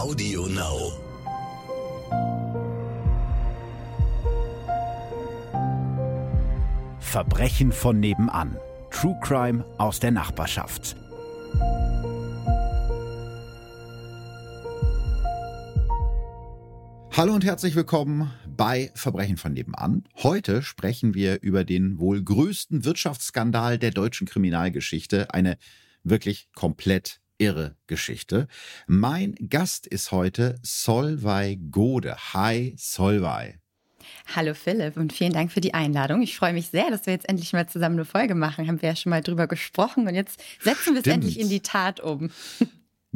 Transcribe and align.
Audio 0.00 0.46
Now. 0.46 0.92
Verbrechen 7.00 7.70
von 7.70 8.00
nebenan. 8.00 8.56
True 8.90 9.14
Crime 9.20 9.62
aus 9.76 10.00
der 10.00 10.10
Nachbarschaft. 10.12 10.96
Hallo 17.12 17.34
und 17.34 17.44
herzlich 17.44 17.76
willkommen 17.76 18.32
bei 18.48 18.90
Verbrechen 18.94 19.36
von 19.36 19.52
nebenan. 19.52 20.04
Heute 20.22 20.62
sprechen 20.62 21.12
wir 21.12 21.42
über 21.42 21.64
den 21.64 21.98
wohl 21.98 22.24
größten 22.24 22.86
Wirtschaftsskandal 22.86 23.78
der 23.78 23.90
deutschen 23.90 24.26
Kriminalgeschichte. 24.26 25.34
Eine 25.34 25.58
wirklich 26.04 26.48
komplett 26.54 27.20
irre 27.40 27.76
Geschichte. 27.86 28.46
Mein 28.86 29.34
Gast 29.48 29.86
ist 29.86 30.12
heute 30.12 30.58
Solvay 30.62 31.56
Gode. 31.56 32.16
Hi 32.34 32.74
Solvay. 32.76 33.58
Hallo 34.34 34.54
Philipp 34.54 34.96
und 34.96 35.12
vielen 35.12 35.32
Dank 35.32 35.50
für 35.50 35.60
die 35.60 35.74
Einladung. 35.74 36.22
Ich 36.22 36.36
freue 36.36 36.52
mich 36.52 36.68
sehr, 36.68 36.90
dass 36.90 37.06
wir 37.06 37.12
jetzt 37.12 37.28
endlich 37.28 37.52
mal 37.52 37.68
zusammen 37.68 37.96
eine 37.96 38.04
Folge 38.04 38.34
machen. 38.34 38.68
Haben 38.68 38.80
wir 38.82 38.90
ja 38.90 38.96
schon 38.96 39.10
mal 39.10 39.22
drüber 39.22 39.46
gesprochen 39.46 40.06
und 40.06 40.14
jetzt 40.14 40.42
setzen 40.60 40.94
wir 40.94 41.00
es 41.00 41.06
endlich 41.06 41.40
in 41.40 41.48
die 41.48 41.60
Tat 41.60 42.00
um. 42.00 42.30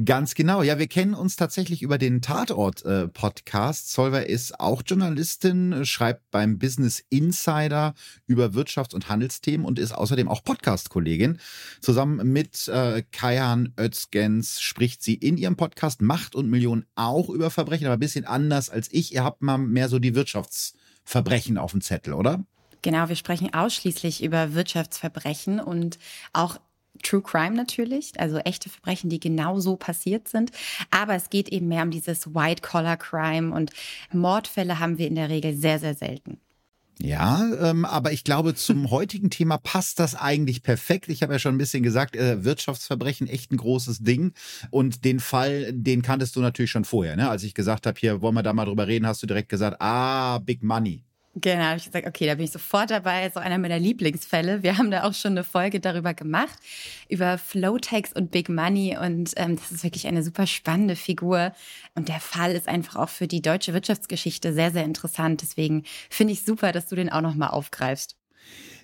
Ganz 0.02 0.34
genau. 0.34 0.62
Ja, 0.62 0.80
wir 0.80 0.88
kennen 0.88 1.14
uns 1.14 1.36
tatsächlich 1.36 1.80
über 1.80 1.98
den 1.98 2.20
Tatort-Podcast. 2.20 3.86
Äh, 3.86 3.90
Solver 3.92 4.26
ist 4.26 4.58
auch 4.58 4.82
Journalistin, 4.84 5.86
schreibt 5.86 6.32
beim 6.32 6.58
Business 6.58 7.04
Insider 7.10 7.94
über 8.26 8.46
Wirtschafts- 8.54 8.92
und 8.92 9.08
Handelsthemen 9.08 9.64
und 9.64 9.78
ist 9.78 9.92
außerdem 9.92 10.26
auch 10.26 10.42
Podcast-Kollegin. 10.42 11.38
Zusammen 11.80 12.32
mit 12.32 12.66
äh, 12.66 13.04
Kajan 13.12 13.72
Özgens 13.78 14.60
spricht 14.60 15.00
sie 15.00 15.14
in 15.14 15.36
ihrem 15.36 15.54
Podcast 15.54 16.02
Macht 16.02 16.34
und 16.34 16.50
Millionen 16.50 16.86
auch 16.96 17.28
über 17.28 17.50
Verbrechen, 17.50 17.86
aber 17.86 17.94
ein 17.94 18.00
bisschen 18.00 18.24
anders 18.24 18.70
als 18.70 18.88
ich. 18.90 19.14
Ihr 19.14 19.22
habt 19.22 19.42
mal 19.42 19.58
mehr 19.58 19.88
so 19.88 20.00
die 20.00 20.16
Wirtschaftsverbrechen 20.16 21.56
auf 21.56 21.70
dem 21.70 21.82
Zettel, 21.82 22.14
oder? 22.14 22.44
Genau, 22.82 23.08
wir 23.08 23.16
sprechen 23.16 23.54
ausschließlich 23.54 24.24
über 24.24 24.54
Wirtschaftsverbrechen 24.54 25.60
und 25.60 26.00
auch 26.32 26.58
True 27.02 27.22
Crime 27.22 27.54
natürlich, 27.54 28.12
also 28.18 28.38
echte 28.38 28.68
Verbrechen, 28.68 29.10
die 29.10 29.20
genau 29.20 29.60
so 29.60 29.76
passiert 29.76 30.28
sind. 30.28 30.52
Aber 30.90 31.14
es 31.14 31.30
geht 31.30 31.48
eben 31.48 31.68
mehr 31.68 31.82
um 31.82 31.90
dieses 31.90 32.34
White-Collar-Crime 32.34 33.54
und 33.54 33.70
Mordfälle 34.12 34.78
haben 34.78 34.98
wir 34.98 35.08
in 35.08 35.16
der 35.16 35.28
Regel 35.28 35.54
sehr, 35.54 35.78
sehr 35.78 35.94
selten. 35.94 36.38
Ja, 37.00 37.44
ähm, 37.60 37.84
aber 37.84 38.12
ich 38.12 38.22
glaube, 38.24 38.54
zum 38.54 38.90
heutigen 38.90 39.30
Thema 39.30 39.58
passt 39.58 39.98
das 39.98 40.14
eigentlich 40.14 40.62
perfekt. 40.62 41.08
Ich 41.08 41.22
habe 41.22 41.32
ja 41.32 41.38
schon 41.38 41.54
ein 41.54 41.58
bisschen 41.58 41.82
gesagt, 41.82 42.16
äh, 42.16 42.44
Wirtschaftsverbrechen 42.44 43.26
echt 43.26 43.50
ein 43.50 43.56
großes 43.56 44.00
Ding. 44.00 44.32
Und 44.70 45.04
den 45.04 45.20
Fall, 45.20 45.72
den 45.72 46.02
kanntest 46.02 46.36
du 46.36 46.40
natürlich 46.40 46.70
schon 46.70 46.84
vorher. 46.84 47.16
Ne? 47.16 47.28
Als 47.28 47.42
ich 47.42 47.54
gesagt 47.54 47.86
habe, 47.86 47.98
hier 47.98 48.22
wollen 48.22 48.34
wir 48.34 48.42
da 48.42 48.52
mal 48.52 48.64
drüber 48.64 48.86
reden, 48.86 49.06
hast 49.06 49.22
du 49.22 49.26
direkt 49.26 49.48
gesagt, 49.48 49.80
ah, 49.80 50.38
Big 50.38 50.62
Money. 50.62 51.04
Genau, 51.36 51.64
habe 51.64 51.78
ich 51.78 51.86
gesagt, 51.86 52.06
okay, 52.06 52.26
da 52.26 52.36
bin 52.36 52.44
ich 52.44 52.52
sofort 52.52 52.90
dabei. 52.90 53.28
So 53.28 53.40
einer 53.40 53.58
meiner 53.58 53.78
Lieblingsfälle. 53.80 54.62
Wir 54.62 54.78
haben 54.78 54.92
da 54.92 55.02
auch 55.02 55.14
schon 55.14 55.32
eine 55.32 55.42
Folge 55.42 55.80
darüber 55.80 56.14
gemacht, 56.14 56.56
über 57.08 57.38
Flowtex 57.38 58.12
und 58.12 58.30
Big 58.30 58.48
Money. 58.48 58.96
Und 58.96 59.32
ähm, 59.36 59.56
das 59.56 59.72
ist 59.72 59.82
wirklich 59.82 60.06
eine 60.06 60.22
super 60.22 60.46
spannende 60.46 60.94
Figur. 60.94 61.52
Und 61.96 62.08
der 62.08 62.20
Fall 62.20 62.52
ist 62.52 62.68
einfach 62.68 62.94
auch 62.96 63.08
für 63.08 63.26
die 63.26 63.42
deutsche 63.42 63.74
Wirtschaftsgeschichte 63.74 64.52
sehr, 64.52 64.70
sehr 64.70 64.84
interessant. 64.84 65.42
Deswegen 65.42 65.82
finde 66.08 66.34
ich 66.34 66.44
super, 66.44 66.70
dass 66.70 66.86
du 66.86 66.94
den 66.94 67.10
auch 67.10 67.20
nochmal 67.20 67.50
aufgreifst. 67.50 68.16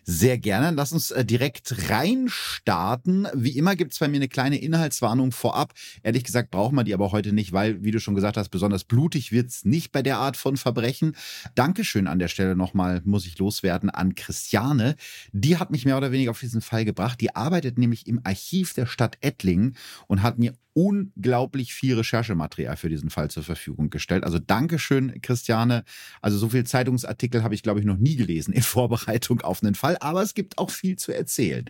Sehr 0.05 0.39
gerne. 0.39 0.71
Lass 0.75 0.93
uns 0.93 1.11
äh, 1.11 1.25
direkt 1.25 1.91
reinstarten. 1.91 3.29
Wie 3.35 3.57
immer 3.57 3.77
gibt 3.77 3.93
es 3.93 3.99
bei 3.99 4.09
mir 4.09 4.17
eine 4.17 4.29
kleine 4.29 4.59
Inhaltswarnung 4.59 5.33
vorab. 5.33 5.73
Ehrlich 6.03 6.25
gesagt 6.25 6.51
braucht 6.51 6.73
man 6.73 6.85
die 6.85 6.95
aber 6.95 7.13
heute 7.13 7.33
nicht, 7.33 7.53
weil, 7.53 7.83
wie 7.85 7.91
du 7.91 8.01
schon 8.01 8.15
gesagt 8.15 8.37
hast, 8.37 8.49
besonders 8.49 8.85
blutig 8.85 9.33
wird 9.33 9.49
es 9.49 9.65
nicht 9.65 9.93
bei 9.93 10.03
der 10.03 10.19
Art 10.19 10.37
von 10.37 10.57
Verbrechen. 10.57 11.17
Dankeschön 11.55 12.07
an 12.07 12.19
der 12.19 12.29
Stelle 12.29 12.57
nochmal, 12.57 13.03
muss 13.05 13.27
ich 13.27 13.39
loswerden, 13.39 13.91
an 13.91 14.15
Christiane. 14.15 14.97
Die 15.33 15.59
hat 15.59 15.71
mich 15.71 15.85
mehr 15.85 15.97
oder 15.97 16.13
weniger 16.13 16.31
auf 16.31 16.41
diesen 16.41 16.61
Fall 16.61 16.85
gebracht. 16.85 17.21
Die 17.21 17.35
arbeitet 17.35 17.79
nämlich 17.79 18.07
im 18.07 18.21
Archiv 18.25 18.75
der 18.75 18.87
Stadt 18.87 19.19
Ettlingen 19.21 19.77
und 20.07 20.23
hat 20.23 20.39
mir 20.39 20.55
unglaublich 20.73 21.75
viel 21.75 21.97
Recherchematerial 21.97 22.77
für 22.77 22.89
diesen 22.89 23.11
Fall 23.11 23.31
zur 23.31 23.43
Verfügung 23.43 23.91
gestellt. 23.91 24.25
Also 24.25 24.39
Dankeschön, 24.39 25.21
Christiane. 25.21 25.85
Also 26.21 26.39
so 26.39 26.49
viel 26.49 26.65
Zeitungsartikel 26.65 27.43
habe 27.43 27.55
ich, 27.55 27.63
glaube 27.63 27.81
ich, 27.81 27.87
noch 27.87 27.97
nie 27.97 28.17
gelesen 28.17 28.53
in 28.53 28.63
Vorbereitung 28.71 29.41
auf 29.41 29.63
einen 29.63 29.75
Fall, 29.75 29.97
aber 30.01 30.23
es 30.23 30.35
gibt 30.35 30.59
auch 30.59 30.71
viel 30.71 30.97
zu 30.97 31.13
erzählen. 31.13 31.65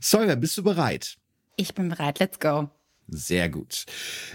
Sawyer, 0.00 0.36
bist 0.36 0.56
du 0.58 0.62
bereit? 0.62 1.16
Ich 1.56 1.74
bin 1.74 1.88
bereit. 1.88 2.18
Let's 2.18 2.38
go. 2.38 2.70
Sehr 3.08 3.48
gut. 3.48 3.86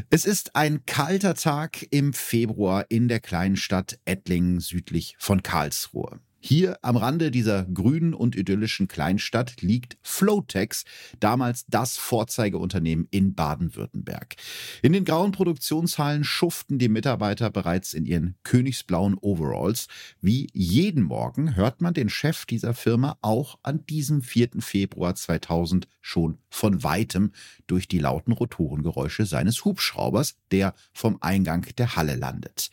Es 0.10 0.26
ist 0.26 0.56
ein 0.56 0.86
kalter 0.86 1.36
Tag 1.36 1.86
im 1.92 2.14
Februar 2.14 2.86
in 2.90 3.10
der 3.10 3.20
kleinen 3.20 3.58
Stadt 3.58 4.00
Ettlingen 4.06 4.62
südlich 4.62 5.16
von 5.20 5.44
Karlsruhe. 5.44 6.20
Hier 6.44 6.79
am 6.81 6.97
Rande 6.97 7.29
dieser 7.29 7.66
grünen 7.66 8.16
und 8.16 8.35
idyllischen 8.35 8.88
Kleinstadt 8.88 9.62
liegt 9.62 9.97
Flowtex, 10.02 10.85
damals 11.19 11.66
das 11.68 11.97
Vorzeigeunternehmen 11.97 13.07
in 13.12 13.35
Baden-Württemberg. 13.35 14.35
In 14.81 14.91
den 14.91 15.06
grauen 15.06 15.34
Produktionshallen 15.34 16.24
schuften 16.24 16.80
die 16.80 16.90
Mitarbeiter 16.90 17.51
bereits 17.51 17.94
in 17.94 18.07
ihren 18.07 18.35
königsblauen 18.44 19.19
Overalls. 19.19 19.88
Wie 20.19 20.50
jeden 20.53 21.03
Morgen 21.03 21.56
hört 21.56 21.80
man 21.80 21.94
den 21.94 22.09
Chef 22.09 22.47
dieser 22.47 22.74
Firma 22.74 23.19
auch 23.22 23.59
an 23.62 23.85
diesem 23.85 24.24
4. 24.24 24.62
Februar 24.62 25.13
2000 25.13 25.88
schon 26.01 26.40
von 26.50 26.84
weitem 26.84 27.34
durch 27.68 27.88
die 27.88 28.00
lauten 28.00 28.31
Rotorengeräusche 28.31 29.28
seines 29.28 29.63
Hubschraubers, 29.63 30.38
der 30.50 30.74
vom 30.91 31.19
Eingang 31.22 31.68
der 31.78 31.96
Halle 31.96 32.16
landet. 32.16 32.72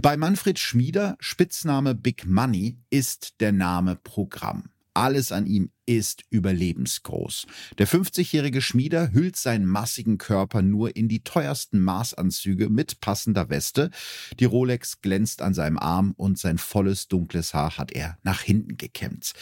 Bei 0.00 0.16
Manfred 0.16 0.58
Schmieder, 0.58 1.16
Spitzname 1.20 1.94
Big 1.94 2.26
Money, 2.26 2.78
ist 2.88 3.01
ist 3.02 3.40
der 3.40 3.50
Name 3.50 3.96
Programm. 3.96 4.70
Alles 4.94 5.32
an 5.32 5.44
ihm 5.44 5.72
ist 5.86 6.22
überlebensgroß. 6.30 7.48
Der 7.78 7.88
50-jährige 7.88 8.62
Schmieder 8.62 9.10
hüllt 9.10 9.34
seinen 9.34 9.66
massigen 9.66 10.18
Körper 10.18 10.62
nur 10.62 10.94
in 10.94 11.08
die 11.08 11.24
teuersten 11.24 11.80
Maßanzüge 11.80 12.70
mit 12.70 13.00
passender 13.00 13.50
Weste. 13.50 13.90
Die 14.38 14.44
Rolex 14.44 15.00
glänzt 15.00 15.42
an 15.42 15.52
seinem 15.52 15.78
Arm 15.78 16.12
und 16.16 16.38
sein 16.38 16.58
volles 16.58 17.08
dunkles 17.08 17.54
Haar 17.54 17.76
hat 17.76 17.90
er 17.90 18.18
nach 18.22 18.42
hinten 18.42 18.76
gekämmt. 18.76 19.32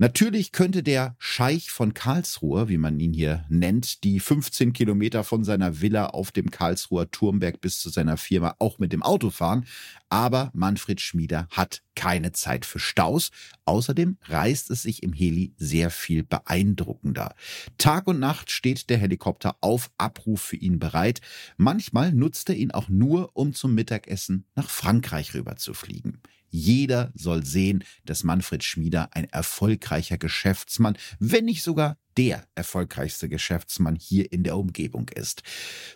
Natürlich 0.00 0.52
könnte 0.52 0.84
der 0.84 1.16
Scheich 1.18 1.72
von 1.72 1.92
Karlsruhe, 1.92 2.68
wie 2.68 2.78
man 2.78 3.00
ihn 3.00 3.12
hier 3.12 3.44
nennt, 3.48 4.04
die 4.04 4.20
15 4.20 4.72
Kilometer 4.72 5.24
von 5.24 5.42
seiner 5.42 5.80
Villa 5.80 6.06
auf 6.06 6.30
dem 6.30 6.52
Karlsruher 6.52 7.10
Turmberg 7.10 7.60
bis 7.60 7.80
zu 7.80 7.88
seiner 7.88 8.16
Firma 8.16 8.54
auch 8.60 8.78
mit 8.78 8.92
dem 8.92 9.02
Auto 9.02 9.30
fahren. 9.30 9.66
Aber 10.08 10.52
Manfred 10.54 11.00
Schmieder 11.00 11.48
hat 11.50 11.82
keine 11.96 12.30
Zeit 12.30 12.64
für 12.64 12.78
Staus. 12.78 13.32
Außerdem 13.64 14.18
reißt 14.26 14.70
es 14.70 14.82
sich 14.82 15.02
im 15.02 15.12
Heli 15.12 15.52
sehr 15.56 15.90
viel 15.90 16.22
beeindruckender. 16.22 17.34
Tag 17.76 18.06
und 18.06 18.20
Nacht 18.20 18.52
steht 18.52 18.90
der 18.90 18.98
Helikopter 18.98 19.56
auf 19.60 19.90
Abruf 19.98 20.40
für 20.40 20.56
ihn 20.56 20.78
bereit. 20.78 21.20
Manchmal 21.56 22.12
nutzt 22.12 22.48
er 22.50 22.54
ihn 22.54 22.70
auch 22.70 22.88
nur, 22.88 23.30
um 23.34 23.52
zum 23.52 23.74
Mittagessen 23.74 24.44
nach 24.54 24.70
Frankreich 24.70 25.34
rüber 25.34 25.56
zu 25.56 25.74
fliegen. 25.74 26.22
Jeder 26.50 27.12
soll 27.14 27.44
sehen, 27.44 27.84
dass 28.04 28.24
Manfred 28.24 28.64
Schmieder 28.64 29.14
ein 29.14 29.24
erfolgreicher 29.24 30.18
Geschäftsmann, 30.18 30.96
wenn 31.18 31.44
nicht 31.44 31.62
sogar 31.62 31.96
der 32.16 32.44
erfolgreichste 32.56 33.28
Geschäftsmann 33.28 33.94
hier 33.94 34.32
in 34.32 34.42
der 34.42 34.56
Umgebung 34.56 35.08
ist. 35.08 35.42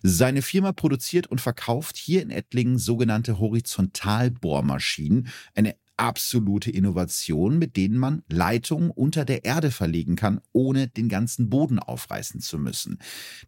Seine 0.03 0.41
Firma 0.41 0.73
produziert 0.73 1.27
und 1.27 1.41
verkauft 1.41 1.97
hier 1.97 2.23
in 2.23 2.31
Ettlingen 2.31 2.79
sogenannte 2.79 3.41
Horizontalbohrmaschinen, 3.41 5.29
eine 5.55 5.75
absolute 5.97 6.71
Innovation, 6.71 7.59
mit 7.59 7.77
denen 7.77 7.99
man 7.99 8.23
Leitungen 8.29 8.91
unter 8.91 9.25
der 9.25 9.45
Erde 9.45 9.71
verlegen 9.71 10.17
kann, 10.17 10.41
ohne 10.53 10.89
den 10.89 11.09
ganzen 11.09 11.51
Boden 11.51 11.79
aufreißen 11.79 12.41
zu 12.41 12.59
müssen. 12.59 12.99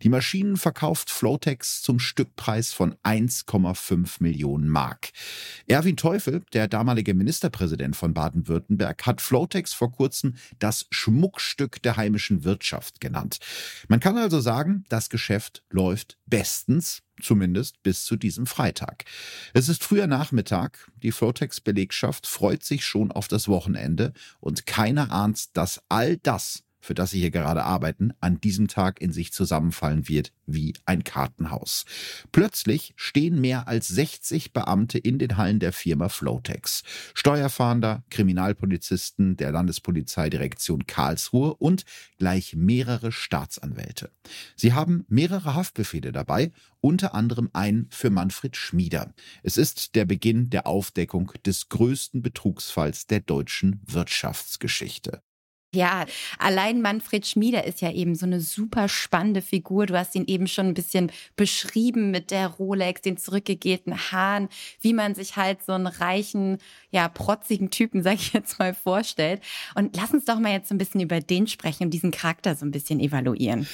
Die 0.02 0.08
Maschinen 0.08 0.56
verkauft 0.56 1.10
Flotex 1.10 1.82
zum 1.82 1.98
Stückpreis 1.98 2.72
von 2.72 2.94
1,5 3.04 4.16
Millionen 4.20 4.68
Mark. 4.68 5.10
Erwin 5.66 5.96
Teufel, 5.96 6.42
der 6.52 6.68
damalige 6.68 7.14
Ministerpräsident 7.14 7.96
von 7.96 8.14
Baden-Württemberg, 8.14 9.06
hat 9.06 9.20
Flotex 9.20 9.72
vor 9.72 9.92
kurzem 9.92 10.34
das 10.58 10.86
Schmuckstück 10.90 11.82
der 11.82 11.96
heimischen 11.96 12.44
Wirtschaft 12.44 13.00
genannt. 13.00 13.38
Man 13.88 14.00
kann 14.00 14.18
also 14.18 14.40
sagen, 14.40 14.84
das 14.88 15.08
Geschäft 15.08 15.62
läuft 15.70 16.18
bestens 16.26 17.03
zumindest 17.22 17.82
bis 17.82 18.04
zu 18.04 18.16
diesem 18.16 18.46
Freitag. 18.46 19.04
Es 19.52 19.68
ist 19.68 19.84
früher 19.84 20.06
Nachmittag, 20.06 20.90
die 20.96 21.12
Flotex-Belegschaft 21.12 22.26
freut 22.26 22.64
sich 22.64 22.84
schon 22.84 23.12
auf 23.12 23.28
das 23.28 23.48
Wochenende 23.48 24.12
und 24.40 24.66
keiner 24.66 25.12
ahnt, 25.12 25.56
dass 25.56 25.82
all 25.88 26.16
das 26.16 26.63
für 26.84 26.94
das 26.94 27.10
sie 27.10 27.20
hier 27.20 27.30
gerade 27.30 27.64
arbeiten, 27.64 28.12
an 28.20 28.40
diesem 28.40 28.68
Tag 28.68 29.00
in 29.00 29.10
sich 29.10 29.32
zusammenfallen 29.32 30.06
wird 30.08 30.32
wie 30.46 30.74
ein 30.84 31.02
Kartenhaus. 31.02 31.86
Plötzlich 32.30 32.92
stehen 32.96 33.40
mehr 33.40 33.66
als 33.68 33.88
60 33.88 34.52
Beamte 34.52 34.98
in 34.98 35.18
den 35.18 35.38
Hallen 35.38 35.60
der 35.60 35.72
Firma 35.72 36.10
Flotex. 36.10 36.82
Steuerfahnder, 37.14 38.04
Kriminalpolizisten 38.10 39.36
der 39.38 39.50
Landespolizeidirektion 39.52 40.86
Karlsruhe 40.86 41.54
und 41.54 41.84
gleich 42.18 42.54
mehrere 42.54 43.12
Staatsanwälte. 43.12 44.10
Sie 44.54 44.74
haben 44.74 45.06
mehrere 45.08 45.54
Haftbefehle 45.54 46.12
dabei, 46.12 46.52
unter 46.80 47.14
anderem 47.14 47.48
einen 47.54 47.88
für 47.90 48.10
Manfred 48.10 48.56
Schmieder. 48.56 49.14
Es 49.42 49.56
ist 49.56 49.94
der 49.94 50.04
Beginn 50.04 50.50
der 50.50 50.66
Aufdeckung 50.66 51.32
des 51.46 51.70
größten 51.70 52.20
Betrugsfalls 52.20 53.06
der 53.06 53.20
deutschen 53.20 53.80
Wirtschaftsgeschichte. 53.86 55.22
Ja, 55.74 56.06
allein 56.38 56.80
Manfred 56.80 57.26
Schmieder 57.26 57.64
ist 57.64 57.80
ja 57.80 57.90
eben 57.90 58.14
so 58.14 58.26
eine 58.26 58.40
super 58.40 58.88
spannende 58.88 59.42
Figur. 59.42 59.86
Du 59.86 59.98
hast 59.98 60.14
ihn 60.14 60.24
eben 60.26 60.46
schon 60.46 60.68
ein 60.68 60.74
bisschen 60.74 61.10
beschrieben 61.36 62.10
mit 62.10 62.30
der 62.30 62.46
Rolex, 62.46 63.02
den 63.02 63.16
zurückgegelten 63.16 64.12
Haaren, 64.12 64.48
wie 64.80 64.92
man 64.92 65.14
sich 65.14 65.36
halt 65.36 65.64
so 65.64 65.72
einen 65.72 65.88
reichen, 65.88 66.58
ja, 66.90 67.08
protzigen 67.08 67.70
Typen, 67.70 68.02
sag 68.02 68.14
ich 68.14 68.32
jetzt 68.32 68.58
mal, 68.58 68.72
vorstellt. 68.72 69.42
Und 69.74 69.96
lass 69.96 70.12
uns 70.12 70.24
doch 70.24 70.38
mal 70.38 70.52
jetzt 70.52 70.68
so 70.68 70.74
ein 70.74 70.78
bisschen 70.78 71.00
über 71.00 71.20
den 71.20 71.46
sprechen 71.48 71.84
und 71.84 71.90
diesen 71.90 72.12
Charakter 72.12 72.54
so 72.54 72.64
ein 72.64 72.70
bisschen 72.70 73.00
evaluieren. 73.00 73.66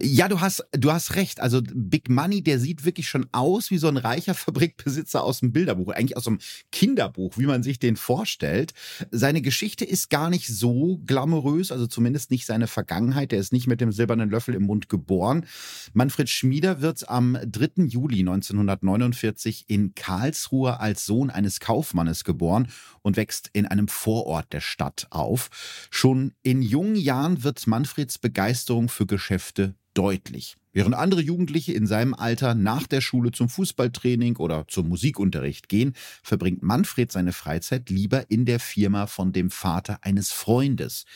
Ja, 0.00 0.28
du 0.28 0.40
hast, 0.40 0.64
du 0.72 0.92
hast 0.92 1.16
recht. 1.16 1.40
Also 1.40 1.60
Big 1.62 2.08
Money, 2.08 2.42
der 2.42 2.58
sieht 2.58 2.84
wirklich 2.84 3.08
schon 3.08 3.26
aus 3.32 3.70
wie 3.70 3.78
so 3.78 3.88
ein 3.88 3.96
reicher 3.96 4.34
Fabrikbesitzer 4.50 5.22
aus 5.22 5.40
dem 5.40 5.52
Bilderbuch, 5.52 5.92
eigentlich 5.92 6.16
aus 6.16 6.26
einem 6.26 6.38
Kinderbuch, 6.72 7.38
wie 7.38 7.46
man 7.46 7.62
sich 7.62 7.78
den 7.78 7.96
vorstellt. 7.96 8.72
Seine 9.10 9.42
Geschichte 9.42 9.84
ist 9.84 10.10
gar 10.10 10.30
nicht 10.30 10.48
so 10.48 11.00
glamourös, 11.06 11.72
also 11.72 11.86
zumindest 11.86 12.30
nicht 12.30 12.46
seine 12.46 12.66
Vergangenheit. 12.66 13.32
Der 13.32 13.40
ist 13.40 13.52
nicht 13.52 13.66
mit 13.66 13.80
dem 13.80 13.92
silbernen 13.92 14.30
Löffel 14.30 14.54
im 14.54 14.64
Mund 14.64 14.88
geboren. 14.88 15.46
Manfred 15.92 16.28
Schmieder 16.28 16.80
wird 16.80 17.08
am 17.08 17.38
3. 17.44 17.84
Juli 17.84 18.20
1949 18.20 19.64
in 19.68 19.94
Karlsruhe 19.94 20.80
als 20.80 21.06
Sohn 21.06 21.30
eines 21.30 21.60
Kaufmannes 21.60 22.24
geboren 22.24 22.68
und 23.02 23.16
wächst 23.16 23.50
in 23.52 23.66
einem 23.66 23.88
Vorort 23.88 24.52
der 24.52 24.60
Stadt 24.60 25.06
auf. 25.10 25.50
Schon 25.90 26.32
in 26.42 26.62
jungen 26.62 26.96
Jahren 26.96 27.42
wird 27.42 27.66
Manfreds 27.66 28.18
Begeisterung 28.18 28.88
für 28.88 29.06
Geschäfte 29.06 29.74
deutlich. 29.94 30.56
Während 30.72 30.94
andere 30.94 31.20
Jugendliche 31.20 31.72
in 31.72 31.86
seinem 31.86 32.14
Alter 32.14 32.54
nach 32.54 32.86
der 32.86 33.00
Schule 33.00 33.32
zum 33.32 33.48
Fußballtraining 33.48 34.36
oder 34.36 34.66
zum 34.68 34.88
Musikunterricht 34.88 35.68
gehen, 35.68 35.94
verbringt 36.22 36.62
Manfred 36.62 37.10
seine 37.10 37.32
Freizeit 37.32 37.90
lieber 37.90 38.30
in 38.30 38.44
der 38.44 38.60
Firma 38.60 39.06
von 39.06 39.32
dem 39.32 39.50
Vater 39.50 39.98
eines 40.02 40.30
Freundes. 40.30 41.06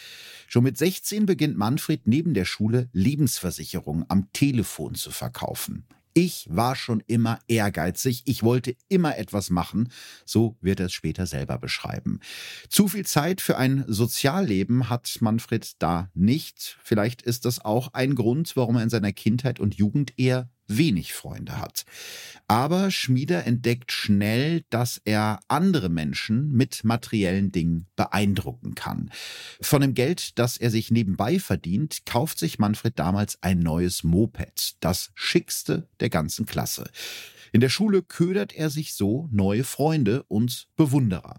Schon 0.48 0.64
mit 0.64 0.76
16 0.76 1.24
beginnt 1.24 1.56
Manfred 1.56 2.06
neben 2.06 2.34
der 2.34 2.44
Schule 2.44 2.88
Lebensversicherungen 2.92 4.06
am 4.08 4.32
Telefon 4.32 4.96
zu 4.96 5.12
verkaufen. 5.12 5.86
Ich 6.16 6.46
war 6.48 6.76
schon 6.76 7.02
immer 7.08 7.40
ehrgeizig, 7.48 8.22
ich 8.26 8.44
wollte 8.44 8.76
immer 8.88 9.18
etwas 9.18 9.50
machen, 9.50 9.90
so 10.24 10.56
wird 10.60 10.78
er 10.78 10.86
es 10.86 10.92
später 10.92 11.26
selber 11.26 11.58
beschreiben. 11.58 12.20
Zu 12.68 12.86
viel 12.86 13.04
Zeit 13.04 13.40
für 13.40 13.58
ein 13.58 13.84
Sozialleben 13.88 14.88
hat 14.88 15.18
Manfred 15.20 15.72
da 15.82 16.10
nicht. 16.14 16.78
Vielleicht 16.84 17.22
ist 17.22 17.44
das 17.44 17.64
auch 17.64 17.94
ein 17.94 18.14
Grund, 18.14 18.54
warum 18.54 18.76
er 18.76 18.84
in 18.84 18.90
seiner 18.90 19.12
Kindheit 19.12 19.58
und 19.58 19.74
Jugend 19.74 20.16
eher 20.16 20.48
wenig 20.66 21.12
Freunde 21.12 21.58
hat. 21.58 21.84
Aber 22.48 22.90
Schmieder 22.90 23.46
entdeckt 23.46 23.92
schnell, 23.92 24.64
dass 24.70 25.00
er 25.04 25.40
andere 25.48 25.88
Menschen 25.88 26.52
mit 26.52 26.84
materiellen 26.84 27.52
Dingen 27.52 27.86
beeindrucken 27.96 28.74
kann. 28.74 29.10
Von 29.60 29.80
dem 29.80 29.94
Geld, 29.94 30.38
das 30.38 30.56
er 30.56 30.70
sich 30.70 30.90
nebenbei 30.90 31.38
verdient, 31.38 32.06
kauft 32.06 32.38
sich 32.38 32.58
Manfred 32.58 32.98
damals 32.98 33.42
ein 33.42 33.58
neues 33.58 34.04
Moped, 34.04 34.76
das 34.80 35.10
schickste 35.14 35.88
der 36.00 36.10
ganzen 36.10 36.46
Klasse. 36.46 36.90
In 37.54 37.60
der 37.60 37.68
Schule 37.68 38.02
ködert 38.02 38.52
er 38.52 38.68
sich 38.68 38.94
so 38.94 39.28
neue 39.30 39.62
Freunde 39.62 40.24
und 40.24 40.66
Bewunderer. 40.74 41.38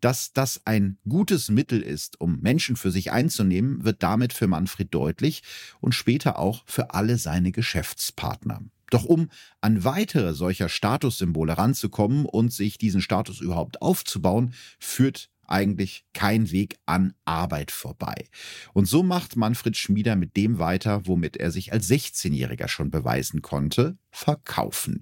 Dass 0.00 0.32
das 0.32 0.62
ein 0.64 0.96
gutes 1.06 1.50
Mittel 1.50 1.82
ist, 1.82 2.18
um 2.18 2.40
Menschen 2.40 2.76
für 2.76 2.90
sich 2.90 3.12
einzunehmen, 3.12 3.84
wird 3.84 4.02
damit 4.02 4.32
für 4.32 4.46
Manfred 4.46 4.94
deutlich 4.94 5.42
und 5.82 5.94
später 5.94 6.38
auch 6.38 6.62
für 6.64 6.94
alle 6.94 7.18
seine 7.18 7.52
Geschäftspartner. 7.52 8.62
Doch 8.88 9.04
um 9.04 9.28
an 9.60 9.84
weitere 9.84 10.32
solcher 10.32 10.70
Statussymbole 10.70 11.58
ranzukommen 11.58 12.24
und 12.24 12.54
sich 12.54 12.78
diesen 12.78 13.02
Status 13.02 13.42
überhaupt 13.42 13.82
aufzubauen, 13.82 14.54
führt 14.78 15.29
eigentlich 15.50 16.04
kein 16.14 16.50
Weg 16.50 16.76
an 16.86 17.14
Arbeit 17.24 17.70
vorbei. 17.70 18.26
Und 18.72 18.86
so 18.86 19.02
macht 19.02 19.36
Manfred 19.36 19.76
Schmieder 19.76 20.16
mit 20.16 20.36
dem 20.36 20.58
weiter, 20.58 21.06
womit 21.06 21.36
er 21.36 21.50
sich 21.50 21.72
als 21.72 21.88
16-Jähriger 21.88 22.68
schon 22.68 22.90
beweisen 22.90 23.42
konnte, 23.42 23.96
verkaufen. 24.10 25.00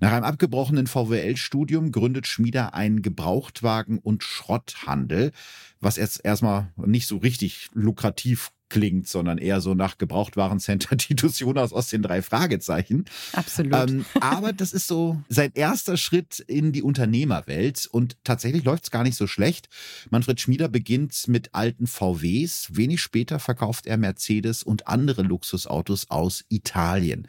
Nach 0.00 0.12
einem 0.12 0.24
abgebrochenen 0.24 0.86
VWL-Studium 0.86 1.92
gründet 1.92 2.26
Schmieder 2.26 2.74
einen 2.74 3.02
Gebrauchtwagen- 3.02 3.98
und 3.98 4.22
Schrotthandel, 4.22 5.32
was 5.80 5.96
jetzt 5.96 6.24
erstmal 6.24 6.72
nicht 6.76 7.06
so 7.06 7.16
richtig 7.18 7.68
lukrativ 7.72 8.50
klingt, 8.72 9.06
sondern 9.06 9.36
eher 9.36 9.60
so 9.60 9.74
nach 9.74 9.98
Gebrauchtwarencenter 9.98 10.96
Titus 10.96 11.38
Jonas 11.38 11.74
aus 11.74 11.88
den 11.88 12.00
drei 12.00 12.22
Fragezeichen. 12.22 13.04
Absolut. 13.34 13.90
Ähm, 13.90 14.06
aber 14.20 14.54
das 14.54 14.72
ist 14.72 14.86
so 14.86 15.22
sein 15.28 15.50
erster 15.52 15.98
Schritt 15.98 16.40
in 16.40 16.72
die 16.72 16.82
Unternehmerwelt 16.82 17.86
und 17.92 18.16
tatsächlich 18.24 18.64
läuft 18.64 18.84
es 18.84 18.90
gar 18.90 19.02
nicht 19.02 19.16
so 19.16 19.26
schlecht. 19.26 19.68
Manfred 20.08 20.40
Schmieder 20.40 20.68
beginnt 20.68 21.28
mit 21.28 21.54
alten 21.54 21.86
VWs. 21.86 22.68
Wenig 22.72 23.02
später 23.02 23.38
verkauft 23.38 23.86
er 23.86 23.98
Mercedes 23.98 24.62
und 24.62 24.88
andere 24.88 25.20
Luxusautos 25.20 26.08
aus 26.08 26.42
Italien. 26.48 27.28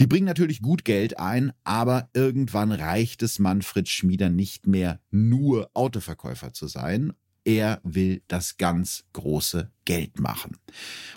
Die 0.00 0.06
bringen 0.06 0.26
natürlich 0.26 0.62
gut 0.62 0.86
Geld 0.86 1.18
ein, 1.18 1.52
aber 1.64 2.08
irgendwann 2.14 2.72
reicht 2.72 3.22
es 3.22 3.38
Manfred 3.38 3.90
Schmieder 3.90 4.30
nicht 4.30 4.66
mehr 4.66 5.00
nur 5.10 5.70
Autoverkäufer 5.74 6.54
zu 6.54 6.66
sein 6.66 7.12
er 7.48 7.80
will 7.82 8.20
das 8.28 8.58
ganz 8.58 9.04
große 9.14 9.70
Geld 9.86 10.20
machen. 10.20 10.58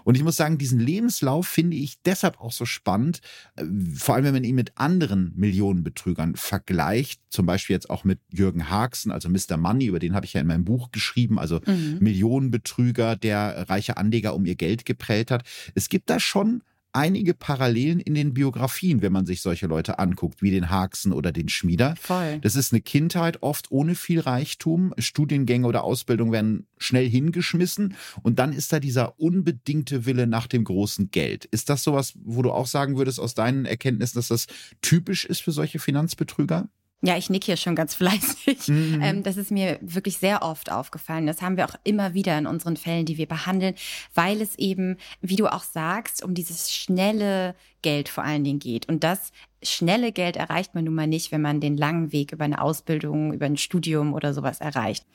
Und 0.06 0.16
ich 0.16 0.24
muss 0.24 0.38
sagen, 0.38 0.58
diesen 0.58 0.80
Lebenslauf 0.80 1.46
finde 1.46 1.76
ich 1.76 2.02
deshalb 2.04 2.40
auch 2.40 2.54
so 2.54 2.64
spannend, 2.64 3.20
äh, 3.58 3.66
vor 3.96 4.16
allem 4.16 4.24
wenn 4.24 4.36
man 4.36 4.46
ihn 4.46 4.56
mit 4.56 4.78
anderen 4.78 5.34
Millionenbetrügern 5.36 6.38
vergleicht, 6.38 7.22
zum 7.30 7.46
Beispiel 7.46 7.74
jetzt 7.74 7.90
auch 7.90 8.06
mit 8.06 8.22
Jürgen 8.32 8.70
Haxen, 8.70 9.12
also 9.12 9.28
Mr. 9.28 9.58
Money, 9.58 9.88
über 9.88 10.00
den 10.00 10.16
habe 10.16 10.26
ich 10.26 10.32
ja 10.32 10.40
in 10.40 10.48
meinem 10.48 10.64
Buch 10.64 10.92
geschrieben, 10.94 11.38
also 11.38 11.60
mhm. 11.66 11.98
Millionenbetrüger, 12.00 13.18
der 13.18 13.70
reiche 13.70 13.98
Anleger 13.98 14.34
um 14.34 14.46
ihr 14.46 14.56
Geld 14.56 14.86
geprellt 14.86 15.32
hat. 15.32 15.44
Es 15.76 15.90
gibt 15.90 16.10
da 16.10 16.22
schon 16.22 16.64
einige 16.94 17.34
Parallelen 17.34 18.00
in 18.00 18.14
den 18.14 18.34
Biografien, 18.34 19.02
wenn 19.02 19.12
man 19.12 19.26
sich 19.26 19.42
solche 19.42 19.68
Leute 19.68 20.00
anguckt, 20.00 20.42
wie 20.42 20.52
den 20.52 20.70
Haxen 20.70 21.14
oder 21.14 21.32
den 21.32 21.50
Schmieder. 21.50 21.96
Voll. 21.96 22.40
Das 22.42 22.56
ist 22.56 22.74
eine 22.74 22.82
Kindheit 22.82 23.42
oft 23.42 23.72
ohne 23.72 23.96
viel 23.96 24.20
Reichtum. 24.20 24.94
Studiengänge 24.98 25.68
oder 25.68 25.84
Ausbildung 25.84 26.32
werden 26.32 26.68
schnell 26.78 27.10
hingeschmissen 27.10 27.96
und 28.24 28.40
dann 28.40 28.54
ist 28.54 28.74
da 28.74 28.80
dieser 28.80 29.20
unbedingte 29.20 30.06
Wille 30.06 30.28
nach 30.28 30.48
dem 30.48 30.64
großen 30.64 31.12
Geld. 31.12 31.46
Ist 31.46 31.70
das 31.70 31.84
sowas, 31.84 32.14
wo 32.24 32.42
du 32.42 32.52
auch 32.52 32.68
sagen 32.68 32.98
würdest 32.98 33.20
aus 33.20 33.34
deinen 33.34 33.66
Erkenntnissen, 33.66 34.18
dass 34.18 34.28
das 34.28 34.48
typisch 34.82 35.26
ist 35.26 35.42
für 35.42 35.52
solche 35.52 35.80
Finanzbetrüger? 35.80 36.70
Ja, 37.02 37.18
ich 37.18 37.30
nick 37.30 37.44
hier 37.44 37.58
schon 37.58 37.76
ganz 37.76 37.96
fleißig. 37.96 38.68
Mhm. 38.68 39.02
Ähm, 39.02 39.24
das 39.24 39.38
ist 39.38 39.52
mir 39.52 39.80
wirklich 39.82 40.18
sehr 40.18 40.44
oft 40.44 40.72
aufgefallen. 40.72 41.28
Das 41.28 41.42
haben 41.42 41.58
wir 41.58 41.66
auch 41.66 41.76
immer 41.84 42.14
wieder 42.14 42.38
in 42.38 42.46
unseren 42.48 42.78
Fällen, 42.78 43.06
die 43.06 43.18
wir 43.18 43.28
behandeln, 43.28 43.76
weil 44.14 44.42
es 44.42 44.58
eben, 44.58 44.98
wie 45.22 45.36
du 45.36 45.48
auch 45.48 45.64
sagst, 45.64 46.24
um 46.24 46.34
dieses 46.34 46.74
schnelle 46.74 47.56
Geld 47.82 48.10
vor 48.10 48.24
allen 48.24 48.44
Dingen 48.44 48.60
geht. 48.60 48.88
Und 48.88 49.04
das 49.04 49.32
schnelle 49.64 50.12
Geld 50.12 50.38
erreicht 50.38 50.74
man 50.74 50.86
nun 50.86 50.96
mal 50.96 51.08
nicht, 51.08 51.32
wenn 51.32 51.42
man 51.42 51.60
den 51.60 51.78
langen 51.78 52.12
Weg 52.12 52.32
über 52.32 52.46
eine 52.46 52.62
Ausbildung, 52.62 53.34
über 53.34 53.46
ein 53.46 53.58
Studium 53.58 54.14
oder 54.14 54.34
sowas 54.34 54.60
erreicht. 54.60 55.06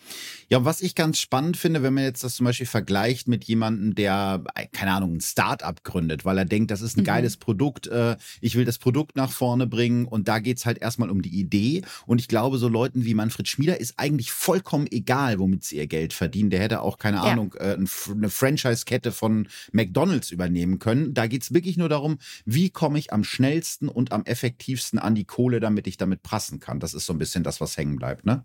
Ja, 0.49 0.59
und 0.59 0.65
was 0.65 0.83
ich 0.83 0.95
ganz 0.95 1.19
spannend 1.19 1.57
finde, 1.57 1.83
wenn 1.83 1.95
man 1.95 2.05
jetzt 2.05 2.23
das 2.23 2.37
zum 2.37 2.45
Beispiel 2.45 2.67
vergleicht 2.67 3.27
mit 3.27 3.45
jemandem, 3.45 3.95
der, 3.95 4.45
keine 4.73 4.93
Ahnung, 4.93 5.17
ein 5.17 5.21
Start-up 5.21 5.83
gründet, 5.83 6.25
weil 6.25 6.39
er 6.39 6.45
denkt, 6.45 6.71
das 6.71 6.81
ist 6.81 6.97
ein 6.97 7.01
mhm. 7.01 7.07
geiles 7.07 7.37
Produkt, 7.37 7.89
äh, 7.89 8.17
ich 8.41 8.55
will 8.55 8.65
das 8.65 8.79
Produkt 8.79 9.17
nach 9.17 9.33
vorne 9.33 9.67
bringen 9.67 10.05
und 10.07 10.29
da 10.29 10.39
geht's 10.39 10.65
halt 10.65 10.79
erstmal 10.79 11.11
um 11.11 11.23
die 11.23 11.37
Idee. 11.37 11.83
Und 12.07 12.21
ich 12.21 12.29
glaube, 12.29 12.59
so 12.59 12.69
Leuten 12.69 13.05
wie 13.05 13.15
Manfred 13.15 13.49
Schmieder 13.49 13.81
ist 13.81 13.95
eigentlich 13.97 14.31
vollkommen 14.31 14.87
egal, 14.91 15.41
womit 15.41 15.65
sie 15.65 15.77
ihr 15.77 15.89
Geld 15.89 16.13
verdienen. 16.13 16.51
Der 16.51 16.61
hätte 16.61 16.83
auch, 16.83 16.99
keine 16.99 17.17
ja. 17.17 17.25
Ahnung, 17.25 17.55
äh, 17.59 17.77
eine 17.77 18.31
Franchise-Kette 18.31 19.11
von 19.11 19.49
McDonalds 19.73 20.31
übernehmen 20.31 20.79
können. 20.79 21.15
Da 21.15 21.27
geht's 21.27 21.53
wirklich 21.53 21.77
nur 21.77 21.89
darum, 21.89 22.19
wie 22.45 22.56
komme 22.71 22.99
ich 22.99 23.13
am 23.13 23.25
schnellsten 23.25 23.89
und 23.89 24.13
am 24.13 24.25
effektivsten 24.25 24.99
an 24.99 25.15
die 25.15 25.25
Kohle, 25.25 25.61
damit 25.61 25.87
ich 25.87 25.97
damit 25.97 26.23
prassen 26.23 26.61
kann. 26.61 26.81
Das 26.81 26.95
ist 26.95 27.07
so 27.07 27.13
ein 27.13 27.19
bisschen 27.19 27.45
das, 27.45 27.61
was 27.61 27.77
hängen 27.77 27.97
bleibt, 27.97 28.27
ne? 28.27 28.45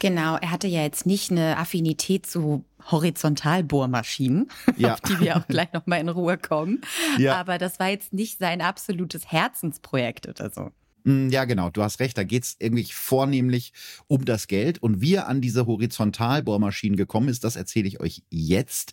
Genau, 0.00 0.36
er 0.36 0.50
hatte 0.50 0.66
ja 0.66 0.82
jetzt 0.82 1.06
nicht 1.06 1.30
eine 1.30 1.56
Affinität 1.56 2.26
zu 2.26 2.64
Horizontalbohrmaschinen, 2.90 4.50
ja. 4.76 4.94
auf 4.94 5.00
die 5.00 5.18
wir 5.20 5.36
auch 5.36 5.46
gleich 5.46 5.72
nochmal 5.72 6.00
in 6.00 6.08
Ruhe 6.08 6.36
kommen. 6.36 6.82
Ja. 7.16 7.36
Aber 7.36 7.58
das 7.58 7.78
war 7.78 7.88
jetzt 7.88 8.12
nicht 8.12 8.38
sein 8.38 8.60
absolutes 8.60 9.30
Herzensprojekt 9.30 10.28
oder 10.28 10.50
so. 10.50 10.70
Hm, 11.06 11.28
ja, 11.28 11.44
genau, 11.44 11.68
du 11.68 11.82
hast 11.82 12.00
recht, 12.00 12.16
da 12.16 12.24
geht 12.24 12.44
es 12.44 12.56
irgendwie 12.58 12.84
vornehmlich 12.90 13.72
um 14.06 14.24
das 14.24 14.46
Geld. 14.46 14.82
Und 14.82 15.02
wie 15.02 15.14
er 15.14 15.28
an 15.28 15.42
diese 15.42 15.66
Horizontalbohrmaschinen 15.66 16.96
gekommen 16.96 17.28
ist, 17.28 17.44
das 17.44 17.56
erzähle 17.56 17.88
ich 17.88 18.00
euch 18.00 18.22
jetzt. 18.30 18.92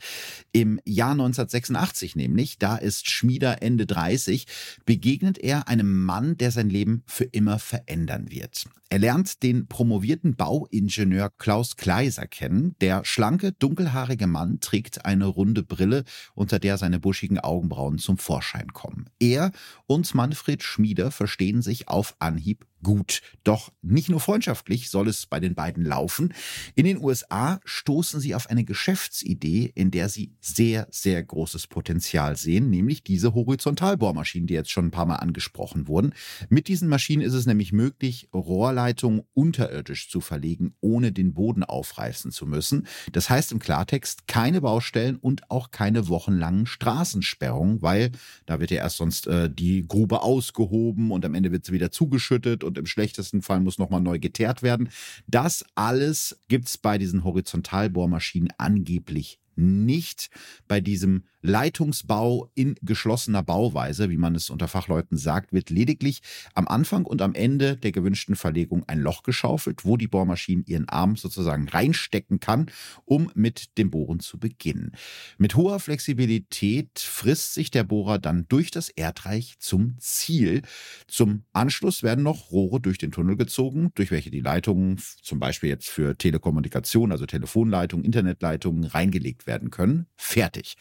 Im 0.51 0.79
Jahr 0.85 1.11
1986 1.11 2.17
nämlich, 2.17 2.59
da 2.59 2.75
ist 2.75 3.09
Schmieder 3.09 3.61
Ende 3.61 3.85
30, 3.85 4.45
begegnet 4.85 5.37
er 5.37 5.69
einem 5.69 6.03
Mann, 6.03 6.37
der 6.37 6.51
sein 6.51 6.69
Leben 6.69 7.03
für 7.07 7.25
immer 7.25 7.59
verändern 7.59 8.29
wird. 8.29 8.65
Er 8.91 8.99
lernt 8.99 9.41
den 9.41 9.67
promovierten 9.67 10.35
Bauingenieur 10.35 11.29
Klaus 11.37 11.77
Kleiser 11.77 12.27
kennen. 12.27 12.75
Der 12.81 13.05
schlanke, 13.05 13.53
dunkelhaarige 13.53 14.27
Mann 14.27 14.59
trägt 14.59 15.05
eine 15.05 15.27
runde 15.27 15.63
Brille, 15.63 16.03
unter 16.35 16.59
der 16.59 16.77
seine 16.77 16.99
buschigen 16.99 17.39
Augenbrauen 17.39 17.99
zum 17.99 18.17
Vorschein 18.17 18.73
kommen. 18.73 19.05
Er 19.17 19.53
und 19.87 20.13
Manfred 20.13 20.61
Schmieder 20.61 21.09
verstehen 21.09 21.61
sich 21.61 21.87
auf 22.01 22.15
Anhieb 22.17 22.65
gut. 22.83 23.21
Doch 23.43 23.71
nicht 23.81 24.09
nur 24.09 24.19
freundschaftlich 24.19 24.89
soll 24.89 25.07
es 25.07 25.25
bei 25.25 25.39
den 25.39 25.55
beiden 25.55 25.83
laufen. 25.83 26.33
In 26.75 26.85
den 26.85 27.01
USA 27.03 27.59
stoßen 27.65 28.19
sie 28.19 28.35
auf 28.35 28.49
eine 28.49 28.63
Geschäftsidee, 28.63 29.71
in 29.73 29.91
der 29.91 30.09
sie 30.09 30.33
sehr, 30.39 30.87
sehr 30.91 31.23
großes 31.23 31.67
Potenzial 31.67 32.35
sehen, 32.37 32.69
nämlich 32.69 33.03
diese 33.03 33.33
Horizontalbohrmaschinen, 33.33 34.47
die 34.47 34.53
jetzt 34.53 34.71
schon 34.71 34.87
ein 34.87 34.91
paar 34.91 35.05
Mal 35.05 35.17
angesprochen 35.17 35.87
wurden. 35.87 36.13
Mit 36.49 36.67
diesen 36.67 36.89
Maschinen 36.89 37.21
ist 37.21 37.33
es 37.33 37.45
nämlich 37.45 37.71
möglich, 37.73 38.29
Rohrleitungen 38.33 39.23
unterirdisch 39.33 40.09
zu 40.09 40.21
verlegen, 40.21 40.73
ohne 40.81 41.11
den 41.11 41.33
Boden 41.33 41.63
aufreißen 41.63 42.31
zu 42.31 42.45
müssen. 42.45 42.87
Das 43.11 43.29
heißt 43.29 43.51
im 43.51 43.59
Klartext 43.59 44.27
keine 44.27 44.61
Baustellen 44.61 45.17
und 45.17 45.49
auch 45.49 45.71
keine 45.71 46.07
wochenlangen 46.07 46.65
Straßensperrungen, 46.65 47.81
weil 47.81 48.11
da 48.45 48.59
wird 48.59 48.71
ja 48.71 48.77
erst 48.77 48.97
sonst 48.97 49.27
äh, 49.27 49.49
die 49.49 49.87
Grube 49.87 50.21
ausgehoben 50.21 51.11
und 51.11 51.25
am 51.25 51.35
Ende 51.35 51.51
wird 51.51 51.65
sie 51.65 51.73
wieder 51.73 51.91
zugeschüttet 51.91 52.63
und 52.71 52.77
im 52.77 52.85
schlechtesten 52.85 53.41
Fall 53.41 53.59
muss 53.59 53.77
nochmal 53.77 54.01
neu 54.01 54.17
geteert 54.17 54.63
werden. 54.63 54.89
Das 55.27 55.65
alles 55.75 56.39
gibt 56.47 56.67
es 56.67 56.77
bei 56.77 56.97
diesen 56.97 57.25
Horizontalbohrmaschinen 57.25 58.49
angeblich 58.57 59.39
nicht 59.55 60.29
bei 60.67 60.79
diesem 60.79 61.25
Leitungsbau 61.41 62.49
in 62.53 62.75
geschlossener 62.81 63.43
Bauweise, 63.43 64.09
wie 64.09 64.17
man 64.17 64.35
es 64.35 64.49
unter 64.49 64.67
Fachleuten 64.67 65.17
sagt, 65.17 65.53
wird 65.53 65.69
lediglich 65.69 66.21
am 66.53 66.67
Anfang 66.67 67.05
und 67.05 67.21
am 67.21 67.33
Ende 67.33 67.77
der 67.77 67.91
gewünschten 67.91 68.35
Verlegung 68.35 68.83
ein 68.87 68.99
Loch 68.99 69.23
geschaufelt, 69.23 69.85
wo 69.85 69.97
die 69.97 70.07
Bohrmaschine 70.07 70.63
ihren 70.67 70.87
Arm 70.87 71.15
sozusagen 71.15 71.67
reinstecken 71.67 72.39
kann, 72.39 72.67
um 73.05 73.31
mit 73.33 73.77
dem 73.77 73.89
Bohren 73.89 74.19
zu 74.19 74.37
beginnen. 74.37 74.91
Mit 75.37 75.55
hoher 75.55 75.79
Flexibilität 75.79 76.99
frisst 76.99 77.53
sich 77.53 77.71
der 77.71 77.83
Bohrer 77.83 78.19
dann 78.19 78.45
durch 78.47 78.71
das 78.71 78.89
Erdreich 78.89 79.55
zum 79.59 79.95
Ziel. 79.99 80.61
Zum 81.07 81.43
Anschluss 81.53 82.03
werden 82.03 82.23
noch 82.23 82.51
Rohre 82.51 82.79
durch 82.79 82.97
den 82.97 83.11
Tunnel 83.11 83.35
gezogen, 83.35 83.91
durch 83.95 84.11
welche 84.11 84.31
die 84.31 84.41
Leitungen, 84.41 85.01
zum 85.21 85.39
Beispiel 85.39 85.69
jetzt 85.69 85.89
für 85.89 86.17
Telekommunikation, 86.17 87.11
also 87.11 87.25
Telefonleitungen, 87.25 88.05
Internetleitungen, 88.05 88.83
reingelegt 88.83 89.47
werden 89.47 89.71
können. 89.71 90.05
Fertig. 90.15 90.75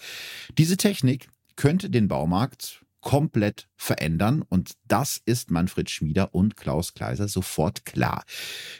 Diese 0.58 0.76
Technik 0.76 1.28
könnte 1.56 1.90
den 1.90 2.08
Baumarkt 2.08 2.84
komplett 3.00 3.68
verändern 3.80 4.42
und 4.46 4.72
das 4.88 5.22
ist 5.24 5.50
Manfred 5.50 5.88
Schmieder 5.88 6.34
und 6.34 6.54
Klaus 6.54 6.92
Kleiser 6.92 7.28
sofort 7.28 7.86
klar. 7.86 8.24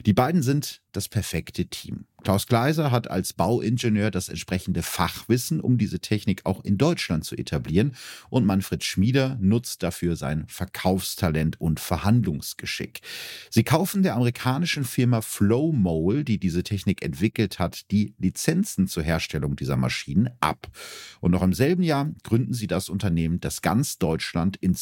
Die 0.05 0.13
beiden 0.13 0.43
sind 0.43 0.83
das 0.93 1.09
perfekte 1.09 1.67
Team. 1.67 2.07
Klaus 2.23 2.47
Kleiser 2.47 2.91
hat 2.91 3.11
als 3.11 3.33
Bauingenieur 3.33 4.11
das 4.11 4.29
entsprechende 4.29 4.83
Fachwissen, 4.83 5.61
um 5.61 5.79
diese 5.79 6.01
Technik 6.01 6.45
auch 6.45 6.63
in 6.65 6.77
Deutschland 6.77 7.25
zu 7.25 7.35
etablieren. 7.35 7.97
Und 8.29 8.45
Manfred 8.45 8.85
Schmieder 8.85 9.39
nutzt 9.41 9.83
dafür 9.83 10.17
sein 10.17 10.45
Verkaufstalent 10.47 11.59
und 11.61 11.81
Verhandlungsgeschick. 11.81 13.01
Sie 13.49 13.65
kaufen 13.65 14.03
der 14.03 14.17
amerikanischen 14.17 14.85
Firma 14.85 15.23
Flowmole, 15.23 16.25
die 16.25 16.39
diese 16.39 16.63
Technik 16.63 17.03
entwickelt 17.03 17.59
hat, 17.59 17.91
die 17.91 18.15
Lizenzen 18.19 18.87
zur 18.87 19.03
Herstellung 19.03 19.57
dieser 19.57 19.77
Maschinen 19.77 20.29
ab. 20.41 20.69
Und 21.21 21.31
noch 21.31 21.43
im 21.43 21.55
selben 21.55 21.83
Jahr 21.83 22.11
gründen 22.23 22.53
sie 22.53 22.67
das 22.67 22.91
Unternehmen, 22.91 23.41
das 23.41 23.63
ganz 23.63 23.97
Deutschland 23.99 24.59
in 24.59 24.75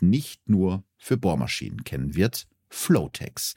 nicht 0.00 0.48
nur 0.48 0.84
für 0.96 1.16
Bohrmaschinen 1.16 1.84
kennen 1.84 2.14
wird, 2.14 2.46
Flowtex. 2.74 3.54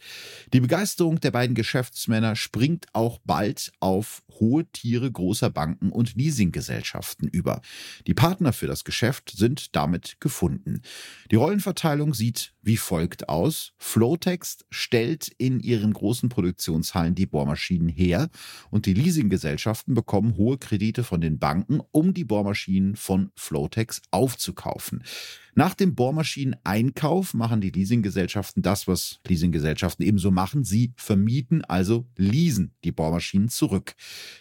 Die 0.53 0.59
Begeisterung 0.59 1.19
der 1.19 1.31
beiden 1.31 1.55
Geschäftsmänner 1.55 2.35
springt 2.35 2.85
auch 2.93 3.19
bald 3.25 3.71
auf 3.79 4.21
hohe 4.39 4.65
Tiere 4.71 5.11
großer 5.11 5.49
Banken 5.49 5.91
und 5.91 6.15
Leasinggesellschaften 6.15 7.27
über. 7.27 7.61
Die 8.05 8.13
Partner 8.13 8.53
für 8.53 8.67
das 8.67 8.83
Geschäft 8.83 9.33
sind 9.35 9.75
damit 9.75 10.17
gefunden. 10.19 10.81
Die 11.31 11.35
Rollenverteilung 11.35 12.13
sieht 12.13 12.53
wie 12.61 12.77
folgt 12.77 13.27
aus. 13.27 13.73
Flowtex 13.77 14.65
stellt 14.69 15.29
in 15.37 15.59
ihren 15.59 15.93
großen 15.93 16.29
Produktionshallen 16.29 17.15
die 17.15 17.25
Bohrmaschinen 17.25 17.89
her 17.89 18.29
und 18.69 18.85
die 18.85 18.93
Leasinggesellschaften 18.93 19.95
bekommen 19.95 20.37
hohe 20.37 20.57
Kredite 20.57 21.03
von 21.03 21.21
den 21.21 21.39
Banken, 21.39 21.81
um 21.91 22.13
die 22.13 22.25
Bohrmaschinen 22.25 22.95
von 22.95 23.31
Flowtex 23.35 24.01
aufzukaufen. 24.11 25.03
Nach 25.57 25.73
dem 25.73 25.95
Bohrmaschineneinkauf 25.95 27.33
machen 27.33 27.61
die 27.61 27.71
Leasinggesellschaften 27.71 28.61
das, 28.61 28.87
was 28.87 29.19
Leasinggesellschaften 29.27 30.05
ebenso 30.05 30.29
machen. 30.29 30.63
Sie 30.63 30.93
vermieten, 30.97 31.65
also 31.65 32.05
leasen 32.15 32.75
die 32.83 32.91
Bohrmaschinen 32.91 33.49
zurück. 33.49 33.95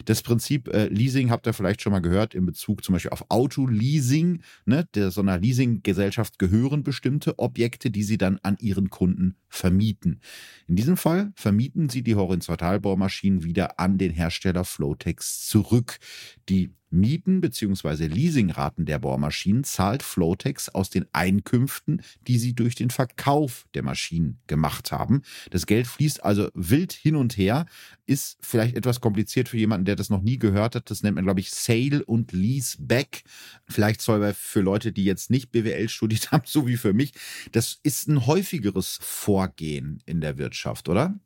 Das 0.05 0.21
Prinzip 0.21 0.67
äh, 0.67 0.89
Leasing 0.89 1.31
habt 1.31 1.47
ihr 1.47 1.53
vielleicht 1.53 1.81
schon 1.81 1.91
mal 1.91 2.01
gehört 2.01 2.35
in 2.35 2.45
Bezug 2.45 2.83
zum 2.83 2.93
Beispiel 2.93 3.09
auf 3.09 3.25
Autoleasing. 3.29 4.43
Ne? 4.65 4.87
Der, 4.93 5.09
so 5.09 5.21
einer 5.21 5.39
Leasinggesellschaft 5.39 6.37
gehören 6.37 6.83
bestimmte 6.83 7.39
Objekte, 7.39 7.89
die 7.89 8.03
sie 8.03 8.19
dann 8.19 8.37
an 8.43 8.55
ihren 8.59 8.91
Kunden 8.91 9.37
vermieten. 9.49 10.21
In 10.67 10.75
diesem 10.75 10.97
Fall 10.97 11.31
vermieten 11.35 11.89
sie 11.89 12.03
die 12.03 12.15
Horizontalbohrmaschinen 12.15 13.43
wieder 13.43 13.79
an 13.79 13.97
den 13.97 14.11
Hersteller 14.11 14.65
Flowtex 14.65 15.47
zurück. 15.47 15.99
Die 16.49 16.71
Mieten 16.89 17.41
bzw. 17.41 18.07
Leasingraten 18.07 18.85
der 18.85 18.99
Bohrmaschinen 18.99 19.63
zahlt 19.63 20.03
Flowtex 20.03 20.69
aus 20.69 20.89
den 20.89 21.05
Einkünften, 21.11 22.01
die 22.27 22.37
sie 22.37 22.53
durch 22.53 22.75
den 22.75 22.89
Verkauf 22.89 23.67
der 23.73 23.83
Maschinen 23.83 24.39
gemacht 24.47 24.91
haben. 24.91 25.21
Das 25.51 25.65
Geld 25.65 25.87
fließt 25.87 26.23
also 26.23 26.49
wild 26.53 26.93
hin 26.93 27.15
und 27.15 27.37
her, 27.37 27.65
ist 28.05 28.37
vielleicht 28.39 28.77
etwas 28.77 29.01
kompliziert 29.01 29.49
für 29.49 29.57
jemanden, 29.57 29.85
der 29.85 29.97
das 29.97 30.09
noch 30.09 30.21
nie 30.21 30.39
gehört 30.39 30.75
hat. 30.75 30.89
Das 30.89 31.03
nennt 31.03 31.15
man, 31.15 31.25
glaube 31.25 31.41
ich, 31.41 31.51
Sale 31.51 32.05
und 32.05 32.31
Lease 32.31 32.77
Back. 32.79 33.23
Vielleicht 33.67 34.01
soll 34.01 34.33
für 34.33 34.61
Leute, 34.61 34.93
die 34.93 35.03
jetzt 35.03 35.29
nicht 35.29 35.51
BWL 35.51 35.89
studiert 35.89 36.31
haben, 36.31 36.43
so 36.45 36.67
wie 36.67 36.77
für 36.77 36.93
mich, 36.93 37.11
das 37.51 37.79
ist 37.83 38.07
ein 38.07 38.25
häufigeres 38.25 38.99
Vorgehen 39.37 40.01
in 40.07 40.19
der 40.19 40.39
Wirtschaft, 40.39 40.89
oder? 40.89 41.19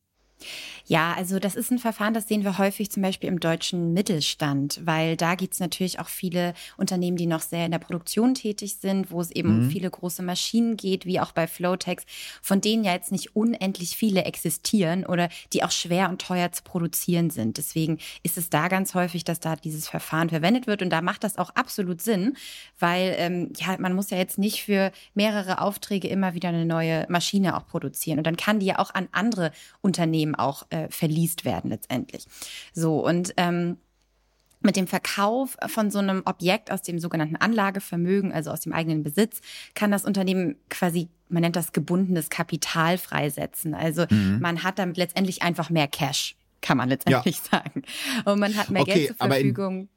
Ja, 0.85 1.13
also 1.13 1.39
das 1.39 1.55
ist 1.55 1.71
ein 1.71 1.79
Verfahren, 1.79 2.13
das 2.13 2.27
sehen 2.27 2.43
wir 2.43 2.57
häufig 2.57 2.91
zum 2.91 3.03
Beispiel 3.03 3.29
im 3.29 3.39
deutschen 3.39 3.93
Mittelstand, 3.93 4.81
weil 4.83 5.15
da 5.15 5.35
gibt 5.35 5.53
es 5.53 5.59
natürlich 5.59 5.99
auch 5.99 6.07
viele 6.07 6.53
Unternehmen, 6.77 7.17
die 7.17 7.27
noch 7.27 7.41
sehr 7.41 7.65
in 7.65 7.71
der 7.71 7.79
Produktion 7.79 8.33
tätig 8.33 8.75
sind, 8.75 9.11
wo 9.11 9.21
es 9.21 9.31
eben 9.31 9.55
mhm. 9.55 9.63
um 9.63 9.69
viele 9.69 9.89
große 9.89 10.23
Maschinen 10.23 10.77
geht, 10.77 11.05
wie 11.05 11.19
auch 11.19 11.31
bei 11.31 11.47
Flowtex, 11.47 12.03
von 12.41 12.61
denen 12.61 12.83
ja 12.83 12.93
jetzt 12.93 13.11
nicht 13.11 13.35
unendlich 13.35 13.95
viele 13.95 14.25
existieren 14.25 15.05
oder 15.05 15.29
die 15.53 15.63
auch 15.63 15.71
schwer 15.71 16.09
und 16.09 16.21
teuer 16.21 16.51
zu 16.51 16.63
produzieren 16.63 17.29
sind. 17.29 17.57
Deswegen 17.57 17.99
ist 18.23 18.37
es 18.37 18.49
da 18.49 18.67
ganz 18.67 18.93
häufig, 18.93 19.23
dass 19.23 19.39
da 19.39 19.55
dieses 19.55 19.87
Verfahren 19.87 20.29
verwendet 20.29 20.67
wird 20.67 20.81
und 20.81 20.89
da 20.89 21.01
macht 21.01 21.23
das 21.23 21.37
auch 21.37 21.51
absolut 21.51 22.01
Sinn, 22.01 22.35
weil 22.79 23.15
ähm, 23.17 23.53
ja, 23.57 23.77
man 23.79 23.93
muss 23.93 24.09
ja 24.09 24.17
jetzt 24.17 24.37
nicht 24.37 24.63
für 24.63 24.91
mehrere 25.13 25.61
Aufträge 25.61 26.07
immer 26.07 26.33
wieder 26.33 26.49
eine 26.49 26.65
neue 26.65 27.05
Maschine 27.09 27.55
auch 27.55 27.65
produzieren 27.65 28.17
und 28.17 28.27
dann 28.27 28.37
kann 28.37 28.59
die 28.59 28.65
ja 28.65 28.79
auch 28.79 28.93
an 28.93 29.07
andere 29.11 29.51
Unternehmen 29.81 30.30
eben 30.31 30.35
auch 30.35 30.63
äh, 30.69 30.87
verliest 30.89 31.45
werden 31.45 31.69
letztendlich. 31.69 32.25
So 32.73 33.05
und 33.05 33.33
ähm, 33.37 33.77
mit 34.63 34.75
dem 34.75 34.85
Verkauf 34.85 35.57
von 35.67 35.89
so 35.89 35.97
einem 35.97 36.21
Objekt 36.25 36.71
aus 36.71 36.83
dem 36.83 36.99
sogenannten 36.99 37.35
Anlagevermögen, 37.35 38.31
also 38.31 38.51
aus 38.51 38.59
dem 38.61 38.73
eigenen 38.73 39.01
Besitz, 39.01 39.41
kann 39.73 39.89
das 39.89 40.05
Unternehmen 40.05 40.55
quasi, 40.69 41.09
man 41.29 41.41
nennt 41.41 41.55
das 41.55 41.71
gebundenes 41.71 42.29
Kapital 42.29 42.99
freisetzen. 42.99 43.73
Also 43.73 44.05
mhm. 44.09 44.37
man 44.39 44.63
hat 44.63 44.77
damit 44.77 44.97
letztendlich 44.97 45.41
einfach 45.41 45.71
mehr 45.71 45.87
Cash, 45.87 46.35
kann 46.61 46.77
man 46.77 46.89
letztendlich 46.89 47.37
ja. 47.37 47.43
sagen. 47.59 47.81
Und 48.25 48.39
man 48.39 48.55
hat 48.55 48.69
mehr 48.69 48.83
okay, 48.83 48.93
Geld 48.93 49.07
zur 49.07 49.15
Verfügung 49.15 49.89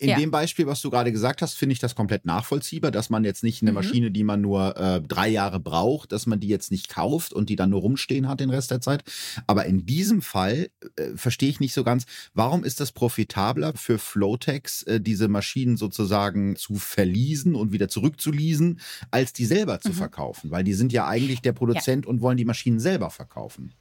in 0.00 0.08
ja. 0.08 0.18
dem 0.18 0.30
Beispiel, 0.30 0.66
was 0.66 0.80
du 0.80 0.88
gerade 0.88 1.12
gesagt 1.12 1.42
hast, 1.42 1.54
finde 1.54 1.74
ich 1.74 1.78
das 1.78 1.94
komplett 1.94 2.24
nachvollziehbar, 2.24 2.90
dass 2.90 3.10
man 3.10 3.22
jetzt 3.22 3.44
nicht 3.44 3.60
eine 3.60 3.70
mhm. 3.70 3.74
Maschine, 3.74 4.10
die 4.10 4.24
man 4.24 4.40
nur 4.40 4.74
äh, 4.78 5.02
drei 5.02 5.28
Jahre 5.28 5.60
braucht, 5.60 6.12
dass 6.12 6.24
man 6.26 6.40
die 6.40 6.48
jetzt 6.48 6.70
nicht 6.70 6.88
kauft 6.88 7.34
und 7.34 7.50
die 7.50 7.56
dann 7.56 7.68
nur 7.68 7.82
rumstehen 7.82 8.26
hat 8.26 8.40
den 8.40 8.48
Rest 8.48 8.70
der 8.70 8.80
Zeit. 8.80 9.04
Aber 9.46 9.66
in 9.66 9.84
diesem 9.84 10.22
Fall 10.22 10.70
äh, 10.96 11.10
verstehe 11.16 11.50
ich 11.50 11.60
nicht 11.60 11.74
so 11.74 11.84
ganz, 11.84 12.06
warum 12.32 12.64
ist 12.64 12.80
das 12.80 12.92
profitabler 12.92 13.74
für 13.74 13.98
Flowtex, 13.98 14.84
äh, 14.84 15.00
diese 15.02 15.28
Maschinen 15.28 15.76
sozusagen 15.76 16.56
zu 16.56 16.76
verliesen 16.76 17.54
und 17.54 17.72
wieder 17.72 17.88
zurückzuleasen, 17.88 18.80
als 19.10 19.34
die 19.34 19.44
selber 19.44 19.80
zu 19.80 19.90
mhm. 19.90 19.94
verkaufen? 19.94 20.50
Weil 20.50 20.64
die 20.64 20.74
sind 20.74 20.94
ja 20.94 21.06
eigentlich 21.08 21.42
der 21.42 21.52
Produzent 21.52 22.06
ja. 22.06 22.10
und 22.10 22.22
wollen 22.22 22.38
die 22.38 22.46
Maschinen 22.46 22.80
selber 22.80 23.10
verkaufen. 23.10 23.74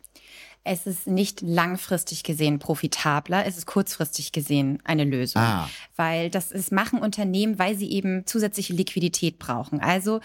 Es 0.64 0.86
ist 0.86 1.08
nicht 1.08 1.42
langfristig 1.42 2.24
gesehen 2.24 2.60
profitabler, 2.60 3.46
es 3.46 3.58
ist 3.58 3.66
kurzfristig 3.66 4.32
gesehen 4.32 4.80
eine 4.84 5.06
Lösung. 5.06 5.42
Ah. 5.42 5.70
Weil 5.96 6.30
das 6.30 6.52
ist, 6.52 6.72
machen 6.72 7.00
Unternehmen, 7.00 7.58
weil 7.58 7.76
sie 7.78 7.92
eben 7.92 8.26
zusätzliche 8.26 8.74
Liquidität 8.74 9.40
brauchen. 9.40 9.80
Also 9.80 10.20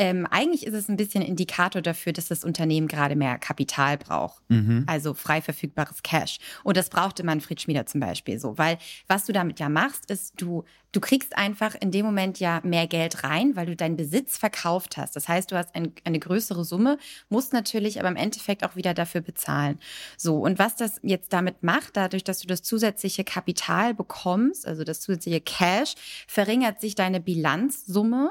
Ähm, 0.00 0.26
eigentlich 0.30 0.66
ist 0.66 0.72
es 0.72 0.88
ein 0.88 0.96
bisschen 0.96 1.20
Indikator 1.20 1.82
dafür, 1.82 2.14
dass 2.14 2.28
das 2.28 2.42
Unternehmen 2.42 2.88
gerade 2.88 3.16
mehr 3.16 3.36
Kapital 3.36 3.98
braucht. 3.98 4.42
Mhm. 4.48 4.84
Also 4.86 5.12
frei 5.12 5.42
verfügbares 5.42 6.02
Cash. 6.02 6.38
Und 6.64 6.78
das 6.78 6.88
brauchte 6.88 7.22
Manfred 7.22 7.60
Schmieder 7.60 7.84
zum 7.84 8.00
Beispiel 8.00 8.38
so. 8.38 8.56
Weil 8.56 8.78
was 9.08 9.26
du 9.26 9.34
damit 9.34 9.60
ja 9.60 9.68
machst, 9.68 10.10
ist, 10.10 10.40
du, 10.40 10.64
du 10.92 11.00
kriegst 11.00 11.36
einfach 11.36 11.74
in 11.78 11.90
dem 11.90 12.06
Moment 12.06 12.40
ja 12.40 12.62
mehr 12.64 12.86
Geld 12.86 13.24
rein, 13.24 13.56
weil 13.56 13.66
du 13.66 13.76
deinen 13.76 13.98
Besitz 13.98 14.38
verkauft 14.38 14.96
hast. 14.96 15.16
Das 15.16 15.28
heißt, 15.28 15.52
du 15.52 15.56
hast 15.58 15.74
ein, 15.74 15.92
eine 16.04 16.18
größere 16.18 16.64
Summe, 16.64 16.96
musst 17.28 17.52
natürlich 17.52 18.00
aber 18.00 18.08
im 18.08 18.16
Endeffekt 18.16 18.64
auch 18.64 18.76
wieder 18.76 18.94
dafür 18.94 19.20
bezahlen. 19.20 19.78
So, 20.16 20.38
und 20.38 20.58
was 20.58 20.76
das 20.76 20.98
jetzt 21.02 21.34
damit 21.34 21.62
macht, 21.62 21.98
dadurch, 21.98 22.24
dass 22.24 22.38
du 22.38 22.46
das 22.46 22.62
zusätzliche 22.62 23.24
Kapital 23.24 23.92
bekommst, 23.92 24.66
also 24.66 24.82
das 24.82 25.02
zusätzliche 25.02 25.42
Cash, 25.42 25.92
verringert 26.26 26.80
sich 26.80 26.94
deine 26.94 27.20
Bilanzsumme 27.20 28.30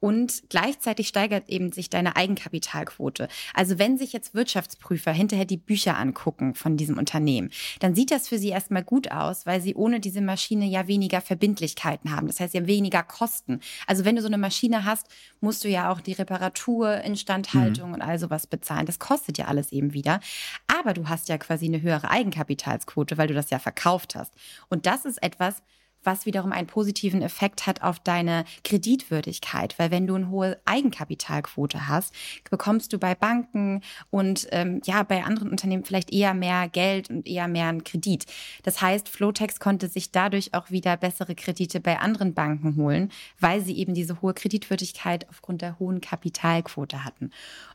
und 0.00 0.42
gleichzeitig 0.50 1.08
steigert 1.08 1.48
eben 1.48 1.72
sich 1.72 1.88
deine 1.88 2.16
Eigenkapitalquote. 2.16 3.28
Also 3.54 3.78
wenn 3.78 3.96
sich 3.96 4.12
jetzt 4.12 4.34
Wirtschaftsprüfer 4.34 5.12
hinterher 5.12 5.46
die 5.46 5.56
Bücher 5.56 5.96
angucken 5.96 6.54
von 6.54 6.76
diesem 6.76 6.98
Unternehmen, 6.98 7.50
dann 7.80 7.94
sieht 7.94 8.10
das 8.10 8.28
für 8.28 8.38
sie 8.38 8.50
erstmal 8.50 8.84
gut 8.84 9.10
aus, 9.10 9.46
weil 9.46 9.60
sie 9.60 9.74
ohne 9.74 10.00
diese 10.00 10.20
Maschine 10.20 10.66
ja 10.66 10.86
weniger 10.86 11.20
Verbindlichkeiten 11.20 12.14
haben. 12.14 12.26
Das 12.26 12.40
heißt, 12.40 12.54
haben 12.54 12.66
weniger 12.66 13.02
Kosten. 13.02 13.60
Also 13.86 14.04
wenn 14.04 14.16
du 14.16 14.22
so 14.22 14.28
eine 14.28 14.38
Maschine 14.38 14.84
hast, 14.84 15.06
musst 15.40 15.64
du 15.64 15.68
ja 15.68 15.90
auch 15.90 16.00
die 16.00 16.12
Reparatur, 16.12 16.98
Instandhaltung 17.02 17.88
mhm. 17.88 17.94
und 17.94 18.02
all 18.02 18.18
sowas 18.18 18.46
bezahlen. 18.46 18.86
Das 18.86 18.98
kostet 18.98 19.38
ja 19.38 19.46
alles 19.46 19.72
eben 19.72 19.92
wieder. 19.92 20.20
Aber 20.66 20.92
du 20.92 21.08
hast 21.08 21.28
ja 21.28 21.38
quasi 21.38 21.66
eine 21.66 21.80
höhere 21.80 22.10
Eigenkapitalsquote, 22.10 23.18
weil 23.18 23.28
du 23.28 23.34
das 23.34 23.50
ja 23.50 23.58
verkauft 23.58 24.14
hast. 24.14 24.34
Und 24.68 24.86
das 24.86 25.04
ist 25.04 25.22
etwas, 25.22 25.62
was 26.06 26.24
wiederum 26.26 26.52
einen 26.52 26.66
positiven 26.66 27.20
Effekt 27.20 27.66
hat 27.66 27.82
auf 27.82 27.98
deine 27.98 28.44
Kreditwürdigkeit. 28.64 29.78
Weil 29.78 29.90
wenn 29.90 30.06
du 30.06 30.14
eine 30.14 30.30
hohe 30.30 30.58
Eigenkapitalquote 30.64 31.88
hast, 31.88 32.14
bekommst 32.50 32.92
du 32.92 32.98
bei 32.98 33.14
Banken 33.14 33.82
und 34.10 34.48
ähm, 34.52 34.80
ja 34.84 35.02
bei 35.02 35.24
anderen 35.24 35.50
Unternehmen 35.50 35.84
vielleicht 35.84 36.12
eher 36.12 36.32
mehr 36.32 36.68
Geld 36.68 37.10
und 37.10 37.26
eher 37.26 37.48
mehr 37.48 37.68
einen 37.68 37.84
Kredit. 37.84 38.26
Das 38.62 38.80
heißt, 38.80 39.08
Flotex 39.08 39.60
konnte 39.60 39.88
sich 39.88 40.12
dadurch 40.12 40.54
auch 40.54 40.70
wieder 40.70 40.96
bessere 40.96 41.34
Kredite 41.34 41.80
bei 41.80 41.98
anderen 41.98 42.34
Banken 42.34 42.76
holen, 42.76 43.10
weil 43.40 43.60
sie 43.60 43.76
eben 43.76 43.94
diese 43.94 44.22
hohe 44.22 44.34
Kreditwürdigkeit 44.34 45.28
aufgrund 45.28 45.62
der 45.62 45.78
hohen 45.78 46.00
Kapitalquote 46.00 47.04
hatten. 47.04 47.30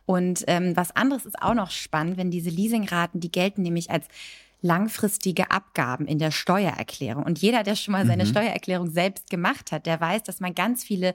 Und 0.06 0.44
ähm, 0.48 0.76
was 0.76 0.96
anderes 0.96 1.26
ist 1.26 1.42
auch 1.42 1.54
noch 1.54 1.72
spannend, 1.72 2.18
wenn 2.18 2.32
diese 2.32 2.50
Leasingraten, 2.50 3.20
die 3.20 3.32
gelten 3.32 3.62
nämlich 3.62 3.92
als 3.92 4.08
langfristige 4.62 5.52
Abgaben 5.52 6.06
in 6.06 6.20
der 6.20 6.32
Steuererklärung. 6.32 7.24
Und 7.24 7.40
jeder, 7.40 7.64
der 7.64 7.76
schon 7.76 7.94
mal 7.94 8.06
seine 8.06 8.26
mhm. 8.26 8.30
Steuererklärung 8.30 8.90
selbst 8.90 9.30
gemacht 9.30 9.72
hat, 9.72 9.86
der 9.86 10.00
weiß, 10.00 10.24
dass 10.24 10.40
man 10.40 10.56
ganz 10.56 10.84
viele 10.84 11.14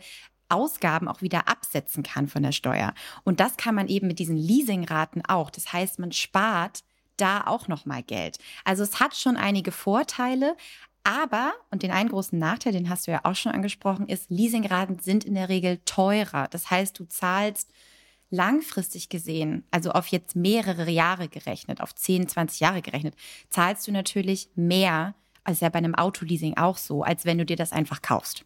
Ausgaben 0.49 1.09
auch 1.09 1.23
wieder 1.23 1.49
absetzen 1.49 2.03
kann 2.03 2.29
von 2.29 2.43
der 2.43 2.53
Steuer. 2.53 2.95
Und 3.25 3.41
das 3.41 3.57
kann 3.57 3.75
man 3.75 3.89
eben 3.89 4.07
mit 4.07 4.19
diesen 4.19 4.37
Leasingraten 4.37 5.25
auch. 5.27 5.51
Das 5.51 5.73
heißt, 5.73 5.99
man 5.99 6.13
spart 6.13 6.83
da 7.17 7.47
auch 7.47 7.67
noch 7.69 7.87
mal 7.87 8.03
Geld. 8.03 8.39
Also 8.65 8.83
es 8.83 9.01
hat 9.01 9.17
schon 9.17 9.37
einige 9.37 9.73
Vorteile, 9.73 10.57
aber, 11.03 11.55
und 11.71 11.83
den 11.83 11.93
einen 11.93 12.09
großen 12.09 12.39
Nachteil, 12.39 12.73
den 12.73 12.91
hast 12.91 13.07
du 13.07 13.13
ja 13.13 13.21
auch 13.23 13.37
schon 13.37 13.53
angesprochen, 13.53 14.09
ist, 14.09 14.29
Leasingraten 14.29 14.99
sind 14.99 15.25
in 15.25 15.35
der 15.35 15.49
Regel 15.49 15.79
teurer. 15.85 16.49
Das 16.49 16.71
heißt, 16.71 16.99
du 16.99 17.05
zahlst 17.05 17.71
langfristig 18.31 19.09
gesehen, 19.09 19.65
also 19.71 19.91
auf 19.93 20.09
jetzt 20.09 20.37
mehrere 20.37 20.91
Jahre 20.91 21.29
gerechnet, 21.29 21.81
auf 21.81 21.95
10, 21.95 22.29
20 22.29 22.61
Jahre 22.61 22.83
gerechnet, 22.83 23.15
zahlst 23.51 23.87
du 23.87 23.93
natürlich 23.93 24.49
mehr, 24.55 25.15
als 25.45 25.61
ja 25.61 25.69
bei 25.69 25.79
einem 25.79 25.95
Autoleasing 25.95 26.57
auch 26.57 26.77
so, 26.77 27.03
als 27.03 27.25
wenn 27.25 27.39
du 27.39 27.47
dir 27.47 27.57
das 27.57 27.73
einfach 27.73 28.03
kaufst. 28.03 28.45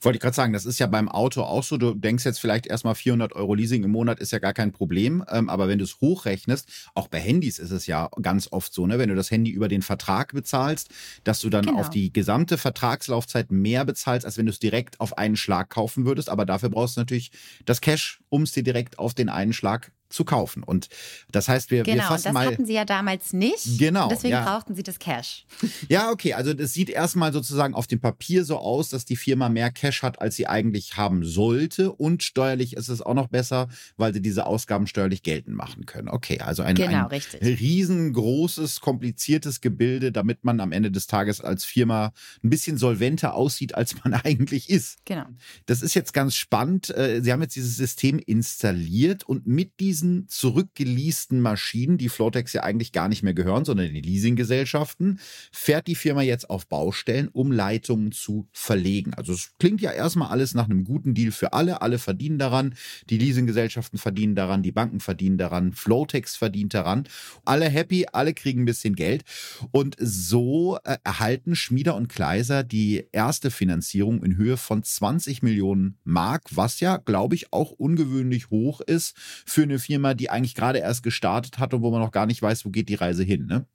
Wollte 0.00 0.16
ich 0.16 0.22
gerade 0.22 0.34
sagen, 0.34 0.52
das 0.52 0.66
ist 0.66 0.78
ja 0.78 0.86
beim 0.86 1.08
Auto 1.08 1.42
auch 1.42 1.62
so. 1.62 1.76
Du 1.76 1.94
denkst 1.94 2.24
jetzt 2.24 2.38
vielleicht 2.38 2.66
erstmal 2.66 2.94
400 2.94 3.34
Euro 3.34 3.54
Leasing 3.54 3.84
im 3.84 3.90
Monat 3.90 4.20
ist 4.20 4.32
ja 4.32 4.38
gar 4.38 4.52
kein 4.52 4.72
Problem. 4.72 5.24
Ähm, 5.30 5.48
aber 5.48 5.68
wenn 5.68 5.78
du 5.78 5.84
es 5.84 6.00
hochrechnest, 6.00 6.68
auch 6.94 7.08
bei 7.08 7.18
Handys 7.18 7.58
ist 7.58 7.70
es 7.70 7.86
ja 7.86 8.08
ganz 8.20 8.48
oft 8.50 8.72
so, 8.72 8.86
ne, 8.86 8.98
wenn 8.98 9.08
du 9.08 9.14
das 9.14 9.30
Handy 9.30 9.50
über 9.50 9.68
den 9.68 9.82
Vertrag 9.82 10.32
bezahlst, 10.32 10.90
dass 11.24 11.40
du 11.40 11.50
dann 11.50 11.66
genau. 11.66 11.78
auf 11.78 11.90
die 11.90 12.12
gesamte 12.12 12.58
Vertragslaufzeit 12.58 13.50
mehr 13.50 13.84
bezahlst, 13.84 14.26
als 14.26 14.38
wenn 14.38 14.46
du 14.46 14.52
es 14.52 14.58
direkt 14.58 15.00
auf 15.00 15.18
einen 15.18 15.36
Schlag 15.36 15.70
kaufen 15.70 16.06
würdest. 16.06 16.28
Aber 16.28 16.46
dafür 16.46 16.70
brauchst 16.70 16.96
du 16.96 17.00
natürlich 17.00 17.30
das 17.64 17.80
Cash, 17.80 18.20
um 18.28 18.42
es 18.42 18.52
dir 18.52 18.62
direkt 18.62 18.98
auf 18.98 19.14
den 19.14 19.28
einen 19.28 19.52
Schlag 19.52 19.92
zu 20.08 20.24
kaufen. 20.24 20.62
Und 20.62 20.88
das 21.30 21.48
heißt, 21.48 21.70
wir, 21.70 21.82
genau, 21.82 21.96
wir 21.96 22.02
fassen 22.02 22.24
das 22.24 22.32
mal. 22.32 22.44
Das 22.44 22.52
hatten 22.54 22.66
sie 22.66 22.74
ja 22.74 22.84
damals 22.84 23.32
nicht. 23.32 23.78
Genau. 23.78 24.08
Deswegen 24.08 24.32
ja. 24.32 24.44
brauchten 24.44 24.74
sie 24.74 24.82
das 24.82 24.98
Cash. 24.98 25.46
Ja, 25.88 26.10
okay. 26.10 26.32
Also 26.32 26.52
das 26.54 26.72
sieht 26.72 26.90
erstmal 26.90 27.32
sozusagen 27.32 27.74
auf 27.74 27.86
dem 27.86 28.00
Papier 28.00 28.44
so 28.44 28.58
aus, 28.58 28.88
dass 28.88 29.04
die 29.04 29.16
Firma 29.16 29.48
mehr 29.48 29.70
Cash 29.70 30.02
hat, 30.02 30.20
als 30.20 30.36
sie 30.36 30.46
eigentlich 30.46 30.96
haben 30.96 31.24
sollte. 31.24 31.92
Und 31.92 32.22
steuerlich 32.22 32.76
ist 32.76 32.88
es 32.88 33.02
auch 33.02 33.14
noch 33.14 33.28
besser, 33.28 33.68
weil 33.96 34.12
sie 34.12 34.22
diese 34.22 34.46
Ausgaben 34.46 34.86
steuerlich 34.86 35.22
geltend 35.22 35.56
machen 35.56 35.86
können. 35.86 36.08
Okay, 36.08 36.40
also 36.40 36.62
ein, 36.62 36.74
genau, 36.74 37.08
ein 37.08 37.20
riesengroßes, 37.42 38.80
kompliziertes 38.80 39.60
Gebilde, 39.60 40.12
damit 40.12 40.44
man 40.44 40.60
am 40.60 40.72
Ende 40.72 40.90
des 40.90 41.06
Tages 41.06 41.40
als 41.40 41.64
Firma 41.64 42.12
ein 42.42 42.50
bisschen 42.50 42.78
solventer 42.78 43.34
aussieht, 43.34 43.74
als 43.74 44.02
man 44.02 44.14
eigentlich 44.24 44.70
ist. 44.70 45.04
Genau. 45.04 45.26
Das 45.66 45.82
ist 45.82 45.94
jetzt 45.94 46.12
ganz 46.12 46.34
spannend. 46.34 46.90
Äh, 46.90 47.20
sie 47.22 47.32
haben 47.32 47.42
jetzt 47.42 47.56
dieses 47.56 47.76
System 47.76 48.18
installiert 48.18 49.24
und 49.24 49.46
mit 49.46 49.78
diesem 49.80 49.95
diesen 49.96 50.28
zurückgeleasten 50.28 51.40
Maschinen, 51.40 51.96
die 51.96 52.10
Flotex 52.10 52.52
ja 52.52 52.62
eigentlich 52.62 52.92
gar 52.92 53.08
nicht 53.08 53.22
mehr 53.22 53.32
gehören, 53.32 53.64
sondern 53.64 53.94
die 53.94 54.02
Leasinggesellschaften, 54.02 55.18
fährt 55.50 55.86
die 55.86 55.94
Firma 55.94 56.20
jetzt 56.20 56.50
auf 56.50 56.66
Baustellen, 56.66 57.28
um 57.28 57.50
Leitungen 57.50 58.12
zu 58.12 58.46
verlegen. 58.52 59.14
Also 59.14 59.32
es 59.32 59.52
klingt 59.58 59.80
ja 59.80 59.92
erstmal 59.92 60.28
alles 60.28 60.52
nach 60.52 60.66
einem 60.66 60.84
guten 60.84 61.14
Deal 61.14 61.30
für 61.30 61.54
alle. 61.54 61.80
Alle 61.80 61.98
verdienen 61.98 62.38
daran. 62.38 62.74
Die 63.08 63.16
Leasinggesellschaften 63.16 63.98
verdienen 63.98 64.34
daran, 64.34 64.62
die 64.62 64.72
Banken 64.72 65.00
verdienen 65.00 65.38
daran, 65.38 65.72
Flotex 65.72 66.36
verdient 66.36 66.74
daran. 66.74 67.08
Alle 67.46 67.70
happy, 67.70 68.06
alle 68.12 68.34
kriegen 68.34 68.62
ein 68.62 68.66
bisschen 68.66 68.96
Geld. 68.96 69.24
Und 69.70 69.96
so 69.98 70.78
äh, 70.84 70.98
erhalten 71.04 71.56
Schmieder 71.56 71.96
und 71.96 72.08
Kleiser 72.08 72.64
die 72.64 73.06
erste 73.12 73.50
Finanzierung 73.50 74.22
in 74.22 74.36
Höhe 74.36 74.58
von 74.58 74.82
20 74.82 75.42
Millionen 75.42 75.96
Mark, 76.04 76.42
was 76.50 76.80
ja, 76.80 76.98
glaube 76.98 77.34
ich, 77.34 77.54
auch 77.54 77.70
ungewöhnlich 77.70 78.50
hoch 78.50 78.82
ist 78.82 79.16
für 79.46 79.62
eine 79.62 79.78
Firma, 79.86 80.14
die 80.14 80.30
eigentlich 80.30 80.54
gerade 80.54 80.80
erst 80.80 81.02
gestartet 81.02 81.58
hat 81.58 81.72
und 81.74 81.82
wo 81.82 81.90
man 81.90 82.00
noch 82.00 82.10
gar 82.10 82.26
nicht 82.26 82.42
weiß, 82.42 82.64
wo 82.64 82.70
geht 82.70 82.88
die 82.88 82.94
Reise 82.94 83.22
hin. 83.22 83.46
Ne? 83.46 83.66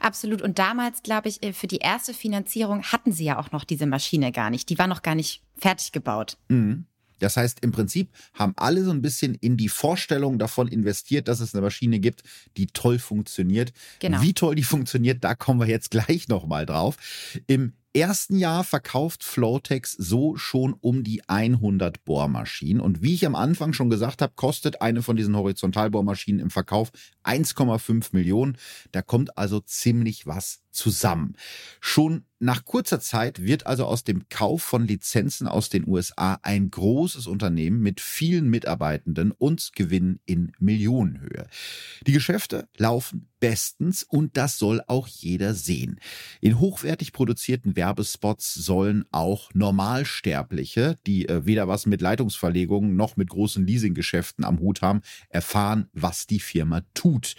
Absolut. 0.00 0.42
Und 0.42 0.58
damals, 0.58 1.02
glaube 1.02 1.28
ich, 1.28 1.42
äh, 1.42 1.52
für 1.52 1.66
die 1.66 1.78
erste 1.78 2.14
Finanzierung 2.14 2.82
hatten 2.84 3.12
sie 3.12 3.24
ja 3.24 3.38
auch 3.38 3.52
noch 3.52 3.64
diese 3.64 3.86
Maschine 3.86 4.32
gar 4.32 4.50
nicht. 4.50 4.68
Die 4.68 4.78
war 4.78 4.86
noch 4.86 5.02
gar 5.02 5.14
nicht 5.14 5.42
fertig 5.56 5.92
gebaut. 5.92 6.36
Mhm. 6.48 6.86
Das 7.18 7.38
heißt, 7.38 7.60
im 7.60 7.72
Prinzip 7.72 8.10
haben 8.34 8.52
alle 8.56 8.84
so 8.84 8.90
ein 8.90 9.00
bisschen 9.00 9.34
in 9.34 9.56
die 9.56 9.70
Vorstellung 9.70 10.38
davon 10.38 10.68
investiert, 10.68 11.28
dass 11.28 11.40
es 11.40 11.54
eine 11.54 11.62
Maschine 11.62 11.98
gibt, 11.98 12.22
die 12.58 12.66
toll 12.66 12.98
funktioniert. 12.98 13.72
Genau. 14.00 14.20
Wie 14.20 14.34
toll 14.34 14.54
die 14.54 14.62
funktioniert, 14.62 15.24
da 15.24 15.34
kommen 15.34 15.60
wir 15.60 15.66
jetzt 15.66 15.90
gleich 15.90 16.28
nochmal 16.28 16.66
drauf. 16.66 16.96
Im 17.46 17.72
ersten 17.96 18.38
Jahr 18.38 18.62
verkauft 18.62 19.24
Flowtex 19.24 19.92
so 19.92 20.36
schon 20.36 20.74
um 20.74 21.02
die 21.02 21.26
100 21.28 22.04
Bohrmaschinen. 22.04 22.80
Und 22.80 23.02
wie 23.02 23.14
ich 23.14 23.26
am 23.26 23.34
Anfang 23.34 23.72
schon 23.72 23.90
gesagt 23.90 24.22
habe, 24.22 24.34
kostet 24.36 24.82
eine 24.82 25.02
von 25.02 25.16
diesen 25.16 25.36
Horizontalbohrmaschinen 25.36 26.40
im 26.40 26.50
Verkauf 26.50 26.90
1,5 27.24 28.08
Millionen. 28.12 28.58
Da 28.92 29.02
kommt 29.02 29.38
also 29.38 29.60
ziemlich 29.60 30.26
was 30.26 30.62
zusammen. 30.70 31.36
Schon 31.80 32.24
nach 32.38 32.64
kurzer 32.64 33.00
Zeit 33.00 33.42
wird 33.42 33.66
also 33.66 33.86
aus 33.86 34.04
dem 34.04 34.28
Kauf 34.28 34.62
von 34.62 34.86
Lizenzen 34.86 35.48
aus 35.48 35.70
den 35.70 35.88
USA 35.88 36.38
ein 36.42 36.70
großes 36.70 37.26
Unternehmen 37.26 37.80
mit 37.80 38.00
vielen 38.00 38.48
Mitarbeitenden 38.50 39.32
und 39.32 39.72
Gewinn 39.74 40.20
in 40.26 40.52
Millionenhöhe. 40.58 41.46
Die 42.06 42.12
Geschäfte 42.12 42.68
laufen 42.76 43.28
bestens 43.46 44.02
und 44.02 44.36
das 44.36 44.58
soll 44.58 44.82
auch 44.88 45.06
jeder 45.06 45.54
sehen. 45.54 46.00
In 46.40 46.58
hochwertig 46.58 47.12
produzierten 47.12 47.76
Werbespots 47.76 48.54
sollen 48.54 49.04
auch 49.12 49.50
Normalsterbliche, 49.54 50.98
die 51.06 51.28
äh, 51.28 51.46
weder 51.46 51.68
was 51.68 51.86
mit 51.86 52.00
Leitungsverlegungen 52.00 52.96
noch 52.96 53.16
mit 53.16 53.30
großen 53.30 53.64
Leasinggeschäften 53.64 54.44
am 54.44 54.58
Hut 54.58 54.82
haben, 54.82 55.00
erfahren, 55.28 55.86
was 55.92 56.26
die 56.26 56.40
Firma 56.40 56.82
tut. 56.92 57.36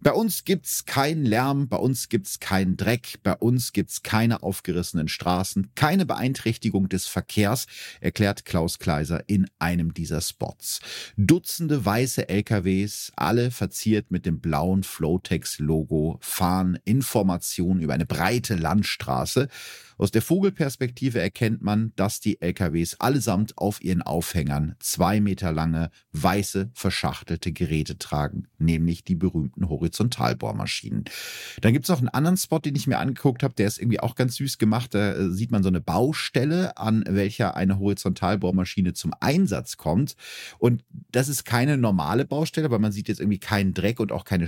Bei 0.00 0.12
uns 0.12 0.44
gibt's 0.44 0.86
keinen 0.86 1.24
Lärm, 1.24 1.68
bei 1.68 1.78
uns 1.78 2.08
gibt's 2.08 2.38
keinen 2.38 2.76
Dreck, 2.76 3.18
bei 3.24 3.34
uns 3.34 3.72
gibt's 3.72 4.04
keine 4.04 4.44
aufgerissenen 4.44 5.08
Straßen, 5.08 5.72
keine 5.74 6.06
Beeinträchtigung 6.06 6.88
des 6.88 7.08
Verkehrs, 7.08 7.66
erklärt 8.00 8.44
Klaus 8.44 8.78
Kleiser 8.78 9.24
in 9.26 9.50
einem 9.58 9.92
dieser 9.92 10.20
Spots. 10.20 10.78
Dutzende 11.16 11.84
weiße 11.84 12.28
LKWs, 12.28 13.10
alle 13.16 13.50
verziert 13.50 14.12
mit 14.12 14.24
dem 14.24 14.38
blauen 14.38 14.84
Flowtex 14.84 15.47
Flotex-Logo, 15.48 16.18
fahren 16.20 16.78
Informationen 16.84 17.80
über 17.80 17.94
eine 17.94 18.06
breite 18.06 18.54
Landstraße. 18.54 19.48
Aus 19.98 20.12
der 20.12 20.22
Vogelperspektive 20.22 21.20
erkennt 21.20 21.60
man, 21.60 21.92
dass 21.96 22.20
die 22.20 22.40
LKWs 22.40 22.94
allesamt 23.00 23.58
auf 23.58 23.82
ihren 23.82 24.00
Aufhängern 24.00 24.76
zwei 24.78 25.20
Meter 25.20 25.50
lange, 25.50 25.90
weiße, 26.12 26.70
verschachtelte 26.72 27.50
Geräte 27.50 27.98
tragen, 27.98 28.46
nämlich 28.58 29.02
die 29.02 29.16
berühmten 29.16 29.68
Horizontalbohrmaschinen. 29.68 31.04
Dann 31.60 31.72
gibt 31.72 31.86
es 31.86 31.88
noch 31.88 31.98
einen 31.98 32.08
anderen 32.10 32.36
Spot, 32.36 32.60
den 32.60 32.76
ich 32.76 32.86
mir 32.86 32.98
angeguckt 32.98 33.42
habe, 33.42 33.54
der 33.54 33.66
ist 33.66 33.78
irgendwie 33.78 33.98
auch 33.98 34.14
ganz 34.14 34.36
süß 34.36 34.58
gemacht. 34.58 34.94
Da 34.94 35.14
äh, 35.14 35.30
sieht 35.30 35.50
man 35.50 35.64
so 35.64 35.68
eine 35.68 35.80
Baustelle, 35.80 36.76
an 36.76 37.02
welcher 37.08 37.56
eine 37.56 37.80
Horizontalbohrmaschine 37.80 38.92
zum 38.92 39.12
Einsatz 39.18 39.78
kommt. 39.78 40.14
Und 40.58 40.84
das 41.10 41.28
ist 41.28 41.44
keine 41.44 41.76
normale 41.76 42.24
Baustelle, 42.24 42.70
weil 42.70 42.78
man 42.78 42.92
sieht 42.92 43.08
jetzt 43.08 43.18
irgendwie 43.18 43.40
keinen 43.40 43.74
Dreck 43.74 43.98
und 43.98 44.12
auch 44.12 44.24
keine 44.24 44.46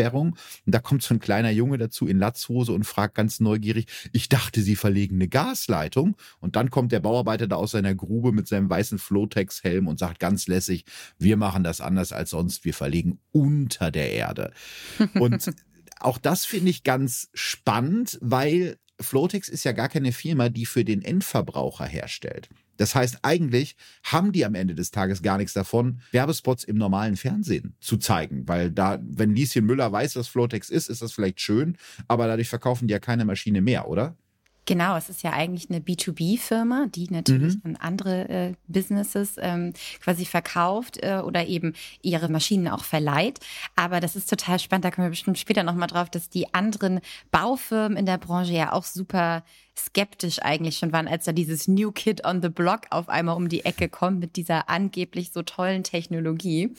Straßensperrung. 0.00 0.36
Und 0.66 0.74
da 0.74 0.80
kommt 0.80 1.02
so 1.02 1.14
ein 1.14 1.20
kleiner 1.20 1.50
Junge 1.50 1.78
dazu 1.78 2.06
in 2.06 2.18
Latzhose 2.18 2.72
und 2.72 2.84
fragt 2.84 3.14
ganz 3.14 3.40
neugierig, 3.40 3.86
ich 4.12 4.28
dachte, 4.28 4.40
dachte, 4.40 4.62
sie 4.62 4.76
verlegen 4.76 5.16
eine 5.16 5.28
Gasleitung. 5.28 6.16
Und 6.40 6.56
dann 6.56 6.70
kommt 6.70 6.92
der 6.92 7.00
Bauarbeiter 7.00 7.46
da 7.46 7.56
aus 7.56 7.72
seiner 7.72 7.94
Grube 7.94 8.32
mit 8.32 8.48
seinem 8.48 8.68
weißen 8.68 8.98
Flotex-Helm 8.98 9.86
und 9.86 9.98
sagt 9.98 10.18
ganz 10.18 10.48
lässig, 10.48 10.84
wir 11.18 11.36
machen 11.36 11.62
das 11.62 11.80
anders 11.80 12.12
als 12.12 12.30
sonst, 12.30 12.64
wir 12.64 12.74
verlegen 12.74 13.20
unter 13.32 13.90
der 13.90 14.12
Erde. 14.12 14.52
Und 15.14 15.52
auch 16.00 16.18
das 16.18 16.44
finde 16.44 16.70
ich 16.70 16.82
ganz 16.82 17.28
spannend, 17.34 18.18
weil 18.22 18.76
Flotex 18.98 19.48
ist 19.48 19.64
ja 19.64 19.72
gar 19.72 19.88
keine 19.88 20.12
Firma, 20.12 20.48
die 20.48 20.66
für 20.66 20.84
den 20.84 21.02
Endverbraucher 21.02 21.86
herstellt. 21.86 22.48
Das 22.80 22.94
heißt, 22.94 23.18
eigentlich 23.20 23.76
haben 24.04 24.32
die 24.32 24.46
am 24.46 24.54
Ende 24.54 24.74
des 24.74 24.90
Tages 24.90 25.20
gar 25.20 25.36
nichts 25.36 25.52
davon, 25.52 26.00
Werbespots 26.12 26.64
im 26.64 26.76
normalen 26.76 27.18
Fernsehen 27.18 27.74
zu 27.78 27.98
zeigen, 27.98 28.48
weil 28.48 28.70
da, 28.70 28.98
wenn 29.02 29.34
Lieschen 29.34 29.66
Müller 29.66 29.92
weiß, 29.92 30.16
was 30.16 30.28
Flotex 30.28 30.70
ist, 30.70 30.88
ist 30.88 31.02
das 31.02 31.12
vielleicht 31.12 31.42
schön, 31.42 31.76
aber 32.08 32.26
dadurch 32.26 32.48
verkaufen 32.48 32.88
die 32.88 32.92
ja 32.92 32.98
keine 32.98 33.26
Maschine 33.26 33.60
mehr, 33.60 33.86
oder? 33.86 34.16
Genau, 34.64 34.96
es 34.96 35.10
ist 35.10 35.22
ja 35.22 35.32
eigentlich 35.32 35.68
eine 35.68 35.80
B2B-Firma, 35.80 36.86
die 36.94 37.08
natürlich 37.10 37.56
mhm. 37.56 37.60
an 37.64 37.76
andere 37.76 38.28
äh, 38.28 38.54
Businesses 38.66 39.34
ähm, 39.38 39.74
quasi 40.02 40.24
verkauft 40.24 41.02
äh, 41.02 41.18
oder 41.18 41.46
eben 41.46 41.74
ihre 42.00 42.30
Maschinen 42.30 42.68
auch 42.68 42.84
verleiht. 42.84 43.40
Aber 43.76 44.00
das 44.00 44.16
ist 44.16 44.30
total 44.30 44.58
spannend, 44.58 44.86
da 44.86 44.90
kommen 44.90 45.06
wir 45.06 45.10
bestimmt 45.10 45.38
später 45.38 45.64
nochmal 45.64 45.88
drauf, 45.88 46.08
dass 46.08 46.30
die 46.30 46.54
anderen 46.54 47.00
Baufirmen 47.30 47.98
in 47.98 48.06
der 48.06 48.18
Branche 48.18 48.52
ja 48.52 48.72
auch 48.72 48.84
super 48.84 49.44
skeptisch 49.86 50.40
eigentlich 50.42 50.78
schon 50.78 50.92
waren, 50.92 51.08
als 51.08 51.24
da 51.24 51.32
dieses 51.32 51.68
New 51.68 51.92
Kid 51.92 52.24
on 52.24 52.42
the 52.42 52.48
Block 52.48 52.82
auf 52.90 53.08
einmal 53.08 53.36
um 53.36 53.48
die 53.48 53.64
Ecke 53.64 53.88
kommt 53.88 54.20
mit 54.20 54.36
dieser 54.36 54.68
angeblich 54.68 55.32
so 55.32 55.42
tollen 55.42 55.82
Technologie. 55.82 56.74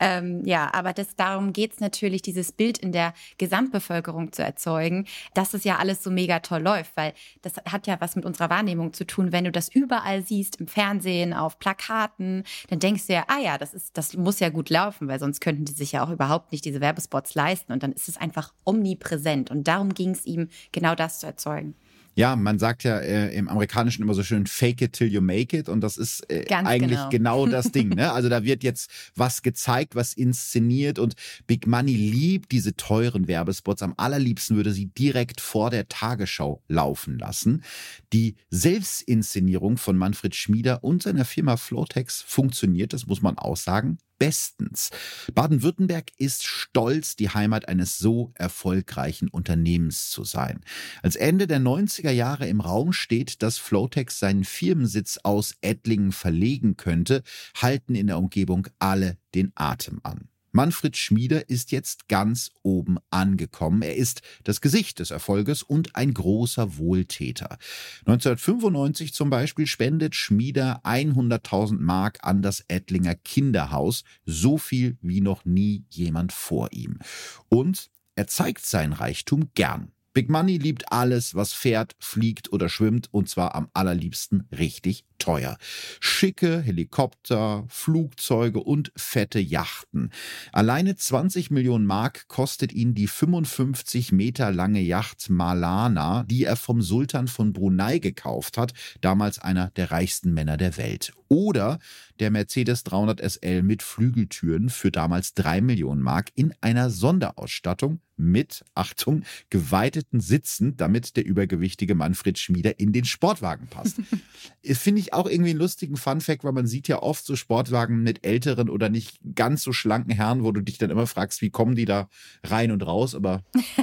Ähm, 0.00 0.44
ja, 0.44 0.72
aber 0.72 0.92
das, 0.92 1.16
darum 1.16 1.52
geht 1.52 1.74
es 1.74 1.80
natürlich, 1.80 2.22
dieses 2.22 2.52
Bild 2.52 2.78
in 2.78 2.92
der 2.92 3.14
Gesamtbevölkerung 3.38 4.32
zu 4.32 4.42
erzeugen, 4.42 5.06
dass 5.34 5.54
es 5.54 5.64
ja 5.64 5.76
alles 5.78 6.02
so 6.02 6.10
mega 6.10 6.40
toll 6.40 6.62
läuft, 6.62 6.96
weil 6.96 7.12
das 7.42 7.54
hat 7.68 7.86
ja 7.86 8.00
was 8.00 8.16
mit 8.16 8.24
unserer 8.24 8.50
Wahrnehmung 8.50 8.92
zu 8.92 9.06
tun. 9.06 9.32
Wenn 9.32 9.44
du 9.44 9.52
das 9.52 9.68
überall 9.68 10.22
siehst, 10.22 10.56
im 10.56 10.66
Fernsehen, 10.66 11.32
auf 11.32 11.58
Plakaten, 11.58 12.44
dann 12.68 12.78
denkst 12.78 13.06
du 13.06 13.12
ja, 13.14 13.24
ah 13.28 13.40
ja, 13.40 13.58
das, 13.58 13.74
ist, 13.74 13.96
das 13.96 14.14
muss 14.14 14.40
ja 14.40 14.48
gut 14.48 14.70
laufen, 14.70 15.08
weil 15.08 15.18
sonst 15.18 15.40
könnten 15.40 15.64
die 15.64 15.72
sich 15.72 15.92
ja 15.92 16.04
auch 16.04 16.10
überhaupt 16.10 16.52
nicht 16.52 16.64
diese 16.64 16.80
Werbespots 16.80 17.34
leisten. 17.34 17.72
Und 17.72 17.82
dann 17.82 17.92
ist 17.92 18.08
es 18.08 18.16
einfach 18.16 18.52
omnipräsent. 18.64 19.50
Und 19.50 19.68
darum 19.68 19.94
ging 19.94 20.10
es 20.10 20.24
ihm, 20.24 20.48
genau 20.72 20.94
das 20.94 21.20
zu 21.20 21.26
erzeugen. 21.26 21.74
Ja, 22.14 22.36
man 22.36 22.58
sagt 22.58 22.84
ja 22.84 22.98
äh, 22.98 23.34
im 23.34 23.48
Amerikanischen 23.48 24.02
immer 24.02 24.14
so 24.14 24.22
schön, 24.22 24.46
fake 24.46 24.82
it 24.82 24.92
till 24.92 25.12
you 25.12 25.20
make 25.20 25.56
it. 25.56 25.68
Und 25.68 25.80
das 25.80 25.96
ist 25.96 26.30
äh, 26.30 26.46
eigentlich 26.52 26.98
genau. 27.10 27.42
genau. 27.42 27.46
das 27.46 27.72
Ding. 27.72 27.88
Ne? 27.90 28.12
Also 28.14 28.28
da 28.28 28.44
wird 28.44 28.62
jetzt 28.62 28.90
was 29.16 29.42
gezeigt, 29.42 29.96
was 29.96 30.12
inszeniert. 30.14 31.00
Und 31.00 31.14
Big 31.46 31.66
Money 31.66 31.94
liebt 31.94 32.52
diese 32.52 32.76
teuren 32.76 33.26
Werbespots. 33.26 33.82
Am 33.82 33.94
allerliebsten 33.96 34.56
würde 34.56 34.72
sie 34.72 34.86
direkt 34.86 35.40
vor 35.40 35.70
der 35.70 35.88
Tagesschau 35.88 36.62
laufen 36.68 37.18
lassen. 37.18 37.64
Die 38.12 38.36
Selbstinszenierung 38.50 39.78
von 39.78 39.96
Manfred 39.96 40.36
Schmieder 40.36 40.84
und 40.84 41.02
seiner 41.02 41.24
Firma 41.24 41.56
Flotex 41.56 42.22
funktioniert, 42.22 42.92
das 42.92 43.06
muss 43.06 43.20
man 43.20 43.36
auch 43.36 43.56
sagen, 43.56 43.98
bestens. 44.18 44.90
Baden-Württemberg 45.34 46.10
ist 46.18 46.44
stolz, 46.44 47.16
die 47.16 47.30
Heimat 47.30 47.68
eines 47.68 47.98
so 47.98 48.32
erfolgreichen 48.34 49.28
Unternehmens 49.28 50.10
zu 50.10 50.24
sein. 50.24 50.60
Als 51.02 51.16
Ende 51.16 51.46
der 51.46 51.60
90er 51.60 52.10
Jahre 52.10 52.46
im 52.48 52.60
Raum 52.60 52.92
steht, 52.92 53.42
dass 53.42 53.58
Flotex 53.58 54.18
seinen 54.18 54.44
Firmensitz 54.44 55.18
aus 55.22 55.54
Ettlingen 55.60 56.12
verlegen 56.12 56.76
könnte, 56.76 57.22
halten 57.56 57.94
in 57.94 58.06
der 58.06 58.18
Umgebung 58.18 58.68
alle 58.78 59.18
den 59.34 59.52
Atem 59.54 60.00
an. 60.02 60.28
Manfred 60.54 60.96
Schmieder 60.96 61.48
ist 61.50 61.72
jetzt 61.72 62.08
ganz 62.08 62.52
oben 62.62 62.98
angekommen. 63.10 63.82
Er 63.82 63.96
ist 63.96 64.22
das 64.44 64.60
Gesicht 64.60 65.00
des 65.00 65.10
Erfolges 65.10 65.64
und 65.64 65.96
ein 65.96 66.14
großer 66.14 66.78
Wohltäter. 66.78 67.58
1995 68.06 69.12
zum 69.12 69.30
Beispiel 69.30 69.66
spendet 69.66 70.14
Schmieder 70.14 70.80
100.000 70.84 71.80
Mark 71.80 72.20
an 72.22 72.40
das 72.40 72.64
Ettlinger 72.68 73.16
Kinderhaus, 73.16 74.04
so 74.26 74.56
viel 74.56 74.96
wie 75.02 75.20
noch 75.20 75.44
nie 75.44 75.86
jemand 75.90 76.32
vor 76.32 76.68
ihm. 76.72 77.00
Und 77.48 77.90
er 78.14 78.28
zeigt 78.28 78.64
sein 78.64 78.92
Reichtum 78.92 79.50
gern. 79.54 79.90
Big 80.12 80.30
Money 80.30 80.58
liebt 80.58 80.92
alles, 80.92 81.34
was 81.34 81.52
fährt, 81.52 81.96
fliegt 81.98 82.52
oder 82.52 82.68
schwimmt 82.68 83.08
und 83.12 83.28
zwar 83.28 83.56
am 83.56 83.68
allerliebsten 83.72 84.46
richtig 84.56 85.04
teuer. 85.24 85.56
Schicke 86.00 86.60
Helikopter, 86.60 87.64
Flugzeuge 87.68 88.60
und 88.62 88.92
fette 88.94 89.40
Yachten. 89.40 90.10
Alleine 90.52 90.96
20 90.96 91.50
Millionen 91.50 91.86
Mark 91.86 92.28
kostet 92.28 92.74
ihn 92.74 92.94
die 92.94 93.06
55 93.06 94.12
Meter 94.12 94.52
lange 94.52 94.80
Yacht 94.80 95.30
Malana, 95.30 96.24
die 96.24 96.44
er 96.44 96.56
vom 96.56 96.82
Sultan 96.82 97.26
von 97.26 97.54
Brunei 97.54 98.00
gekauft 98.00 98.58
hat, 98.58 98.74
damals 99.00 99.38
einer 99.38 99.70
der 99.76 99.90
reichsten 99.90 100.34
Männer 100.34 100.58
der 100.58 100.76
Welt. 100.76 101.14
Oder 101.28 101.78
der 102.20 102.30
Mercedes 102.30 102.84
300 102.84 103.20
SL 103.20 103.62
mit 103.62 103.82
Flügeltüren 103.82 104.68
für 104.68 104.90
damals 104.90 105.32
3 105.34 105.62
Millionen 105.62 106.02
Mark 106.02 106.30
in 106.34 106.52
einer 106.60 106.90
Sonderausstattung 106.90 108.00
mit, 108.16 108.64
Achtung, 108.74 109.24
geweiteten 109.50 110.20
Sitzen, 110.20 110.76
damit 110.76 111.16
der 111.16 111.24
übergewichtige 111.24 111.94
Manfred 111.94 112.38
Schmieder 112.38 112.78
in 112.78 112.92
den 112.92 113.04
Sportwagen 113.04 113.66
passt. 113.66 113.96
Finde 114.64 115.00
ich 115.00 115.13
auch 115.14 115.28
irgendwie 115.28 115.50
einen 115.50 115.58
lustigen 115.58 115.96
Funfact, 115.96 116.44
weil 116.44 116.52
man 116.52 116.66
sieht 116.66 116.88
ja 116.88 117.02
oft 117.02 117.24
so 117.24 117.36
Sportwagen 117.36 118.02
mit 118.02 118.26
älteren 118.26 118.68
oder 118.68 118.88
nicht 118.88 119.18
ganz 119.34 119.62
so 119.62 119.72
schlanken 119.72 120.12
Herren, 120.12 120.44
wo 120.44 120.52
du 120.52 120.60
dich 120.60 120.78
dann 120.78 120.90
immer 120.90 121.06
fragst, 121.06 121.42
wie 121.42 121.50
kommen 121.50 121.74
die 121.74 121.84
da 121.84 122.08
rein 122.42 122.70
und 122.70 122.86
raus. 122.86 123.14
Aber 123.14 123.42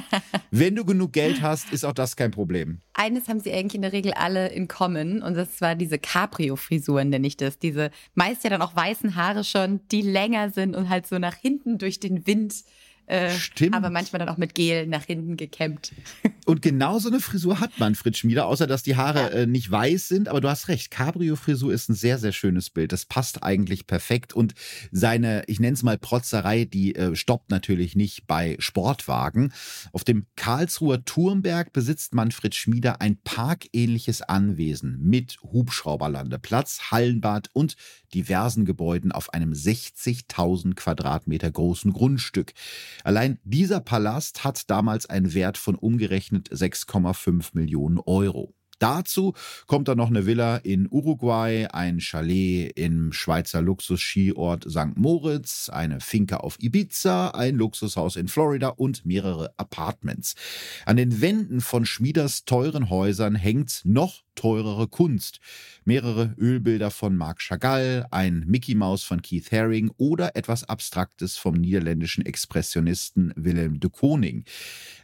wenn 0.52 0.76
du 0.76 0.86
genug 0.86 1.14
Geld 1.14 1.42
hast, 1.42 1.72
ist 1.72 1.86
auch 1.86 1.94
das 1.94 2.16
kein 2.16 2.32
Problem. 2.32 2.80
Eines 2.94 3.28
haben 3.28 3.40
sie 3.40 3.52
eigentlich 3.52 3.76
in 3.76 3.82
der 3.82 3.94
Regel 3.94 4.14
alle 4.14 4.50
in 4.50 4.68
common 4.68 5.22
und 5.22 5.36
das 5.36 5.62
war 5.62 5.76
diese 5.76 5.98
Cabrio-Frisuren, 5.98 7.10
nenne 7.10 7.28
ich 7.28 7.38
das. 7.38 7.58
Diese 7.58 7.92
meist 8.14 8.44
ja 8.44 8.50
dann 8.50 8.62
auch 8.62 8.76
weißen 8.76 9.16
Haare 9.16 9.44
schon, 9.44 9.82
die 9.92 10.02
länger 10.02 10.50
sind 10.52 10.76
und 10.76 10.90
halt 10.90 11.08
so 11.08 11.18
nach 11.20 11.36
hinten 11.36 11.78
durch 11.78 12.00
den 12.00 12.28
Wind 12.28 12.54
äh, 13.08 13.30
Stimmt. 13.32 13.76
Aber 13.76 13.90
manchmal 13.90 14.20
dann 14.20 14.30
auch 14.30 14.38
mit 14.38 14.56
Gel 14.56 14.88
nach 14.88 15.04
hinten 15.04 15.36
gekämmt. 15.36 15.92
Und 16.46 16.62
genau 16.62 16.98
so 16.98 17.10
eine 17.10 17.20
Frisur 17.20 17.60
hat 17.60 17.78
Manfred 17.78 18.18
Schmieder, 18.18 18.46
außer 18.46 18.68
dass 18.68 18.84
die 18.84 18.96
Haare 18.96 19.20
ja. 19.20 19.30
äh, 19.30 19.48
nicht 19.48 19.70
weiß 19.70 20.08
sind. 20.08 20.28
Aber 20.28 20.42
du 20.42 20.50
hast 20.50 20.70
recht, 20.70 20.92
Cabrio-Frisur 20.92 21.74
ist 21.74 21.90
ein 21.90 21.94
sehr, 21.94 22.18
sehr 22.18 22.32
schönes 22.32 22.70
Bild. 22.70 22.92
Das 22.92 23.06
passt 23.06 23.44
eigentlich 23.44 23.86
perfekt. 23.86 24.34
Und 24.34 24.54
seine, 24.92 25.44
ich 25.48 25.60
nenne 25.60 25.74
es 25.74 25.84
mal 25.84 25.98
Protzerei, 25.98 26.66
die 26.66 26.96
äh, 26.96 27.16
stoppt 27.16 27.52
natürlich 27.52 27.96
nicht 27.96 28.28
bei 28.28 28.56
Sportwagen. 28.60 29.54
Auf 29.92 30.04
dem 30.04 30.26
Karlsruher 30.36 31.04
Turmberg 31.04 31.74
besitzt 31.74 32.16
Manfred 32.16 32.56
Schmieder 32.56 33.02
ein 33.02 33.18
parkähnliches 33.24 34.22
Anwesen 34.22 35.00
mit 35.02 35.38
Hubschrauberlandeplatz, 35.44 36.92
Hallenbad 36.92 37.50
und 37.54 37.76
diversen 38.14 38.66
Gebäuden 38.66 39.12
auf 39.12 39.34
einem 39.34 39.54
60.000 39.54 40.76
Quadratmeter 40.76 41.52
großen 41.52 41.94
Grundstück. 41.94 42.54
Allein 43.04 43.40
dieser 43.44 43.80
Palast 43.80 44.44
hat 44.44 44.70
damals 44.70 45.06
einen 45.08 45.34
Wert 45.34 45.58
von 45.58 45.76
umgerechnet 45.76 46.50
6,5 46.50 47.50
Millionen 47.54 48.00
Euro. 48.00 48.54
Dazu 48.82 49.36
kommt 49.68 49.88
dann 49.88 50.00
noch 50.00 50.10
eine 50.10 50.26
Villa 50.26 50.58
in 50.58 50.88
Uruguay, 50.90 51.68
ein 51.72 52.00
Chalet 52.00 52.72
im 52.76 53.14
Schweizer 53.14 53.62
Luxus-Skiort 53.62 54.64
St. 54.68 54.98
Moritz, 54.98 55.70
eine 55.70 56.00
Finke 56.00 56.44
auf 56.44 56.58
Ibiza, 56.60 57.30
ein 57.30 57.58
Luxushaus 57.58 58.16
in 58.16 58.28
Florida 58.28 58.70
und 58.70 59.06
mehrere 59.06 59.54
Apartments. 59.58 60.34
An 60.88 60.98
den 60.98 61.22
Wänden 61.22 61.62
von 61.62 61.86
Schmieders 61.86 62.46
teuren 62.46 62.90
Häusern 62.90 63.36
hängt 63.36 63.82
noch 63.84 64.24
teurere 64.34 64.88
Kunst. 64.88 65.40
Mehrere 65.86 66.34
Ölbilder 66.40 66.90
von 66.90 67.16
Marc 67.16 67.40
Chagall, 67.40 68.08
ein 68.10 68.46
Mickey 68.48 68.74
Mouse 68.74 69.04
von 69.04 69.22
Keith 69.22 69.52
Haring 69.52 69.92
oder 69.98 70.36
etwas 70.36 70.68
Abstraktes 70.68 71.38
vom 71.38 71.56
niederländischen 71.56 72.26
Expressionisten 72.26 73.34
Willem 73.36 73.80
de 73.80 73.92
Koning. 73.92 74.46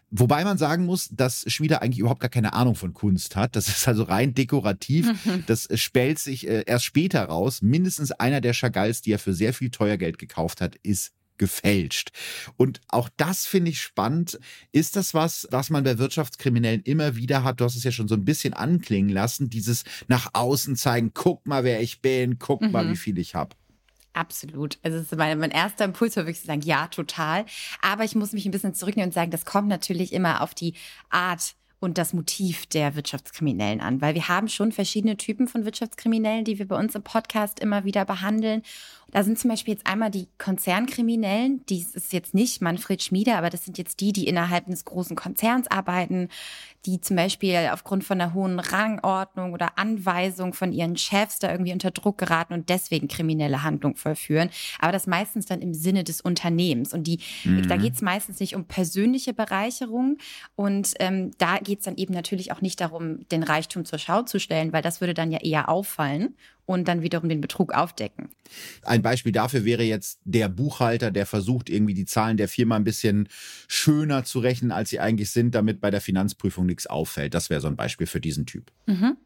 Wobei 0.10 0.46
man 0.46 0.58
sagen 0.58 0.86
muss, 0.86 1.10
dass 1.10 1.43
Schmieder 1.52 1.82
eigentlich 1.82 2.00
überhaupt 2.00 2.22
gar 2.22 2.30
keine 2.30 2.54
Ahnung 2.54 2.76
von 2.76 2.93
Kunst 2.93 3.36
hat. 3.36 3.56
Das 3.56 3.67
ist 3.67 3.88
also 3.88 4.04
rein 4.04 4.34
dekorativ. 4.34 5.08
Das 5.48 5.67
spellt 5.76 6.20
sich 6.20 6.48
äh, 6.48 6.63
erst 6.65 6.86
später 6.86 7.26
raus. 7.26 7.62
Mindestens 7.62 8.12
einer 8.12 8.41
der 8.41 8.54
Chagalls, 8.54 9.02
die 9.02 9.12
er 9.12 9.20
für 9.20 9.34
sehr 9.34 9.54
viel 9.54 9.70
Teuergeld 9.70 10.17
gekauft 10.17 10.62
hat, 10.62 10.76
ist 10.84 11.12
gefälscht. 11.38 12.12
Und 12.56 12.82
auch 12.88 13.10
das 13.17 13.46
finde 13.46 13.72
ich 13.72 13.82
spannend. 13.82 14.39
Ist 14.72 14.96
das 14.96 15.13
was, 15.13 15.48
was 15.52 15.70
man 15.70 15.84
bei 15.84 15.98
Wirtschaftskriminellen 15.98 16.82
immer 16.84 17.15
wieder 17.15 17.43
hat? 17.43 17.60
Du 17.60 17.65
hast 17.65 17.76
es 17.76 17.84
ja 17.84 17.91
schon 17.91 18.08
so 18.08 18.15
ein 18.15 18.26
bisschen 18.26 18.54
anklingen 18.54 19.10
lassen, 19.10 19.50
dieses 19.50 19.84
nach 20.08 20.30
außen 20.34 20.76
zeigen, 20.76 21.12
guck 21.13 21.46
mal, 21.46 21.63
wer 21.63 21.82
ich 21.82 22.02
bin, 22.02 22.39
guck 22.39 22.62
mhm. 22.62 22.72
mal, 22.72 22.89
wie 22.89 22.98
viel 22.98 23.17
ich 23.17 23.36
habe. 23.36 23.56
Absolut. 24.18 24.80
Also 24.82 25.16
mein, 25.16 25.38
mein 25.38 25.52
erster 25.52 25.86
Impuls 25.86 26.18
war 26.18 26.24
wirklich 26.24 26.42
zu 26.42 26.48
sagen, 26.48 26.62
ja, 26.62 26.88
total. 26.88 27.46
Aber 27.84 28.04
ich 28.04 28.16
muss 28.16 28.32
mich 28.32 28.48
ein 28.48 28.52
bisschen 28.52 28.74
zurücknehmen 28.74 29.10
und 29.10 29.14
sagen, 29.14 29.30
das 29.30 29.46
kommt 29.46 29.68
natürlich 29.68 30.12
immer 30.12 30.42
auf 30.42 30.56
die 30.56 30.74
Art 31.12 31.54
und 31.80 31.98
das 31.98 32.13
Motiv 32.13 32.66
der 32.66 32.96
Wirtschaftskriminellen 32.96 33.82
an, 33.82 34.02
weil 34.02 34.16
wir 34.16 34.28
haben 34.28 34.48
schon 34.48 34.72
verschiedene 34.72 35.18
Typen 35.18 35.48
von 35.48 35.66
Wirtschaftskriminellen, 35.66 36.44
die 36.44 36.58
wir 36.58 36.68
bei 36.68 36.78
uns 36.78 36.96
im 36.96 37.04
Podcast 37.04 37.60
immer 37.60 37.84
wieder 37.84 38.04
behandeln. 38.06 38.63
Da 39.12 39.24
sind 39.24 39.40
zum 39.40 39.50
Beispiel 39.50 39.74
jetzt 39.74 39.88
einmal 39.88 40.12
die 40.12 40.28
Konzernkriminellen, 40.38 41.66
die 41.68 41.86
ist 41.94 42.12
jetzt 42.12 42.34
nicht 42.34 42.62
Manfred 42.62 43.02
Schmieder, 43.02 43.38
aber 43.38 43.50
das 43.50 43.63
sind 43.63 43.78
jetzt 43.78 44.02
die, 44.02 44.12
die 44.12 44.28
innerhalb 44.28 44.68
eines 44.68 44.84
großen 44.84 45.16
Konzerns 45.16 45.68
arbeiten, 45.70 46.28
die 46.86 47.00
zum 47.00 47.16
Beispiel 47.16 47.70
aufgrund 47.72 48.04
von 48.04 48.20
einer 48.20 48.34
hohen 48.34 48.60
Rangordnung 48.60 49.54
oder 49.54 49.78
Anweisung 49.78 50.54
von 50.54 50.72
ihren 50.72 50.98
Chefs 50.98 51.40
da 51.40 51.52
irgendwie 51.52 51.74
unter 51.74 51.92
Druck 51.92 52.18
geraten 52.18 52.54
und 52.54 52.70
deswegen 52.70 53.08
kriminelle 53.08 53.63
Handlungen 53.63 53.96
vollführen. 53.96 54.50
Aber 54.80 54.92
das 54.92 55.08
meistens 55.08 55.46
dann 55.46 55.62
im 55.62 55.74
Sinne 55.74 56.04
des 56.04 56.22
Unternehmens. 56.22 56.94
Und 56.94 57.06
die, 57.08 57.20
mhm. 57.44 57.68
da 57.68 57.78
geht 57.78 57.96
es 57.96 58.02
meistens 58.02 58.40
nicht 58.40 58.56
um 58.56 58.66
persönliche 58.66 59.34
Bereicherung. 59.34 60.18
Und 60.56 60.94
ähm, 61.00 61.32
da 61.38 61.58
geht 61.68 61.80
es 61.80 61.86
dann 61.86 61.98
eben 61.98 62.14
natürlich 62.14 62.52
auch 62.52 62.62
nicht 62.62 62.82
darum, 62.82 63.28
den 63.30 63.44
Reichtum 63.44 63.86
zur 63.86 64.00
Schau 64.00 64.24
zu 64.24 64.40
stellen, 64.40 64.74
weil 64.74 64.82
das 64.82 65.02
würde 65.02 65.14
dann 65.14 65.32
ja 65.32 65.40
eher 65.40 65.70
auffallen 65.70 66.36
und 66.66 66.88
dann 66.88 67.02
wiederum 67.02 67.30
den 67.30 67.42
Betrug 67.42 67.74
aufdecken. 67.74 68.30
Ein 68.84 69.02
Beispiel 69.02 69.34
dafür 69.34 69.66
wäre 69.66 69.84
jetzt 69.84 70.20
der 70.24 70.48
Buchhalter, 70.50 71.12
der 71.12 71.26
versucht, 71.26 71.70
irgendwie 71.70 71.94
die 71.94 72.06
Zahlen 72.06 72.38
der 72.38 72.48
Firma 72.48 72.78
ein 72.78 72.86
bisschen 72.86 73.28
schöner 73.68 74.24
zu 74.24 74.40
rechnen, 74.40 74.72
als 74.72 74.90
sie 74.90 75.00
eigentlich 75.00 75.30
sind, 75.32 75.54
damit 75.54 75.82
bei 75.82 75.92
der 75.92 76.02
Finanzprüfung 76.02 76.66
nichts 76.66 76.88
auffällt. 76.88 77.34
Das 77.34 77.50
wäre 77.50 77.62
so 77.62 77.68
ein 77.68 77.76
Beispiel 77.76 78.08
für 78.08 78.22
diesen 78.22 78.46
Typ. 78.46 78.72
Mhm. 78.86 79.18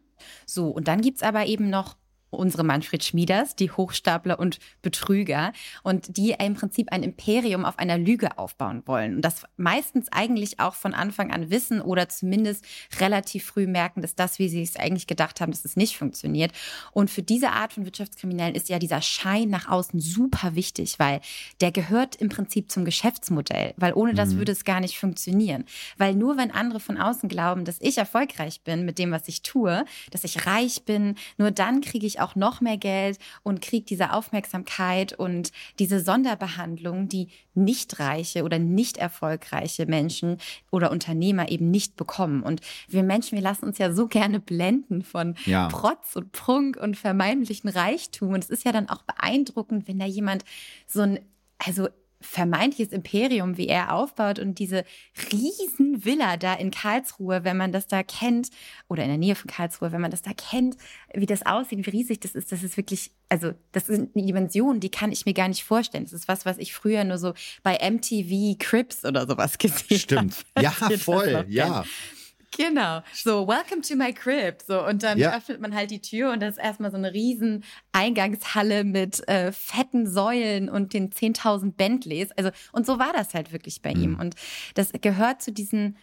So, 0.46 0.68
und 0.68 0.88
dann 0.88 1.02
gibt 1.02 1.18
es 1.18 1.24
aber 1.24 1.46
eben 1.46 1.70
noch 1.70 1.96
unsere 2.32 2.64
Manfred 2.64 3.04
Schmieders, 3.04 3.56
die 3.56 3.72
Hochstapler 3.72 4.40
und 4.40 4.60
Betrüger 4.82 5.54
und 5.84 6.18
die 6.18 6.32
im 6.32 6.56
Prinzip 6.56 6.92
ein 6.92 7.04
Imperium 7.04 7.66
auf 7.66 7.78
einer 7.78 7.98
Lüge 7.98 8.38
aufbauen 8.38 8.84
wollen 8.86 9.16
und 9.16 9.22
das 9.22 9.44
meistens 9.58 10.08
eigentlich 10.12 10.60
auch 10.60 10.76
von 10.76 10.94
Anfang 10.94 11.32
an 11.32 11.50
wissen 11.50 11.82
oder 11.82 12.10
zumindest 12.10 12.66
relativ 13.00 13.46
früh 13.46 13.68
merken, 13.68 14.02
dass 14.02 14.16
das, 14.16 14.40
wie 14.40 14.50
sie 14.50 14.64
es 14.64 14.78
eigentlich 14.78 15.08
gedacht 15.08 15.42
haben, 15.42 15.52
dass 15.52 15.66
es 15.66 15.76
nicht 15.76 15.98
funktioniert. 15.98 16.52
Und 16.92 17.10
für 17.10 17.22
diese 17.22 17.52
Art 17.52 17.74
von 17.74 17.86
Wirtschaftskriminellen 17.86 18.56
ist 18.56 18.70
ja 18.70 18.80
dieser 18.80 19.02
Schein 19.02 19.50
nach 19.50 19.68
außen 19.68 20.00
super 20.00 20.56
wichtig, 20.56 21.00
weil 21.00 21.22
der 21.60 21.72
gehört 21.72 22.16
im 22.16 22.30
Prinzip 22.30 22.72
zum 22.72 22.86
Geschäftsmodell, 22.86 23.74
weil 23.78 23.94
ohne 23.94 24.14
das 24.14 24.34
mhm. 24.34 24.38
würde 24.38 24.54
es 24.54 24.64
gar 24.64 24.80
nicht 24.80 24.98
funktionieren. 24.98 25.66
Weil 25.98 26.16
nur 26.16 26.38
wenn 26.38 26.52
andere 26.52 26.80
von 26.80 26.98
außen 26.98 27.28
glauben, 27.28 27.66
dass 27.66 27.78
ich 27.82 27.98
erfolgreich 27.98 28.62
bin 28.62 28.86
mit 28.86 28.98
dem, 29.00 29.12
was 29.12 29.28
ich 29.28 29.42
tue, 29.42 29.86
dass 30.12 30.24
ich 30.24 30.46
reich 30.46 30.84
bin, 30.84 31.16
nur 31.38 31.52
dann 31.52 31.82
kriege 31.82 32.08
ich 32.08 32.21
auch 32.22 32.36
noch 32.36 32.62
mehr 32.62 32.78
Geld 32.78 33.18
und 33.44 33.62
kriegt 33.62 33.90
diese 33.90 34.14
Aufmerksamkeit 34.14 35.14
und 35.14 35.52
diese 35.80 36.00
Sonderbehandlung, 36.00 37.08
die 37.08 37.30
nicht 37.54 38.00
reiche 38.00 38.44
oder 38.44 38.60
nicht 38.60 38.98
erfolgreiche 38.98 39.86
Menschen 39.86 40.38
oder 40.72 40.92
Unternehmer 40.92 41.50
eben 41.50 41.70
nicht 41.70 41.96
bekommen. 41.96 42.44
Und 42.44 42.62
wir 42.88 43.04
Menschen, 43.04 43.36
wir 43.36 43.44
lassen 43.44 43.66
uns 43.66 43.78
ja 43.78 43.92
so 43.92 44.08
gerne 44.08 44.40
blenden 44.40 45.04
von 45.04 45.36
ja. 45.46 45.68
Protz 45.68 46.16
und 46.16 46.32
Prunk 46.32 46.78
und 46.78 46.98
vermeintlichen 46.98 47.70
Reichtum. 47.70 48.30
Und 48.34 48.44
es 48.44 48.50
ist 48.50 48.64
ja 48.64 48.72
dann 48.72 48.90
auch 48.90 49.04
beeindruckend, 49.04 49.88
wenn 49.88 50.00
da 50.00 50.06
jemand 50.06 50.44
so 50.88 51.02
ein 51.02 51.20
also 51.64 51.90
vermeintliches 52.22 52.94
Imperium, 52.94 53.58
wie 53.58 53.68
er 53.68 53.94
aufbaut 53.94 54.40
und 54.40 54.60
diese 54.60 54.84
riesen 55.32 56.06
Villa 56.06 56.38
da 56.38 56.54
in 56.54 56.72
Karlsruhe, 56.72 57.44
wenn 57.44 57.58
man 57.58 57.72
das 57.72 57.88
da 57.88 58.04
kennt, 58.04 58.50
oder 58.88 59.04
in 59.04 59.10
der 59.10 59.18
Nähe 59.18 59.36
von 59.36 59.50
Karlsruhe, 59.50 59.92
wenn 59.92 60.02
man 60.02 60.12
das 60.12 60.22
da 60.22 60.32
kennt, 60.34 60.78
wie 61.14 61.26
das 61.26 61.46
aussieht, 61.46 61.86
wie 61.86 61.90
riesig 61.90 62.20
das 62.22 62.36
ist, 62.36 62.52
das 62.52 62.64
ist 62.64 62.78
wirklich, 62.78 63.12
also 63.30 63.54
das 63.72 63.88
sind 63.88 64.16
Dimensionen, 64.16 64.80
die 64.80 64.92
kann 64.92 65.12
ich 65.12 65.26
mir 65.26 65.34
gar 65.34 65.48
nicht 65.48 65.64
vorstellen. 65.64 66.04
Das 66.06 66.14
ist 66.14 66.28
was, 66.28 66.46
was 66.46 66.58
ich 66.58 66.74
früher 66.74 67.04
nur 67.04 67.18
so 67.18 67.34
bei 67.64 67.78
MTV 67.78 68.58
Crips 68.60 69.04
oder 69.06 69.28
sowas 69.28 69.58
gesehen 69.58 69.82
habe. 69.90 70.00
Stimmt. 70.00 70.46
Ja, 70.60 70.72
voll, 70.72 71.46
ja. 71.50 71.82
Kennt. 71.82 72.21
Genau. 72.56 73.02
So, 73.14 73.48
welcome 73.48 73.82
to 73.82 73.96
my 73.96 74.14
crib. 74.14 74.62
So, 74.68 74.86
und 74.86 75.04
dann 75.04 75.18
ja. 75.18 75.36
öffnet 75.36 75.62
man 75.62 75.74
halt 75.74 75.90
die 75.90 76.02
Tür 76.02 76.32
und 76.32 76.42
das 76.42 76.58
ist 76.58 76.64
erstmal 76.64 76.92
so 76.92 76.98
eine 76.98 77.14
riesen 77.14 77.64
Eingangshalle 77.94 78.84
mit 78.84 79.28
äh, 79.28 79.52
fetten 79.52 80.06
Säulen 80.06 80.70
und 80.70 80.94
den 80.94 81.12
10.000 81.12 81.74
Bentleys. 81.74 82.32
Also, 82.34 82.52
und 82.74 82.86
so 82.86 83.00
war 83.00 83.14
das 83.14 83.34
halt 83.34 83.54
wirklich 83.54 83.82
bei 83.82 83.96
mhm. 83.96 84.04
ihm. 84.04 84.20
Und 84.20 84.36
das 84.76 84.92
gehört 85.02 85.42
zu 85.42 85.52
diesen 85.52 85.98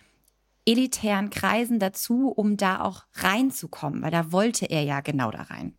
elitären 0.65 1.31
Kreisen 1.31 1.79
dazu, 1.79 2.29
um 2.29 2.57
da 2.57 2.83
auch 2.83 3.05
reinzukommen, 3.15 4.03
weil 4.03 4.11
da 4.11 4.33
wollte 4.33 4.67
er 4.67 4.83
ja 4.83 5.01
genau 5.01 5.31
da 5.31 5.43
rein. 5.43 5.75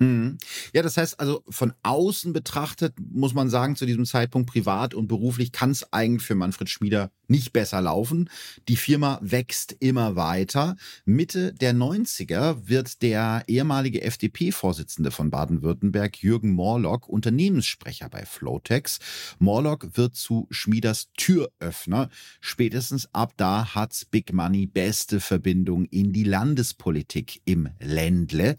Mhm. 0.00 0.38
Ja, 0.72 0.80
das 0.82 0.96
heißt 0.96 1.20
also 1.20 1.44
von 1.50 1.74
außen 1.82 2.32
betrachtet 2.32 2.94
muss 3.12 3.34
man 3.34 3.50
sagen, 3.50 3.76
zu 3.76 3.84
diesem 3.84 4.06
Zeitpunkt 4.06 4.50
privat 4.50 4.94
und 4.94 5.08
beruflich 5.08 5.52
kann 5.52 5.70
es 5.70 5.92
eigentlich 5.92 6.26
für 6.26 6.34
Manfred 6.34 6.70
Schmieder 6.70 7.10
nicht 7.28 7.52
besser 7.52 7.80
laufen. 7.82 8.30
Die 8.68 8.76
Firma 8.76 9.18
wächst 9.22 9.76
immer 9.78 10.16
weiter. 10.16 10.76
Mitte 11.04 11.52
der 11.52 11.74
90er 11.74 12.66
wird 12.66 13.02
der 13.02 13.44
ehemalige 13.46 14.02
FDP-Vorsitzende 14.02 15.10
von 15.10 15.30
Baden-Württemberg, 15.30 16.22
Jürgen 16.22 16.52
Morlock, 16.52 17.08
Unternehmenssprecher 17.08 18.08
bei 18.08 18.24
Flotex. 18.24 18.98
Morlock 19.38 19.96
wird 19.98 20.16
zu 20.16 20.48
Schmieders 20.50 21.10
Türöffner. 21.16 22.08
Spätestens 22.40 23.08
ab 23.14 23.34
da 23.36 23.74
hat 23.74 24.06
Big 24.10 24.32
Money 24.32 24.66
beste 24.66 25.20
Verbindung 25.20 25.84
in 25.84 26.12
die 26.12 26.24
Landespolitik 26.24 27.42
im 27.44 27.68
Ländle. 27.78 28.56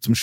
Zum 0.00 0.14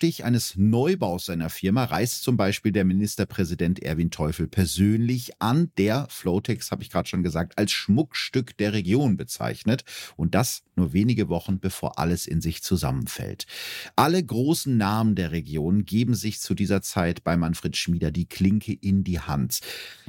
Spatenstich 0.00 0.24
eines 0.24 0.56
Neubaus 0.56 1.26
seiner 1.26 1.50
Firma 1.50 1.84
reist 1.84 2.22
zum 2.22 2.38
Beispiel 2.38 2.72
der 2.72 2.86
Ministerpräsident 2.86 3.80
Erwin 3.80 4.10
Teufel 4.10 4.48
persönlich 4.48 5.32
an. 5.42 5.70
Der 5.76 6.06
Flotex, 6.08 6.70
habe 6.70 6.82
ich 6.82 6.88
gerade 6.88 7.06
schon 7.06 7.22
gesagt, 7.22 7.58
als 7.58 7.70
Schmuckstück 7.72 8.56
der 8.56 8.72
Region 8.72 9.18
bezeichnet. 9.18 9.84
Und 10.16 10.34
das 10.34 10.62
nur 10.74 10.94
wenige 10.94 11.28
Wochen 11.28 11.60
bevor 11.60 11.98
alles 11.98 12.26
in 12.26 12.40
sich 12.40 12.62
zusammenfällt. 12.62 13.46
Alle 13.94 14.24
großen 14.24 14.74
Namen 14.74 15.14
der 15.14 15.32
Region 15.32 15.84
geben 15.84 16.14
sich 16.14 16.40
zu 16.40 16.54
dieser 16.54 16.80
Zeit 16.80 17.22
bei 17.22 17.36
Manfred 17.36 17.76
Schmieder 17.76 18.10
die 18.10 18.26
Klinke 18.26 18.72
in 18.72 19.04
die 19.04 19.20
Hand. 19.20 19.60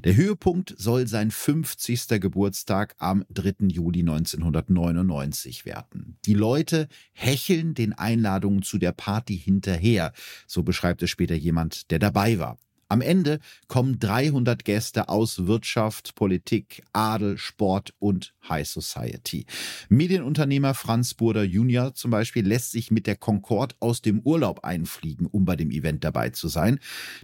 Der 0.05 0.15
Höhepunkt 0.15 0.73
soll 0.77 1.07
sein 1.07 1.29
50. 1.31 2.07
Geburtstag 2.21 2.95
am 2.97 3.25
3. 3.29 3.67
Juli 3.67 3.99
1999 3.99 5.65
werden. 5.65 6.17
Die 6.25 6.33
Leute 6.33 6.87
hecheln 7.11 7.73
den 7.73 7.91
Einladungen 7.91 8.63
zu 8.63 8.77
der 8.77 8.93
Party 8.93 9.37
hinterher, 9.37 9.80
so 10.47 10.63
beschreibt 10.63 11.01
es 11.03 11.09
später 11.09 11.35
jemand, 11.35 11.91
der 11.91 11.99
dabei 11.99 12.39
war. 12.39 12.57
Am 12.91 12.99
Ende 12.99 13.39
kommen 13.69 13.99
300 13.99 14.65
Gäste 14.65 15.07
aus 15.07 15.47
Wirtschaft, 15.47 16.13
Politik, 16.13 16.83
Adel, 16.91 17.37
Sport 17.37 17.93
und 17.99 18.33
High 18.49 18.67
Society. 18.67 19.45
Medienunternehmer 19.87 20.73
Franz 20.73 21.13
Burder 21.13 21.43
Jr. 21.43 21.93
zum 21.93 22.11
Beispiel 22.11 22.45
lässt 22.45 22.71
sich 22.71 22.91
mit 22.91 23.07
der 23.07 23.15
Concorde 23.15 23.75
aus 23.79 24.01
dem 24.01 24.19
Urlaub 24.19 24.65
einfliegen, 24.65 25.25
um 25.25 25.45
bei 25.45 25.55
dem 25.55 25.71
Event 25.71 26.03
dabei 26.03 26.31
zu 26.31 26.49
sein. 26.49 26.79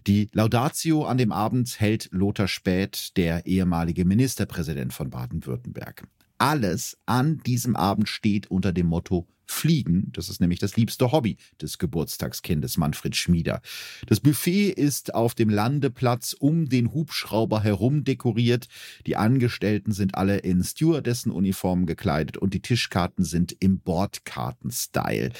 Die 0.07 0.29
Laudatio 0.31 1.03
an 1.03 1.17
dem 1.17 1.33
Abend 1.33 1.81
hält 1.81 2.07
Lothar 2.13 2.47
Späth, 2.47 3.17
der 3.17 3.45
ehemalige 3.45 4.05
Ministerpräsident 4.05 4.93
von 4.93 5.09
Baden-Württemberg. 5.09 6.07
Alles 6.37 6.97
an 7.07 7.39
diesem 7.39 7.75
Abend 7.75 8.07
steht 8.07 8.49
unter 8.49 8.71
dem 8.71 8.85
Motto 8.85 9.27
Fliegen. 9.47 10.11
Das 10.11 10.29
ist 10.29 10.41
nämlich 10.41 10.59
das 10.59 10.75
liebste 10.75 11.11
Hobby 11.11 11.37
des 11.61 11.77
Geburtstagskindes 11.77 12.77
Manfred 12.77 13.15
Schmieder. 13.15 13.61
Das 14.05 14.19
Buffet 14.19 14.69
ist 14.69 15.15
auf 15.15 15.35
dem 15.35 15.49
Landeplatz 15.49 16.33
um 16.33 16.69
den 16.69 16.93
Hubschrauber 16.93 17.63
herum 17.63 18.03
dekoriert. 18.03 18.67
Die 19.05 19.15
Angestellten 19.15 19.91
sind 19.91 20.15
alle 20.15 20.37
in 20.37 20.63
Stewardessenuniformen 20.63 21.85
gekleidet 21.85 22.37
und 22.37 22.53
die 22.53 22.61
Tischkarten 22.61 23.23
sind 23.23 23.55
im 23.59 23.79
Bordkarten-Style. 23.79 25.31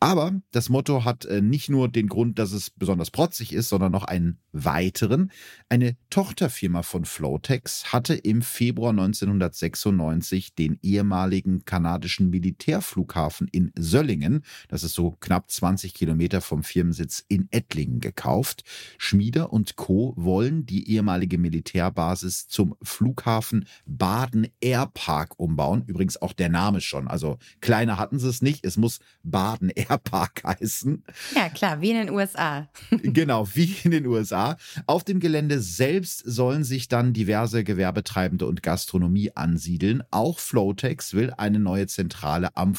Aber 0.00 0.40
das 0.52 0.68
Motto 0.68 1.04
hat 1.04 1.24
äh, 1.24 1.40
nicht 1.40 1.68
nur 1.68 1.88
den 1.88 2.08
Grund, 2.08 2.38
dass 2.38 2.52
es 2.52 2.70
besonders 2.70 3.10
protzig 3.10 3.52
ist, 3.52 3.68
sondern 3.70 3.92
noch 3.92 4.04
einen 4.04 4.38
weiteren. 4.52 5.30
Eine 5.68 5.96
Tochterfirma 6.10 6.82
von 6.82 7.04
Flotex 7.04 7.92
hatte 7.92 8.14
im 8.14 8.42
Februar 8.42 8.90
1996 8.90 10.54
den 10.54 10.78
ehemaligen 10.82 11.64
kanadischen 11.64 12.30
Militärflughafen 12.30 13.45
Flughafen 13.46 13.48
in 13.52 13.72
Söllingen, 13.76 14.42
das 14.68 14.82
ist 14.82 14.94
so 14.94 15.12
knapp 15.20 15.50
20 15.50 15.94
Kilometer 15.94 16.40
vom 16.40 16.62
Firmensitz 16.62 17.24
in 17.28 17.48
Ettlingen, 17.50 18.00
gekauft. 18.00 18.64
Schmieder 18.98 19.52
und 19.52 19.76
Co. 19.76 20.14
wollen 20.16 20.66
die 20.66 20.90
ehemalige 20.90 21.38
Militärbasis 21.38 22.48
zum 22.48 22.74
Flughafen 22.82 23.66
Baden 23.86 24.48
Airpark 24.60 25.38
umbauen. 25.38 25.84
Übrigens 25.86 26.20
auch 26.20 26.32
der 26.32 26.48
Name 26.48 26.80
schon. 26.80 27.08
Also 27.08 27.38
kleiner 27.60 27.98
hatten 27.98 28.18
sie 28.18 28.28
es 28.28 28.42
nicht. 28.42 28.64
Es 28.64 28.76
muss 28.76 29.00
Baden 29.22 29.70
Airpark 29.70 30.42
heißen. 30.60 31.04
Ja, 31.34 31.48
klar, 31.48 31.80
wie 31.80 31.90
in 31.90 32.06
den 32.06 32.10
USA. 32.10 32.68
genau, 32.90 33.48
wie 33.54 33.74
in 33.84 33.90
den 33.90 34.06
USA. 34.06 34.56
Auf 34.86 35.04
dem 35.04 35.20
Gelände 35.20 35.60
selbst 35.60 36.22
sollen 36.24 36.64
sich 36.64 36.88
dann 36.88 37.12
diverse 37.12 37.64
Gewerbetreibende 37.64 38.46
und 38.46 38.62
Gastronomie 38.62 39.32
ansiedeln. 39.34 40.02
Auch 40.10 40.38
Flotex 40.38 41.14
will 41.14 41.32
eine 41.36 41.58
neue 41.58 41.86
Zentrale 41.86 42.56
am 42.56 42.74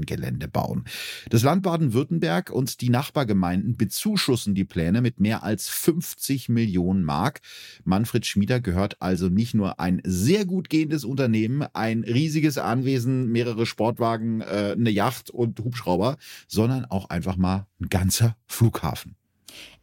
Flughafengelände 0.00 0.48
bauen. 0.48 0.84
Das 1.28 1.42
Land 1.42 1.62
Baden-Württemberg 1.62 2.50
und 2.50 2.80
die 2.80 2.90
Nachbargemeinden 2.90 3.76
bezuschussen 3.76 4.54
die 4.54 4.64
Pläne 4.64 5.00
mit 5.00 5.20
mehr 5.20 5.42
als 5.42 5.68
50 5.68 6.48
Millionen 6.48 7.04
Mark. 7.04 7.40
Manfred 7.84 8.26
Schmieder 8.26 8.60
gehört 8.60 9.00
also 9.00 9.28
nicht 9.28 9.54
nur 9.54 9.80
ein 9.80 10.00
sehr 10.04 10.44
gut 10.44 10.68
gehendes 10.70 11.04
Unternehmen, 11.04 11.66
ein 11.72 12.04
riesiges 12.04 12.58
Anwesen, 12.58 13.30
mehrere 13.30 13.66
Sportwagen, 13.66 14.40
äh, 14.40 14.74
eine 14.76 14.90
Yacht 14.90 15.30
und 15.30 15.58
Hubschrauber, 15.60 16.16
sondern 16.48 16.84
auch 16.84 17.10
einfach 17.10 17.36
mal 17.36 17.66
ein 17.80 17.88
ganzer 17.88 18.36
Flughafen. 18.46 19.16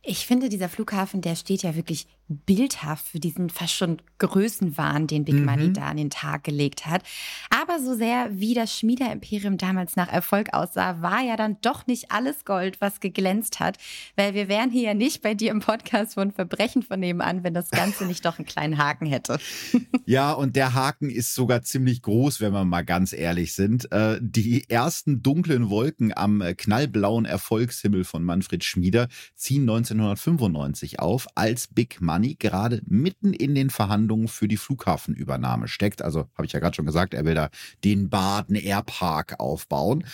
Ich 0.10 0.26
finde, 0.26 0.48
dieser 0.48 0.70
Flughafen, 0.70 1.20
der 1.20 1.36
steht 1.36 1.64
ja 1.64 1.76
wirklich 1.76 2.08
bildhaft 2.30 3.06
für 3.06 3.20
diesen 3.20 3.50
fast 3.50 3.74
schon 3.74 4.02
Größenwahn, 4.20 5.08
den 5.08 5.24
Big 5.24 5.36
mhm. 5.36 5.46
Money 5.46 5.74
da 5.74 5.88
an 5.88 5.98
den 5.98 6.10
Tag 6.10 6.44
gelegt 6.44 6.86
hat. 6.86 7.04
Aber 7.50 7.80
so 7.80 7.96
sehr 7.96 8.30
wie 8.32 8.54
das 8.54 8.78
Schmieder-Imperium 8.78 9.58
damals 9.58 9.96
nach 9.96 10.12
Erfolg 10.12 10.54
aussah, 10.54 11.02
war 11.02 11.22
ja 11.22 11.38
dann 11.38 11.58
doch 11.62 11.88
nicht 11.88 12.12
alles 12.12 12.44
Gold, 12.44 12.82
was 12.82 13.00
geglänzt 13.00 13.60
hat, 13.60 13.78
weil 14.16 14.34
wir 14.34 14.48
wären 14.48 14.72
hier 14.72 14.84
ja 14.84 14.94
nicht 14.94 15.22
bei 15.22 15.36
dir 15.36 15.52
im 15.52 15.60
Podcast 15.60 16.16
von 16.16 16.32
Verbrechen 16.32 16.84
von 16.84 17.00
nebenan, 17.00 17.44
wenn 17.44 17.54
das 17.54 17.70
Ganze 17.70 18.06
nicht 18.06 18.26
doch 18.26 18.40
einen 18.40 18.46
kleinen 18.46 18.78
Haken 18.78 19.06
hätte. 19.06 19.40
Ja, 20.10 20.32
und 20.32 20.56
der 20.56 20.74
Haken 20.74 21.10
ist 21.10 21.36
sogar 21.36 21.64
ziemlich 21.64 22.02
groß, 22.02 22.40
wenn 22.40 22.54
wir 22.54 22.64
mal 22.64 22.84
ganz 22.84 23.12
ehrlich 23.12 23.52
sind. 23.54 23.92
Äh, 23.92 24.18
die 24.22 24.64
ersten 24.70 25.22
dunklen 25.22 25.70
Wolken 25.70 26.16
am 26.16 26.42
knallblauen 26.56 27.26
Erfolgshimmel 27.26 28.06
von 28.06 28.24
Manfred 28.24 28.64
Schmieder 28.64 29.10
ziehen 29.36 29.66
1995 30.00 31.00
auf, 31.00 31.28
als 31.36 31.68
Big 31.68 32.02
Money 32.02 32.36
gerade 32.40 32.82
mitten 32.86 33.34
in 33.34 33.56
den 33.56 33.70
Verhandlungen 33.70 34.28
für 34.28 34.48
die 34.48 34.58
Flughafenübernahme 34.58 35.68
steckt. 35.68 36.02
Also 36.02 36.28
habe 36.36 36.46
ich 36.46 36.54
ja 36.54 36.60
gerade 36.60 36.76
schon 36.76 36.86
gesagt, 36.86 37.14
er 37.14 37.26
will 37.26 37.36
da 37.36 37.50
den 37.84 38.10
Baden 38.10 38.56
Airpark 38.56 39.40
aufbauen. 39.40 40.06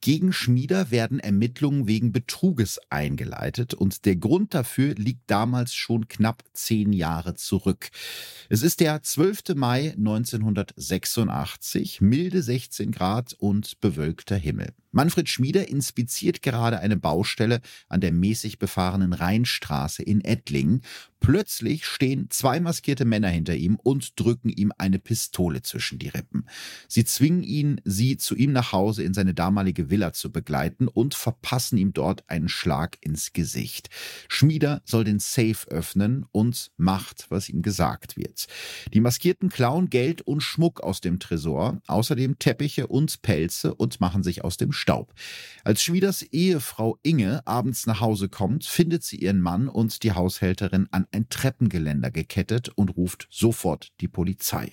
Gegen 0.00 0.32
Schmieder 0.32 0.90
werden 0.90 1.20
Ermittlungen 1.20 1.86
wegen 1.86 2.12
Betruges 2.12 2.80
eingeleitet 2.90 3.74
und 3.74 4.04
der 4.04 4.16
Grund 4.16 4.54
dafür 4.54 4.94
liegt 4.94 5.30
damals 5.30 5.74
schon 5.74 6.08
knapp 6.08 6.42
zehn 6.52 6.92
Jahre 6.92 7.34
zurück. 7.34 7.90
Es 8.48 8.62
ist 8.62 8.80
der 8.80 9.02
12. 9.02 9.54
Mai 9.54 9.94
1986, 9.96 12.00
milde 12.00 12.42
16 12.42 12.92
Grad 12.92 13.34
und 13.34 13.80
bewölkter 13.80 14.36
Himmel. 14.36 14.72
Manfred 14.90 15.28
Schmieder 15.28 15.68
inspiziert 15.68 16.42
gerade 16.42 16.80
eine 16.80 16.96
Baustelle 16.96 17.60
an 17.88 18.00
der 18.00 18.12
mäßig 18.12 18.58
befahrenen 18.58 19.12
Rheinstraße 19.28 20.02
in 20.02 20.24
Ettlingen. 20.24 20.82
Plötzlich 21.20 21.84
stehen 21.84 22.30
zwei 22.30 22.60
maskierte 22.60 23.04
Männer 23.04 23.28
hinter 23.28 23.56
ihm 23.56 23.76
und 23.82 24.18
drücken 24.20 24.50
ihm 24.50 24.72
eine 24.78 25.00
Pistole 25.00 25.62
zwischen 25.62 25.98
die 25.98 26.08
Rippen. 26.08 26.46
Sie 26.86 27.04
zwingen 27.04 27.42
ihn, 27.42 27.80
sie 27.84 28.16
zu 28.16 28.36
ihm 28.36 28.52
nach 28.52 28.72
Hause 28.72 29.02
in 29.02 29.14
seine 29.14 29.34
damalige 29.34 29.90
Villa 29.90 30.12
zu 30.12 30.30
begleiten 30.30 30.86
und 30.86 31.14
verpassen 31.14 31.76
ihm 31.76 31.92
dort 31.92 32.22
einen 32.30 32.48
Schlag 32.48 32.98
ins 33.00 33.32
Gesicht. 33.32 33.90
Schmieder 34.28 34.80
soll 34.84 35.04
den 35.04 35.18
Safe 35.18 35.68
öffnen 35.68 36.24
und 36.30 36.70
macht, 36.76 37.26
was 37.30 37.48
ihm 37.48 37.62
gesagt 37.62 38.16
wird. 38.16 38.46
Die 38.94 39.00
Maskierten 39.00 39.48
klauen 39.48 39.90
Geld 39.90 40.22
und 40.22 40.40
Schmuck 40.42 40.80
aus 40.82 41.00
dem 41.00 41.18
Tresor, 41.18 41.80
außerdem 41.88 42.38
Teppiche 42.38 42.86
und 42.86 43.22
Pelze 43.22 43.74
und 43.74 44.00
machen 44.00 44.22
sich 44.22 44.44
aus 44.44 44.56
dem 44.56 44.70
Staub. 44.70 45.12
Als 45.64 45.82
Schmieders 45.82 46.22
Ehefrau 46.22 46.98
Inge 47.02 47.44
abends 47.44 47.86
nach 47.86 48.00
Hause 48.00 48.28
kommt, 48.28 48.64
findet 48.64 49.02
sie 49.02 49.17
ihren 49.20 49.40
Mann 49.40 49.68
und 49.68 50.02
die 50.02 50.12
Haushälterin 50.12 50.88
an 50.90 51.06
ein 51.12 51.28
Treppengeländer 51.28 52.10
gekettet 52.10 52.70
und 52.70 52.96
ruft 52.96 53.28
sofort 53.30 53.88
die 54.00 54.08
Polizei. 54.08 54.72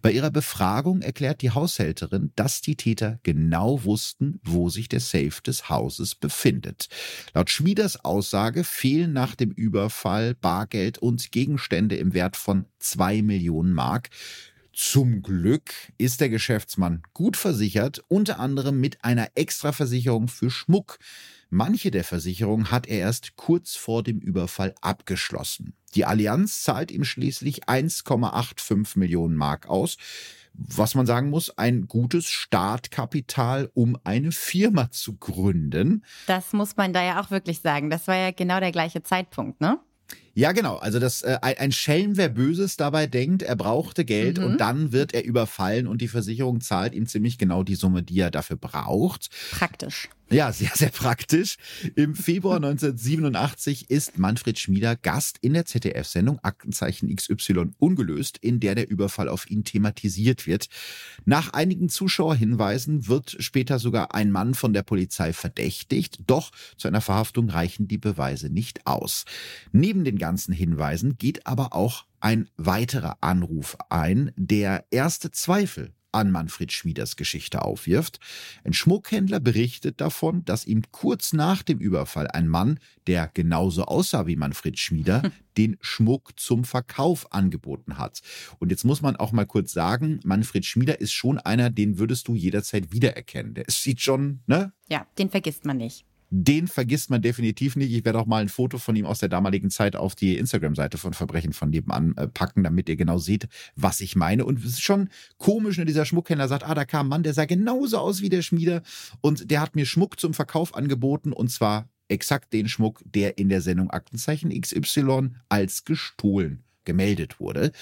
Bei 0.00 0.12
ihrer 0.12 0.30
Befragung 0.30 1.02
erklärt 1.02 1.42
die 1.42 1.50
Haushälterin, 1.50 2.32
dass 2.36 2.60
die 2.60 2.76
Täter 2.76 3.20
genau 3.22 3.84
wussten, 3.84 4.40
wo 4.42 4.68
sich 4.68 4.88
der 4.88 5.00
Safe 5.00 5.42
des 5.44 5.68
Hauses 5.68 6.14
befindet. 6.14 6.88
Laut 7.34 7.50
Schmieders 7.50 8.04
Aussage 8.04 8.64
fehlen 8.64 9.12
nach 9.12 9.34
dem 9.34 9.50
Überfall 9.50 10.34
Bargeld 10.34 10.98
und 10.98 11.32
Gegenstände 11.32 11.96
im 11.96 12.14
Wert 12.14 12.36
von 12.36 12.66
zwei 12.78 13.22
Millionen 13.22 13.72
Mark. 13.72 14.10
Zum 14.72 15.20
Glück 15.20 15.70
ist 15.98 16.22
der 16.22 16.30
Geschäftsmann 16.30 17.02
gut 17.12 17.36
versichert, 17.36 18.02
unter 18.08 18.38
anderem 18.40 18.80
mit 18.80 19.04
einer 19.04 19.28
Extraversicherung 19.34 20.28
für 20.28 20.50
Schmuck. 20.50 20.98
Manche 21.54 21.90
der 21.90 22.02
Versicherungen 22.02 22.70
hat 22.70 22.86
er 22.86 23.00
erst 23.00 23.36
kurz 23.36 23.76
vor 23.76 24.02
dem 24.02 24.20
Überfall 24.20 24.74
abgeschlossen. 24.80 25.74
Die 25.94 26.06
Allianz 26.06 26.62
zahlt 26.62 26.90
ihm 26.90 27.04
schließlich 27.04 27.68
1,85 27.68 28.98
Millionen 28.98 29.36
Mark 29.36 29.68
aus. 29.68 29.98
Was 30.54 30.94
man 30.94 31.04
sagen 31.04 31.28
muss, 31.28 31.50
ein 31.58 31.88
gutes 31.88 32.26
Startkapital, 32.26 33.70
um 33.74 33.98
eine 34.02 34.32
Firma 34.32 34.90
zu 34.90 35.18
gründen. 35.18 36.06
Das 36.26 36.54
muss 36.54 36.78
man 36.78 36.94
da 36.94 37.04
ja 37.04 37.20
auch 37.20 37.30
wirklich 37.30 37.60
sagen. 37.60 37.90
Das 37.90 38.08
war 38.08 38.16
ja 38.16 38.30
genau 38.30 38.58
der 38.58 38.72
gleiche 38.72 39.02
Zeitpunkt, 39.02 39.60
ne? 39.60 39.78
Ja, 40.34 40.52
genau. 40.52 40.76
Also 40.76 40.98
das 40.98 41.22
äh, 41.22 41.38
ein 41.42 41.72
Schelm, 41.72 42.16
wer 42.16 42.28
Böses 42.28 42.76
dabei 42.76 43.06
denkt, 43.06 43.42
er 43.42 43.56
brauchte 43.56 44.04
Geld 44.04 44.38
mhm. 44.38 44.44
und 44.44 44.60
dann 44.60 44.92
wird 44.92 45.12
er 45.12 45.24
überfallen 45.24 45.86
und 45.86 46.00
die 46.00 46.08
Versicherung 46.08 46.60
zahlt 46.60 46.94
ihm 46.94 47.06
ziemlich 47.06 47.36
genau 47.38 47.62
die 47.62 47.74
Summe, 47.74 48.02
die 48.02 48.18
er 48.18 48.30
dafür 48.30 48.56
braucht. 48.56 49.28
Praktisch. 49.50 50.08
Ja, 50.32 50.50
sehr, 50.50 50.70
sehr 50.74 50.88
praktisch. 50.88 51.56
Im 51.94 52.14
Februar 52.14 52.56
1987 52.56 53.90
ist 53.90 54.18
Manfred 54.18 54.58
Schmieder 54.58 54.96
Gast 54.96 55.36
in 55.42 55.52
der 55.52 55.66
ZDF-Sendung 55.66 56.38
Aktenzeichen 56.42 57.14
XY 57.14 57.72
ungelöst, 57.78 58.38
in 58.38 58.58
der 58.58 58.74
der 58.74 58.88
Überfall 58.88 59.28
auf 59.28 59.50
ihn 59.50 59.64
thematisiert 59.64 60.46
wird. 60.46 60.68
Nach 61.26 61.52
einigen 61.52 61.90
Zuschauerhinweisen 61.90 63.08
wird 63.08 63.36
später 63.40 63.78
sogar 63.78 64.14
ein 64.14 64.30
Mann 64.30 64.54
von 64.54 64.72
der 64.72 64.82
Polizei 64.82 65.34
verdächtigt, 65.34 66.20
doch 66.26 66.50
zu 66.78 66.88
einer 66.88 67.02
Verhaftung 67.02 67.50
reichen 67.50 67.86
die 67.86 67.98
Beweise 67.98 68.48
nicht 68.48 68.86
aus. 68.86 69.26
Neben 69.72 70.02
den 70.02 70.16
ganzen 70.22 70.52
Hinweisen 70.52 71.18
geht 71.18 71.48
aber 71.48 71.72
auch 71.72 72.06
ein 72.20 72.48
weiterer 72.56 73.18
Anruf 73.20 73.76
ein, 73.88 74.30
der 74.36 74.84
erste 74.92 75.32
Zweifel 75.32 75.92
an 76.12 76.30
Manfred 76.30 76.70
Schmieders 76.70 77.16
Geschichte 77.16 77.62
aufwirft. 77.62 78.20
Ein 78.62 78.72
Schmuckhändler 78.72 79.40
berichtet 79.40 80.00
davon, 80.00 80.44
dass 80.44 80.64
ihm 80.64 80.82
kurz 80.92 81.32
nach 81.32 81.64
dem 81.64 81.80
Überfall 81.80 82.28
ein 82.28 82.46
Mann, 82.46 82.78
der 83.08 83.30
genauso 83.34 83.86
aussah 83.86 84.28
wie 84.28 84.36
Manfred 84.36 84.78
Schmieder, 84.78 85.22
den 85.58 85.76
Schmuck 85.80 86.38
zum 86.38 86.62
Verkauf 86.62 87.32
angeboten 87.32 87.98
hat. 87.98 88.20
Und 88.60 88.70
jetzt 88.70 88.84
muss 88.84 89.02
man 89.02 89.16
auch 89.16 89.32
mal 89.32 89.46
kurz 89.46 89.72
sagen, 89.72 90.20
Manfred 90.22 90.64
Schmieder 90.64 91.00
ist 91.00 91.12
schon 91.12 91.38
einer, 91.38 91.68
den 91.70 91.98
würdest 91.98 92.28
du 92.28 92.36
jederzeit 92.36 92.92
wiedererkennen. 92.92 93.54
Der 93.54 93.64
sieht 93.68 94.00
schon, 94.00 94.40
ne? 94.46 94.72
Ja, 94.88 95.04
den 95.18 95.30
vergisst 95.30 95.64
man 95.64 95.78
nicht 95.78 96.04
den 96.34 96.66
vergisst 96.66 97.10
man 97.10 97.20
definitiv 97.20 97.76
nicht. 97.76 97.92
Ich 97.92 98.06
werde 98.06 98.18
auch 98.18 98.24
mal 98.24 98.40
ein 98.40 98.48
Foto 98.48 98.78
von 98.78 98.96
ihm 98.96 99.04
aus 99.04 99.18
der 99.18 99.28
damaligen 99.28 99.68
Zeit 99.68 99.96
auf 99.96 100.14
die 100.14 100.38
Instagram-Seite 100.38 100.96
von 100.96 101.12
Verbrechen 101.12 101.52
von 101.52 101.68
nebenan 101.68 102.16
äh, 102.16 102.26
packen, 102.26 102.64
damit 102.64 102.88
ihr 102.88 102.96
genau 102.96 103.18
seht, 103.18 103.48
was 103.76 104.00
ich 104.00 104.16
meine. 104.16 104.46
Und 104.46 104.58
es 104.60 104.64
ist 104.64 104.82
schon 104.82 105.10
komisch, 105.36 105.76
wenn 105.76 105.86
dieser 105.86 106.06
Schmuckhändler 106.06 106.48
sagt, 106.48 106.64
ah, 106.64 106.74
da 106.74 106.86
kam 106.86 107.06
ein 107.06 107.08
Mann, 107.10 107.22
der 107.22 107.34
sah 107.34 107.44
genauso 107.44 107.98
aus 107.98 108.22
wie 108.22 108.30
der 108.30 108.40
Schmieder 108.40 108.82
und 109.20 109.50
der 109.50 109.60
hat 109.60 109.76
mir 109.76 109.84
Schmuck 109.84 110.18
zum 110.18 110.32
Verkauf 110.32 110.74
angeboten 110.74 111.34
und 111.34 111.50
zwar 111.50 111.90
exakt 112.08 112.54
den 112.54 112.66
Schmuck, 112.66 113.02
der 113.04 113.36
in 113.36 113.50
der 113.50 113.60
Sendung 113.60 113.90
Aktenzeichen 113.90 114.58
XY 114.58 115.32
als 115.50 115.84
gestohlen 115.84 116.64
gemeldet 116.84 117.40
wurde. 117.40 117.72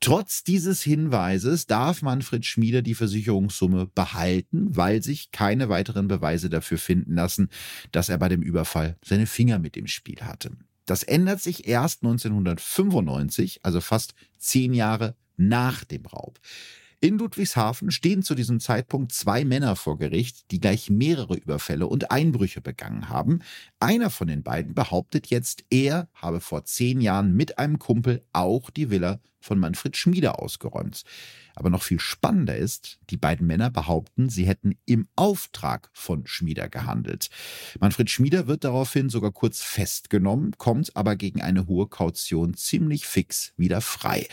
Trotz 0.00 0.44
dieses 0.44 0.82
Hinweises 0.82 1.66
darf 1.66 2.02
Manfred 2.02 2.44
Schmieder 2.44 2.82
die 2.82 2.94
Versicherungssumme 2.94 3.86
behalten, 3.94 4.76
weil 4.76 5.02
sich 5.02 5.30
keine 5.30 5.68
weiteren 5.68 6.08
Beweise 6.08 6.50
dafür 6.50 6.78
finden 6.78 7.14
lassen, 7.14 7.48
dass 7.92 8.08
er 8.08 8.18
bei 8.18 8.28
dem 8.28 8.42
Überfall 8.42 8.96
seine 9.04 9.26
Finger 9.26 9.58
mit 9.58 9.76
im 9.76 9.86
Spiel 9.86 10.20
hatte. 10.20 10.52
Das 10.86 11.02
ändert 11.02 11.42
sich 11.42 11.66
erst 11.66 12.04
1995, 12.04 13.60
also 13.64 13.80
fast 13.80 14.14
zehn 14.38 14.72
Jahre 14.72 15.16
nach 15.36 15.84
dem 15.84 16.06
Raub. 16.06 16.40
In 17.00 17.18
Ludwigshafen 17.18 17.90
stehen 17.90 18.22
zu 18.22 18.34
diesem 18.34 18.58
Zeitpunkt 18.58 19.12
zwei 19.12 19.44
Männer 19.44 19.76
vor 19.76 19.98
Gericht, 19.98 20.50
die 20.50 20.60
gleich 20.60 20.88
mehrere 20.88 21.36
Überfälle 21.36 21.86
und 21.88 22.10
Einbrüche 22.10 22.62
begangen 22.62 23.10
haben. 23.10 23.40
Einer 23.80 24.08
von 24.08 24.28
den 24.28 24.42
beiden 24.42 24.74
behauptet 24.74 25.26
jetzt, 25.26 25.64
er 25.68 26.08
habe 26.14 26.40
vor 26.40 26.64
zehn 26.64 27.02
Jahren 27.02 27.34
mit 27.34 27.58
einem 27.58 27.78
Kumpel 27.78 28.24
auch 28.32 28.70
die 28.70 28.88
Villa 28.88 29.20
von 29.46 29.58
Manfred 29.58 29.96
Schmieder 29.96 30.42
ausgeräumt. 30.42 31.04
Aber 31.54 31.70
noch 31.70 31.82
viel 31.82 32.00
spannender 32.00 32.56
ist, 32.56 32.98
die 33.08 33.16
beiden 33.16 33.46
Männer 33.46 33.70
behaupten, 33.70 34.28
sie 34.28 34.46
hätten 34.46 34.76
im 34.84 35.08
Auftrag 35.16 35.88
von 35.94 36.26
Schmieder 36.26 36.68
gehandelt. 36.68 37.30
Manfred 37.80 38.10
Schmieder 38.10 38.46
wird 38.46 38.64
daraufhin 38.64 39.08
sogar 39.08 39.32
kurz 39.32 39.62
festgenommen, 39.62 40.52
kommt 40.58 40.94
aber 40.96 41.16
gegen 41.16 41.40
eine 41.40 41.66
hohe 41.66 41.86
Kaution 41.86 42.54
ziemlich 42.54 43.06
fix 43.06 43.54
wieder 43.56 43.80
frei. 43.80 44.26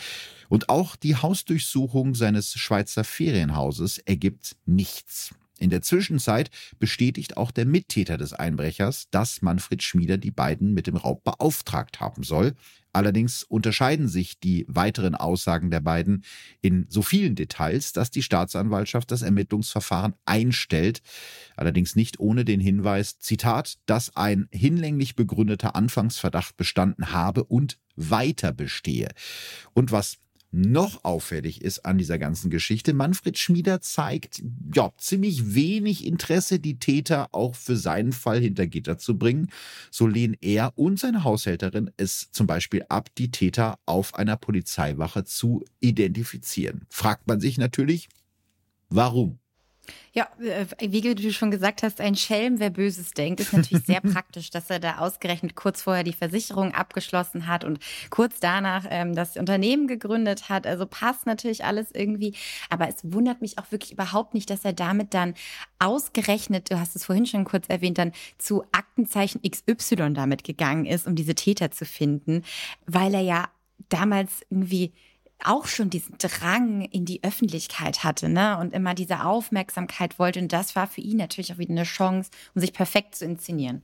Und 0.48 0.68
auch 0.68 0.96
die 0.96 1.16
Hausdurchsuchung 1.16 2.14
seines 2.14 2.52
Schweizer 2.52 3.04
Ferienhauses 3.04 3.98
ergibt 3.98 4.56
nichts. 4.66 5.34
In 5.58 5.70
der 5.70 5.82
Zwischenzeit 5.82 6.50
bestätigt 6.78 7.36
auch 7.36 7.50
der 7.50 7.64
Mittäter 7.64 8.18
des 8.18 8.32
Einbrechers, 8.32 9.08
dass 9.10 9.40
Manfred 9.40 9.82
Schmieder 9.82 10.18
die 10.18 10.32
beiden 10.32 10.74
mit 10.74 10.86
dem 10.86 10.96
Raub 10.96 11.22
beauftragt 11.24 12.00
haben 12.00 12.24
soll. 12.24 12.54
Allerdings 12.94 13.42
unterscheiden 13.42 14.06
sich 14.06 14.38
die 14.38 14.64
weiteren 14.68 15.16
Aussagen 15.16 15.70
der 15.70 15.80
beiden 15.80 16.24
in 16.60 16.86
so 16.88 17.02
vielen 17.02 17.34
Details, 17.34 17.92
dass 17.92 18.10
die 18.10 18.22
Staatsanwaltschaft 18.22 19.10
das 19.10 19.22
Ermittlungsverfahren 19.22 20.14
einstellt, 20.24 21.02
allerdings 21.56 21.96
nicht 21.96 22.20
ohne 22.20 22.44
den 22.44 22.60
Hinweis, 22.60 23.18
Zitat, 23.18 23.78
dass 23.86 24.16
ein 24.16 24.48
hinlänglich 24.52 25.16
begründeter 25.16 25.74
Anfangsverdacht 25.74 26.56
bestanden 26.56 27.12
habe 27.12 27.44
und 27.44 27.78
weiter 27.96 28.52
bestehe. 28.52 29.10
Und 29.72 29.90
was 29.90 30.18
noch 30.54 31.04
auffällig 31.04 31.62
ist 31.62 31.84
an 31.84 31.98
dieser 31.98 32.18
ganzen 32.18 32.48
Geschichte, 32.48 32.94
Manfred 32.94 33.38
Schmieder 33.38 33.80
zeigt 33.80 34.42
ja 34.72 34.92
ziemlich 34.98 35.54
wenig 35.54 36.06
Interesse, 36.06 36.60
die 36.60 36.78
Täter 36.78 37.28
auch 37.32 37.56
für 37.56 37.76
seinen 37.76 38.12
Fall 38.12 38.40
hinter 38.40 38.66
Gitter 38.66 38.96
zu 38.96 39.18
bringen. 39.18 39.50
So 39.90 40.06
lehnen 40.06 40.36
er 40.40 40.72
und 40.76 41.00
seine 41.00 41.24
Haushälterin 41.24 41.90
es 41.96 42.30
zum 42.30 42.46
Beispiel 42.46 42.84
ab, 42.88 43.08
die 43.18 43.32
Täter 43.32 43.78
auf 43.84 44.14
einer 44.14 44.36
Polizeiwache 44.36 45.24
zu 45.24 45.64
identifizieren. 45.80 46.86
Fragt 46.88 47.26
man 47.26 47.40
sich 47.40 47.58
natürlich, 47.58 48.08
warum? 48.88 49.40
Ja, 50.12 50.28
äh, 50.40 50.66
wie 50.80 51.00
du 51.00 51.32
schon 51.32 51.50
gesagt 51.50 51.82
hast, 51.82 52.00
ein 52.00 52.14
Schelm, 52.14 52.60
wer 52.60 52.70
Böses 52.70 53.12
denkt, 53.12 53.40
ist 53.40 53.52
natürlich 53.52 53.84
sehr 53.84 54.00
praktisch, 54.12 54.50
dass 54.50 54.70
er 54.70 54.78
da 54.78 54.98
ausgerechnet 54.98 55.54
kurz 55.56 55.82
vorher 55.82 56.04
die 56.04 56.12
Versicherung 56.12 56.72
abgeschlossen 56.72 57.46
hat 57.46 57.64
und 57.64 57.80
kurz 58.10 58.38
danach 58.40 58.84
ähm, 58.90 59.14
das 59.14 59.36
Unternehmen 59.36 59.86
gegründet 59.86 60.48
hat. 60.48 60.66
Also 60.66 60.86
passt 60.86 61.26
natürlich 61.26 61.64
alles 61.64 61.90
irgendwie. 61.92 62.34
Aber 62.70 62.88
es 62.88 62.96
wundert 63.02 63.40
mich 63.40 63.58
auch 63.58 63.70
wirklich 63.72 63.92
überhaupt 63.92 64.34
nicht, 64.34 64.50
dass 64.50 64.64
er 64.64 64.72
damit 64.72 65.14
dann 65.14 65.34
ausgerechnet, 65.78 66.70
du 66.70 66.78
hast 66.78 66.94
es 66.96 67.04
vorhin 67.04 67.26
schon 67.26 67.44
kurz 67.44 67.66
erwähnt, 67.68 67.98
dann 67.98 68.12
zu 68.38 68.64
Aktenzeichen 68.72 69.40
XY 69.42 70.14
damit 70.14 70.44
gegangen 70.44 70.86
ist, 70.86 71.06
um 71.06 71.14
diese 71.16 71.34
Täter 71.34 71.70
zu 71.70 71.84
finden, 71.84 72.42
weil 72.86 73.14
er 73.14 73.20
ja 73.20 73.48
damals 73.88 74.42
irgendwie 74.50 74.92
auch 75.44 75.66
schon 75.66 75.90
diesen 75.90 76.16
Drang 76.18 76.82
in 76.82 77.04
die 77.04 77.22
Öffentlichkeit 77.22 78.04
hatte, 78.04 78.28
ne? 78.28 78.58
Und 78.58 78.72
immer 78.72 78.94
diese 78.94 79.24
Aufmerksamkeit 79.24 80.18
wollte. 80.18 80.40
Und 80.40 80.52
das 80.52 80.76
war 80.76 80.86
für 80.86 81.00
ihn 81.00 81.18
natürlich 81.18 81.52
auch 81.52 81.58
wieder 81.58 81.72
eine 81.72 81.84
Chance, 81.84 82.30
um 82.54 82.60
sich 82.60 82.72
perfekt 82.72 83.14
zu 83.14 83.24
inszenieren. 83.24 83.82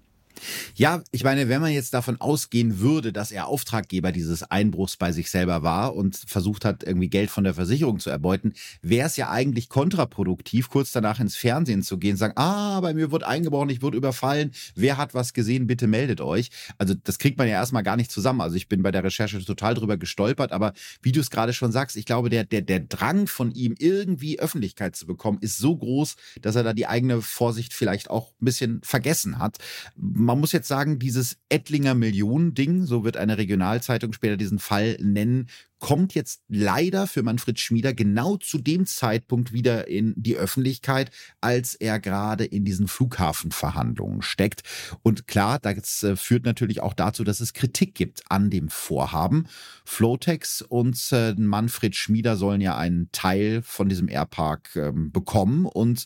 Ja, 0.75 1.03
ich 1.13 1.25
meine, 1.25 1.49
wenn 1.49 1.61
man 1.61 1.73
jetzt 1.73 1.95
davon 1.95 2.21
ausgehen 2.21 2.81
würde, 2.81 3.13
dass 3.13 3.33
er 3.33 3.47
Auftraggeber 3.47 4.13
dieses 4.13 4.43
Einbruchs 4.43 4.97
bei 4.97 5.13
sich 5.13 5.31
selber 5.31 5.63
war 5.63 5.95
und 5.95 6.17
versucht 6.27 6.65
hat, 6.65 6.83
irgendwie 6.83 7.09
Geld 7.09 7.31
von 7.31 7.45
der 7.45 7.55
Versicherung 7.55 7.99
zu 7.99 8.11
erbeuten, 8.11 8.55
wäre 8.83 9.07
es 9.07 9.17
ja 9.17 9.31
eigentlich 9.31 9.69
kontraproduktiv, 9.69 10.69
kurz 10.69 10.93
danach 10.93 11.21
ins 11.21 11.37
Fernsehen 11.37 11.83
zu 11.83 11.99
gehen, 11.99 12.17
sagen, 12.17 12.35
ah, 12.37 12.81
bei 12.81 12.95
mir 12.95 13.13
wird 13.13 13.25
eingebrochen, 13.25 13.71
ich 13.71 13.83
wurde 13.83 13.97
überfallen, 13.97 14.53
wer 14.75 14.97
hat 14.97 15.15
was 15.15 15.33
gesehen, 15.33 15.67
bitte 15.67 15.87
meldet 15.87 16.21
euch. 16.21 16.51
Also 16.79 16.95
das 16.95 17.19
kriegt 17.19 17.39
man 17.39 17.49
ja 17.49 17.55
erstmal 17.55 17.83
gar 17.83 17.97
nicht 17.97 18.11
zusammen. 18.11 18.41
Also 18.41 18.57
ich 18.57 18.69
bin 18.69 18.83
bei 18.83 18.91
der 18.91 19.05
Recherche 19.05 19.45
total 19.45 19.75
drüber 19.75 19.97
gestolpert, 19.97 20.53
aber 20.53 20.73
wie 21.03 21.13
du 21.13 21.21
es 21.21 21.31
gerade 21.31 21.53
schon 21.53 21.73
sagst, 21.73 21.97
ich 21.97 22.07
glaube, 22.07 22.31
der, 22.31 22.45
der, 22.45 22.63
der 22.63 22.81
Drang 22.81 23.27
von 23.27 23.53
ihm, 23.53 23.75
irgendwie 23.79 24.39
Öffentlichkeit 24.39 24.97
zu 24.97 25.07
bekommen, 25.07 25.39
ist 25.41 25.59
so 25.59 25.77
groß, 25.77 26.17
dass 26.41 26.57
er 26.57 26.63
da 26.63 26.73
die 26.73 26.87
eigene 26.87 27.23
Vorsicht 27.23 27.75
vielleicht 27.75 28.11
auch 28.11 28.33
ein 28.41 28.45
bisschen 28.45 28.81
vergessen 28.83 29.39
hat 29.39 29.59
man 30.21 30.41
muss 30.41 30.53
jetzt 30.53 30.69
sagen, 30.69 30.99
dieses 30.99 31.39
Ettlinger 31.49 31.95
Millionen-Ding, 31.95 32.85
so 32.85 33.05
wird 33.05 33.17
eine 33.17 33.39
Regionalzeitung 33.39 34.13
später 34.13 34.37
diesen 34.37 34.59
Fall 34.59 34.97
nennen, 35.01 35.49
kommt 35.81 36.15
jetzt 36.15 36.43
leider 36.49 37.07
für 37.07 37.23
Manfred 37.23 37.59
Schmieder 37.59 37.93
genau 37.95 38.37
zu 38.37 38.59
dem 38.59 38.87
Zeitpunkt 38.87 39.53
wieder 39.53 39.89
in 39.89 40.15
die 40.17 40.37
Öffentlichkeit, 40.37 41.11
als 41.41 41.75
er 41.75 41.99
gerade 41.99 42.45
in 42.45 42.65
diesen 42.65 42.87
Flughafenverhandlungen 42.87 44.23
steckt. 44.23 44.63
Und 45.03 45.27
klar, 45.27 45.59
das 45.59 46.03
äh, 46.03 46.17
führt 46.17 46.45
natürlich 46.45 46.81
auch 46.81 46.95
dazu, 46.95 47.25
dass 47.25 47.41
es 47.41 47.55
Kritik 47.55 47.95
gibt 47.95 48.23
an 48.29 48.51
dem 48.51 48.69
Vorhaben. 48.69 49.47
Flotex 49.85 50.63
und 50.63 50.97
äh, 51.13 51.35
Manfred 51.37 51.97
Schmieder 51.97 52.37
sollen 52.37 52.61
ja 52.61 52.77
einen 52.77 53.09
Teil 53.13 53.63
von 53.63 53.89
diesem 53.89 54.09
Airpark 54.09 54.77
ähm, 54.77 55.11
bekommen. 55.11 55.65
Und 55.65 56.05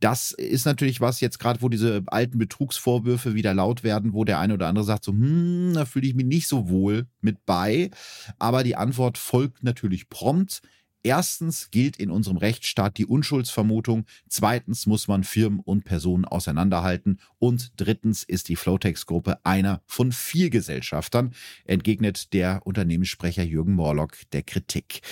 das 0.00 0.32
ist 0.32 0.66
natürlich 0.66 1.00
was 1.00 1.20
jetzt 1.20 1.38
gerade, 1.38 1.62
wo 1.62 1.68
diese 1.68 2.02
alten 2.06 2.38
Betrugsvorwürfe 2.38 3.34
wieder 3.34 3.54
laut 3.54 3.82
werden, 3.82 4.12
wo 4.12 4.24
der 4.24 4.38
eine 4.38 4.54
oder 4.54 4.68
andere 4.68 4.84
sagt 4.84 5.04
so, 5.04 5.12
hm, 5.12 5.72
da 5.74 5.86
fühle 5.86 6.06
ich 6.06 6.14
mich 6.14 6.26
nicht 6.26 6.46
so 6.46 6.68
wohl 6.68 7.06
mit 7.20 7.46
bei. 7.46 7.90
Aber 8.38 8.62
die 8.62 8.76
Antwort 8.76 9.13
Antwort 9.14 9.18
folgt 9.18 9.62
natürlich 9.62 10.08
prompt. 10.08 10.60
Erstens 11.04 11.70
gilt 11.70 11.98
in 11.98 12.10
unserem 12.10 12.38
Rechtsstaat 12.38 12.96
die 12.96 13.04
Unschuldsvermutung, 13.04 14.06
zweitens 14.28 14.86
muss 14.86 15.06
man 15.06 15.22
Firmen 15.22 15.60
und 15.60 15.84
Personen 15.84 16.24
auseinanderhalten 16.24 17.20
und 17.38 17.72
drittens 17.76 18.24
ist 18.24 18.48
die 18.48 18.56
Flowtex-Gruppe 18.56 19.44
einer 19.44 19.82
von 19.86 20.12
vier 20.12 20.48
Gesellschaftern, 20.48 21.34
entgegnet 21.66 22.32
der 22.32 22.62
Unternehmenssprecher 22.64 23.42
Jürgen 23.42 23.74
Morlock 23.74 24.16
der 24.32 24.42
Kritik. 24.42 25.02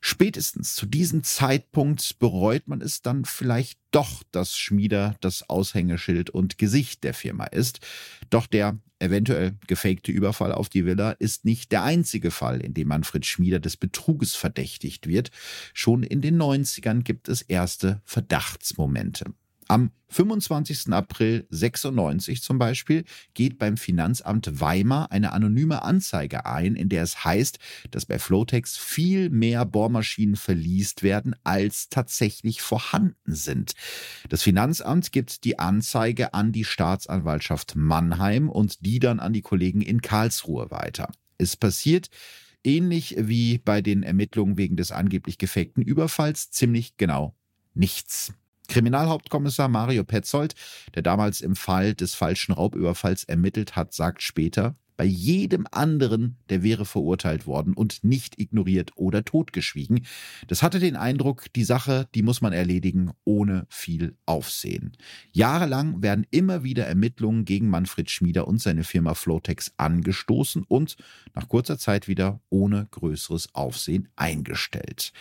Spätestens 0.00 0.74
zu 0.74 0.86
diesem 0.86 1.22
Zeitpunkt 1.24 2.18
bereut 2.18 2.68
man 2.68 2.80
es 2.80 3.02
dann 3.02 3.24
vielleicht 3.24 3.78
doch, 3.90 4.22
dass 4.30 4.56
Schmieder 4.56 5.16
das 5.20 5.48
Aushängeschild 5.50 6.30
und 6.30 6.56
Gesicht 6.56 7.04
der 7.04 7.12
Firma 7.12 7.44
ist. 7.44 7.80
Doch 8.30 8.46
der 8.46 8.78
eventuell 8.98 9.56
gefakte 9.66 10.12
Überfall 10.12 10.52
auf 10.52 10.68
die 10.68 10.84
Villa 10.84 11.12
ist 11.12 11.44
nicht 11.44 11.72
der 11.72 11.82
einzige 11.82 12.30
Fall, 12.30 12.60
in 12.60 12.74
dem 12.74 12.88
Manfred 12.88 13.26
Schmieder 13.26 13.58
des 13.58 13.76
Betruges 13.76 14.36
verdächtigt 14.36 15.06
wird. 15.06 15.30
Schon 15.74 16.02
in 16.02 16.20
den 16.20 16.40
90ern 16.40 17.02
gibt 17.02 17.28
es 17.28 17.42
erste 17.42 18.00
Verdachtsmomente. 18.04 19.24
Am 19.70 19.92
25. 20.08 20.92
April 20.92 21.46
96 21.48 22.42
zum 22.42 22.58
Beispiel 22.58 23.04
geht 23.34 23.56
beim 23.56 23.76
Finanzamt 23.76 24.60
Weimar 24.60 25.12
eine 25.12 25.30
anonyme 25.30 25.82
Anzeige 25.82 26.44
ein, 26.44 26.74
in 26.74 26.88
der 26.88 27.04
es 27.04 27.24
heißt, 27.24 27.60
dass 27.92 28.04
bei 28.04 28.18
Flotex 28.18 28.76
viel 28.76 29.30
mehr 29.30 29.64
Bohrmaschinen 29.64 30.34
verliest 30.34 31.04
werden, 31.04 31.36
als 31.44 31.88
tatsächlich 31.88 32.62
vorhanden 32.62 33.32
sind. 33.32 33.74
Das 34.28 34.42
Finanzamt 34.42 35.12
gibt 35.12 35.44
die 35.44 35.60
Anzeige 35.60 36.34
an 36.34 36.50
die 36.50 36.64
Staatsanwaltschaft 36.64 37.76
Mannheim 37.76 38.48
und 38.48 38.84
die 38.84 38.98
dann 38.98 39.20
an 39.20 39.32
die 39.32 39.42
Kollegen 39.42 39.82
in 39.82 40.02
Karlsruhe 40.02 40.72
weiter. 40.72 41.12
Es 41.38 41.56
passiert 41.56 42.08
ähnlich 42.64 43.14
wie 43.16 43.58
bei 43.58 43.82
den 43.82 44.02
Ermittlungen 44.02 44.58
wegen 44.58 44.74
des 44.74 44.90
angeblich 44.90 45.38
gefakten 45.38 45.84
Überfalls 45.84 46.50
ziemlich 46.50 46.96
genau 46.96 47.36
nichts. 47.72 48.34
Kriminalhauptkommissar 48.70 49.68
Mario 49.68 50.04
Petzold, 50.04 50.54
der 50.94 51.02
damals 51.02 51.40
im 51.40 51.56
Fall 51.56 51.92
des 51.94 52.14
falschen 52.14 52.52
Raubüberfalls 52.52 53.24
ermittelt 53.24 53.74
hat, 53.74 53.92
sagt 53.92 54.22
später, 54.22 54.76
bei 54.96 55.06
jedem 55.06 55.66
anderen, 55.72 56.36
der 56.50 56.62
wäre 56.62 56.84
verurteilt 56.84 57.46
worden 57.46 57.72
und 57.72 58.04
nicht 58.04 58.38
ignoriert 58.38 58.92
oder 58.96 59.24
totgeschwiegen. 59.24 60.04
Das 60.46 60.62
hatte 60.62 60.78
den 60.78 60.94
Eindruck, 60.94 61.50
die 61.54 61.64
Sache, 61.64 62.06
die 62.14 62.22
muss 62.22 62.42
man 62.42 62.52
erledigen, 62.52 63.10
ohne 63.24 63.66
viel 63.70 64.14
Aufsehen. 64.26 64.92
Jahrelang 65.32 66.02
werden 66.02 66.26
immer 66.30 66.64
wieder 66.64 66.86
Ermittlungen 66.86 67.46
gegen 67.46 67.70
Manfred 67.70 68.10
Schmieder 68.10 68.46
und 68.46 68.60
seine 68.60 68.84
Firma 68.84 69.14
Flotex 69.14 69.72
angestoßen 69.78 70.64
und 70.68 70.96
nach 71.34 71.48
kurzer 71.48 71.78
Zeit 71.78 72.06
wieder 72.06 72.40
ohne 72.50 72.86
größeres 72.90 73.54
Aufsehen 73.54 74.08
eingestellt. 74.16 75.12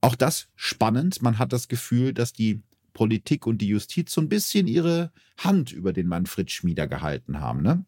Auch 0.00 0.14
das 0.14 0.48
spannend. 0.56 1.22
Man 1.22 1.38
hat 1.38 1.52
das 1.52 1.68
Gefühl, 1.68 2.14
dass 2.14 2.32
die 2.32 2.62
Politik 2.92 3.46
und 3.46 3.58
die 3.58 3.68
Justiz 3.68 4.12
so 4.12 4.20
ein 4.20 4.28
bisschen 4.28 4.66
ihre 4.66 5.12
Hand 5.38 5.72
über 5.72 5.92
den 5.92 6.08
Manfred 6.08 6.50
Schmieder 6.50 6.86
gehalten 6.86 7.40
haben, 7.40 7.62
ne? 7.62 7.84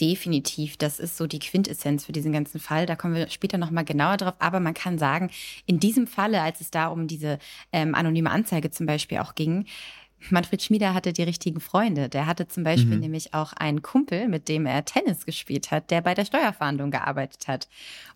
Definitiv, 0.00 0.76
das 0.76 1.00
ist 1.00 1.16
so 1.16 1.26
die 1.26 1.40
Quintessenz 1.40 2.04
für 2.04 2.12
diesen 2.12 2.32
ganzen 2.32 2.60
Fall. 2.60 2.86
Da 2.86 2.94
kommen 2.94 3.14
wir 3.14 3.28
später 3.30 3.58
nochmal 3.58 3.84
genauer 3.84 4.16
drauf. 4.16 4.34
Aber 4.38 4.60
man 4.60 4.74
kann 4.74 4.96
sagen, 4.96 5.28
in 5.66 5.80
diesem 5.80 6.06
Falle, 6.06 6.40
als 6.40 6.60
es 6.60 6.70
da 6.70 6.86
um 6.86 7.08
diese 7.08 7.40
ähm, 7.72 7.96
anonyme 7.96 8.30
Anzeige 8.30 8.70
zum 8.70 8.86
Beispiel 8.86 9.18
auch 9.18 9.34
ging, 9.34 9.66
Manfred 10.30 10.62
Schmieder 10.62 10.94
hatte 10.94 11.12
die 11.12 11.22
richtigen 11.22 11.60
Freunde. 11.60 12.08
Der 12.08 12.26
hatte 12.26 12.46
zum 12.46 12.64
Beispiel 12.64 12.94
mhm. 12.94 13.00
nämlich 13.00 13.34
auch 13.34 13.52
einen 13.52 13.82
Kumpel, 13.82 14.28
mit 14.28 14.48
dem 14.48 14.66
er 14.66 14.84
Tennis 14.84 15.26
gespielt 15.26 15.70
hat, 15.72 15.90
der 15.90 16.00
bei 16.00 16.14
der 16.14 16.24
Steuerfahndung 16.24 16.90
gearbeitet 16.90 17.48
hat. 17.48 17.68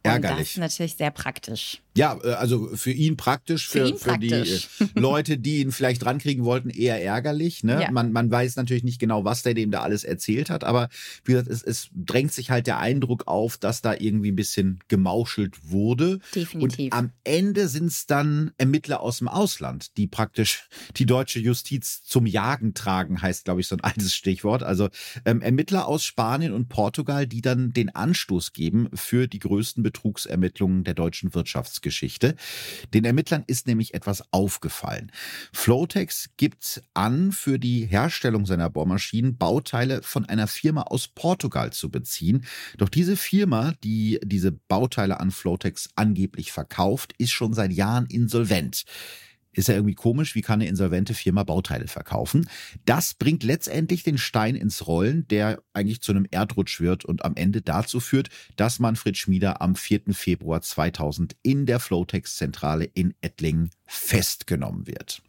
Und 0.05 0.11
Ärgerlich. 0.11 0.39
das 0.39 0.51
ist 0.51 0.59
natürlich 0.59 0.97
sehr 0.97 1.11
praktisch. 1.11 1.82
Ja, 1.97 2.19
äh, 2.23 2.33
also 2.33 2.71
für 2.75 2.91
ihn 2.91 3.17
praktisch, 3.17 3.69
für, 3.69 3.87
für, 3.87 3.89
ihn 3.89 3.99
für 3.99 4.19
die 4.19 4.33
äh, 4.33 4.61
Leute, 4.95 5.39
die 5.39 5.61
ihn 5.61 5.73
vielleicht 5.73 6.05
drankriegen 6.05 6.45
wollten, 6.45 6.71
eher 6.71 7.03
ärgerlich. 7.03 7.65
Ne? 7.65 7.83
Ja. 7.83 7.91
Man, 7.91 8.13
man 8.13 8.31
weiß 8.31 8.57
natürlich 8.57 8.85
nicht 8.85 8.99
genau, 8.99 9.25
was 9.25 9.43
der 9.43 9.55
dem 9.55 9.71
da 9.71 9.83
alles 9.83 10.05
erzählt 10.05 10.51
hat, 10.51 10.65
aber 10.65 10.89
wie 11.25 11.33
gesagt, 11.33 11.51
es, 11.51 11.63
es 11.63 11.91
drängt 11.95 12.33
sich 12.33 12.51
halt 12.51 12.67
der 12.67 12.79
Eindruck 12.79 13.27
auf, 13.27 13.59
dass 13.59 13.83
da 13.83 13.95
irgendwie 13.95 14.33
ein 14.33 14.37
bisschen 14.37 14.79
gemauschelt 14.89 15.71
wurde. 15.71 16.21
Definitiv. 16.35 16.93
Und 16.93 16.99
am 16.99 17.11
Ende 17.25 17.69
sind 17.69 17.87
es 17.87 18.07
dann 18.07 18.53
Ermittler 18.59 19.01
aus 19.01 19.19
dem 19.19 19.29
Ausland, 19.29 19.97
die 19.97 20.07
praktisch 20.07 20.69
die 20.97 21.07
deutsche 21.07 21.41
Justiz 21.41 22.03
zum 22.03 22.27
Jagen 22.27 22.75
tragen, 22.75 23.21
heißt, 23.21 23.45
glaube 23.45 23.61
ich, 23.61 23.69
so 23.69 23.77
ein 23.77 23.81
altes 23.83 24.15
Stichwort. 24.15 24.63
Also 24.63 24.89
ähm, 25.25 25.43
Ermittler 25.43 25.87
aus 25.87 26.05
Spanien 26.05 26.53
und 26.53 26.69
Portugal, 26.69 27.27
die 27.27 27.43
dann 27.43 27.73
den 27.73 27.95
Anstoß 27.95 28.53
geben 28.53 28.89
für 28.95 29.29
die 29.29 29.39
größten 29.39 29.83
Betrugsermittlungen 29.83 30.85
der 30.85 30.95
deutschen 30.95 31.35
Wirtschafts 31.35 31.82
Geschichte. 31.83 32.37
Den 32.95 33.05
Ermittlern 33.05 33.45
ist 33.47 33.67
nämlich 33.67 33.95
etwas 33.95 34.23
aufgefallen. 34.33 35.13
Flotex 35.53 36.31
gibt 36.37 36.83
an, 36.95 37.33
für 37.33 37.59
die 37.59 37.87
Herstellung 37.87 38.47
seiner 38.47 38.71
Bohrmaschinen 38.71 39.37
Bauteile 39.37 40.03
von 40.03 40.25
einer 40.25 40.47
Firma 40.47 40.83
aus 40.83 41.09
Portugal 41.09 41.73
zu 41.73 41.91
beziehen. 41.91 42.45
Doch 42.79 42.89
diese 42.89 43.17
Firma, 43.17 43.75
die 43.85 44.21
diese 44.25 44.53
Bauteile 44.53 45.21
an 45.21 45.31
Flotex 45.31 45.91
angeblich 45.97 46.53
verkauft, 46.53 47.15
ist 47.19 47.33
schon 47.33 47.55
seit 47.55 47.73
Jahren 47.73 48.07
insolvent. 48.07 48.85
Ist 49.53 49.69
ja 49.69 49.75
irgendwie 49.75 49.95
komisch, 49.95 50.35
wie 50.35 50.41
kann 50.41 50.61
eine 50.61 50.69
insolvente 50.69 51.15
Firma 51.15 51.45
Bauteile 51.45 51.87
verkaufen? 51.87 52.49
Das 52.87 53.15
bringt 53.15 53.43
letztendlich 53.43 54.03
den 54.03 54.17
Stein 54.17 54.55
ins 54.55 54.87
Rollen, 54.87 55.29
der 55.29 55.63
eigentlich 55.75 56.01
zu 56.01 56.13
einem 56.13 56.27
Erdrutsch 56.31 56.81
wird 56.81 57.05
und 57.05 57.25
am 57.25 57.37
Ende 57.37 57.61
dazu 57.61 58.01
führt, 58.01 58.31
dass 58.57 58.79
Manfred 58.79 59.17
Schmieder 59.17 59.61
am 59.61 59.77
4. 59.77 60.03
Februar 60.13 60.63
2000 60.63 61.37
in 61.43 61.67
der 61.67 61.81
Flotex-Zentrale 61.81 62.85
in 62.85 63.15
Ettlingen 63.21 63.71
festgenommen 63.87 64.87
wird. 64.87 65.23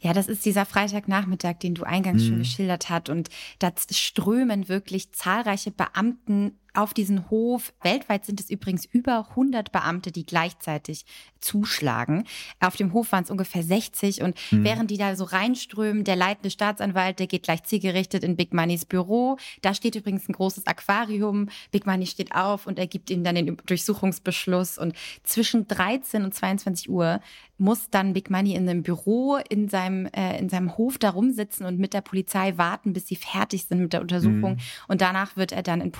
Ja, 0.00 0.12
das 0.12 0.26
ist 0.26 0.44
dieser 0.44 0.66
Freitagnachmittag, 0.66 1.58
den 1.58 1.74
du 1.74 1.84
eingangs 1.84 2.24
mhm. 2.24 2.28
schon 2.28 2.38
geschildert 2.38 2.90
hast. 2.90 3.08
Und 3.08 3.30
da 3.58 3.72
strömen 3.90 4.68
wirklich 4.68 5.12
zahlreiche 5.12 5.70
Beamten 5.70 6.58
auf 6.74 6.94
diesen 6.94 7.30
Hof. 7.30 7.72
Weltweit 7.82 8.24
sind 8.24 8.40
es 8.40 8.50
übrigens 8.50 8.84
über 8.84 9.28
100 9.30 9.72
Beamte, 9.72 10.12
die 10.12 10.24
gleichzeitig 10.24 11.04
zuschlagen. 11.40 12.24
Auf 12.60 12.76
dem 12.76 12.92
Hof 12.92 13.12
waren 13.12 13.24
es 13.24 13.30
ungefähr 13.30 13.62
60 13.62 14.22
und 14.22 14.36
mhm. 14.50 14.64
während 14.64 14.90
die 14.90 14.96
da 14.96 15.16
so 15.16 15.24
reinströmen, 15.24 16.04
der 16.04 16.16
leitende 16.16 16.50
Staatsanwalt, 16.50 17.18
der 17.18 17.26
geht 17.26 17.42
gleich 17.42 17.64
zielgerichtet 17.64 18.24
in 18.24 18.36
Big 18.36 18.54
Moneys 18.54 18.84
Büro. 18.84 19.36
Da 19.60 19.74
steht 19.74 19.96
übrigens 19.96 20.28
ein 20.28 20.32
großes 20.32 20.66
Aquarium. 20.66 21.48
Big 21.70 21.86
Money 21.86 22.06
steht 22.06 22.34
auf 22.34 22.66
und 22.66 22.78
er 22.78 22.86
gibt 22.86 23.10
ihnen 23.10 23.24
dann 23.24 23.34
den 23.34 23.56
Durchsuchungsbeschluss 23.66 24.78
und 24.78 24.94
zwischen 25.24 25.66
13 25.66 26.24
und 26.24 26.34
22 26.34 26.88
Uhr 26.88 27.20
muss 27.62 27.90
dann 27.90 28.12
Big 28.12 28.28
Money 28.28 28.54
in 28.54 28.68
einem 28.68 28.82
Büro 28.82 29.38
in 29.48 29.68
seinem, 29.68 30.06
äh, 30.06 30.38
in 30.38 30.48
seinem 30.48 30.76
Hof 30.76 30.98
da 30.98 31.10
rumsitzen 31.10 31.64
und 31.64 31.78
mit 31.78 31.94
der 31.94 32.00
Polizei 32.00 32.58
warten, 32.58 32.92
bis 32.92 33.06
sie 33.06 33.16
fertig 33.16 33.66
sind 33.66 33.80
mit 33.80 33.92
der 33.92 34.00
Untersuchung. 34.00 34.54
Mhm. 34.54 34.60
Und 34.88 35.00
danach 35.00 35.36
wird 35.36 35.52
er 35.52 35.62
dann 35.62 35.80
in 35.80 35.92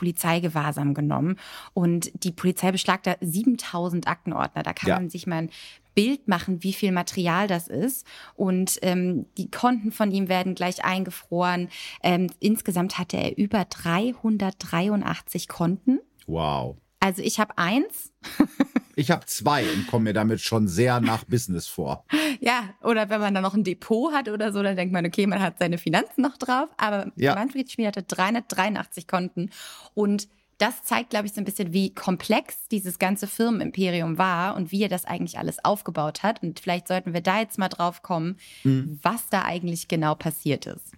Polizeigewahrsam 0.63 0.95
genommen. 0.95 1.37
Und 1.75 2.11
die 2.25 2.31
Polizei 2.31 2.73
beschlagt 2.73 3.07
da 3.07 3.17
7000 3.21 4.07
Aktenordner. 4.07 4.63
Da 4.63 4.73
kann 4.73 4.89
ja. 4.89 4.95
man 4.97 5.11
sich 5.11 5.27
mal 5.27 5.37
ein 5.37 5.51
Bild 5.95 6.27
machen, 6.27 6.63
wie 6.63 6.73
viel 6.73 6.93
Material 6.93 7.47
das 7.49 7.69
ist. 7.69 8.07
Und 8.35 8.79
ähm, 8.83 9.27
die 9.37 9.51
Konten 9.51 9.93
von 9.93 10.11
ihm 10.11 10.29
werden 10.29 10.55
gleich 10.55 10.85
eingefroren. 10.85 11.69
Ähm, 12.03 12.29
insgesamt 12.41 12.99
hatte 12.99 13.17
er 13.17 13.37
über 13.37 13.65
383 13.65 15.49
Konten. 15.49 16.01
Wow. 16.27 16.77
Also 17.01 17.21
ich 17.21 17.41
habe 17.41 17.59
eins. 17.59 18.13
ich 18.97 19.11
habe 19.11 19.27
zwei 19.27 19.65
und 19.65 19.89
komme 19.89 20.05
mir 20.05 20.13
damit 20.13 20.41
schon 20.41 20.69
sehr 20.69 21.01
nach 21.01 21.25
Business 21.25 21.67
vor. 21.67 22.05
Ja, 22.41 22.75
oder 22.81 23.11
wenn 23.11 23.21
man 23.21 23.35
dann 23.35 23.43
noch 23.43 23.55
ein 23.55 23.65
Depot 23.65 24.13
hat 24.13 24.29
oder 24.29 24.53
so, 24.53 24.63
dann 24.63 24.77
denkt 24.77 24.93
man, 24.93 25.05
okay, 25.05 25.27
man 25.27 25.43
hat 25.43 25.59
seine 25.59 25.79
Finanzen 25.79 26.23
noch 26.23 26.37
drauf. 26.37 26.69
Aber 26.77 27.11
ja. 27.17 27.35
Manfred 27.35 27.71
Schmied 27.71 27.89
hatte 27.89 28.03
383 28.05 29.09
Konten 29.09 29.51
und 29.95 30.29
das 30.59 30.83
zeigt, 30.83 31.11
glaube 31.11 31.27
ich, 31.27 31.33
so 31.33 31.41
ein 31.41 31.45
bisschen, 31.45 31.73
wie 31.73 31.95
komplex 31.95 32.69
dieses 32.69 32.99
ganze 32.99 33.27
Firmenimperium 33.27 34.19
war 34.19 34.57
und 34.57 34.73
wie 34.73 34.83
er 34.83 34.89
das 34.89 35.05
eigentlich 35.05 35.39
alles 35.39 35.65
aufgebaut 35.65 36.23
hat. 36.23 36.43
Und 36.43 36.61
vielleicht 36.61 36.89
sollten 36.89 37.15
wir 37.15 37.21
da 37.21 37.41
jetzt 37.41 37.59
mal 37.59 37.69
drauf 37.69 38.03
kommen, 38.03 38.39
mhm. 38.65 38.99
was 39.03 39.29
da 39.29 39.43
eigentlich 39.43 39.89
genau 39.89 40.15
passiert 40.15 40.67
ist. 40.67 40.93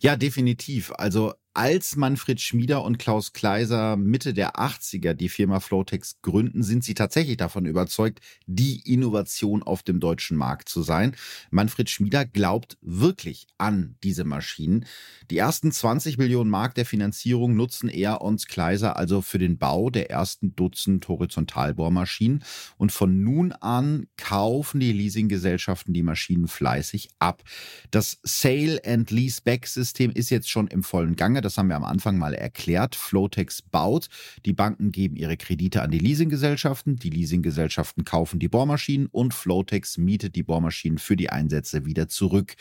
Ja, 0.00 0.16
definitiv. 0.16 0.92
Also 0.96 1.34
als 1.54 1.94
Manfred 1.94 2.40
Schmieder 2.40 2.82
und 2.82 2.98
Klaus 2.98 3.32
Kleiser 3.32 3.96
Mitte 3.96 4.34
der 4.34 4.56
80er 4.56 5.14
die 5.14 5.28
Firma 5.28 5.60
Flowtex 5.60 6.20
gründen, 6.20 6.64
sind 6.64 6.82
sie 6.82 6.94
tatsächlich 6.94 7.36
davon 7.36 7.64
überzeugt, 7.64 8.20
die 8.46 8.80
Innovation 8.92 9.62
auf 9.62 9.84
dem 9.84 10.00
deutschen 10.00 10.36
Markt 10.36 10.68
zu 10.68 10.82
sein. 10.82 11.14
Manfred 11.50 11.88
Schmieder 11.88 12.24
glaubt 12.24 12.76
wirklich 12.80 13.46
an 13.56 13.94
diese 14.02 14.24
Maschinen. 14.24 14.84
Die 15.30 15.38
ersten 15.38 15.70
20 15.70 16.18
Millionen 16.18 16.50
Mark 16.50 16.74
der 16.74 16.86
Finanzierung 16.86 17.54
nutzen 17.54 17.88
er 17.88 18.20
und 18.20 18.48
Kleiser 18.48 18.96
also 18.96 19.22
für 19.22 19.38
den 19.38 19.56
Bau 19.56 19.90
der 19.90 20.10
ersten 20.10 20.56
Dutzend 20.56 21.06
Horizontalbohrmaschinen. 21.06 22.42
Und 22.76 22.90
von 22.90 23.22
nun 23.22 23.52
an 23.52 24.08
kaufen 24.16 24.80
die 24.80 24.92
Leasinggesellschaften 24.92 25.94
die 25.94 26.02
Maschinen 26.02 26.48
fleißig 26.48 27.10
ab. 27.20 27.44
Das 27.92 28.18
Sale 28.24 28.80
and 28.84 29.12
Leaseback 29.12 29.68
System 29.68 30.10
ist 30.10 30.30
jetzt 30.30 30.50
schon 30.50 30.66
im 30.66 30.82
vollen 30.82 31.14
Gange 31.14 31.43
das 31.44 31.58
haben 31.58 31.68
wir 31.68 31.76
am 31.76 31.84
Anfang 31.84 32.18
mal 32.18 32.34
erklärt. 32.34 32.94
Flotex 32.94 33.62
baut. 33.62 34.08
Die 34.44 34.52
Banken 34.52 34.92
geben 34.92 35.16
ihre 35.16 35.36
Kredite 35.36 35.82
an 35.82 35.90
die 35.90 35.98
Leasinggesellschaften. 35.98 36.96
Die 36.96 37.10
Leasinggesellschaften 37.10 38.04
kaufen 38.04 38.38
die 38.38 38.48
Bohrmaschinen 38.48 39.08
und 39.08 39.34
Flotex 39.34 39.98
mietet 39.98 40.36
die 40.36 40.42
Bohrmaschinen 40.42 40.98
für 40.98 41.16
die 41.16 41.30
Einsätze 41.30 41.84
wieder 41.84 42.08
zurück. 42.08 42.54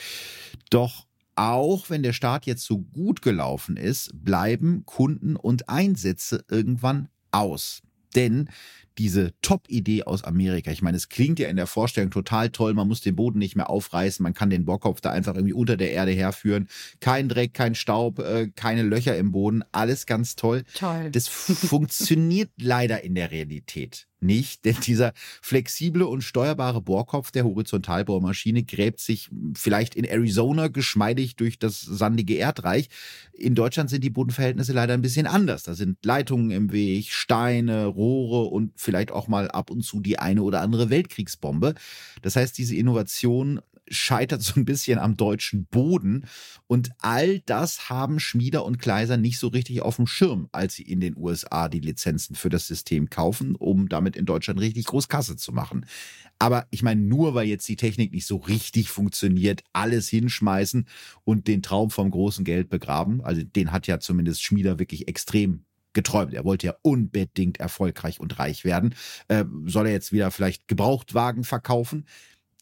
Doch 0.69 1.07
auch 1.35 1.89
wenn 1.89 2.03
der 2.03 2.13
Start 2.13 2.45
jetzt 2.45 2.65
so 2.65 2.79
gut 2.79 3.21
gelaufen 3.21 3.77
ist, 3.77 4.11
bleiben 4.13 4.85
Kunden 4.85 5.35
und 5.35 5.69
Einsätze 5.69 6.43
irgendwann 6.49 7.09
aus. 7.31 7.81
Denn 8.15 8.49
diese 8.97 9.33
Top-Idee 9.41 10.03
aus 10.03 10.23
Amerika. 10.23 10.71
Ich 10.71 10.81
meine, 10.81 10.97
es 10.97 11.09
klingt 11.09 11.39
ja 11.39 11.49
in 11.49 11.55
der 11.55 11.67
Vorstellung 11.67 12.11
total 12.11 12.49
toll. 12.49 12.73
Man 12.73 12.87
muss 12.87 13.01
den 13.01 13.15
Boden 13.15 13.39
nicht 13.39 13.55
mehr 13.55 13.69
aufreißen. 13.69 14.23
Man 14.23 14.33
kann 14.33 14.49
den 14.49 14.65
Bohrkopf 14.65 15.01
da 15.01 15.11
einfach 15.11 15.35
irgendwie 15.35 15.53
unter 15.53 15.77
der 15.77 15.91
Erde 15.91 16.11
herführen. 16.11 16.67
Kein 16.99 17.29
Dreck, 17.29 17.53
kein 17.53 17.75
Staub, 17.75 18.19
äh, 18.19 18.49
keine 18.55 18.83
Löcher 18.83 19.17
im 19.17 19.31
Boden. 19.31 19.63
Alles 19.71 20.05
ganz 20.05 20.35
toll. 20.35 20.63
Toll. 20.73 21.09
Das 21.11 21.27
funktioniert 21.27 22.49
leider 22.57 23.03
in 23.03 23.15
der 23.15 23.31
Realität 23.31 24.07
nicht, 24.23 24.65
denn 24.65 24.77
dieser 24.85 25.13
flexible 25.41 26.03
und 26.03 26.23
steuerbare 26.23 26.81
Bohrkopf 26.81 27.31
der 27.31 27.43
Horizontalbohrmaschine 27.43 28.63
gräbt 28.63 28.99
sich 28.99 29.29
vielleicht 29.53 29.95
in 29.95 30.05
Arizona 30.05 30.69
geschmeidig 30.69 31.35
durch 31.35 31.59
das 31.59 31.81
sandige 31.81 32.35
Erdreich. 32.35 32.89
In 33.33 33.55
Deutschland 33.55 33.89
sind 33.89 34.03
die 34.03 34.09
Bodenverhältnisse 34.09 34.73
leider 34.73 34.93
ein 34.93 35.01
bisschen 35.01 35.27
anders. 35.27 35.63
Da 35.63 35.73
sind 35.73 36.03
Leitungen 36.05 36.51
im 36.51 36.71
Weg, 36.71 37.11
Steine, 37.11 37.85
Rohre 37.85 38.49
und 38.49 38.79
vielleicht 38.83 39.11
auch 39.11 39.27
mal 39.27 39.49
ab 39.49 39.69
und 39.69 39.83
zu 39.83 39.99
die 39.99 40.19
eine 40.19 40.43
oder 40.43 40.61
andere 40.61 40.89
Weltkriegsbombe. 40.89 41.75
Das 42.21 42.35
heißt, 42.35 42.57
diese 42.57 42.75
Innovation 42.75 43.61
scheitert 43.89 44.41
so 44.41 44.53
ein 44.55 44.65
bisschen 44.65 44.99
am 44.99 45.17
deutschen 45.17 45.65
Boden. 45.65 46.25
Und 46.67 46.91
all 46.99 47.39
das 47.39 47.89
haben 47.89 48.19
Schmieder 48.19 48.65
und 48.65 48.79
Kleiser 48.79 49.17
nicht 49.17 49.39
so 49.39 49.47
richtig 49.47 49.81
auf 49.81 49.97
dem 49.97 50.07
Schirm, 50.07 50.49
als 50.51 50.75
sie 50.75 50.83
in 50.83 50.99
den 50.99 51.15
USA 51.17 51.69
die 51.69 51.79
Lizenzen 51.79 52.35
für 52.35 52.49
das 52.49 52.67
System 52.67 53.09
kaufen, 53.09 53.55
um 53.55 53.89
damit 53.89 54.15
in 54.15 54.25
Deutschland 54.25 54.59
richtig 54.59 54.85
groß 54.85 55.07
Kasse 55.07 55.35
zu 55.35 55.51
machen. 55.51 55.85
Aber 56.39 56.67
ich 56.71 56.83
meine, 56.83 57.01
nur 57.01 57.35
weil 57.35 57.47
jetzt 57.47 57.67
die 57.67 57.75
Technik 57.75 58.11
nicht 58.13 58.25
so 58.25 58.37
richtig 58.37 58.89
funktioniert, 58.89 59.63
alles 59.73 60.09
hinschmeißen 60.09 60.87
und 61.23 61.47
den 61.47 61.61
Traum 61.61 61.89
vom 61.89 62.11
großen 62.11 62.43
Geld 62.43 62.69
begraben, 62.69 63.21
also 63.21 63.43
den 63.43 63.71
hat 63.71 63.87
ja 63.87 63.99
zumindest 63.99 64.43
Schmieder 64.43 64.79
wirklich 64.79 65.07
extrem 65.07 65.65
geträumt. 65.93 66.33
Er 66.33 66.43
wollte 66.45 66.67
ja 66.67 66.75
unbedingt 66.81 67.59
erfolgreich 67.59 68.19
und 68.19 68.39
reich 68.39 68.65
werden. 68.65 68.95
Äh, 69.27 69.45
soll 69.65 69.87
er 69.87 69.93
jetzt 69.93 70.11
wieder 70.11 70.31
vielleicht 70.31 70.67
Gebrauchtwagen 70.67 71.43
verkaufen? 71.43 72.05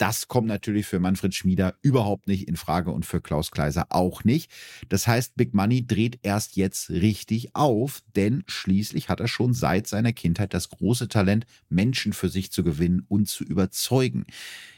Das 0.01 0.27
kommt 0.27 0.47
natürlich 0.47 0.87
für 0.87 0.99
Manfred 0.99 1.35
Schmieder 1.35 1.75
überhaupt 1.83 2.27
nicht 2.27 2.47
in 2.47 2.55
Frage 2.55 2.89
und 2.89 3.05
für 3.05 3.21
Klaus 3.21 3.51
Kleiser 3.51 3.85
auch 3.89 4.23
nicht. 4.23 4.49
Das 4.89 5.05
heißt, 5.05 5.35
Big 5.35 5.53
Money 5.53 5.85
dreht 5.85 6.17
erst 6.23 6.55
jetzt 6.55 6.89
richtig 6.89 7.55
auf, 7.55 8.01
denn 8.15 8.43
schließlich 8.47 9.09
hat 9.09 9.19
er 9.19 9.27
schon 9.27 9.53
seit 9.53 9.85
seiner 9.85 10.11
Kindheit 10.11 10.55
das 10.55 10.69
große 10.69 11.07
Talent, 11.07 11.45
Menschen 11.69 12.13
für 12.13 12.29
sich 12.29 12.51
zu 12.51 12.63
gewinnen 12.63 13.05
und 13.09 13.29
zu 13.29 13.43
überzeugen. 13.43 14.25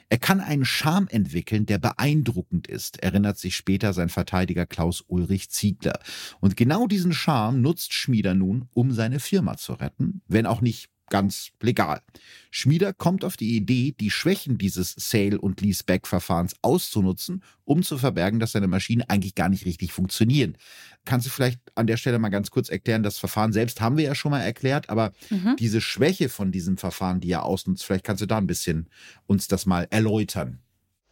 Er 0.09 0.17
kann 0.17 0.41
einen 0.41 0.65
Charme 0.65 1.07
entwickeln, 1.07 1.65
der 1.65 1.77
beeindruckend 1.77 2.67
ist, 2.67 3.01
erinnert 3.01 3.37
sich 3.37 3.55
später 3.55 3.93
sein 3.93 4.09
Verteidiger 4.09 4.65
Klaus 4.65 5.05
Ulrich 5.07 5.49
Ziegler. 5.49 5.99
Und 6.41 6.57
genau 6.57 6.85
diesen 6.85 7.13
Charme 7.13 7.61
nutzt 7.61 7.93
Schmieder 7.93 8.33
nun, 8.33 8.67
um 8.73 8.91
seine 8.91 9.21
Firma 9.21 9.55
zu 9.55 9.71
retten, 9.71 10.21
wenn 10.27 10.45
auch 10.45 10.59
nicht 10.59 10.89
ganz 11.13 11.51
legal. 11.61 12.01
Schmieder 12.49 12.91
kommt 12.91 13.23
auf 13.23 13.37
die 13.37 13.55
Idee, 13.55 13.93
die 13.99 14.09
Schwächen 14.09 14.57
dieses 14.57 14.95
Sale- 14.97 15.39
und 15.39 15.61
Leaseback-Verfahrens 15.61 16.55
auszunutzen, 16.63 17.43
um 17.65 17.83
zu 17.83 17.99
verbergen, 17.99 18.39
dass 18.39 18.53
seine 18.53 18.65
Maschinen 18.67 19.03
eigentlich 19.03 19.35
gar 19.35 19.47
nicht 19.47 19.67
richtig 19.67 19.93
funktionieren. 19.93 20.57
Kannst 21.05 21.27
du 21.27 21.29
vielleicht 21.29 21.59
an 21.75 21.85
der 21.85 21.97
Stelle 21.97 22.17
mal 22.17 22.29
ganz 22.29 22.49
kurz 22.49 22.67
erklären, 22.67 23.03
das 23.03 23.19
Verfahren 23.19 23.53
selbst 23.53 23.79
haben 23.79 23.95
wir 23.95 24.05
ja 24.05 24.15
schon 24.15 24.31
mal 24.31 24.41
erklärt, 24.41 24.89
aber 24.89 25.13
mhm. 25.29 25.55
diese 25.59 25.81
Schwäche 25.81 26.29
von 26.29 26.51
diesem 26.51 26.77
Verfahren, 26.77 27.19
die 27.19 27.29
er 27.29 27.43
ausnutzt, 27.43 27.83
vielleicht 27.83 28.05
kannst 28.05 28.23
du 28.23 28.25
da 28.25 28.39
ein 28.39 28.47
bisschen 28.47 28.89
uns 29.27 29.47
das 29.47 29.67
mal 29.67 29.85
erläutern. 29.91 30.63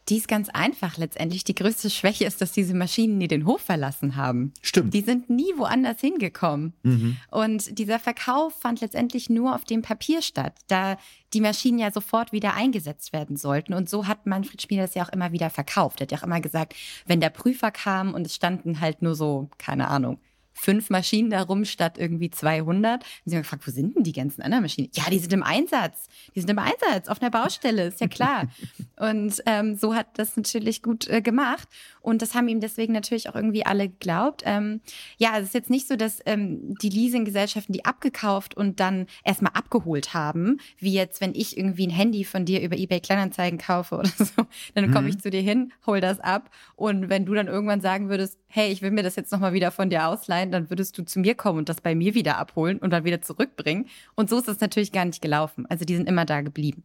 Die 0.09 0.17
ist 0.17 0.27
ganz 0.27 0.49
einfach 0.49 0.97
letztendlich. 0.97 1.43
Die 1.43 1.55
größte 1.55 1.89
Schwäche 1.89 2.25
ist, 2.25 2.41
dass 2.41 2.51
diese 2.51 2.73
Maschinen 2.73 3.17
nie 3.17 3.27
den 3.27 3.45
Hof 3.45 3.61
verlassen 3.61 4.15
haben. 4.15 4.53
Stimmt. 4.61 4.93
Die 4.93 5.01
sind 5.01 5.29
nie 5.29 5.53
woanders 5.57 6.01
hingekommen. 6.01 6.73
Mhm. 6.83 7.17
Und 7.29 7.77
dieser 7.77 7.99
Verkauf 7.99 8.59
fand 8.59 8.81
letztendlich 8.81 9.29
nur 9.29 9.55
auf 9.55 9.63
dem 9.63 9.81
Papier 9.81 10.21
statt, 10.21 10.55
da 10.67 10.97
die 11.33 11.41
Maschinen 11.41 11.79
ja 11.79 11.91
sofort 11.91 12.31
wieder 12.31 12.55
eingesetzt 12.55 13.13
werden 13.13 13.37
sollten. 13.37 13.73
Und 13.73 13.89
so 13.89 14.07
hat 14.07 14.25
Manfred 14.25 14.61
Schmieder 14.61 14.83
das 14.83 14.95
ja 14.95 15.05
auch 15.05 15.13
immer 15.13 15.31
wieder 15.31 15.49
verkauft. 15.49 16.01
Er 16.01 16.05
hat 16.05 16.11
ja 16.11 16.17
auch 16.17 16.23
immer 16.23 16.41
gesagt, 16.41 16.75
wenn 17.05 17.21
der 17.21 17.29
Prüfer 17.29 17.71
kam 17.71 18.13
und 18.13 18.25
es 18.25 18.35
standen 18.35 18.81
halt 18.81 19.01
nur 19.01 19.15
so, 19.15 19.49
keine 19.57 19.87
Ahnung, 19.87 20.19
fünf 20.53 20.89
Maschinen 20.89 21.29
darum 21.29 21.65
statt 21.65 21.97
irgendwie 21.97 22.29
200. 22.29 23.01
Und 23.03 23.05
sie 23.25 23.35
haben 23.35 23.43
gefragt, 23.43 23.67
wo 23.67 23.71
sind 23.71 23.95
denn 23.95 24.03
die 24.03 24.13
ganzen 24.13 24.41
anderen 24.41 24.63
Maschinen? 24.63 24.89
Ja, 24.93 25.03
die 25.09 25.19
sind 25.19 25.33
im 25.33 25.43
Einsatz. 25.43 26.07
Die 26.35 26.39
sind 26.39 26.49
im 26.49 26.59
Einsatz 26.59 27.07
auf 27.07 27.21
einer 27.21 27.31
Baustelle, 27.31 27.87
ist 27.87 28.01
ja 28.01 28.07
klar. 28.07 28.47
und 28.97 29.41
ähm, 29.45 29.75
so 29.75 29.95
hat 29.95 30.07
das 30.17 30.35
natürlich 30.35 30.83
gut 30.83 31.07
äh, 31.07 31.21
gemacht. 31.21 31.67
Und 32.01 32.21
das 32.21 32.35
haben 32.35 32.47
ihm 32.47 32.59
deswegen 32.59 32.93
natürlich 32.93 33.29
auch 33.29 33.35
irgendwie 33.35 33.65
alle 33.65 33.89
geglaubt. 33.89 34.43
Ähm, 34.45 34.81
ja, 35.17 35.37
es 35.37 35.45
ist 35.45 35.53
jetzt 35.53 35.69
nicht 35.69 35.87
so, 35.87 35.95
dass 35.95 36.19
ähm, 36.25 36.75
die 36.81 36.89
Leasinggesellschaften 36.89 37.73
die 37.73 37.85
abgekauft 37.85 38.55
und 38.55 38.79
dann 38.79 39.07
erstmal 39.23 39.53
abgeholt 39.53 40.13
haben, 40.13 40.59
wie 40.77 40.93
jetzt, 40.93 41.21
wenn 41.21 41.35
ich 41.35 41.57
irgendwie 41.57 41.87
ein 41.87 41.91
Handy 41.91 42.23
von 42.23 42.45
dir 42.45 42.61
über 42.61 42.77
eBay 42.77 42.99
Kleinanzeigen 42.99 43.59
kaufe 43.59 43.95
oder 43.95 44.09
so, 44.17 44.45
dann 44.73 44.91
komme 44.91 45.09
ich 45.09 45.15
mhm. 45.15 45.19
zu 45.19 45.29
dir 45.29 45.41
hin, 45.41 45.71
hol 45.85 46.01
das 46.01 46.19
ab. 46.19 46.49
Und 46.75 47.09
wenn 47.09 47.25
du 47.25 47.33
dann 47.33 47.47
irgendwann 47.47 47.81
sagen 47.81 48.09
würdest, 48.09 48.37
hey, 48.47 48.71
ich 48.71 48.81
will 48.81 48.91
mir 48.91 49.03
das 49.03 49.15
jetzt 49.15 49.31
nochmal 49.31 49.53
wieder 49.53 49.71
von 49.71 49.89
dir 49.89 50.07
ausleihen, 50.07 50.51
dann 50.51 50.69
würdest 50.69 50.97
du 50.97 51.03
zu 51.03 51.19
mir 51.19 51.35
kommen 51.35 51.59
und 51.59 51.69
das 51.69 51.81
bei 51.81 51.95
mir 51.95 52.15
wieder 52.15 52.37
abholen 52.37 52.79
und 52.79 52.91
dann 52.91 53.05
wieder 53.05 53.21
zurückbringen. 53.21 53.87
Und 54.15 54.29
so 54.29 54.37
ist 54.37 54.47
es 54.47 54.59
natürlich 54.59 54.91
gar 54.91 55.05
nicht 55.05 55.21
gelaufen. 55.21 55.65
Also 55.67 55.85
die 55.85 55.95
sind 55.95 56.09
immer 56.09 56.25
da 56.25 56.41
geblieben. 56.41 56.83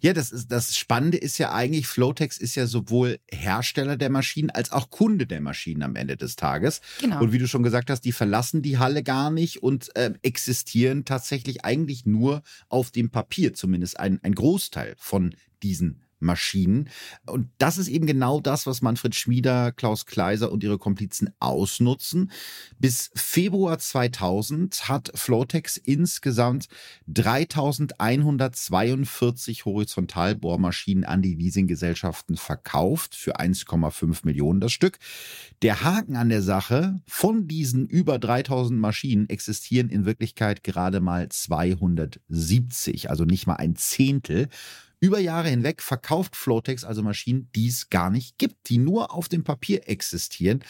Ja, 0.00 0.12
das 0.12 0.32
ist 0.32 0.50
das 0.50 0.76
Spannende 0.76 1.18
ist 1.18 1.38
ja 1.38 1.52
eigentlich, 1.52 1.86
Flotex 1.86 2.38
ist 2.38 2.54
ja 2.54 2.66
sowohl 2.66 3.18
Hersteller 3.30 3.96
der 3.96 4.10
Maschinen 4.10 4.50
als 4.50 4.72
auch 4.72 4.90
Kunde 4.90 5.26
der 5.26 5.40
Maschinen 5.40 5.82
am 5.82 5.96
Ende 5.96 6.16
des 6.16 6.36
Tages. 6.36 6.80
Genau. 7.00 7.20
Und 7.20 7.32
wie 7.32 7.38
du 7.38 7.48
schon 7.48 7.62
gesagt 7.62 7.90
hast, 7.90 8.02
die 8.02 8.12
verlassen 8.12 8.62
die 8.62 8.78
Halle 8.78 9.02
gar 9.02 9.30
nicht 9.30 9.62
und 9.62 9.94
äh, 9.96 10.12
existieren 10.22 11.04
tatsächlich 11.04 11.64
eigentlich 11.64 12.06
nur 12.06 12.42
auf 12.68 12.90
dem 12.90 13.10
Papier, 13.10 13.54
zumindest 13.54 13.98
ein, 13.98 14.20
ein 14.22 14.34
Großteil 14.34 14.94
von 14.98 15.34
diesen 15.62 16.02
Maschinen. 16.22 16.88
Und 17.26 17.48
das 17.58 17.78
ist 17.78 17.88
eben 17.88 18.06
genau 18.06 18.40
das, 18.40 18.66
was 18.66 18.82
Manfred 18.82 19.14
Schmieder, 19.14 19.70
Klaus 19.72 20.06
Kleiser 20.06 20.50
und 20.50 20.64
ihre 20.64 20.78
Komplizen 20.78 21.30
ausnutzen. 21.38 22.30
Bis 22.78 23.10
Februar 23.14 23.78
2000 23.78 24.88
hat 24.88 25.12
Flotex 25.14 25.76
insgesamt 25.76 26.68
3142 27.08 29.64
Horizontalbohrmaschinen 29.64 31.04
an 31.04 31.22
die 31.22 31.34
Leasinggesellschaften 31.34 32.36
verkauft 32.36 33.14
für 33.14 33.38
1,5 33.38 34.20
Millionen 34.24 34.60
das 34.60 34.72
Stück. 34.72 34.98
Der 35.62 35.82
Haken 35.82 36.16
an 36.16 36.28
der 36.28 36.42
Sache, 36.42 37.00
von 37.06 37.48
diesen 37.48 37.86
über 37.86 38.18
3000 38.18 38.78
Maschinen 38.78 39.28
existieren 39.28 39.88
in 39.88 40.04
Wirklichkeit 40.04 40.64
gerade 40.64 41.00
mal 41.00 41.28
270, 41.28 43.10
also 43.10 43.24
nicht 43.24 43.46
mal 43.46 43.56
ein 43.56 43.76
Zehntel. 43.76 44.48
Über 45.02 45.18
Jahre 45.18 45.48
hinweg 45.48 45.82
verkauft 45.82 46.36
Flotex 46.36 46.84
also 46.84 47.02
Maschinen, 47.02 47.48
die 47.56 47.66
es 47.66 47.90
gar 47.90 48.08
nicht 48.08 48.38
gibt, 48.38 48.68
die 48.68 48.78
nur 48.78 49.12
auf 49.12 49.28
dem 49.28 49.42
Papier 49.42 49.88
existieren. 49.88 50.62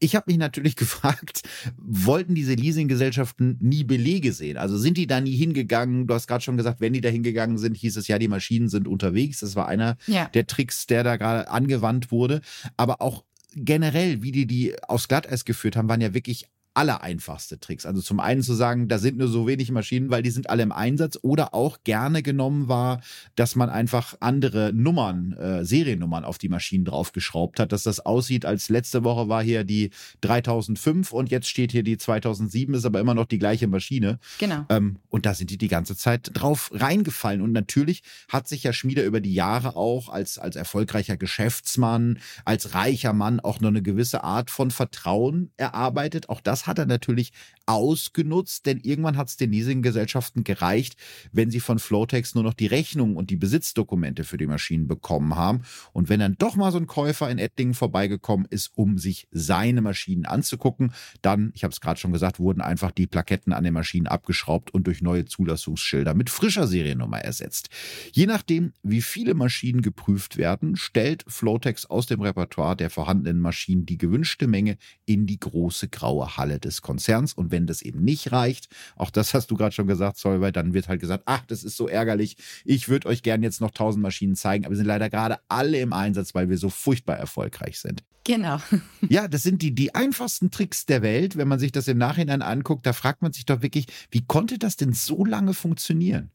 Ich 0.00 0.16
habe 0.16 0.24
mich 0.26 0.36
natürlich 0.36 0.74
gefragt, 0.76 1.42
wollten 1.76 2.34
diese 2.34 2.54
Leasinggesellschaften 2.54 3.56
nie 3.60 3.84
Belege 3.84 4.32
sehen? 4.32 4.56
Also 4.56 4.76
sind 4.76 4.96
die 4.96 5.06
da 5.06 5.20
nie 5.20 5.36
hingegangen? 5.36 6.08
Du 6.08 6.14
hast 6.14 6.26
gerade 6.26 6.42
schon 6.42 6.56
gesagt, 6.56 6.80
wenn 6.80 6.92
die 6.92 7.00
da 7.00 7.08
hingegangen 7.08 7.56
sind, 7.56 7.76
hieß 7.76 7.96
es 7.96 8.08
ja, 8.08 8.18
die 8.18 8.26
Maschinen 8.26 8.68
sind 8.68 8.88
unterwegs. 8.88 9.38
Das 9.40 9.54
war 9.54 9.68
einer 9.68 9.96
ja. 10.08 10.26
der 10.26 10.48
Tricks, 10.48 10.88
der 10.88 11.04
da 11.04 11.16
gerade 11.16 11.48
angewandt 11.48 12.10
wurde. 12.10 12.40
Aber 12.76 13.00
auch 13.00 13.22
generell, 13.54 14.22
wie 14.22 14.32
die 14.32 14.46
die 14.46 14.74
aufs 14.82 15.06
Glatteis 15.06 15.44
geführt 15.44 15.76
haben, 15.76 15.88
waren 15.88 16.00
ja 16.00 16.14
wirklich 16.14 16.46
allereinfachste 16.78 17.58
Tricks. 17.58 17.84
Also 17.86 18.00
zum 18.00 18.20
einen 18.20 18.40
zu 18.40 18.54
sagen, 18.54 18.86
da 18.86 18.98
sind 18.98 19.18
nur 19.18 19.26
so 19.26 19.48
wenig 19.48 19.72
Maschinen, 19.72 20.10
weil 20.10 20.22
die 20.22 20.30
sind 20.30 20.48
alle 20.48 20.62
im 20.62 20.70
Einsatz 20.70 21.18
oder 21.22 21.52
auch 21.52 21.78
gerne 21.82 22.22
genommen 22.22 22.68
war, 22.68 23.00
dass 23.34 23.56
man 23.56 23.68
einfach 23.68 24.14
andere 24.20 24.72
Nummern, 24.72 25.32
äh, 25.32 25.64
Seriennummern 25.64 26.24
auf 26.24 26.38
die 26.38 26.48
Maschinen 26.48 26.84
draufgeschraubt 26.84 27.58
hat, 27.58 27.72
dass 27.72 27.82
das 27.82 27.98
aussieht, 27.98 28.44
als 28.44 28.68
letzte 28.68 29.02
Woche 29.02 29.28
war 29.28 29.42
hier 29.42 29.64
die 29.64 29.90
3005 30.20 31.12
und 31.12 31.32
jetzt 31.32 31.48
steht 31.48 31.72
hier 31.72 31.82
die 31.82 31.98
2007, 31.98 32.72
ist 32.74 32.84
aber 32.84 33.00
immer 33.00 33.14
noch 33.14 33.26
die 33.26 33.40
gleiche 33.40 33.66
Maschine. 33.66 34.20
Genau. 34.38 34.64
Ähm, 34.68 34.98
und 35.08 35.26
da 35.26 35.34
sind 35.34 35.50
die 35.50 35.58
die 35.58 35.66
ganze 35.66 35.96
Zeit 35.96 36.30
drauf 36.32 36.70
reingefallen. 36.72 37.42
Und 37.42 37.50
natürlich 37.50 38.04
hat 38.28 38.46
sich 38.46 38.62
ja 38.62 38.72
Schmieder 38.72 39.02
über 39.02 39.20
die 39.20 39.34
Jahre 39.34 39.74
auch 39.74 40.10
als, 40.10 40.38
als 40.38 40.54
erfolgreicher 40.54 41.16
Geschäftsmann, 41.16 42.20
als 42.44 42.74
reicher 42.74 43.12
Mann 43.12 43.40
auch 43.40 43.58
noch 43.58 43.70
eine 43.70 43.82
gewisse 43.82 44.22
Art 44.22 44.48
von 44.48 44.70
Vertrauen 44.70 45.50
erarbeitet. 45.56 46.28
Auch 46.28 46.40
das 46.40 46.67
hat 46.68 46.78
er 46.78 46.86
natürlich 46.86 47.32
ausgenutzt, 47.68 48.64
denn 48.66 48.80
irgendwann 48.80 49.18
hat 49.18 49.28
es 49.28 49.36
den 49.36 49.52
Leasinggesellschaften 49.52 50.42
gereicht, 50.42 50.96
wenn 51.32 51.50
sie 51.50 51.60
von 51.60 51.78
Flotex 51.78 52.34
nur 52.34 52.42
noch 52.42 52.54
die 52.54 52.66
Rechnung 52.66 53.14
und 53.14 53.28
die 53.28 53.36
Besitzdokumente 53.36 54.24
für 54.24 54.38
die 54.38 54.46
Maschinen 54.46 54.88
bekommen 54.88 55.36
haben. 55.36 55.62
Und 55.92 56.08
wenn 56.08 56.20
dann 56.20 56.36
doch 56.38 56.56
mal 56.56 56.72
so 56.72 56.78
ein 56.78 56.86
Käufer 56.86 57.30
in 57.30 57.38
Ettlingen 57.38 57.74
vorbeigekommen 57.74 58.46
ist, 58.48 58.70
um 58.74 58.96
sich 58.96 59.28
seine 59.32 59.82
Maschinen 59.82 60.24
anzugucken, 60.24 60.92
dann, 61.20 61.52
ich 61.54 61.62
habe 61.62 61.72
es 61.72 61.80
gerade 61.80 62.00
schon 62.00 62.12
gesagt, 62.12 62.40
wurden 62.40 62.62
einfach 62.62 62.90
die 62.90 63.06
Plaketten 63.06 63.52
an 63.52 63.64
den 63.64 63.74
Maschinen 63.74 64.06
abgeschraubt 64.06 64.72
und 64.72 64.86
durch 64.86 65.02
neue 65.02 65.26
Zulassungsschilder 65.26 66.14
mit 66.14 66.30
frischer 66.30 66.66
Seriennummer 66.66 67.18
ersetzt. 67.18 67.68
Je 68.12 68.26
nachdem, 68.26 68.72
wie 68.82 69.02
viele 69.02 69.34
Maschinen 69.34 69.82
geprüft 69.82 70.38
werden, 70.38 70.76
stellt 70.76 71.24
Flotex 71.28 71.84
aus 71.86 72.06
dem 72.06 72.22
Repertoire 72.22 72.76
der 72.76 72.88
vorhandenen 72.88 73.40
Maschinen 73.40 73.84
die 73.84 73.98
gewünschte 73.98 74.46
Menge 74.46 74.78
in 75.04 75.26
die 75.26 75.38
große 75.38 75.88
graue 75.88 76.36
Halle 76.36 76.60
des 76.60 76.80
Konzerns. 76.80 77.32
Und 77.32 77.50
wenn 77.50 77.57
das 77.66 77.82
eben 77.82 78.02
nicht 78.02 78.32
reicht, 78.32 78.68
auch 78.96 79.10
das 79.10 79.34
hast 79.34 79.50
du 79.50 79.56
gerade 79.56 79.74
schon 79.74 79.86
gesagt, 79.86 80.18
Solveig, 80.18 80.54
dann 80.54 80.74
wird 80.74 80.88
halt 80.88 81.00
gesagt, 81.00 81.24
ach, 81.26 81.44
das 81.46 81.64
ist 81.64 81.76
so 81.76 81.88
ärgerlich. 81.88 82.36
Ich 82.64 82.88
würde 82.88 83.08
euch 83.08 83.22
gerne 83.22 83.44
jetzt 83.44 83.60
noch 83.60 83.70
tausend 83.70 84.02
Maschinen 84.02 84.36
zeigen, 84.36 84.64
aber 84.64 84.72
wir 84.72 84.76
sind 84.76 84.86
leider 84.86 85.10
gerade 85.10 85.38
alle 85.48 85.78
im 85.80 85.92
Einsatz, 85.92 86.34
weil 86.34 86.48
wir 86.48 86.58
so 86.58 86.70
furchtbar 86.70 87.16
erfolgreich 87.16 87.80
sind. 87.80 88.02
Genau. 88.24 88.60
Ja, 89.08 89.26
das 89.26 89.42
sind 89.42 89.62
die, 89.62 89.74
die 89.74 89.94
einfachsten 89.94 90.50
Tricks 90.50 90.84
der 90.84 91.00
Welt. 91.02 91.36
Wenn 91.36 91.48
man 91.48 91.58
sich 91.58 91.72
das 91.72 91.88
im 91.88 91.96
Nachhinein 91.98 92.42
anguckt, 92.42 92.84
da 92.84 92.92
fragt 92.92 93.22
man 93.22 93.32
sich 93.32 93.46
doch 93.46 93.62
wirklich, 93.62 93.86
wie 94.10 94.24
konnte 94.26 94.58
das 94.58 94.76
denn 94.76 94.92
so 94.92 95.24
lange 95.24 95.54
funktionieren? 95.54 96.30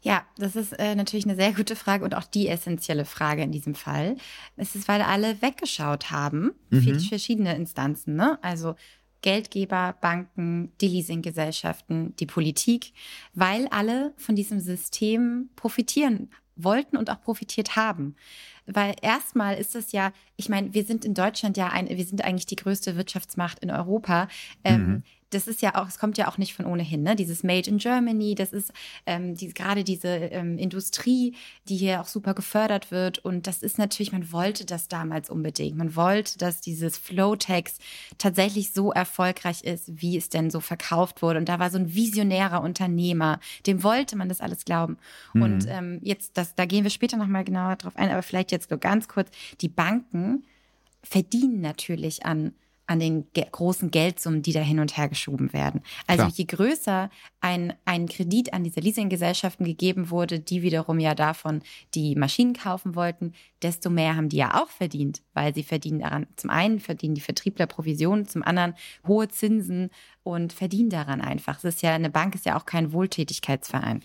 Ja, 0.00 0.24
das 0.36 0.54
ist 0.54 0.72
äh, 0.78 0.94
natürlich 0.94 1.26
eine 1.26 1.34
sehr 1.34 1.52
gute 1.52 1.74
Frage 1.74 2.04
und 2.04 2.14
auch 2.14 2.24
die 2.24 2.48
essentielle 2.48 3.04
Frage 3.04 3.42
in 3.42 3.50
diesem 3.50 3.74
Fall. 3.74 4.16
Es 4.56 4.74
ist, 4.76 4.86
weil 4.86 5.02
alle 5.02 5.42
weggeschaut 5.42 6.10
haben, 6.10 6.52
mhm. 6.70 6.82
viele 6.82 7.00
verschiedene 7.00 7.54
Instanzen, 7.56 8.14
ne? 8.14 8.38
Also 8.42 8.76
Geldgeber, 9.22 9.96
Banken, 10.00 10.72
die 10.80 10.88
Leasinggesellschaften, 10.88 12.14
die 12.16 12.26
Politik, 12.26 12.92
weil 13.34 13.66
alle 13.68 14.12
von 14.16 14.36
diesem 14.36 14.60
System 14.60 15.50
profitieren 15.56 16.30
wollten 16.56 16.96
und 16.96 17.10
auch 17.10 17.20
profitiert 17.20 17.76
haben. 17.76 18.16
Weil 18.66 18.94
erstmal 19.00 19.56
ist 19.56 19.74
es 19.74 19.92
ja, 19.92 20.12
ich 20.36 20.48
meine, 20.48 20.74
wir 20.74 20.84
sind 20.84 21.04
in 21.04 21.14
Deutschland 21.14 21.56
ja 21.56 21.68
ein, 21.68 21.88
wir 21.88 22.04
sind 22.04 22.24
eigentlich 22.24 22.46
die 22.46 22.56
größte 22.56 22.96
Wirtschaftsmacht 22.96 23.60
in 23.60 23.70
Europa. 23.70 24.28
Ähm, 24.64 24.86
mhm 24.86 25.02
das 25.30 25.46
ist 25.46 25.62
ja 25.62 25.74
auch, 25.74 25.88
es 25.88 25.98
kommt 25.98 26.16
ja 26.16 26.28
auch 26.28 26.38
nicht 26.38 26.54
von 26.54 26.66
ohnehin, 26.66 27.02
ne? 27.02 27.14
Dieses 27.14 27.42
Made 27.42 27.68
in 27.68 27.78
Germany, 27.78 28.34
das 28.34 28.52
ist 28.52 28.72
ähm, 29.06 29.34
die, 29.34 29.52
gerade 29.52 29.84
diese 29.84 30.08
ähm, 30.08 30.58
Industrie, 30.58 31.34
die 31.68 31.76
hier 31.76 32.00
auch 32.00 32.06
super 32.06 32.34
gefördert 32.34 32.90
wird. 32.90 33.18
Und 33.18 33.46
das 33.46 33.62
ist 33.62 33.78
natürlich, 33.78 34.12
man 34.12 34.32
wollte 34.32 34.64
das 34.64 34.88
damals 34.88 35.28
unbedingt. 35.28 35.76
Man 35.76 35.96
wollte, 35.96 36.38
dass 36.38 36.60
dieses 36.60 36.96
Flowtex 36.96 37.78
tatsächlich 38.16 38.72
so 38.72 38.92
erfolgreich 38.92 39.62
ist, 39.64 40.00
wie 40.00 40.16
es 40.16 40.28
denn 40.28 40.50
so 40.50 40.60
verkauft 40.60 41.22
wurde. 41.22 41.38
Und 41.38 41.48
da 41.48 41.58
war 41.58 41.70
so 41.70 41.78
ein 41.78 41.94
visionärer 41.94 42.62
Unternehmer, 42.62 43.40
dem 43.66 43.82
wollte 43.82 44.16
man 44.16 44.28
das 44.28 44.40
alles 44.40 44.64
glauben. 44.64 44.98
Mhm. 45.34 45.42
Und 45.42 45.66
ähm, 45.68 45.98
jetzt, 46.02 46.36
das, 46.38 46.54
da 46.54 46.64
gehen 46.64 46.84
wir 46.84 46.90
später 46.90 47.16
nochmal 47.16 47.44
genauer 47.44 47.76
drauf 47.76 47.96
ein, 47.96 48.10
aber 48.10 48.22
vielleicht 48.22 48.52
jetzt 48.52 48.70
nur 48.70 48.80
ganz 48.80 49.08
kurz, 49.08 49.30
die 49.60 49.68
Banken 49.68 50.44
verdienen 51.02 51.60
natürlich 51.60 52.24
an 52.24 52.54
an 52.88 52.98
den 52.98 53.26
ge 53.34 53.46
großen 53.50 53.90
Geldsummen, 53.90 54.42
die 54.42 54.52
da 54.52 54.60
hin 54.60 54.80
und 54.80 54.96
her 54.96 55.08
geschoben 55.08 55.52
werden. 55.52 55.82
Also 56.06 56.24
Klar. 56.24 56.32
je 56.34 56.44
größer 56.44 57.10
ein, 57.40 57.74
ein 57.84 58.08
Kredit 58.08 58.52
an 58.54 58.64
diese 58.64 58.80
Leasinggesellschaften 58.80 59.64
gegeben 59.64 60.10
wurde, 60.10 60.40
die 60.40 60.62
wiederum 60.62 60.98
ja 60.98 61.14
davon 61.14 61.60
die 61.94 62.16
Maschinen 62.16 62.54
kaufen 62.54 62.94
wollten, 62.94 63.34
desto 63.62 63.90
mehr 63.90 64.16
haben 64.16 64.30
die 64.30 64.38
ja 64.38 64.60
auch 64.60 64.70
verdient, 64.70 65.20
weil 65.34 65.54
sie 65.54 65.62
verdienen 65.62 66.00
daran, 66.00 66.26
zum 66.36 66.48
einen 66.48 66.80
verdienen 66.80 67.14
die 67.14 67.20
Vertriebler 67.20 67.66
Provisionen, 67.66 68.26
zum 68.26 68.42
anderen 68.42 68.74
hohe 69.06 69.28
Zinsen 69.28 69.90
und 70.22 70.54
verdienen 70.54 70.90
daran 70.90 71.20
einfach. 71.20 71.58
Es 71.58 71.64
ist 71.64 71.82
ja, 71.82 71.94
eine 71.94 72.10
Bank 72.10 72.34
ist 72.34 72.46
ja 72.46 72.56
auch 72.56 72.64
kein 72.64 72.92
Wohltätigkeitsverein. 72.92 74.02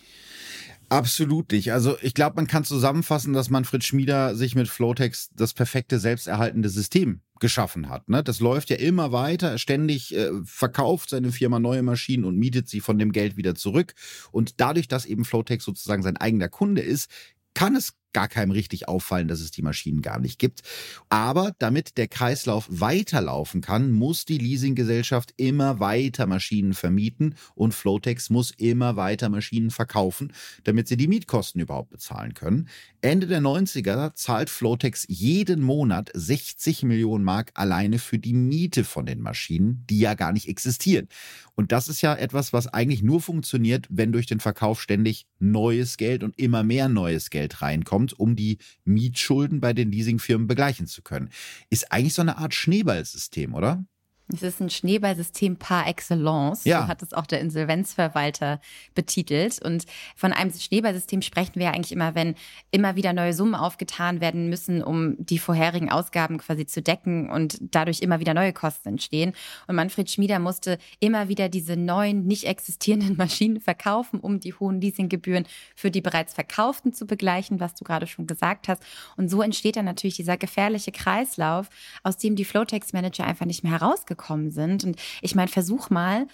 Absolut 0.88 1.52
nicht. 1.52 1.72
Also 1.72 1.96
ich 2.02 2.14
glaube, 2.14 2.36
man 2.36 2.46
kann 2.46 2.64
zusammenfassen, 2.64 3.32
dass 3.32 3.50
Manfred 3.50 3.84
Schmieder 3.84 4.34
sich 4.34 4.54
mit 4.54 4.68
Flowtex 4.68 5.30
das 5.34 5.54
perfekte 5.54 5.98
selbsterhaltende 5.98 6.68
System 6.68 7.20
geschaffen 7.40 7.88
hat. 7.88 8.08
Ne? 8.08 8.22
Das 8.22 8.40
läuft 8.40 8.70
ja 8.70 8.76
immer 8.76 9.12
weiter, 9.12 9.58
ständig 9.58 10.14
äh, 10.14 10.30
verkauft 10.44 11.10
seine 11.10 11.32
Firma 11.32 11.58
neue 11.58 11.82
Maschinen 11.82 12.24
und 12.24 12.36
mietet 12.36 12.68
sie 12.68 12.80
von 12.80 12.98
dem 12.98 13.12
Geld 13.12 13.36
wieder 13.36 13.54
zurück. 13.54 13.94
Und 14.30 14.60
dadurch, 14.60 14.88
dass 14.88 15.06
eben 15.06 15.24
Flowtex 15.24 15.64
sozusagen 15.64 16.02
sein 16.02 16.16
eigener 16.16 16.48
Kunde 16.48 16.82
ist, 16.82 17.10
kann 17.54 17.76
es 17.76 17.94
gar 18.14 18.28
keinem 18.28 18.52
richtig 18.52 18.88
auffallen, 18.88 19.28
dass 19.28 19.40
es 19.40 19.50
die 19.50 19.60
Maschinen 19.60 20.00
gar 20.00 20.18
nicht 20.18 20.38
gibt. 20.38 20.62
Aber 21.10 21.52
damit 21.58 21.98
der 21.98 22.08
Kreislauf 22.08 22.66
weiterlaufen 22.70 23.60
kann, 23.60 23.90
muss 23.90 24.24
die 24.24 24.38
Leasinggesellschaft 24.38 25.34
immer 25.36 25.80
weiter 25.80 26.26
Maschinen 26.26 26.72
vermieten 26.72 27.34
und 27.54 27.74
Flotex 27.74 28.30
muss 28.30 28.52
immer 28.52 28.96
weiter 28.96 29.28
Maschinen 29.28 29.70
verkaufen, 29.70 30.32
damit 30.62 30.88
sie 30.88 30.96
die 30.96 31.08
Mietkosten 31.08 31.60
überhaupt 31.60 31.90
bezahlen 31.90 32.32
können. 32.32 32.68
Ende 33.02 33.26
der 33.26 33.42
90er 33.42 34.14
zahlt 34.14 34.48
Flotex 34.48 35.04
jeden 35.08 35.60
Monat 35.60 36.10
60 36.14 36.84
Millionen 36.84 37.24
Mark 37.24 37.50
alleine 37.54 37.98
für 37.98 38.18
die 38.18 38.32
Miete 38.32 38.84
von 38.84 39.04
den 39.04 39.20
Maschinen, 39.20 39.84
die 39.90 39.98
ja 39.98 40.14
gar 40.14 40.32
nicht 40.32 40.48
existieren. 40.48 41.08
Und 41.54 41.72
das 41.72 41.88
ist 41.88 42.00
ja 42.00 42.14
etwas, 42.14 42.52
was 42.52 42.66
eigentlich 42.66 43.02
nur 43.02 43.20
funktioniert, 43.20 43.86
wenn 43.90 44.12
durch 44.12 44.26
den 44.26 44.40
Verkauf 44.40 44.80
ständig 44.80 45.26
neues 45.38 45.96
Geld 45.96 46.24
und 46.24 46.38
immer 46.38 46.62
mehr 46.62 46.88
neues 46.88 47.30
Geld 47.30 47.60
reinkommt 47.60 48.03
kommt, 48.04 48.20
um 48.20 48.36
die 48.36 48.58
Mietschulden 48.84 49.60
bei 49.60 49.72
den 49.72 49.90
Leasingfirmen 49.90 50.46
begleichen 50.46 50.86
zu 50.86 51.02
können. 51.02 51.30
Ist 51.70 51.90
eigentlich 51.92 52.14
so 52.14 52.22
eine 52.22 52.38
Art 52.38 52.54
Schneeballsystem, 52.54 53.54
oder? 53.54 53.84
Es 54.32 54.42
ist 54.42 54.60
ein 54.60 54.70
Schneeballsystem 54.70 55.56
par 55.56 55.86
excellence. 55.86 56.64
Ja. 56.64 56.82
So 56.82 56.88
hat 56.88 57.02
es 57.02 57.12
auch 57.12 57.26
der 57.26 57.40
Insolvenzverwalter 57.40 58.58
betitelt. 58.94 59.60
Und 59.62 59.84
von 60.16 60.32
einem 60.32 60.50
Schneeballsystem 60.50 61.20
sprechen 61.20 61.56
wir 61.56 61.64
ja 61.64 61.72
eigentlich 61.72 61.92
immer, 61.92 62.14
wenn 62.14 62.34
immer 62.70 62.96
wieder 62.96 63.12
neue 63.12 63.34
Summen 63.34 63.54
aufgetan 63.54 64.22
werden 64.22 64.48
müssen, 64.48 64.82
um 64.82 65.14
die 65.18 65.38
vorherigen 65.38 65.90
Ausgaben 65.90 66.38
quasi 66.38 66.64
zu 66.64 66.80
decken 66.80 67.28
und 67.28 67.58
dadurch 67.60 68.00
immer 68.00 68.18
wieder 68.18 68.32
neue 68.32 68.54
Kosten 68.54 68.88
entstehen. 68.88 69.34
Und 69.66 69.76
Manfred 69.76 70.10
Schmieder 70.10 70.38
musste 70.38 70.78
immer 71.00 71.28
wieder 71.28 71.50
diese 71.50 71.76
neuen, 71.76 72.26
nicht 72.26 72.44
existierenden 72.44 73.16
Maschinen 73.18 73.60
verkaufen, 73.60 74.20
um 74.20 74.40
die 74.40 74.54
hohen 74.54 74.80
Leasinggebühren 74.80 75.44
für 75.76 75.90
die 75.90 76.00
bereits 76.00 76.32
verkauften 76.32 76.94
zu 76.94 77.06
begleichen, 77.06 77.60
was 77.60 77.74
du 77.74 77.84
gerade 77.84 78.06
schon 78.06 78.26
gesagt 78.26 78.68
hast. 78.68 78.82
Und 79.18 79.28
so 79.28 79.42
entsteht 79.42 79.76
dann 79.76 79.84
natürlich 79.84 80.16
dieser 80.16 80.38
gefährliche 80.38 80.92
Kreislauf, 80.92 81.68
aus 82.02 82.16
dem 82.16 82.36
die 82.36 82.46
Flowtex-Manager 82.46 83.24
einfach 83.24 83.44
nicht 83.44 83.62
mehr 83.62 83.72
herausgekommen 83.72 84.13
gekommen 84.16 84.50
sind. 84.50 84.84
Und 84.84 84.96
ich 85.20 85.34
meine, 85.34 85.48
versuch 85.48 85.90
mal, 85.90 86.26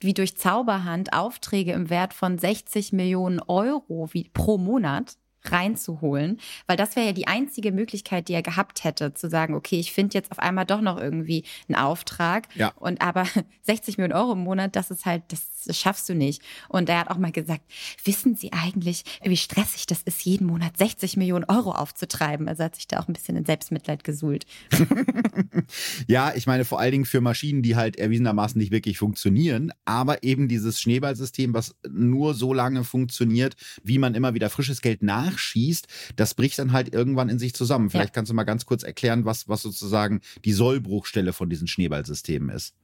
wie 0.00 0.14
durch 0.14 0.36
Zauberhand 0.36 1.12
Aufträge 1.12 1.72
im 1.72 1.90
Wert 1.90 2.14
von 2.14 2.38
60 2.38 2.92
Millionen 2.92 3.40
Euro 3.40 4.08
wie 4.12 4.24
pro 4.24 4.58
Monat 4.58 5.16
reinzuholen, 5.44 6.40
weil 6.66 6.76
das 6.76 6.96
wäre 6.96 7.06
ja 7.06 7.12
die 7.12 7.26
einzige 7.26 7.72
Möglichkeit, 7.72 8.28
die 8.28 8.34
er 8.34 8.42
gehabt 8.42 8.84
hätte, 8.84 9.14
zu 9.14 9.28
sagen, 9.28 9.54
okay, 9.54 9.80
ich 9.80 9.92
finde 9.92 10.14
jetzt 10.14 10.30
auf 10.30 10.38
einmal 10.38 10.66
doch 10.66 10.80
noch 10.80 11.00
irgendwie 11.00 11.44
einen 11.68 11.76
Auftrag 11.76 12.48
ja. 12.54 12.72
und 12.76 13.02
aber 13.02 13.26
60 13.62 13.98
Millionen 13.98 14.18
Euro 14.18 14.32
im 14.32 14.40
Monat, 14.40 14.76
das 14.76 14.90
ist 14.90 15.04
halt, 15.04 15.22
das 15.28 15.42
schaffst 15.70 16.08
du 16.08 16.14
nicht. 16.14 16.42
Und 16.68 16.88
er 16.88 17.00
hat 17.00 17.08
auch 17.08 17.18
mal 17.18 17.32
gesagt, 17.32 17.62
wissen 18.04 18.34
Sie 18.34 18.52
eigentlich, 18.52 19.04
wie 19.22 19.36
stressig 19.36 19.86
das 19.86 20.02
ist, 20.02 20.24
jeden 20.24 20.46
Monat 20.46 20.76
60 20.76 21.16
Millionen 21.16 21.44
Euro 21.44 21.72
aufzutreiben? 21.72 22.48
Also 22.48 22.64
hat 22.64 22.74
sich 22.74 22.86
da 22.86 22.98
auch 22.98 23.08
ein 23.08 23.12
bisschen 23.12 23.36
in 23.36 23.44
Selbstmitleid 23.44 24.04
gesuhlt. 24.04 24.46
ja, 26.06 26.32
ich 26.34 26.46
meine 26.46 26.64
vor 26.64 26.80
allen 26.80 26.92
Dingen 26.92 27.04
für 27.04 27.20
Maschinen, 27.20 27.62
die 27.62 27.76
halt 27.76 27.96
erwiesenermaßen 27.96 28.58
nicht 28.58 28.72
wirklich 28.72 28.98
funktionieren, 28.98 29.72
aber 29.84 30.22
eben 30.22 30.48
dieses 30.48 30.80
Schneeballsystem, 30.80 31.54
was 31.54 31.74
nur 31.88 32.34
so 32.34 32.52
lange 32.52 32.84
funktioniert, 32.84 33.54
wie 33.82 33.98
man 33.98 34.14
immer 34.14 34.34
wieder 34.34 34.50
frisches 34.50 34.80
Geld 34.80 35.02
nachschießt, 35.32 35.86
das 36.16 36.34
bricht 36.34 36.58
dann 36.58 36.72
halt 36.72 36.94
irgendwann 36.94 37.28
in 37.28 37.38
sich 37.38 37.54
zusammen. 37.54 37.90
Vielleicht 37.90 38.10
ja. 38.10 38.14
kannst 38.14 38.30
du 38.30 38.34
mal 38.34 38.44
ganz 38.44 38.66
kurz 38.66 38.82
erklären, 38.82 39.24
was, 39.24 39.48
was 39.48 39.62
sozusagen 39.62 40.20
die 40.44 40.52
Sollbruchstelle 40.52 41.32
von 41.32 41.50
diesen 41.50 41.66
Schneeballsystemen 41.66 42.50
ist. 42.50 42.74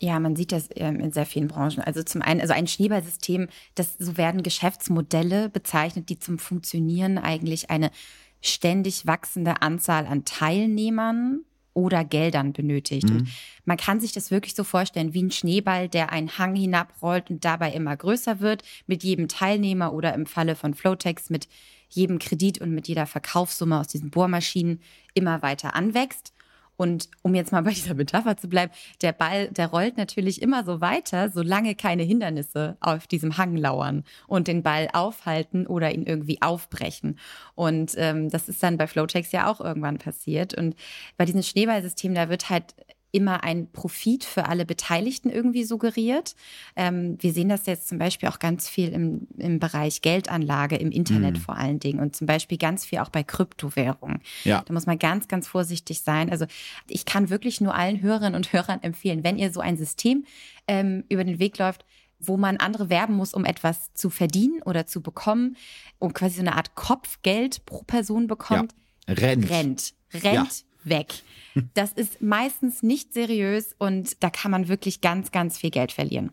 Ja, 0.00 0.18
man 0.18 0.36
sieht 0.36 0.52
das 0.52 0.68
ähm, 0.74 1.00
in 1.00 1.12
sehr 1.12 1.26
vielen 1.26 1.48
Branchen. 1.48 1.80
Also 1.80 2.02
zum 2.02 2.20
einen, 2.20 2.40
also 2.40 2.52
ein 2.52 2.66
Schneeballsystem, 2.66 3.48
das 3.74 3.96
so 3.98 4.16
werden 4.16 4.42
Geschäftsmodelle 4.42 5.48
bezeichnet, 5.48 6.08
die 6.08 6.18
zum 6.18 6.38
Funktionieren 6.38 7.16
eigentlich 7.16 7.70
eine 7.70 7.90
ständig 8.40 9.06
wachsende 9.06 9.62
Anzahl 9.62 10.06
an 10.06 10.24
Teilnehmern 10.24 11.40
oder 11.74 12.04
Geldern 12.04 12.52
benötigt. 12.52 13.08
Mhm. 13.08 13.16
Und 13.16 13.28
man 13.64 13.76
kann 13.76 14.00
sich 14.00 14.12
das 14.12 14.30
wirklich 14.30 14.54
so 14.54 14.64
vorstellen 14.64 15.12
wie 15.14 15.22
ein 15.22 15.30
Schneeball, 15.30 15.88
der 15.88 16.12
einen 16.12 16.38
Hang 16.38 16.54
hinabrollt 16.54 17.30
und 17.30 17.44
dabei 17.44 17.72
immer 17.72 17.96
größer 17.96 18.40
wird, 18.40 18.62
mit 18.86 19.02
jedem 19.02 19.28
Teilnehmer 19.28 19.92
oder 19.92 20.14
im 20.14 20.26
Falle 20.26 20.54
von 20.54 20.74
Flowtex 20.74 21.30
mit 21.30 21.48
jedem 21.88 22.18
Kredit 22.18 22.60
und 22.60 22.70
mit 22.70 22.88
jeder 22.88 23.06
Verkaufssumme 23.06 23.78
aus 23.78 23.88
diesen 23.88 24.10
Bohrmaschinen 24.10 24.80
immer 25.14 25.42
weiter 25.42 25.74
anwächst. 25.74 26.32
Und 26.76 27.08
um 27.22 27.34
jetzt 27.34 27.52
mal 27.52 27.62
bei 27.62 27.70
dieser 27.74 27.94
Metapher 27.94 28.36
zu 28.36 28.48
bleiben, 28.48 28.72
der 29.00 29.12
Ball, 29.12 29.48
der 29.48 29.68
rollt 29.68 29.96
natürlich 29.96 30.42
immer 30.42 30.64
so 30.64 30.80
weiter, 30.80 31.30
solange 31.30 31.74
keine 31.74 32.02
Hindernisse 32.02 32.76
auf 32.80 33.06
diesem 33.06 33.38
Hang 33.38 33.56
lauern 33.56 34.04
und 34.26 34.48
den 34.48 34.62
Ball 34.62 34.88
aufhalten 34.92 35.66
oder 35.66 35.94
ihn 35.94 36.04
irgendwie 36.04 36.42
aufbrechen. 36.42 37.18
Und 37.54 37.92
ähm, 37.96 38.28
das 38.30 38.48
ist 38.48 38.62
dann 38.62 38.76
bei 38.76 38.86
Flowchecks 38.86 39.32
ja 39.32 39.50
auch 39.50 39.60
irgendwann 39.60 39.98
passiert. 39.98 40.54
Und 40.54 40.74
bei 41.16 41.24
diesem 41.24 41.42
Schneeballsystem, 41.42 42.14
da 42.14 42.28
wird 42.28 42.50
halt 42.50 42.74
immer 43.14 43.44
ein 43.44 43.70
Profit 43.70 44.24
für 44.24 44.46
alle 44.46 44.66
Beteiligten 44.66 45.30
irgendwie 45.30 45.62
suggeriert. 45.64 46.34
Ähm, 46.74 47.16
wir 47.20 47.32
sehen 47.32 47.48
das 47.48 47.66
jetzt 47.66 47.88
zum 47.88 47.98
Beispiel 47.98 48.28
auch 48.28 48.40
ganz 48.40 48.68
viel 48.68 48.88
im, 48.88 49.28
im 49.38 49.60
Bereich 49.60 50.02
Geldanlage, 50.02 50.76
im 50.76 50.90
Internet 50.90 51.36
mhm. 51.36 51.40
vor 51.40 51.56
allen 51.56 51.78
Dingen 51.78 52.00
und 52.00 52.16
zum 52.16 52.26
Beispiel 52.26 52.58
ganz 52.58 52.84
viel 52.84 52.98
auch 52.98 53.10
bei 53.10 53.22
Kryptowährungen. 53.22 54.20
Ja. 54.42 54.62
Da 54.66 54.74
muss 54.74 54.86
man 54.86 54.98
ganz, 54.98 55.28
ganz 55.28 55.46
vorsichtig 55.46 56.00
sein. 56.00 56.28
Also 56.28 56.46
ich 56.88 57.04
kann 57.04 57.30
wirklich 57.30 57.60
nur 57.60 57.74
allen 57.74 58.02
Hörerinnen 58.02 58.34
und 58.34 58.52
Hörern 58.52 58.82
empfehlen, 58.82 59.22
wenn 59.22 59.38
ihr 59.38 59.52
so 59.52 59.60
ein 59.60 59.76
System 59.76 60.24
ähm, 60.66 61.04
über 61.08 61.22
den 61.22 61.38
Weg 61.38 61.56
läuft, 61.58 61.84
wo 62.18 62.36
man 62.36 62.56
andere 62.56 62.90
werben 62.90 63.14
muss, 63.14 63.32
um 63.32 63.44
etwas 63.44 63.94
zu 63.94 64.10
verdienen 64.10 64.60
oder 64.62 64.86
zu 64.86 65.02
bekommen 65.02 65.56
und 66.00 66.14
quasi 66.14 66.36
so 66.36 66.40
eine 66.40 66.56
Art 66.56 66.74
Kopfgeld 66.74 67.64
pro 67.64 67.82
Person 67.84 68.26
bekommt. 68.26 68.74
Ja. 69.06 69.14
Rennt. 69.14 69.50
Rennt. 69.50 69.94
Rennt 70.12 70.24
ja. 70.24 70.46
Weg. 70.84 71.08
Das 71.74 71.92
ist 71.92 72.20
meistens 72.20 72.82
nicht 72.82 73.12
seriös 73.12 73.74
und 73.78 74.22
da 74.22 74.30
kann 74.30 74.50
man 74.50 74.68
wirklich 74.68 75.00
ganz, 75.00 75.30
ganz 75.30 75.58
viel 75.58 75.70
Geld 75.70 75.92
verlieren. 75.92 76.32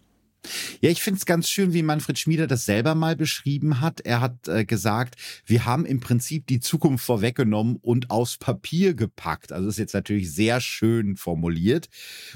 Ja, 0.81 0.89
ich 0.89 1.03
finde 1.03 1.19
es 1.19 1.25
ganz 1.27 1.49
schön, 1.49 1.73
wie 1.73 1.83
Manfred 1.83 2.17
Schmieder 2.17 2.47
das 2.47 2.65
selber 2.65 2.95
mal 2.95 3.15
beschrieben 3.15 3.79
hat. 3.79 4.01
Er 4.01 4.21
hat 4.21 4.47
äh, 4.47 4.65
gesagt, 4.65 5.15
wir 5.45 5.65
haben 5.65 5.85
im 5.85 5.99
Prinzip 5.99 6.47
die 6.47 6.59
Zukunft 6.59 7.05
vorweggenommen 7.05 7.77
und 7.81 8.09
aufs 8.09 8.37
Papier 8.37 8.95
gepackt. 8.95 9.51
Also 9.51 9.69
ist 9.69 9.77
jetzt 9.77 9.93
natürlich 9.93 10.33
sehr 10.33 10.59
schön 10.59 11.15
formuliert. 11.15 11.89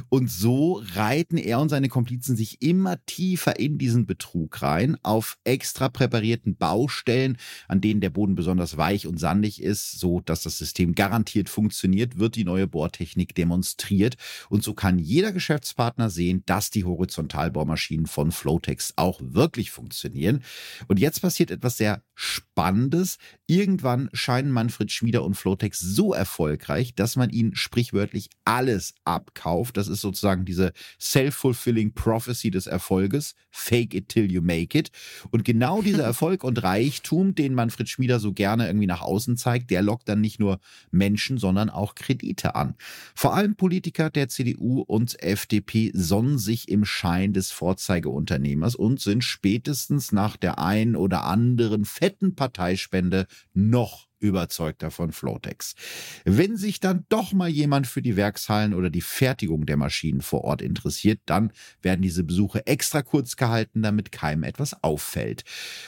Und 0.10 0.30
so 0.30 0.84
reiten 0.94 1.38
er 1.38 1.60
und 1.60 1.70
seine 1.70 1.90
Komplizen 1.90 2.36
sich 2.36 2.62
immer 2.62 3.04
tiefer 3.08 3.60
in 3.60 3.80
diesen 3.80 4.06
Betrug 4.06 4.62
rein, 4.62 4.98
auf 5.02 5.38
extra 5.44 5.90
präparierten 5.90 6.58
Baustellen, 6.58 7.38
an 7.68 7.82
denen 7.82 8.02
der 8.02 8.12
Boden 8.12 8.36
besonders 8.36 8.78
weich 8.78 9.08
und 9.08 9.20
sandig 9.20 9.64
ist, 9.64 10.00
so 10.00 10.20
dass 10.20 10.44
das 10.44 10.60
System 10.60 10.94
garantiert 10.94 11.50
funktioniert, 11.50 12.20
wird 12.20 12.36
die 12.36 12.44
neue 12.44 12.68
Bohrtechnik 12.68 13.34
demonstriert. 13.34 14.16
Und 14.50 14.64
so 14.64 14.76
kann 14.76 15.00
jeder 15.00 15.32
Geschäftspartner 15.32 16.12
sehen, 16.12 16.44
dass 16.46 16.70
die 16.70 16.84
Horizontalbohrmaschine 16.84 17.95
Maschinen 17.96 18.06
von 18.08 18.32
Flowtex 18.32 18.94
auch 18.98 19.20
wirklich 19.22 19.72
funktionieren. 19.72 20.44
Und 20.88 21.00
jetzt 21.00 21.22
passiert 21.22 21.52
etwas 21.52 21.78
sehr 21.78 22.04
Spannendes. 22.14 23.18
Irgendwann 23.46 24.10
scheinen 24.14 24.52
Manfred 24.52 24.92
Schmieder 24.92 25.24
und 25.24 25.36
Flowtex 25.36 25.80
so 25.80 26.14
erfolgreich, 26.14 26.96
dass 26.96 27.18
man 27.18 27.30
ihnen 27.30 27.56
sprichwörtlich 27.56 28.30
alles 28.46 28.94
abkauft. 29.04 29.76
Das 29.78 29.88
ist 29.88 30.02
sozusagen 30.02 30.46
diese 30.46 30.72
self-fulfilling 31.00 31.94
prophecy 31.94 32.52
des 32.52 32.68
Erfolges. 32.68 33.36
Fake 33.52 33.94
it 33.94 34.10
till 34.10 34.32
you 34.32 34.42
make 34.42 34.78
it. 34.78 34.92
Und 35.32 35.44
genau 35.44 35.82
dieser 35.82 36.04
Erfolg 36.16 36.44
und 36.44 36.64
Reichtum, 36.64 37.36
den 37.36 37.54
Manfred 37.54 37.90
Schmieder 37.90 38.20
so 38.20 38.32
gerne 38.32 38.68
irgendwie 38.68 38.88
nach 38.88 39.02
außen 39.02 39.36
zeigt, 39.36 39.70
der 39.72 39.82
lockt 39.82 40.08
dann 40.08 40.22
nicht 40.22 40.40
nur 40.40 40.60
Menschen, 40.92 41.38
sondern 41.38 41.70
auch 41.70 41.96
Kredite 41.96 42.56
an. 42.56 42.76
Vor 43.14 43.36
allem 43.36 43.56
Politiker 43.56 44.10
der 44.10 44.30
CDU 44.30 44.82
und 44.82 45.22
FDP 45.22 45.92
sonnen 45.94 46.38
sich 46.38 46.70
im 46.70 46.86
Schein 46.86 47.34
des 47.34 47.52
Vorzeigens 47.52 47.85
Vorzeigeunternehmers 47.86 48.76
und 48.76 49.00
sind 49.00 49.24
spätestens 49.24 50.12
nach 50.12 50.38
der 50.38 50.60
ein 50.60 50.96
oder 50.96 51.24
anderen 51.24 51.86
fetten 51.86 52.36
Parteispende 52.36 53.28
noch 53.54 54.08
überzeugter 54.20 54.90
von 54.90 55.12
Flotex. 55.12 55.76
Wenn 56.24 56.58
sich 56.58 56.80
dann 56.80 57.06
doch 57.10 57.32
mal 57.34 57.50
jemand 57.50 57.86
für 57.86 58.02
die 58.02 58.16
Werkshallen 58.16 58.74
oder 58.74 58.90
die 58.90 59.02
Fertigung 59.02 59.68
der 59.68 59.78
Maschinen 59.78 60.22
vor 60.22 60.44
Ort 60.46 60.64
interessiert, 60.64 61.20
dann 61.28 61.52
werden 61.84 62.02
diese 62.02 62.24
Besuche 62.24 62.66
extra 62.66 63.04
kurz 63.04 63.36
gehalten, 63.36 63.84
damit 63.84 64.12
keinem 64.12 64.44
etwas 64.44 64.82
auffällt. 64.84 65.44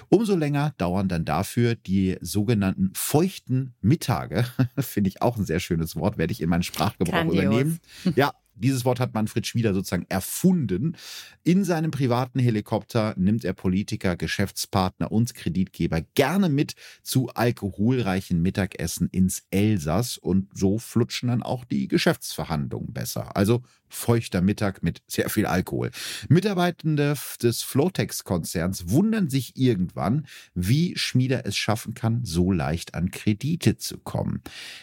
Umso 0.09 0.35
länger 0.35 0.75
dauern 0.77 1.07
dann 1.07 1.25
dafür 1.25 1.73
die 1.73 2.17
sogenannten 2.21 2.91
feuchten 2.93 3.73
Mittage. 3.81 4.45
Finde 4.77 5.07
ich 5.07 5.23
auch 5.23 5.37
ein 5.37 5.45
sehr 5.45 5.59
schönes 5.59 5.95
Wort, 5.95 6.19
werde 6.19 6.31
ich 6.31 6.41
in 6.41 6.49
meinen 6.49 6.63
Sprachgebrauch 6.63 7.13
Grandios. 7.13 7.43
übernehmen. 7.43 7.79
Ja, 8.15 8.33
dieses 8.57 8.85
Wort 8.85 8.99
hat 8.99 9.13
Manfred 9.13 9.45
Schmieder 9.47 9.73
sozusagen 9.73 10.05
erfunden. 10.09 10.95
In 11.43 11.63
seinem 11.63 11.91
privaten 11.91 12.39
Helikopter 12.39 13.13
nimmt 13.17 13.45
er 13.45 13.53
Politiker, 13.53 14.15
Geschäftspartner 14.15 15.11
und 15.11 15.33
Kreditgeber 15.33 16.01
gerne 16.15 16.49
mit 16.49 16.75
zu 17.03 17.29
alkoholreichen 17.29 18.41
Mittagessen 18.41 19.09
ins 19.11 19.43
Elsass 19.51 20.17
und 20.17 20.49
so 20.53 20.77
flutschen 20.77 21.29
dann 21.29 21.43
auch 21.43 21.65
die 21.65 21.87
Geschäftsverhandlungen 21.87 22.93
besser. 22.93 23.35
Also 23.35 23.63
feuchter 23.89 24.41
Mittag 24.41 24.83
mit 24.83 25.01
sehr 25.07 25.29
viel 25.29 25.45
Alkohol. 25.45 25.91
Mitarbeitende 26.29 27.15
des 27.41 27.63
Flotex-Konzerns 27.63 28.89
wundern 28.89 29.29
sich 29.29 29.57
irgendwann, 29.57 30.27
wie 30.53 30.97
Schmieder 30.97 31.45
es 31.45 31.57
schaffen 31.57 31.93
kann, 31.93 32.23
so 32.23 32.51
leicht 32.51 32.95
an 32.95 33.11
Kredite 33.11 33.77
zu 33.77 33.97
kommen. 33.97 34.41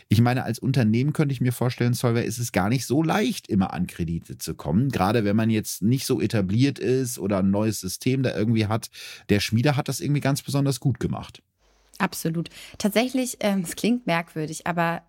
Ich 0.09 0.21
meine, 0.21 0.45
als 0.45 0.59
Unternehmen 0.59 1.13
könnte 1.13 1.33
ich 1.33 1.41
mir 1.41 1.53
vorstellen, 1.53 1.95
Solver, 1.95 2.25
ist 2.25 2.39
es 2.39 2.53
gar 2.53 2.69
nicht 2.69 2.87
so 2.87 3.03
leicht, 3.03 3.49
immer 3.49 3.73
an 3.73 3.87
Kredite 3.87 4.39
zu 4.39 4.55
kommen. 4.55 4.89
Gerade 4.91 5.25
wenn 5.25 5.37
man 5.37 5.51
jetzt 5.51 5.83
nicht 5.83 6.07
so 6.07 6.21
etabliert 6.21 6.79
ist 6.79 7.19
oder 7.19 7.39
ein 7.39 7.51
neues 7.51 7.81
System 7.81 8.23
da 8.23 8.37
irgendwie 8.37 8.67
hat. 8.67 8.91
Der 9.29 9.41
Schmieder 9.41 9.77
hat 9.77 9.89
das 9.89 10.01
irgendwie 10.01 10.21
ganz 10.21 10.43
besonders 10.43 10.81
gut 10.81 11.01
gemacht. 11.01 11.43
Absolut. 11.99 12.49
Tatsächlich, 12.79 13.37
ähm, 13.41 13.61
es 13.61 13.77
klingt 13.77 14.07
merkwürdig, 14.07 14.67
aber 14.67 15.03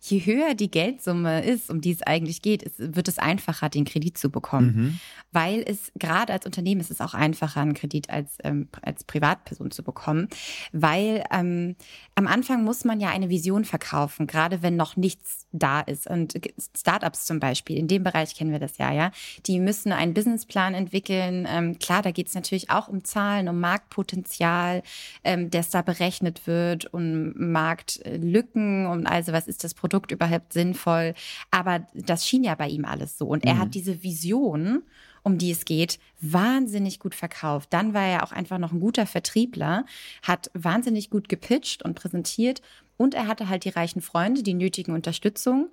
je 0.00 0.20
höher 0.20 0.54
die 0.54 0.70
Geldsumme 0.70 1.44
ist, 1.44 1.70
um 1.70 1.80
die 1.80 1.90
es 1.90 2.02
eigentlich 2.02 2.40
geht, 2.40 2.62
ist, 2.62 2.74
wird 2.78 3.08
es 3.08 3.18
einfacher, 3.18 3.68
den 3.68 3.84
Kredit 3.84 4.16
zu 4.16 4.30
bekommen. 4.30 4.74
Mhm. 4.74 5.00
Weil 5.32 5.62
es 5.66 5.92
gerade 5.98 6.32
als 6.32 6.46
Unternehmen 6.46 6.80
ist 6.80 6.90
es 6.90 7.00
auch 7.00 7.14
einfacher, 7.14 7.60
einen 7.60 7.74
Kredit 7.74 8.08
als, 8.08 8.38
ähm, 8.44 8.68
als 8.80 9.04
Privatperson 9.04 9.70
zu 9.70 9.82
bekommen. 9.82 10.28
Weil 10.72 11.24
ähm, 11.32 11.76
am 12.14 12.26
Anfang 12.26 12.64
muss 12.64 12.84
man 12.84 13.00
ja 13.00 13.08
eine 13.08 13.28
Vision 13.28 13.64
verkaufen, 13.64 14.26
gerade 14.26 14.62
wenn 14.62 14.76
noch 14.76 14.96
nichts 14.96 15.46
da 15.52 15.80
ist. 15.80 16.06
Und 16.06 16.40
Startups 16.76 17.26
zum 17.26 17.40
Beispiel, 17.40 17.76
in 17.76 17.88
dem 17.88 18.04
Bereich 18.04 18.34
kennen 18.34 18.52
wir 18.52 18.60
das 18.60 18.78
ja, 18.78 18.92
ja. 18.92 19.10
Die 19.46 19.58
müssen 19.58 19.92
einen 19.92 20.14
Businessplan 20.14 20.74
entwickeln. 20.74 21.46
Ähm, 21.50 21.78
klar, 21.78 22.02
da 22.02 22.12
geht 22.12 22.28
es 22.28 22.34
natürlich 22.34 22.70
auch 22.70 22.88
um 22.88 23.04
Zahlen, 23.04 23.48
um 23.48 23.58
Marktpotenzial, 23.60 24.82
ähm, 25.24 25.50
das 25.50 25.70
da 25.70 25.82
berechnet 25.82 26.46
wird, 26.46 26.92
um 26.94 27.32
Marktlücken 27.36 28.86
und 28.86 29.06
also 29.06 29.32
was 29.32 29.48
ist 29.48 29.64
das 29.64 29.74
Produkt 29.74 29.87
Produkt 29.88 30.10
überhaupt 30.12 30.52
sinnvoll? 30.52 31.14
Aber 31.50 31.86
das 31.94 32.26
schien 32.26 32.44
ja 32.44 32.54
bei 32.54 32.68
ihm 32.68 32.84
alles 32.84 33.16
so. 33.16 33.26
Und 33.26 33.44
er 33.44 33.54
mhm. 33.54 33.58
hat 33.60 33.74
diese 33.74 34.02
Vision, 34.02 34.82
um 35.22 35.38
die 35.38 35.50
es 35.50 35.64
geht, 35.64 35.98
wahnsinnig 36.20 36.98
gut 36.98 37.14
verkauft. 37.14 37.72
Dann 37.72 37.94
war 37.94 38.06
er 38.06 38.24
auch 38.24 38.32
einfach 38.32 38.58
noch 38.58 38.72
ein 38.72 38.80
guter 38.80 39.06
Vertriebler, 39.06 39.86
hat 40.22 40.50
wahnsinnig 40.54 41.10
gut 41.10 41.28
gepitcht 41.28 41.82
und 41.82 41.94
präsentiert. 41.94 42.60
Und 42.96 43.14
er 43.14 43.26
hatte 43.26 43.48
halt 43.48 43.64
die 43.64 43.70
reichen 43.70 44.02
Freunde, 44.02 44.42
die 44.42 44.54
nötigen 44.54 44.92
Unterstützung. 44.92 45.70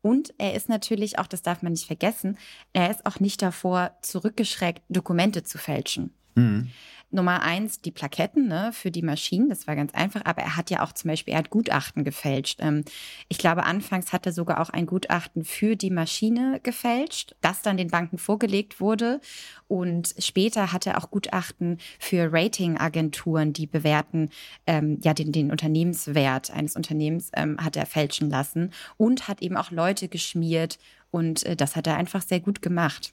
Und 0.00 0.34
er 0.38 0.54
ist 0.54 0.68
natürlich 0.68 1.18
auch, 1.20 1.28
das 1.28 1.42
darf 1.42 1.62
man 1.62 1.72
nicht 1.72 1.86
vergessen, 1.86 2.36
er 2.72 2.90
ist 2.90 3.06
auch 3.06 3.20
nicht 3.20 3.40
davor 3.40 3.92
zurückgeschreckt, 4.02 4.82
Dokumente 4.88 5.44
zu 5.44 5.58
fälschen. 5.58 6.12
Mhm. 6.34 6.70
Nummer 7.12 7.42
eins 7.42 7.80
die 7.80 7.90
Plaketten 7.90 8.48
ne, 8.48 8.70
für 8.72 8.90
die 8.90 9.02
Maschinen, 9.02 9.48
das 9.48 9.66
war 9.66 9.76
ganz 9.76 9.92
einfach, 9.94 10.24
aber 10.24 10.42
er 10.42 10.56
hat 10.56 10.70
ja 10.70 10.82
auch 10.82 10.92
zum 10.92 11.08
Beispiel, 11.08 11.34
er 11.34 11.38
hat 11.38 11.50
Gutachten 11.50 12.04
gefälscht. 12.04 12.58
Ähm, 12.62 12.84
ich 13.28 13.38
glaube, 13.38 13.64
anfangs 13.64 14.12
hat 14.12 14.26
er 14.26 14.32
sogar 14.32 14.60
auch 14.60 14.70
ein 14.70 14.86
Gutachten 14.86 15.44
für 15.44 15.76
die 15.76 15.90
Maschine 15.90 16.60
gefälscht, 16.62 17.34
das 17.40 17.62
dann 17.62 17.76
den 17.76 17.88
Banken 17.88 18.18
vorgelegt 18.18 18.80
wurde. 18.80 19.20
Und 19.68 20.14
später 20.18 20.72
hat 20.72 20.86
er 20.86 20.98
auch 20.98 21.10
Gutachten 21.10 21.78
für 21.98 22.32
Ratingagenturen, 22.32 23.52
die 23.52 23.66
bewerten 23.66 24.30
ähm, 24.66 24.98
ja 25.02 25.14
den, 25.14 25.32
den 25.32 25.50
Unternehmenswert 25.50 26.50
eines 26.50 26.76
Unternehmens, 26.76 27.30
ähm, 27.34 27.56
hat 27.58 27.76
er 27.76 27.86
fälschen 27.86 28.30
lassen 28.30 28.72
und 28.96 29.28
hat 29.28 29.42
eben 29.42 29.56
auch 29.56 29.70
Leute 29.70 30.08
geschmiert. 30.08 30.78
Und 31.10 31.44
äh, 31.44 31.56
das 31.56 31.76
hat 31.76 31.86
er 31.86 31.96
einfach 31.96 32.22
sehr 32.22 32.40
gut 32.40 32.62
gemacht. 32.62 33.12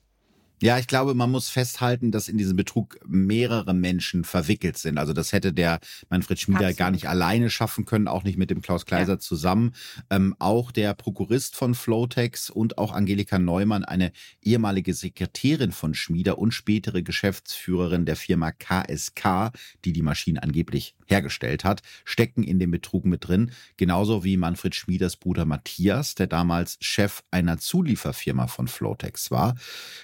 Ja, 0.61 0.77
ich 0.77 0.87
glaube, 0.87 1.13
man 1.13 1.31
muss 1.31 1.47
festhalten, 1.49 2.11
dass 2.11 2.27
in 2.27 2.37
diesem 2.37 2.57
Betrug 2.57 2.97
mehrere 3.07 3.73
Menschen 3.73 4.25
verwickelt 4.25 4.77
sind. 4.77 4.97
Also 4.97 5.13
das 5.13 5.31
hätte 5.31 5.53
der 5.53 5.79
Manfred 6.09 6.39
Schmieder 6.39 6.61
Absolut. 6.61 6.77
gar 6.77 6.91
nicht 6.91 7.07
alleine 7.07 7.49
schaffen 7.49 7.85
können, 7.85 8.09
auch 8.09 8.23
nicht 8.23 8.37
mit 8.37 8.49
dem 8.49 8.61
Klaus 8.61 8.85
Kleiser 8.85 9.13
ja. 9.13 9.19
zusammen. 9.19 9.73
Ähm, 10.09 10.35
auch 10.37 10.71
der 10.71 10.93
Prokurist 10.93 11.55
von 11.55 11.75
Flowtex 11.75 12.49
und 12.49 12.77
auch 12.77 12.91
Angelika 12.91 13.39
Neumann, 13.39 13.85
eine 13.85 14.11
ehemalige 14.41 14.93
Sekretärin 14.93 15.71
von 15.71 15.93
Schmieder 15.93 16.37
und 16.37 16.51
spätere 16.51 17.03
Geschäftsführerin 17.03 18.05
der 18.05 18.17
Firma 18.17 18.51
KSK, 18.51 19.51
die 19.85 19.93
die 19.93 20.01
Maschinen 20.01 20.39
angeblich 20.39 20.95
hergestellt 21.09 21.63
hat, 21.63 21.81
stecken 22.05 22.43
in 22.43 22.59
dem 22.59 22.71
Betrug 22.71 23.05
mit 23.05 23.27
drin. 23.27 23.51
Genauso 23.77 24.23
wie 24.23 24.37
Manfred 24.37 24.75
Schmieders 24.75 25.17
Bruder 25.17 25.45
Matthias, 25.45 26.15
der 26.15 26.27
damals 26.27 26.77
Chef 26.79 27.23
einer 27.31 27.57
Zulieferfirma 27.57 28.47
von 28.47 28.67
Flowtex 28.67 29.31
war. 29.31 29.55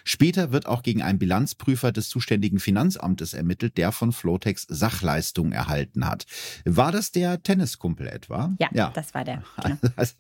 Später 0.04 0.52
wird 0.52 0.66
auch 0.66 0.84
gegen 0.84 1.02
einen 1.02 1.20
Bilanzprüfer 1.20 1.92
des 1.92 2.10
zuständigen 2.10 2.60
Finanzamtes 2.60 3.34
ermittelt, 3.34 3.78
der 3.78 3.92
von 3.92 4.12
Flotex 4.12 4.66
Sachleistungen 4.68 5.52
erhalten 5.52 6.08
hat. 6.08 6.26
War 6.66 6.92
das 6.92 7.12
der 7.12 7.42
Tenniskumpel 7.44 8.08
etwa? 8.08 8.56
Ja, 8.60 8.70
ja. 8.74 8.92
das 8.94 9.14
war 9.14 9.24
der. 9.24 9.44
Genau. 9.66 9.78
Also, 9.96 10.16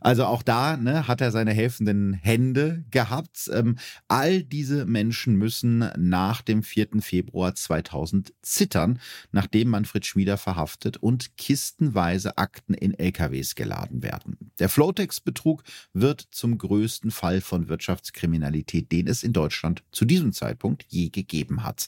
also, 0.00 0.26
auch 0.26 0.42
da 0.42 0.76
ne, 0.76 1.08
hat 1.08 1.20
er 1.20 1.30
seine 1.30 1.52
helfenden 1.52 2.12
Hände 2.12 2.84
gehabt. 2.90 3.50
Ähm, 3.52 3.76
all 4.08 4.42
diese 4.42 4.84
Menschen 4.86 5.36
müssen 5.36 5.90
nach 5.96 6.42
dem 6.42 6.62
4. 6.62 7.00
Februar 7.00 7.54
2000 7.54 8.34
zittern, 8.42 8.98
nachdem 9.32 9.70
Manfred 9.70 10.05
Schmieder 10.06 10.38
verhaftet 10.38 10.96
und 10.96 11.36
kistenweise 11.36 12.38
Akten 12.38 12.74
in 12.74 12.98
LKWs 12.98 13.54
geladen 13.54 14.02
werden. 14.02 14.36
Der 14.58 14.68
Flotex-Betrug 14.68 15.62
wird 15.92 16.26
zum 16.30 16.58
größten 16.58 17.10
Fall 17.10 17.40
von 17.40 17.68
Wirtschaftskriminalität, 17.68 18.90
den 18.92 19.06
es 19.06 19.22
in 19.22 19.32
Deutschland 19.32 19.82
zu 19.92 20.04
diesem 20.04 20.32
Zeitpunkt 20.32 20.84
je 20.88 21.10
gegeben 21.10 21.62
hat. 21.62 21.86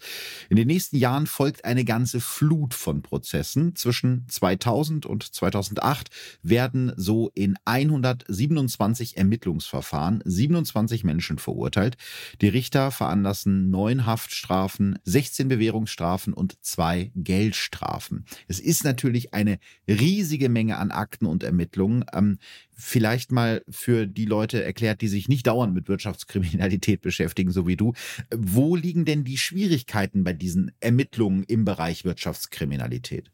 In 0.51 0.57
den 0.57 0.67
nächsten 0.67 0.97
Jahren 0.97 1.27
folgt 1.27 1.65
eine 1.65 1.85
ganze 1.85 2.21
Flut 2.21 2.75
von 2.75 3.03
Prozessen. 3.03 3.77
Zwischen 3.77 4.27
2000 4.29 5.07
und 5.07 5.23
2008 5.23 6.09
werden 6.43 6.93
so 6.97 7.31
in 7.35 7.57
127 7.65 9.17
Ermittlungsverfahren 9.17 10.23
27 10.25 11.05
Menschen 11.05 11.39
verurteilt. 11.39 11.97
Die 12.41 12.49
Richter 12.49 12.91
veranlassen 12.91 13.71
neun 13.71 14.07
Haftstrafen, 14.07 14.99
16 15.05 15.49
Bewährungsstrafen 15.49 16.33
und 16.33 16.57
zwei 16.65 17.13
Geldstrafen. 17.15 18.08
Es 18.47 18.61
ist 18.61 18.85
natürlich 18.85 19.35
eine 19.35 19.59
riesige 19.89 20.49
Menge 20.49 20.77
an 20.79 20.91
Akten 20.91 21.27
und 21.27 21.43
Ermittlungen. 21.43 22.05
Ähm, 22.13 22.39
vielleicht 22.75 23.33
mal 23.33 23.63
für 23.69 24.07
die 24.07 24.25
Leute 24.25 24.63
erklärt, 24.63 25.01
die 25.01 25.09
sich 25.09 25.29
nicht 25.29 25.47
dauernd 25.47 25.75
mit 25.75 25.89
Wirtschaftskriminalität 25.89 27.01
beschäftigen, 27.03 27.51
so 27.51 27.67
wie 27.67 27.77
du. 27.77 27.93
Wo 28.35 28.77
liegen 28.77 29.05
denn 29.05 29.25
die 29.25 29.39
Schwierigkeiten 29.39 30.25
bei 30.25 30.33
diesen 30.33 30.73
Ermittlungen 30.81 31.43
im 31.45 31.65
Bereich 31.65 32.05
Wirtschaftskriminalität? 32.05 33.31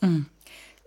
Mhm. 0.00 0.26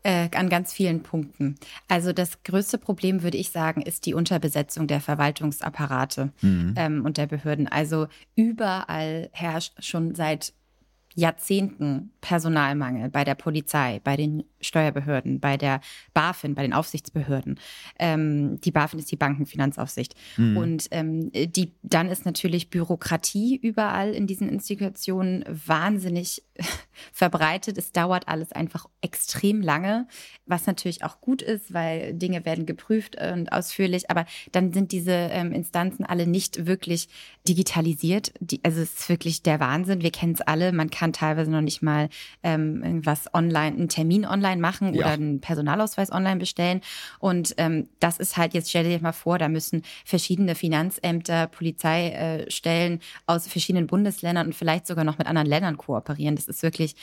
Äh, 0.04 0.30
an 0.36 0.50
ganz 0.50 0.74
vielen 0.74 1.04
Punkten. 1.04 1.58
Also 1.88 2.12
das 2.12 2.42
größte 2.42 2.80
Problem, 2.80 3.22
würde 3.22 3.38
ich 3.38 3.52
sagen, 3.52 3.84
ist 3.84 4.08
die 4.08 4.16
Unterbesetzung 4.16 4.88
der 4.88 5.00
Verwaltungsapparate 5.00 6.32
mhm. 6.42 6.74
ähm, 6.76 7.06
und 7.06 7.18
der 7.18 7.28
Behörden. 7.28 7.68
Also 7.68 8.08
überall 8.36 9.30
herrscht 9.32 9.84
schon 9.84 10.16
seit 10.16 10.54
Jahrzehnten 11.16 12.12
Personalmangel 12.22 13.10
bei 13.10 13.24
der 13.24 13.36
Polizei, 13.36 14.00
bei 14.04 14.16
den 14.16 14.44
Steuerbehörden, 14.62 15.40
bei 15.40 15.58
der 15.58 15.82
BaFin, 16.14 16.56
bei 16.56 16.62
den 16.62 16.74
Aufsichtsbehörden. 16.74 17.60
Ähm, 18.00 18.60
die 18.62 18.72
BaFin 18.72 19.00
ist 19.00 19.12
die 19.12 19.18
Bankenfinanzaufsicht. 19.18 20.16
Mhm. 20.38 20.58
Und 20.58 20.88
ähm, 20.92 21.32
die, 21.32 21.74
dann 21.84 22.10
ist 22.10 22.26
natürlich 22.26 22.70
Bürokratie 22.70 23.56
überall 23.56 24.14
in 24.14 24.28
diesen 24.28 24.50
Institutionen 24.50 25.44
wahnsinnig 25.48 26.44
verbreitet. 27.14 27.78
Es 27.78 27.92
dauert 27.92 28.28
alles 28.28 28.52
einfach 28.52 28.88
extrem 29.02 29.62
lange, 29.62 30.08
was 30.46 30.66
natürlich 30.68 31.04
auch 31.04 31.22
gut 31.22 31.42
ist, 31.42 31.74
weil 31.74 32.14
Dinge 32.14 32.46
werden 32.46 32.66
geprüft 32.66 33.16
und 33.16 33.52
ausführlich. 33.52 34.10
Aber 34.10 34.26
dann 34.52 34.74
sind 34.74 34.92
diese 34.92 35.12
ähm, 35.12 35.52
Instanzen 35.52 36.06
alle 36.06 36.28
nicht 36.28 36.66
wirklich 36.66 37.10
digitalisiert. 37.48 38.34
Die, 38.40 38.60
also 38.64 38.82
es 38.82 38.94
ist 38.94 39.10
wirklich 39.10 39.44
der 39.44 39.60
Wahnsinn. 39.60 40.02
Wir 40.02 40.12
kennen 40.12 40.34
es 40.34 40.42
alle. 40.42 40.72
Man 40.72 40.90
kann 40.90 41.14
teilweise 41.14 41.52
noch 41.52 41.62
nicht 41.62 41.82
mal 41.82 42.10
ähm, 42.44 42.84
irgendwas 42.84 43.34
online, 43.34 43.78
einen 43.78 43.90
Termin 43.90 44.26
online 44.26 44.51
online 44.52 44.62
machen 44.62 44.96
oder 44.96 45.08
einen 45.08 45.42
Personalausweis 45.42 46.12
online 46.12 46.38
bestellen. 46.38 46.82
Und 47.20 47.54
ähm, 47.58 47.88
das 48.00 48.18
ist 48.18 48.38
halt, 48.38 48.54
jetzt 48.54 48.70
stell 48.70 48.84
dir 48.84 49.02
mal 49.02 49.12
vor, 49.12 49.38
da 49.38 49.50
müssen 49.50 49.84
verschiedene 50.06 50.56
Finanzämter, 50.56 51.48
Polizeistellen 51.48 53.00
äh, 53.00 53.04
aus 53.26 53.48
verschiedenen 53.48 53.88
Bundesländern 53.88 54.48
und 54.48 54.54
vielleicht 54.54 54.88
sogar 54.88 55.04
noch 55.04 55.18
mit 55.18 55.28
anderen 55.28 55.48
Ländern 55.48 55.78
kooperieren. 55.78 56.36
Das 56.36 56.48
ist 56.48 56.64
wirklich 56.64 56.96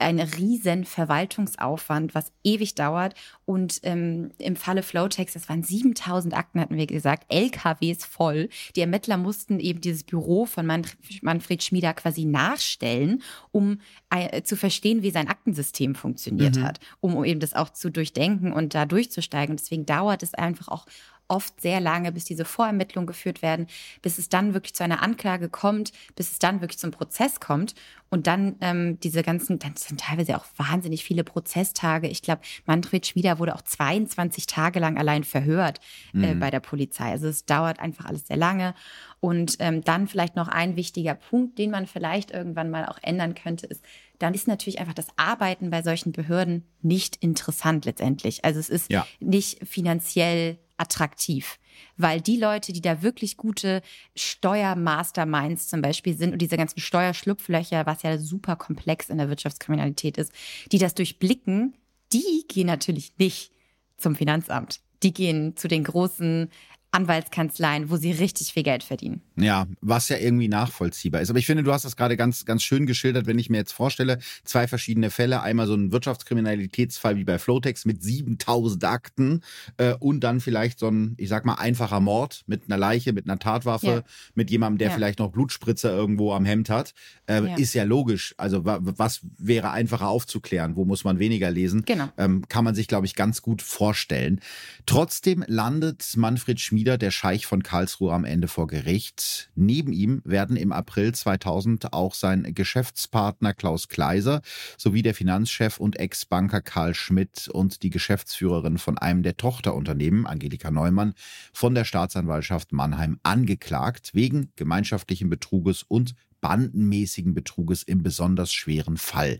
ein 0.00 0.20
riesen 0.20 0.84
Verwaltungsaufwand, 0.84 2.14
was 2.14 2.32
ewig 2.44 2.74
dauert. 2.74 3.14
Und 3.44 3.80
ähm, 3.82 4.30
im 4.38 4.56
Falle 4.56 4.82
Flowtex, 4.82 5.34
das 5.34 5.48
waren 5.48 5.62
7000 5.62 6.34
Akten, 6.34 6.60
hatten 6.60 6.76
wir 6.76 6.86
gesagt, 6.86 7.32
LKWs 7.32 8.04
voll. 8.04 8.48
Die 8.76 8.80
Ermittler 8.80 9.16
mussten 9.16 9.60
eben 9.60 9.80
dieses 9.80 10.04
Büro 10.04 10.46
von 10.46 10.66
Manfred 10.66 11.62
Schmieder 11.62 11.94
quasi 11.94 12.24
nachstellen, 12.24 13.22
um 13.52 13.80
äh, 14.10 14.42
zu 14.42 14.56
verstehen, 14.56 15.02
wie 15.02 15.10
sein 15.10 15.28
Aktensystem 15.28 15.94
funktioniert 15.94 16.56
mhm. 16.56 16.62
hat, 16.62 16.80
um 17.00 17.24
eben 17.24 17.40
das 17.40 17.54
auch 17.54 17.70
zu 17.70 17.90
durchdenken 17.90 18.52
und 18.52 18.74
da 18.74 18.86
durchzusteigen. 18.86 19.52
Und 19.52 19.60
deswegen 19.60 19.86
dauert 19.86 20.22
es 20.22 20.34
einfach 20.34 20.68
auch 20.68 20.86
oft 21.30 21.60
sehr 21.60 21.80
lange, 21.80 22.12
bis 22.12 22.24
diese 22.24 22.44
Vorermittlungen 22.44 23.06
geführt 23.06 23.40
werden, 23.40 23.66
bis 24.02 24.18
es 24.18 24.28
dann 24.28 24.52
wirklich 24.52 24.74
zu 24.74 24.84
einer 24.84 25.02
Anklage 25.02 25.48
kommt, 25.48 25.92
bis 26.16 26.32
es 26.32 26.38
dann 26.38 26.60
wirklich 26.60 26.78
zum 26.78 26.90
Prozess 26.90 27.40
kommt. 27.40 27.74
Und 28.10 28.26
dann 28.26 28.56
ähm, 28.60 28.98
diese 29.00 29.22
ganzen, 29.22 29.60
dann 29.60 29.76
sind 29.76 30.00
teilweise 30.00 30.36
auch 30.36 30.44
wahnsinnig 30.56 31.04
viele 31.04 31.22
Prozesstage. 31.22 32.08
Ich 32.08 32.22
glaube, 32.22 32.42
Manfred 32.66 33.06
Schmieder 33.06 33.38
wurde 33.38 33.54
auch 33.54 33.62
22 33.62 34.46
Tage 34.46 34.80
lang 34.80 34.98
allein 34.98 35.22
verhört 35.22 35.78
äh, 36.12 36.34
mhm. 36.34 36.40
bei 36.40 36.50
der 36.50 36.58
Polizei. 36.58 37.10
Also 37.12 37.28
es 37.28 37.44
dauert 37.44 37.78
einfach 37.78 38.06
alles 38.06 38.26
sehr 38.26 38.36
lange. 38.36 38.74
Und 39.20 39.56
ähm, 39.60 39.84
dann 39.84 40.08
vielleicht 40.08 40.34
noch 40.34 40.48
ein 40.48 40.74
wichtiger 40.74 41.14
Punkt, 41.14 41.58
den 41.58 41.70
man 41.70 41.86
vielleicht 41.86 42.32
irgendwann 42.32 42.70
mal 42.70 42.86
auch 42.86 42.98
ändern 43.02 43.34
könnte, 43.34 43.66
ist, 43.66 43.84
dann 44.20 44.34
ist 44.34 44.46
natürlich 44.46 44.78
einfach 44.78 44.94
das 44.94 45.08
Arbeiten 45.16 45.70
bei 45.70 45.82
solchen 45.82 46.12
Behörden 46.12 46.64
nicht 46.82 47.16
interessant 47.16 47.86
letztendlich. 47.86 48.44
Also 48.44 48.60
es 48.60 48.68
ist 48.68 48.90
ja. 48.90 49.06
nicht 49.18 49.66
finanziell 49.66 50.58
attraktiv. 50.76 51.58
Weil 51.96 52.20
die 52.20 52.36
Leute, 52.36 52.72
die 52.72 52.82
da 52.82 53.02
wirklich 53.02 53.38
gute 53.38 53.80
Steuermasterminds 54.14 55.68
zum 55.68 55.80
Beispiel 55.80 56.14
sind 56.16 56.32
und 56.32 56.42
diese 56.42 56.58
ganzen 56.58 56.80
Steuerschlupflöcher, 56.80 57.86
was 57.86 58.02
ja 58.02 58.18
super 58.18 58.56
komplex 58.56 59.08
in 59.08 59.18
der 59.18 59.30
Wirtschaftskriminalität 59.30 60.18
ist, 60.18 60.32
die 60.70 60.78
das 60.78 60.94
durchblicken, 60.94 61.74
die 62.12 62.44
gehen 62.46 62.66
natürlich 62.66 63.12
nicht 63.18 63.52
zum 63.96 64.14
Finanzamt. 64.16 64.80
Die 65.02 65.14
gehen 65.14 65.56
zu 65.56 65.66
den 65.68 65.84
großen 65.84 66.50
Anwaltskanzleien, 66.92 67.88
wo 67.88 67.96
sie 67.96 68.10
richtig 68.10 68.52
viel 68.52 68.64
Geld 68.64 68.82
verdienen. 68.82 69.20
Ja, 69.36 69.66
was 69.80 70.08
ja 70.08 70.18
irgendwie 70.18 70.48
nachvollziehbar 70.48 71.20
ist. 71.20 71.30
Aber 71.30 71.38
ich 71.38 71.46
finde, 71.46 71.62
du 71.62 71.72
hast 71.72 71.84
das 71.84 71.96
gerade 71.96 72.16
ganz, 72.16 72.44
ganz 72.44 72.64
schön 72.64 72.84
geschildert, 72.84 73.26
wenn 73.26 73.38
ich 73.38 73.48
mir 73.48 73.58
jetzt 73.58 73.72
vorstelle, 73.72 74.18
zwei 74.44 74.66
verschiedene 74.66 75.10
Fälle. 75.10 75.40
Einmal 75.42 75.68
so 75.68 75.74
ein 75.74 75.92
Wirtschaftskriminalitätsfall 75.92 77.16
wie 77.16 77.22
bei 77.22 77.38
Flotex 77.38 77.84
mit 77.84 78.02
7000 78.02 78.82
Akten 78.84 79.42
äh, 79.76 79.94
und 80.00 80.20
dann 80.20 80.40
vielleicht 80.40 80.80
so 80.80 80.88
ein, 80.88 81.14
ich 81.16 81.28
sag 81.28 81.44
mal, 81.44 81.54
einfacher 81.54 82.00
Mord 82.00 82.42
mit 82.46 82.64
einer 82.66 82.76
Leiche, 82.76 83.12
mit 83.12 83.26
einer 83.26 83.38
Tatwaffe, 83.38 83.86
ja. 83.86 84.02
mit 84.34 84.50
jemandem, 84.50 84.78
der 84.78 84.88
ja. 84.88 84.94
vielleicht 84.94 85.20
noch 85.20 85.30
Blutspritzer 85.30 85.92
irgendwo 85.92 86.32
am 86.32 86.44
Hemd 86.44 86.70
hat. 86.70 86.92
Äh, 87.26 87.44
ja. 87.44 87.56
Ist 87.56 87.72
ja 87.74 87.84
logisch. 87.84 88.34
Also 88.36 88.64
was 88.64 89.20
wäre 89.38 89.70
einfacher 89.70 90.08
aufzuklären? 90.08 90.74
Wo 90.74 90.84
muss 90.84 91.04
man 91.04 91.20
weniger 91.20 91.52
lesen? 91.52 91.84
Genau. 91.84 92.08
Ähm, 92.18 92.48
kann 92.48 92.64
man 92.64 92.74
sich, 92.74 92.88
glaube 92.88 93.06
ich, 93.06 93.14
ganz 93.14 93.42
gut 93.42 93.62
vorstellen. 93.62 94.40
Trotzdem 94.86 95.44
landet 95.46 96.16
Manfred 96.16 96.58
Schmied 96.58 96.79
wieder 96.80 96.96
der 96.96 97.10
Scheich 97.10 97.44
von 97.44 97.62
Karlsruhe 97.62 98.14
am 98.14 98.24
Ende 98.24 98.48
vor 98.48 98.66
Gericht. 98.66 99.50
Neben 99.54 99.92
ihm 99.92 100.22
werden 100.24 100.56
im 100.56 100.72
April 100.72 101.12
2000 101.12 101.92
auch 101.92 102.14
sein 102.14 102.54
Geschäftspartner 102.54 103.52
Klaus 103.52 103.88
Kleiser 103.88 104.40
sowie 104.78 105.02
der 105.02 105.14
Finanzchef 105.14 105.78
und 105.78 106.00
Ex-Banker 106.00 106.62
Karl 106.62 106.94
Schmidt 106.94 107.48
und 107.48 107.82
die 107.82 107.90
Geschäftsführerin 107.90 108.78
von 108.78 108.96
einem 108.96 109.22
der 109.22 109.36
Tochterunternehmen, 109.36 110.26
Angelika 110.26 110.70
Neumann, 110.70 111.12
von 111.52 111.74
der 111.74 111.84
Staatsanwaltschaft 111.84 112.72
Mannheim 112.72 113.20
angeklagt 113.24 114.14
wegen 114.14 114.50
gemeinschaftlichen 114.56 115.28
Betruges 115.28 115.82
und 115.82 116.14
bandenmäßigen 116.40 117.34
Betruges 117.34 117.82
im 117.82 118.02
besonders 118.02 118.52
schweren 118.52 118.96
Fall. 118.96 119.38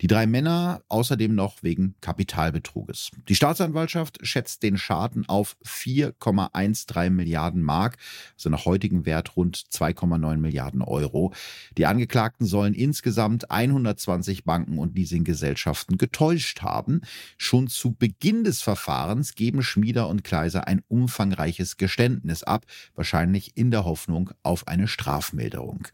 Die 0.00 0.06
drei 0.06 0.26
Männer 0.26 0.82
außerdem 0.88 1.34
noch 1.34 1.62
wegen 1.62 1.94
Kapitalbetruges. 2.00 3.10
Die 3.28 3.34
Staatsanwaltschaft 3.34 4.18
schätzt 4.26 4.62
den 4.62 4.78
Schaden 4.78 5.28
auf 5.28 5.56
4,13 5.64 7.10
Milliarden 7.10 7.62
Mark, 7.62 7.96
also 8.34 8.50
nach 8.50 8.64
heutigem 8.64 9.06
Wert 9.06 9.36
rund 9.36 9.56
2,9 9.56 10.36
Milliarden 10.36 10.82
Euro. 10.82 11.32
Die 11.76 11.86
Angeklagten 11.86 12.46
sollen 12.46 12.74
insgesamt 12.74 13.50
120 13.50 14.44
Banken 14.44 14.78
und 14.78 14.96
Leasinggesellschaften 14.96 15.98
getäuscht 15.98 16.62
haben. 16.62 17.02
Schon 17.36 17.68
zu 17.68 17.92
Beginn 17.92 18.44
des 18.44 18.62
Verfahrens 18.62 19.34
geben 19.34 19.62
Schmieder 19.62 20.08
und 20.08 20.24
Kleiser 20.24 20.66
ein 20.66 20.82
umfangreiches 20.88 21.76
Geständnis 21.76 22.42
ab, 22.42 22.64
wahrscheinlich 22.94 23.56
in 23.56 23.70
der 23.70 23.84
Hoffnung 23.84 24.30
auf 24.42 24.66
eine 24.68 24.88
Strafmilderung. 24.88 25.88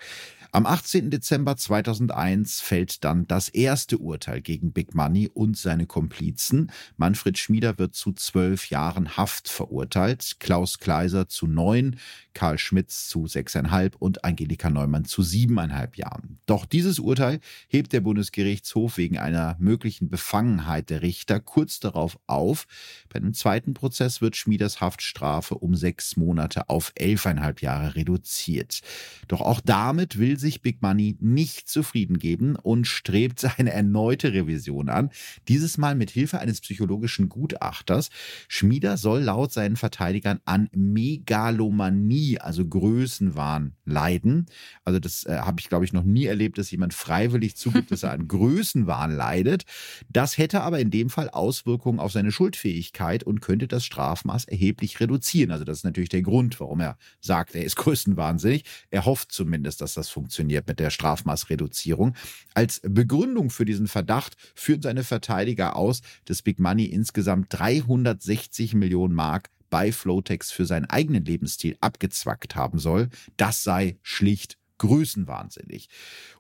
Am 0.55 0.67
18. 0.67 1.11
Dezember 1.11 1.57
2001 1.57 2.61
fällt 2.61 3.03
dann 3.03 3.27
das 3.27 3.49
erste 3.49 3.99
Urteil 3.99 4.41
gegen 4.41 4.73
Big 4.73 4.95
Money 4.95 5.29
und 5.35 5.57
seine 5.57 5.87
Komplizen. 5.87 6.71
Manfred 6.97 7.39
Schmieder 7.39 7.77
wird 7.81 7.97
zu 7.97 8.13
zwölf 8.13 8.71
Jahren 8.71 9.17
Haft 9.17 9.49
verurteilt, 9.49 10.37
Klaus 10.39 10.79
Kleiser 10.79 11.27
zu 11.27 11.49
neun, 11.49 11.97
Karl 12.35 12.59
Schmitz 12.59 13.09
zu 13.09 13.27
sechseinhalb 13.27 13.97
und 13.97 14.25
Angelika 14.25 14.71
Neumann 14.71 15.05
zu 15.05 15.23
siebeneinhalb 15.23 15.97
Jahren. 15.97 16.39
Doch 16.47 16.67
dieses 16.67 17.01
Urteil 17.01 17.41
hebt 17.67 17.93
der 17.93 18.03
Bundesgerichtshof 18.03 18.97
wegen 18.97 19.19
einer 19.19 19.57
möglichen 19.59 20.09
Befangenheit 20.09 20.89
der 20.89 21.03
Richter 21.03 21.41
kurz 21.41 21.81
darauf 21.81 22.17
auf. 22.29 22.69
Bei 23.13 23.19
dem 23.19 23.35
zweiten 23.35 23.75
Prozess 23.75 24.21
wird 24.21 24.37
Schmieders 24.37 24.81
Haftstrafe 24.81 25.57
um 25.57 25.75
sechs 25.75 26.17
Monate 26.17 26.69
auf 26.69 26.93
elfeinhalb 26.95 27.61
Jahre 27.61 27.97
reduziert. 27.97 28.83
Doch 29.27 29.41
auch 29.41 29.61
damit 29.61 30.17
will 30.17 30.39
sich 30.45 30.63
Big 30.63 30.83
Money 30.83 31.17
nicht 31.21 31.69
zufrieden 31.69 32.19
geben 32.19 32.55
und 32.55 32.87
strebt 32.87 33.45
eine 33.59 33.73
erneute 33.73 34.33
Revision 34.33 34.89
an. 34.89 35.11
Dieses 35.49 35.79
Mal 35.79 35.95
mit 35.95 36.11
Hilfe 36.11 36.39
eines 36.39 36.61
psychologischen 36.61 37.29
Gutachters. 37.29 38.11
Schmieder 38.47 38.97
soll 38.97 39.23
laut 39.23 39.53
seinen 39.53 39.77
Verteidigern 39.77 40.41
an 40.45 40.69
Megalomanie 40.73 42.39
also 42.39 42.65
Größenwahn, 42.65 43.73
leiden. 43.85 44.47
Also 44.85 45.01
das 45.01 45.25
äh, 45.25 45.39
habe 45.39 45.61
ich, 45.61 45.69
glaube 45.69 45.85
ich, 45.85 45.93
noch 45.93 46.05
nie 46.05 46.27
erlebt, 46.27 46.59
dass 46.59 46.71
jemand 46.71 46.95
freiwillig 46.95 47.57
zugibt, 47.57 47.91
dass 47.91 48.03
er 48.03 48.13
an 48.13 48.29
Größenwahn 48.29 49.11
leidet. 49.11 49.65
Das 50.11 50.39
hätte 50.39 50.61
aber 50.61 50.79
in 50.79 50.91
dem 50.91 51.11
Fall 51.11 51.31
Auswirkungen 51.31 52.01
auf 52.01 52.13
seine 52.13 52.33
Schuldfähigkeit 52.33 53.25
und 53.25 53.41
könnte 53.41 53.67
das 53.67 53.85
Strafmaß 53.85 54.45
erheblich 54.45 55.01
reduzieren. 55.01 55.51
Also 55.51 55.65
das 55.65 55.79
ist 55.79 55.85
natürlich 55.85 56.11
der 56.11 56.23
Grund, 56.23 56.61
warum 56.61 56.81
er 56.81 56.99
sagt, 57.21 57.55
er 57.55 57.65
ist 57.65 57.77
größenwahnsinnig. 57.77 58.65
Er 58.91 59.07
hofft 59.07 59.33
zumindest, 59.33 59.81
dass 59.81 59.95
das 59.95 60.09
funktioniert 60.11 60.34
mit 60.43 60.81
der 60.81 60.91
Strafmaßreduzierung. 60.91 62.15
Als 62.55 62.81
Begründung 62.83 63.51
für 63.51 63.65
diesen 63.65 63.87
Verdacht 63.87 64.35
führen 64.55 64.83
seine 64.83 65.05
Verteidiger 65.05 65.77
aus, 65.77 66.01
dass 66.25 66.43
Big 66.43 66.59
Money 66.59 66.87
insgesamt 66.87 67.47
360 67.51 68.75
Millionen 68.75 69.15
Mark 69.15 69.51
bei 69.71 69.93
Flotex 69.93 70.51
für 70.53 70.67
seinen 70.67 70.85
eigenen 70.85 71.25
Lebensstil 71.25 71.77
abgezwackt 71.81 72.55
haben 72.55 72.79
soll, 72.79 73.09
das 73.37 73.63
sei 73.63 73.99
schlicht 74.03 74.57
größenwahnsinnig. 74.87 75.89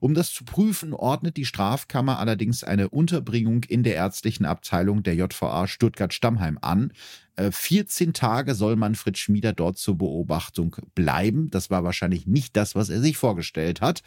Um 0.01 0.15
das 0.15 0.33
zu 0.33 0.45
prüfen, 0.45 0.93
ordnet 0.93 1.37
die 1.37 1.45
Strafkammer 1.45 2.19
allerdings 2.19 2.65
eine 2.65 2.89
Unterbringung 2.89 3.65
in 3.65 3.83
der 3.83 3.95
ärztlichen 3.95 4.47
Abteilung 4.47 5.03
der 5.03 5.15
JVA 5.15 5.67
Stuttgart-Stammheim 5.67 6.59
an. 6.61 6.93
14 7.37 8.09
äh, 8.09 8.13
Tage 8.13 8.55
soll 8.55 8.77
Manfred 8.77 9.19
Schmieder 9.19 9.53
dort 9.53 9.79
zur 9.79 9.99
Beobachtung 9.99 10.77
bleiben. 10.95 11.51
Das 11.51 11.71
war 11.71 11.83
wahrscheinlich 11.85 12.27
nicht 12.27 12.57
das, 12.57 12.75
was 12.75 12.91
er 12.91 13.01
sich 13.01 13.17
vorgestellt 13.17 13.81
hat. 13.81 14.03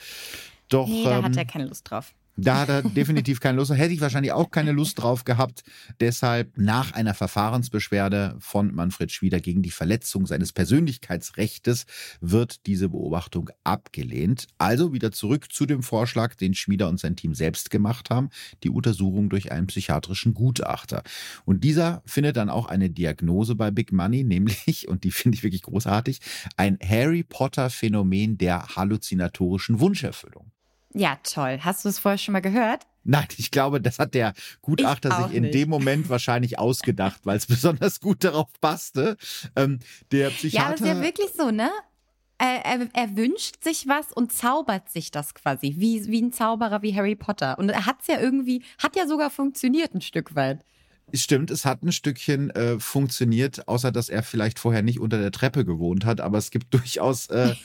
Doch, 0.70 0.88
nee, 0.88 1.04
da 1.04 1.20
ähm, 1.20 1.26
hat 1.26 1.38
er 1.38 1.46
keine 1.46 1.66
Lust 1.66 1.90
drauf. 1.90 2.14
Da 2.40 2.60
hat 2.60 2.70
er 2.70 2.84
definitiv 2.84 3.40
keine 3.40 3.58
Lust. 3.58 3.72
Hätte 3.72 3.94
ich 3.94 4.00
wahrscheinlich 4.00 4.32
auch 4.32 4.52
keine 4.52 4.72
Lust 4.72 5.02
drauf 5.02 5.24
gehabt. 5.24 5.64
Deshalb 6.00 6.56
nach 6.56 6.94
einer 6.94 7.16
Verfahrensbeschwerde 7.16 8.36
von 8.40 8.76
Manfred 8.76 9.12
Schwieder 9.12 9.40
gegen 9.40 9.64
die 9.64 9.72
Verletzung 9.72 10.28
seines 10.28 10.54
Persönlichkeitsrechtes 10.54 11.86
wird 12.22 12.68
diese 12.68 12.90
Beobachtung 12.90 13.50
abgelehnt. 13.64 14.46
Also 14.60 14.94
wieder 14.94 15.12
zurück 15.12 15.52
zu 15.52 15.66
dem 15.66 15.82
Vorschlag, 15.82 16.36
den 16.36 16.54
Schmieder 16.54 16.90
und 16.90 17.00
sein 17.00 17.16
Team 17.16 17.34
selbst 17.34 17.72
gemacht 17.72 18.12
haben, 18.12 18.30
die 18.64 18.70
Untersuchung 18.70 19.30
durch 19.30 19.52
einen 19.52 19.66
psychiatrischen 19.66 20.36
Gutachter. 20.36 21.02
Und 21.44 21.64
dieser 21.64 22.04
findet 22.06 22.38
dann 22.38 22.52
auch 22.52 22.68
eine 22.68 22.92
Diagnose 22.92 23.56
bei 23.56 23.72
Big 23.72 23.92
Money, 23.92 24.24
nämlich, 24.24 24.88
und 24.88 25.04
die 25.04 25.12
finde 25.12 25.38
ich 25.38 25.44
wirklich 25.44 25.64
großartig, 25.64 26.20
ein 26.56 26.78
Harry 26.88 27.24
Potter 27.24 27.72
Phänomen 27.72 28.38
der 28.38 28.76
halluzinatorischen 28.76 29.80
Wunscherfüllung. 29.80 30.52
Ja, 30.94 31.18
toll. 31.24 31.60
Hast 31.62 31.86
du 31.86 31.90
es 31.90 32.00
vorher 32.00 32.18
schon 32.18 32.34
mal 32.34 32.42
gehört? 32.42 32.84
Nein, 33.04 33.28
ich 33.38 33.52
glaube, 33.52 33.80
das 33.82 34.00
hat 34.00 34.14
der 34.14 34.34
Gutachter 34.62 35.12
sich 35.24 35.36
in 35.36 35.44
nicht. 35.44 35.54
dem 35.54 35.70
Moment 35.70 36.10
wahrscheinlich 36.10 36.60
ausgedacht, 36.60 37.22
weil 37.24 37.38
es 37.38 37.46
besonders 37.48 38.00
gut 38.00 38.24
darauf 38.24 38.50
passte. 38.60 39.18
Ähm, 39.56 39.80
der 40.12 40.30
Psychiater. 40.30 40.66
Ja, 40.66 40.66
aber 40.66 40.76
ist 40.76 40.86
ja 40.86 41.02
wirklich 41.02 41.30
so, 41.38 41.52
ne? 41.52 41.72
er, 42.38 42.66
er, 42.66 42.90
er, 42.94 43.18
wünscht 43.18 43.64
sich 43.64 43.88
was 43.88 44.12
und 44.12 44.32
zaubert 44.32 44.90
sich 44.90 45.12
das 45.12 45.34
quasi, 45.34 45.76
wie, 45.78 46.06
wie 46.08 46.22
ein 46.22 46.32
Zauberer 46.32 46.82
wie 46.82 46.96
Harry 46.96 47.16
Potter. 47.16 47.58
Und 47.58 47.70
er 47.70 47.86
hat 47.86 48.02
es 48.02 48.08
ja 48.08 48.20
irgendwie, 48.20 48.64
hat 48.78 48.96
ja 48.96 49.08
sogar 49.08 49.30
funktioniert 49.30 49.94
ein 49.94 50.02
Stück 50.02 50.36
weit. 50.36 50.64
Stimmt, 51.14 51.52
es 51.52 51.64
hat 51.64 51.84
ein 51.84 51.94
Stückchen 51.94 52.50
äh, 52.50 52.82
funktioniert, 52.82 53.66
außer 53.70 53.94
dass 53.94 54.10
er 54.10 54.24
vielleicht 54.24 54.60
vorher 54.60 54.82
nicht 54.82 55.00
unter 55.00 55.18
der 55.18 55.32
Treppe 55.32 55.64
gewohnt 55.64 56.04
hat. 56.04 56.20
Aber 56.20 56.38
es 56.38 56.52
gibt 56.52 56.74
durchaus 56.74 57.28
äh, 57.28 57.56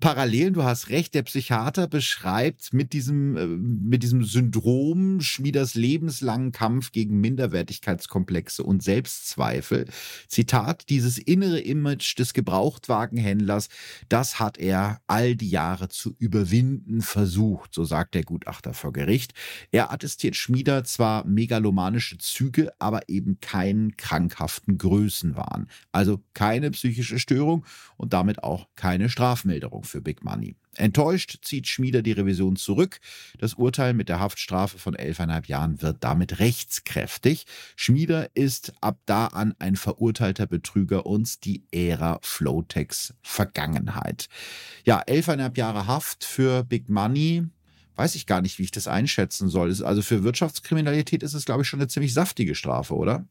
Parallelen. 0.00 0.52
Du 0.52 0.62
hast 0.62 0.90
recht. 0.90 1.14
Der 1.14 1.22
Psychiater 1.22 1.86
beschreibt 1.86 2.74
mit 2.74 2.92
diesem, 2.92 3.36
äh, 3.38 3.46
mit 3.46 4.02
diesem 4.02 4.24
Syndrom 4.24 5.22
Schmieders 5.22 5.72
lebenslangen 5.74 6.52
Kampf 6.52 6.92
gegen 6.92 7.18
Minderwertigkeitskomplexe 7.18 8.62
und 8.62 8.82
Selbstzweifel. 8.82 9.86
Zitat: 10.28 10.90
Dieses 10.90 11.16
innere 11.16 11.60
Image 11.60 12.18
des 12.18 12.34
Gebrauchtwagenhändlers, 12.34 13.70
das 14.10 14.38
hat 14.38 14.58
er 14.58 15.00
all 15.06 15.34
die 15.34 15.48
Jahre 15.48 15.88
zu 15.88 16.14
überwinden 16.18 17.00
versucht. 17.00 17.72
So 17.72 17.84
sagt 17.84 18.14
der 18.14 18.24
Gutachter 18.24 18.74
vor 18.74 18.92
Gericht. 18.92 19.32
Er 19.70 19.90
attestiert 19.92 20.36
Schmieder 20.36 20.84
zwar 20.84 21.24
megalomanische 21.26 22.18
Züge, 22.18 22.70
aber 22.82 23.08
eben 23.08 23.40
keinen 23.40 23.96
krankhaften 23.96 24.76
Größenwahn. 24.76 25.68
Also 25.92 26.22
keine 26.34 26.70
psychische 26.72 27.18
Störung 27.18 27.64
und 27.96 28.12
damit 28.12 28.42
auch 28.42 28.66
keine 28.76 29.08
Strafmilderung 29.08 29.84
für 29.84 30.00
Big 30.00 30.24
Money. 30.24 30.56
Enttäuscht 30.76 31.38
zieht 31.42 31.68
Schmieder 31.68 32.00
die 32.02 32.12
Revision 32.12 32.56
zurück. 32.56 32.98
Das 33.38 33.54
Urteil 33.54 33.92
mit 33.92 34.08
der 34.08 34.20
Haftstrafe 34.20 34.78
von 34.78 34.94
elfeinhalb 34.94 35.46
Jahren 35.46 35.82
wird 35.82 35.98
damit 36.00 36.38
rechtskräftig. 36.38 37.44
Schmieder 37.76 38.30
ist 38.34 38.72
ab 38.80 38.98
da 39.04 39.26
an 39.26 39.54
ein 39.58 39.76
verurteilter 39.76 40.46
Betrüger 40.46 41.04
und 41.04 41.44
die 41.44 41.64
Ära 41.72 42.18
Flowtex 42.22 43.14
Vergangenheit. 43.22 44.28
Ja, 44.84 45.02
elfeinhalb 45.06 45.58
Jahre 45.58 45.86
Haft 45.86 46.24
für 46.24 46.64
Big 46.64 46.88
Money 46.88 47.44
weiß 47.96 48.14
ich 48.14 48.26
gar 48.26 48.40
nicht, 48.40 48.58
wie 48.58 48.64
ich 48.64 48.70
das 48.70 48.88
einschätzen 48.88 49.48
soll. 49.48 49.68
Also 49.84 50.02
für 50.02 50.24
Wirtschaftskriminalität 50.24 51.22
ist 51.22 51.34
es, 51.34 51.44
glaube 51.44 51.62
ich, 51.62 51.68
schon 51.68 51.80
eine 51.80 51.88
ziemlich 51.88 52.14
saftige 52.14 52.54
Strafe, 52.54 52.94
oder? 52.94 53.26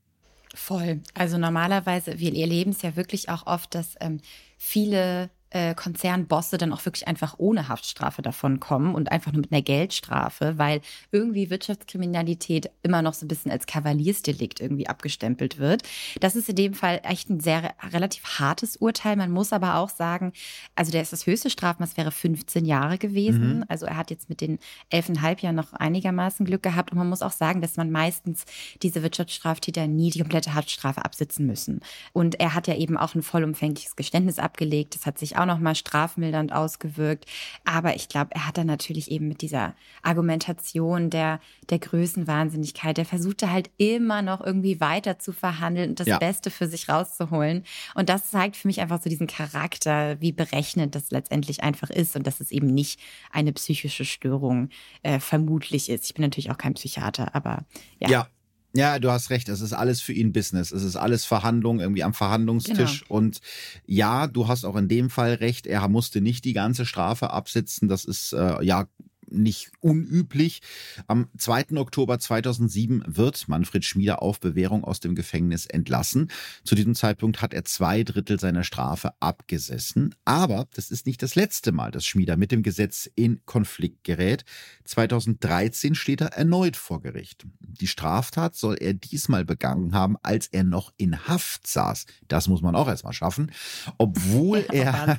Voll. 0.53 1.01
Also 1.14 1.38
normalerweise, 1.38 2.20
wir 2.20 2.36
erleben 2.36 2.72
es 2.72 2.82
ja 2.82 2.95
wirklich 2.95 3.30
auch 3.30 3.47
oft, 3.47 3.74
dass 3.74 3.95
ähm, 4.01 4.20
viele 4.57 5.30
äh, 5.52 5.76
Konzernbosse 5.76 6.58
dann 6.58 6.74
auch 6.74 6.86
wirklich 6.86 7.08
einfach 7.08 7.36
ohne 7.38 7.68
Haftstrafe 7.68 8.22
davon 8.22 8.60
kommen 8.60 8.95
und 8.95 9.12
einfach 9.12 9.32
nur 9.32 9.41
mit 9.41 9.52
einer 9.52 9.62
Geldstrafe, 9.62 10.58
weil 10.58 10.82
irgendwie 11.12 11.49
Wirtschaftskriminalität 11.49 12.72
immer 12.84 13.02
noch 13.02 13.14
so 13.14 13.26
ein 13.26 13.28
bisschen 13.28 13.52
als 13.52 13.66
Kavaliersdelikt 13.66 14.62
irgendwie 14.62 14.88
abgestempelt 14.88 15.60
wird. 15.60 15.84
Das 16.20 16.36
ist 16.36 16.49
in 16.49 16.56
dem 16.56 16.74
Fall 16.74 17.02
echt 17.04 17.30
ein 17.30 17.41
sehr 17.41 17.74
relativ 17.91 18.39
hartes 18.39 18.78
Urteil. 18.78 19.18
Man 19.18 19.32
muss 19.32 19.52
aber 19.52 19.76
auch 19.76 19.89
sagen, 19.89 20.32
also 20.76 20.91
der 20.91 21.02
ist 21.02 21.12
das 21.14 21.28
höchste 21.28 21.49
Strafmaß 21.49 21.97
wäre 21.97 22.12
15 22.12 22.66
Jahre 22.66 22.97
gewesen. 22.97 23.58
Mhm. 23.58 23.66
Also 23.68 23.86
er 23.86 23.97
hat 23.97 24.10
jetzt 24.10 24.30
mit 24.30 24.41
den 24.41 24.58
elfeinhalb 24.89 25.41
Jahren 25.41 25.56
noch 25.56 25.74
einigermaßen 25.74 26.45
Glück 26.45 26.64
gehabt 26.64 26.91
und 26.91 26.97
man 26.97 27.10
muss 27.10 27.22
auch 27.22 27.32
sagen, 27.32 27.62
dass 27.62 27.76
man 27.76 27.91
meistens 27.91 28.45
diese 28.82 29.04
Wirtschaftsstraftäter 29.04 29.88
nie 29.88 30.12
die 30.12 30.20
komplette 30.20 30.54
Haftstrafe 30.54 31.04
absitzen 31.04 31.45
müssen. 31.45 31.82
Und 32.14 32.39
er 32.39 32.54
hat 32.54 32.68
ja 32.68 32.76
eben 32.76 32.97
auch 32.97 33.16
ein 33.16 33.22
vollumfängliches 33.22 33.97
Geständnis 33.97 34.39
abgelegt. 34.39 34.95
Das 34.95 35.06
hat 35.06 35.20
sich 35.20 35.36
auch 35.41 35.45
nochmal 35.45 35.75
strafmildernd 35.75 36.53
ausgewirkt. 36.53 37.25
Aber 37.65 37.95
ich 37.95 38.09
glaube, 38.09 38.31
er 38.33 38.47
hat 38.47 38.57
dann 38.57 38.67
natürlich 38.67 39.11
eben 39.11 39.27
mit 39.27 39.41
dieser 39.41 39.75
Argumentation 40.01 41.09
der, 41.09 41.39
der 41.69 41.79
Größenwahnsinnigkeit, 41.79 42.97
der 42.97 43.05
versuchte 43.05 43.51
halt 43.51 43.69
immer 43.77 44.21
noch 44.21 44.41
irgendwie 44.41 44.79
weiter 44.79 45.19
zu 45.19 45.33
verhandeln 45.33 45.91
und 45.91 45.99
das 45.99 46.07
ja. 46.07 46.17
Beste 46.17 46.51
für 46.51 46.67
sich 46.67 46.89
rauszuholen. 46.89 47.63
Und 47.95 48.09
das 48.09 48.31
zeigt 48.31 48.55
für 48.55 48.67
mich 48.67 48.81
einfach 48.81 49.01
so 49.01 49.09
diesen 49.09 49.27
Charakter, 49.27 50.19
wie 50.21 50.31
berechnend 50.31 50.95
das 50.95 51.11
letztendlich 51.11 51.63
einfach 51.63 51.89
ist 51.89 52.15
und 52.15 52.27
dass 52.27 52.39
es 52.39 52.51
eben 52.51 52.67
nicht 52.67 52.99
eine 53.31 53.53
psychische 53.53 54.05
Störung 54.05 54.69
äh, 55.03 55.19
vermutlich 55.19 55.89
ist. 55.89 56.05
Ich 56.05 56.13
bin 56.13 56.23
natürlich 56.23 56.51
auch 56.51 56.57
kein 56.57 56.73
Psychiater, 56.73 57.35
aber 57.35 57.65
ja. 57.99 58.09
Ja, 58.09 58.27
ja, 58.74 58.99
du 58.99 59.11
hast 59.11 59.30
recht. 59.30 59.49
Es 59.49 59.61
ist 59.61 59.74
alles 59.74 60.01
für 60.01 60.13
ihn 60.13 60.32
Business. 60.32 60.72
Es 60.72 60.84
ist 60.84 60.95
alles 60.95 61.26
Verhandlung 61.26 61.80
irgendwie 61.80 62.03
am 62.03 62.13
Verhandlungstisch. 62.13 63.01
Genau. 63.01 63.17
Und 63.17 63.41
ja, 63.86 64.28
du 64.28 64.47
hast 64.47 64.63
auch 64.63 64.76
in 64.76 64.88
dem 64.88 65.09
Fall 65.09 65.34
recht. 65.34 65.67
Er 65.67 65.88
musste 65.89 66.22
nicht 66.22 66.45
die 66.45 66.53
ganze 66.53 66.86
Strafe 66.86 67.32
absitzen. 67.32 67.89
Das 67.89 68.05
ist 68.05 68.34
äh, 68.34 68.63
ja 68.63 68.88
nicht 69.32 69.71
unüblich. 69.79 70.61
Am 71.07 71.29
2. 71.38 71.77
Oktober 71.77 72.19
2007 72.19 73.03
wird 73.07 73.47
Manfred 73.47 73.86
Schmieder 73.86 74.21
auf 74.21 74.39
Bewährung 74.39 74.84
aus 74.84 74.99
dem 74.99 75.15
Gefängnis 75.15 75.65
entlassen. 75.65 76.32
Zu 76.63 76.75
diesem 76.75 76.95
Zeitpunkt 76.95 77.41
hat 77.41 77.53
er 77.53 77.65
zwei 77.65 78.03
Drittel 78.03 78.39
seiner 78.39 78.63
Strafe 78.63 79.13
abgesessen. 79.19 80.15
Aber 80.25 80.67
das 80.73 80.91
ist 80.91 81.05
nicht 81.05 81.21
das 81.21 81.36
letzte 81.36 81.71
Mal, 81.71 81.91
dass 81.91 82.05
Schmieder 82.05 82.38
mit 82.38 82.51
dem 82.51 82.63
Gesetz 82.63 83.09
in 83.15 83.41
Konflikt 83.45 84.03
gerät. 84.03 84.43
2013 84.86 85.95
steht 85.95 86.21
er 86.21 86.34
erneut 86.34 86.75
vor 86.75 87.01
Gericht. 87.01 87.45
Die 87.59 87.88
Straftat 87.88 88.55
soll 88.55 88.77
er 88.79 88.93
diesmal 88.93 89.45
begangen 89.45 89.93
haben, 89.93 90.17
als 90.23 90.47
er 90.47 90.63
noch 90.63 90.93
in 90.97 91.27
Haft 91.27 91.67
saß. 91.67 92.05
Das 92.27 92.47
muss 92.47 92.61
man 92.61 92.75
auch 92.75 92.88
erstmal 92.88 93.13
schaffen. 93.13 93.51
Obwohl 93.97 94.65
er, 94.71 95.17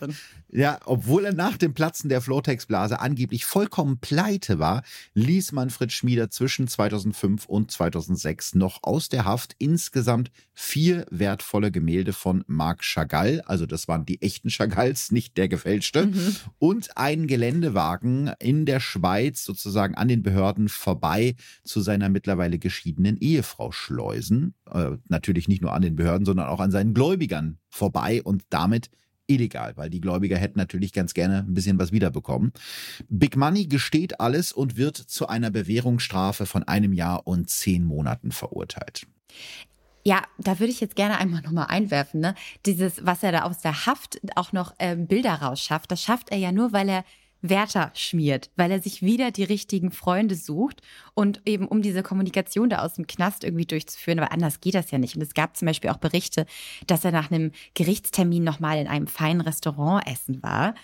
ja, 0.52 0.78
obwohl 0.84 1.24
er 1.24 1.32
nach 1.32 1.56
dem 1.56 1.72
Platzen 1.72 2.10
der 2.10 2.20
Flotex-Blase 2.20 3.00
angeblich 3.00 3.46
vollkommen 3.46 3.98
pleite 3.98 4.58
war, 4.58 4.82
ließ 5.14 5.52
Manfred 5.52 5.92
Schmieder 5.92 6.30
zwischen 6.30 6.68
2005 6.68 7.46
und 7.46 7.70
2006 7.70 8.54
noch 8.54 8.80
aus 8.82 9.08
der 9.08 9.24
Haft 9.24 9.54
insgesamt 9.58 10.30
vier 10.52 11.06
wertvolle 11.10 11.70
Gemälde 11.70 12.12
von 12.12 12.44
Marc 12.46 12.82
Chagall, 12.82 13.40
also 13.46 13.64
das 13.64 13.88
waren 13.88 14.04
die 14.04 14.20
echten 14.20 14.50
Chagalls, 14.50 15.10
nicht 15.10 15.38
der 15.38 15.48
gefälschte, 15.48 16.06
mhm. 16.06 16.36
und 16.58 16.98
einen 16.98 17.26
Geländewagen 17.26 18.30
in 18.38 18.66
der 18.66 18.80
Schweiz 18.80 19.44
sozusagen 19.44 19.94
an 19.94 20.08
den 20.08 20.22
Behörden 20.22 20.68
vorbei 20.68 21.34
zu 21.64 21.80
seiner 21.80 22.10
mittlerweile 22.10 22.58
geschiedenen 22.58 23.16
Ehefrau 23.16 23.72
schleusen. 23.72 24.54
Äh, 24.70 24.98
natürlich 25.08 25.48
nicht 25.48 25.62
nur 25.62 25.72
an 25.72 25.82
den 25.82 25.96
Behörden, 25.96 26.26
sondern 26.26 26.48
auch 26.48 26.60
an 26.60 26.70
seinen 26.70 26.92
Gläubigern 26.92 27.58
vorbei 27.70 28.22
und 28.22 28.44
damit 28.50 28.90
illegal, 29.34 29.72
weil 29.76 29.90
die 29.90 30.00
Gläubiger 30.00 30.36
hätten 30.36 30.58
natürlich 30.58 30.92
ganz 30.92 31.14
gerne 31.14 31.38
ein 31.38 31.54
bisschen 31.54 31.78
was 31.78 31.92
wiederbekommen. 31.92 32.52
Big 33.08 33.36
Money 33.36 33.66
gesteht 33.66 34.20
alles 34.20 34.52
und 34.52 34.76
wird 34.76 34.96
zu 34.96 35.28
einer 35.28 35.50
Bewährungsstrafe 35.50 36.46
von 36.46 36.62
einem 36.64 36.92
Jahr 36.92 37.26
und 37.26 37.50
zehn 37.50 37.84
Monaten 37.84 38.32
verurteilt. 38.32 39.06
Ja, 40.04 40.22
da 40.38 40.58
würde 40.58 40.72
ich 40.72 40.80
jetzt 40.80 40.96
gerne 40.96 41.18
einmal 41.18 41.42
nochmal 41.42 41.66
einwerfen. 41.68 42.20
Ne? 42.20 42.34
Dieses, 42.66 43.06
was 43.06 43.22
er 43.22 43.30
da 43.30 43.42
aus 43.42 43.60
der 43.60 43.86
Haft 43.86 44.20
auch 44.34 44.52
noch 44.52 44.74
ähm, 44.80 45.06
Bilder 45.06 45.34
rausschafft, 45.34 45.90
das 45.92 46.02
schafft 46.02 46.30
er 46.30 46.38
ja 46.38 46.50
nur, 46.50 46.72
weil 46.72 46.88
er 46.88 47.04
Wärter 47.42 47.90
schmiert, 47.94 48.50
weil 48.56 48.70
er 48.70 48.80
sich 48.80 49.02
wieder 49.02 49.30
die 49.30 49.44
richtigen 49.44 49.90
Freunde 49.90 50.36
sucht 50.36 50.80
und 51.14 51.42
eben 51.44 51.66
um 51.66 51.82
diese 51.82 52.02
Kommunikation 52.02 52.70
da 52.70 52.78
aus 52.78 52.94
dem 52.94 53.06
Knast 53.06 53.44
irgendwie 53.44 53.66
durchzuführen. 53.66 54.20
Aber 54.20 54.32
anders 54.32 54.60
geht 54.60 54.74
das 54.74 54.90
ja 54.90 54.98
nicht. 54.98 55.16
Und 55.16 55.22
es 55.22 55.34
gab 55.34 55.56
zum 55.56 55.66
Beispiel 55.66 55.90
auch 55.90 55.96
Berichte, 55.96 56.46
dass 56.86 57.04
er 57.04 57.12
nach 57.12 57.30
einem 57.30 57.50
Gerichtstermin 57.74 58.44
nochmal 58.44 58.78
in 58.78 58.86
einem 58.86 59.08
feinen 59.08 59.40
Restaurant 59.40 60.06
essen 60.06 60.42
war. 60.42 60.74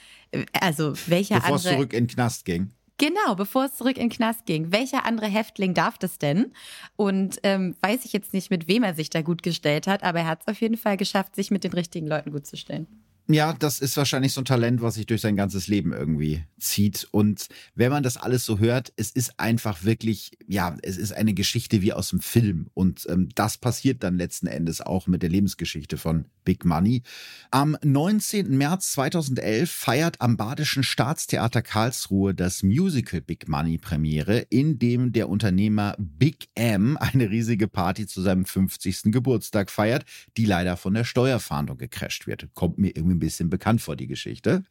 Also 0.53 0.95
welcher 1.07 1.37
Bevor 1.37 1.57
andere... 1.57 1.69
es 1.69 1.75
zurück 1.75 1.93
in 1.93 2.05
den 2.05 2.15
Knast 2.15 2.45
ging. 2.45 2.73
Genau, 2.99 3.37
bevor 3.37 3.67
es 3.67 3.77
zurück 3.77 3.97
in 3.97 4.09
den 4.09 4.17
Knast 4.17 4.45
ging. 4.45 4.73
Welcher 4.73 5.07
andere 5.07 5.27
Häftling 5.27 5.73
darf 5.73 5.99
das 5.99 6.19
denn? 6.19 6.53
Und 6.97 7.39
ähm, 7.45 7.77
weiß 7.81 8.05
ich 8.05 8.13
jetzt 8.13 8.33
nicht, 8.33 8.51
mit 8.51 8.67
wem 8.67 8.83
er 8.83 8.95
sich 8.95 9.09
da 9.09 9.23
gut 9.23 9.45
gestellt 9.45 9.87
hat, 9.87 10.03
aber 10.03 10.21
er 10.21 10.27
hat 10.27 10.41
es 10.43 10.49
auf 10.49 10.61
jeden 10.61 10.77
Fall 10.77 10.97
geschafft, 10.97 11.37
sich 11.37 11.53
mit 11.53 11.63
den 11.63 11.73
richtigen 11.73 12.09
Leuten 12.09 12.33
gut 12.33 12.45
zu 12.45 12.57
stellen. 12.57 12.89
Ja, 13.31 13.53
das 13.53 13.81
ist 13.81 13.95
wahrscheinlich 13.99 14.33
so 14.33 14.41
ein 14.41 14.47
Talent, 14.47 14.81
was 14.81 14.95
sich 14.95 15.05
durch 15.05 15.21
sein 15.21 15.37
ganzes 15.37 15.69
Leben 15.69 15.93
irgendwie 15.93 16.45
zieht. 16.59 17.07
Und 17.11 17.49
wenn 17.75 17.91
man 17.91 18.03
das 18.03 18.17
alles 18.17 18.47
so 18.47 18.59
hört, 18.59 18.91
es 18.97 19.11
ist 19.11 19.39
einfach 19.39 19.85
wirklich, 19.85 20.39
ja, 20.47 20.79
es 20.81 20.97
ist 20.97 21.13
eine 21.13 21.35
Geschichte 21.35 21.83
wie 21.83 21.93
aus 21.93 22.09
dem 22.09 22.21
Film. 22.21 22.71
Und 22.73 23.07
ähm, 23.11 23.29
das 23.35 23.59
passiert 23.59 24.03
dann 24.03 24.17
letzten 24.17 24.47
Endes 24.47 24.81
auch 24.81 25.09
mit 25.09 25.23
der 25.23 25.29
Lebensgeschichte 25.29 25.99
von 25.99 26.25
Big 26.45 26.65
Money. 26.65 27.03
Am 27.51 27.77
19. 27.83 28.57
März 28.57 28.93
2011 28.93 29.71
feiert 29.71 30.23
am 30.23 30.39
Badischen 30.39 30.83
Staatstheater 30.83 31.61
Karlsruhe 31.61 32.33
das 32.35 32.63
Musical 32.63 33.21
Big 33.21 33.47
Money 33.47 33.77
Premiere, 33.77 34.39
in 34.49 34.79
dem 34.79 35.13
der 35.13 35.29
Unternehmer 35.29 35.95
Big 35.99 36.49
M 36.55 36.97
eine 36.97 37.29
riesige 37.29 37.69
Party 37.69 38.07
zu 38.07 38.23
seinem 38.23 38.47
50. 38.47 39.13
Geburtstag 39.13 39.71
feiert, 39.71 40.07
die 40.39 40.47
leider 40.47 40.79
von 40.79 40.95
der 40.95 41.05
Steuerfahndung 41.05 41.77
gecrasht 41.77 42.27
wird. 42.27 42.49
Kommt 42.55 42.79
mir 42.79 42.97
irgendwie 42.97 43.18
ein 43.19 43.21
bisschen 43.21 43.51
bekannt 43.51 43.83
vor, 43.83 43.97
die 43.97 44.07
Geschichte. 44.07 44.65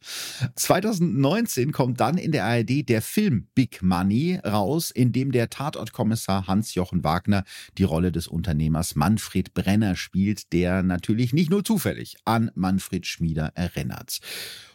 2019 0.56 1.72
kommt 1.72 2.00
dann 2.00 2.18
in 2.18 2.32
der 2.32 2.44
ARD 2.44 2.88
der 2.88 3.02
Film 3.02 3.46
Big 3.54 3.82
Money 3.82 4.40
raus, 4.44 4.90
in 4.90 5.12
dem 5.12 5.32
der 5.32 5.50
Tatortkommissar 5.50 6.46
Hans-Jochen 6.46 7.04
Wagner 7.04 7.44
die 7.76 7.84
Rolle 7.84 8.10
des 8.10 8.26
Unternehmers 8.26 8.96
Manfred 8.96 9.54
Brenner 9.54 9.94
spielt, 9.96 10.52
der 10.52 10.82
natürlich 10.82 11.32
nicht 11.32 11.50
nur 11.50 11.64
zufällig 11.64 12.16
an 12.24 12.50
Manfred 12.54 13.06
Schmieder 13.06 13.52
erinnert. 13.54 14.18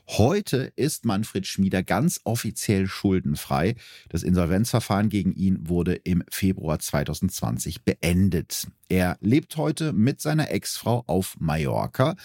Heute 0.10 0.74
ist 0.76 1.06
Manfred 1.06 1.48
Schmieder 1.48 1.82
ganz 1.82 2.20
offiziell 2.26 2.88
schuldenfrei. 2.88 3.76
Das 4.10 4.22
Insolvenzverfahren 4.22 5.08
gegen 5.08 5.32
ihn 5.32 5.70
wurde 5.70 5.96
im 5.96 6.24
Februar 6.30 6.78
2020 6.78 7.84
beendet. 7.84 8.68
Er 8.90 9.18
lebt 9.22 9.56
heute 9.56 9.94
mit 9.94 10.20
seiner 10.20 10.52
Ex-Frau 10.52 11.06
auf 11.08 11.38
Mallorca. 11.40 12.16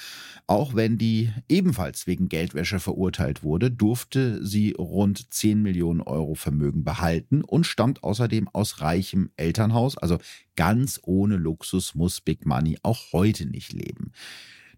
Auch 0.48 0.74
wenn 0.74 0.98
die 0.98 1.32
ebenfalls 1.48 2.08
wegen 2.08 2.28
Geldwäsche 2.28 2.80
verurteilt 2.80 3.44
wurde, 3.44 3.70
durfte 3.70 4.44
sie 4.44 4.74
rund 4.76 5.32
10 5.32 5.62
Millionen 5.62 6.00
Euro 6.00 6.34
Vermögen 6.34 6.82
behalten 6.82 7.42
und 7.42 7.64
stammt 7.64 8.02
außerdem 8.02 8.48
aus 8.48 8.80
reichem 8.80 9.30
Elternhaus. 9.36 9.96
Also 9.96 10.18
ganz 10.56 11.00
ohne 11.04 11.36
Luxus 11.36 11.94
muss 11.94 12.20
Big 12.20 12.44
Money 12.44 12.76
auch 12.82 13.12
heute 13.12 13.46
nicht 13.46 13.72
leben. 13.72 14.12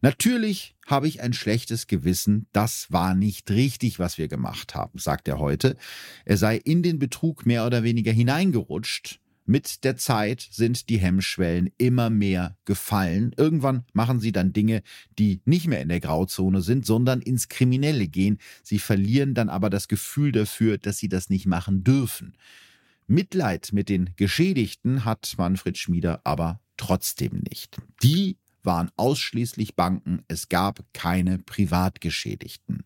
Natürlich 0.03 0.75
habe 0.87 1.09
ich 1.09 1.21
ein 1.21 1.33
schlechtes 1.33 1.87
Gewissen, 1.87 2.47
das 2.53 2.91
war 2.91 3.15
nicht 3.15 3.51
richtig, 3.51 3.99
was 3.99 4.19
wir 4.19 4.29
gemacht 4.29 4.75
haben, 4.75 4.99
sagt 4.99 5.29
er 5.29 5.39
heute. 5.39 5.77
Er 6.25 6.37
sei 6.37 6.57
in 6.57 6.83
den 6.83 6.99
Betrug 6.99 7.45
mehr 7.45 7.67
oder 7.67 7.83
weniger 7.83 8.13
hineingerutscht. 8.13 9.21
Mit 9.47 9.85
der 9.85 9.97
Zeit 9.97 10.47
sind 10.51 10.89
die 10.89 10.99
Hemmschwellen 10.99 11.71
immer 11.77 12.09
mehr 12.09 12.57
gefallen. 12.65 13.35
Irgendwann 13.37 13.85
machen 13.93 14.21
sie 14.21 14.33
dann 14.33 14.53
Dinge, 14.53 14.83
die 15.19 15.41
nicht 15.45 15.67
mehr 15.67 15.81
in 15.81 15.89
der 15.89 16.01
Grauzone 16.01 16.63
sind, 16.63 16.87
sondern 16.87 17.21
ins 17.21 17.49
Kriminelle 17.49 18.07
gehen. 18.07 18.39
Sie 18.63 18.79
verlieren 18.79 19.35
dann 19.35 19.49
aber 19.49 19.69
das 19.69 19.89
Gefühl 19.89 20.31
dafür, 20.31 20.79
dass 20.79 20.99
sie 20.99 21.09
das 21.09 21.31
nicht 21.31 21.47
machen 21.47 21.83
dürfen. 21.83 22.37
Mitleid 23.09 23.71
mit 23.73 23.89
den 23.89 24.11
Geschädigten 24.15 25.05
hat 25.05 25.35
Manfred 25.37 25.77
Schmieder 25.77 26.21
aber 26.23 26.61
trotzdem 26.77 27.43
nicht. 27.49 27.77
Die 28.05 28.37
waren 28.63 28.91
ausschließlich 28.97 29.77
Banken, 29.77 30.23
es 30.29 30.49
gab 30.49 30.85
keine 30.93 31.39
Privatgeschädigten. 31.39 32.85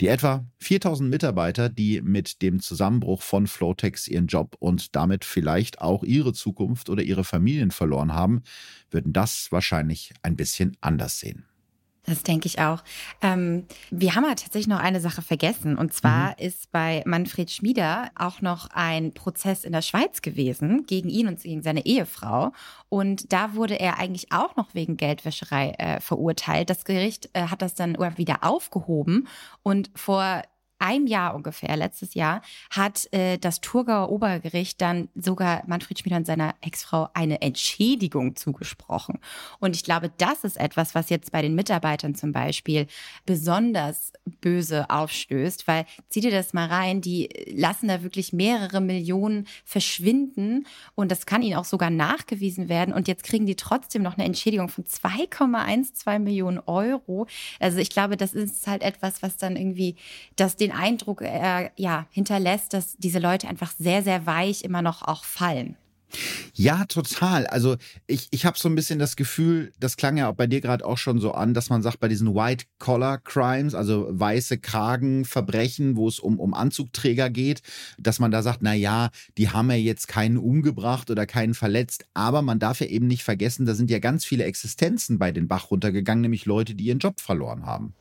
Die 0.00 0.08
etwa 0.08 0.46
4000 0.60 1.10
Mitarbeiter, 1.10 1.68
die 1.68 2.00
mit 2.00 2.40
dem 2.40 2.60
Zusammenbruch 2.60 3.20
von 3.20 3.46
Flotex 3.46 4.08
ihren 4.08 4.28
Job 4.28 4.56
und 4.58 4.96
damit 4.96 5.26
vielleicht 5.26 5.82
auch 5.82 6.02
ihre 6.02 6.32
Zukunft 6.32 6.88
oder 6.88 7.02
ihre 7.02 7.22
Familien 7.22 7.70
verloren 7.70 8.14
haben, 8.14 8.42
würden 8.90 9.12
das 9.12 9.52
wahrscheinlich 9.52 10.14
ein 10.22 10.36
bisschen 10.36 10.74
anders 10.80 11.20
sehen. 11.20 11.44
Das 12.06 12.22
denke 12.22 12.46
ich 12.46 12.58
auch. 12.60 12.82
Ähm, 13.20 13.66
wir 13.90 14.14
haben 14.14 14.24
ja 14.24 14.30
tatsächlich 14.30 14.68
noch 14.68 14.80
eine 14.80 15.00
Sache 15.00 15.22
vergessen. 15.22 15.76
Und 15.76 15.92
zwar 15.92 16.30
mhm. 16.30 16.34
ist 16.38 16.72
bei 16.72 17.02
Manfred 17.06 17.50
Schmieder 17.50 18.10
auch 18.14 18.40
noch 18.40 18.68
ein 18.72 19.12
Prozess 19.12 19.64
in 19.64 19.72
der 19.72 19.82
Schweiz 19.82 20.22
gewesen 20.22 20.86
gegen 20.86 21.08
ihn 21.08 21.28
und 21.28 21.42
gegen 21.42 21.62
seine 21.62 21.84
Ehefrau. 21.84 22.52
Und 22.88 23.32
da 23.32 23.54
wurde 23.54 23.78
er 23.78 23.98
eigentlich 23.98 24.32
auch 24.32 24.56
noch 24.56 24.74
wegen 24.74 24.96
Geldwäscherei 24.96 25.70
äh, 25.78 26.00
verurteilt. 26.00 26.70
Das 26.70 26.84
Gericht 26.84 27.30
äh, 27.34 27.48
hat 27.48 27.62
das 27.62 27.74
dann 27.74 27.96
wieder 28.16 28.42
aufgehoben. 28.42 29.28
Und 29.62 29.90
vor 29.94 30.42
einem 30.80 31.06
Jahr 31.06 31.34
ungefähr, 31.34 31.76
letztes 31.76 32.14
Jahr, 32.14 32.42
hat 32.70 33.12
äh, 33.12 33.38
das 33.38 33.60
Thurgauer 33.60 34.10
Obergericht 34.10 34.80
dann 34.80 35.08
sogar 35.14 35.62
Manfred 35.66 35.98
Schmieder 35.98 36.16
und 36.16 36.26
seiner 36.26 36.54
Ex-Frau 36.60 37.08
eine 37.14 37.42
Entschädigung 37.42 38.36
zugesprochen. 38.36 39.18
Und 39.58 39.76
ich 39.76 39.84
glaube, 39.84 40.10
das 40.18 40.44
ist 40.44 40.56
etwas, 40.56 40.94
was 40.94 41.10
jetzt 41.10 41.32
bei 41.32 41.42
den 41.42 41.54
Mitarbeitern 41.54 42.14
zum 42.14 42.32
Beispiel 42.32 42.86
besonders 43.26 44.12
böse 44.40 44.88
aufstößt, 44.90 45.66
weil 45.68 45.86
zieh 46.08 46.20
dir 46.20 46.30
das 46.30 46.52
mal 46.52 46.66
rein, 46.66 47.00
die 47.00 47.28
lassen 47.52 47.88
da 47.88 48.02
wirklich 48.02 48.32
mehrere 48.32 48.80
Millionen 48.80 49.46
verschwinden 49.64 50.66
und 50.94 51.10
das 51.10 51.26
kann 51.26 51.42
ihnen 51.42 51.56
auch 51.56 51.64
sogar 51.64 51.90
nachgewiesen 51.90 52.68
werden 52.68 52.94
und 52.94 53.08
jetzt 53.08 53.24
kriegen 53.24 53.46
die 53.46 53.56
trotzdem 53.56 54.02
noch 54.02 54.14
eine 54.14 54.24
Entschädigung 54.24 54.68
von 54.68 54.84
2,12 54.84 56.18
Millionen 56.18 56.58
Euro. 56.66 57.26
Also 57.58 57.78
ich 57.78 57.90
glaube, 57.90 58.16
das 58.16 58.34
ist 58.34 58.66
halt 58.66 58.82
etwas, 58.82 59.22
was 59.22 59.36
dann 59.36 59.56
irgendwie 59.56 59.96
das 60.36 60.56
den 60.56 60.69
den 60.70 60.76
Eindruck 60.76 61.22
äh, 61.22 61.70
ja, 61.76 62.06
hinterlässt, 62.10 62.72
dass 62.72 62.96
diese 62.96 63.18
Leute 63.18 63.48
einfach 63.48 63.72
sehr, 63.78 64.02
sehr 64.02 64.26
weich 64.26 64.62
immer 64.62 64.82
noch 64.82 65.02
auch 65.02 65.24
fallen. 65.24 65.76
Ja, 66.54 66.86
total. 66.86 67.46
Also 67.46 67.76
ich, 68.08 68.26
ich 68.32 68.44
habe 68.44 68.58
so 68.58 68.68
ein 68.68 68.74
bisschen 68.74 68.98
das 68.98 69.14
Gefühl, 69.14 69.72
das 69.78 69.96
klang 69.96 70.16
ja 70.16 70.28
auch 70.28 70.34
bei 70.34 70.48
dir 70.48 70.60
gerade 70.60 70.84
auch 70.84 70.98
schon 70.98 71.20
so 71.20 71.32
an, 71.32 71.54
dass 71.54 71.70
man 71.70 71.82
sagt, 71.82 72.00
bei 72.00 72.08
diesen 72.08 72.34
White-Collar-Crimes, 72.34 73.76
also 73.76 74.08
weiße 74.10 74.58
Kragenverbrechen, 74.58 75.94
wo 75.94 76.08
es 76.08 76.18
um, 76.18 76.40
um 76.40 76.52
Anzugträger 76.52 77.30
geht, 77.30 77.62
dass 77.96 78.18
man 78.18 78.32
da 78.32 78.42
sagt, 78.42 78.60
na 78.62 78.74
ja, 78.74 79.10
die 79.38 79.50
haben 79.50 79.70
ja 79.70 79.76
jetzt 79.76 80.08
keinen 80.08 80.36
umgebracht 80.36 81.10
oder 81.10 81.26
keinen 81.26 81.54
verletzt, 81.54 82.04
aber 82.12 82.42
man 82.42 82.58
darf 82.58 82.80
ja 82.80 82.88
eben 82.88 83.06
nicht 83.06 83.22
vergessen, 83.22 83.64
da 83.64 83.74
sind 83.74 83.88
ja 83.88 84.00
ganz 84.00 84.24
viele 84.24 84.44
Existenzen 84.44 85.18
bei 85.18 85.30
den 85.30 85.46
Bach 85.46 85.70
runtergegangen, 85.70 86.22
nämlich 86.22 86.44
Leute, 86.44 86.74
die 86.74 86.86
ihren 86.86 86.98
Job 86.98 87.20
verloren 87.20 87.66
haben. 87.66 87.94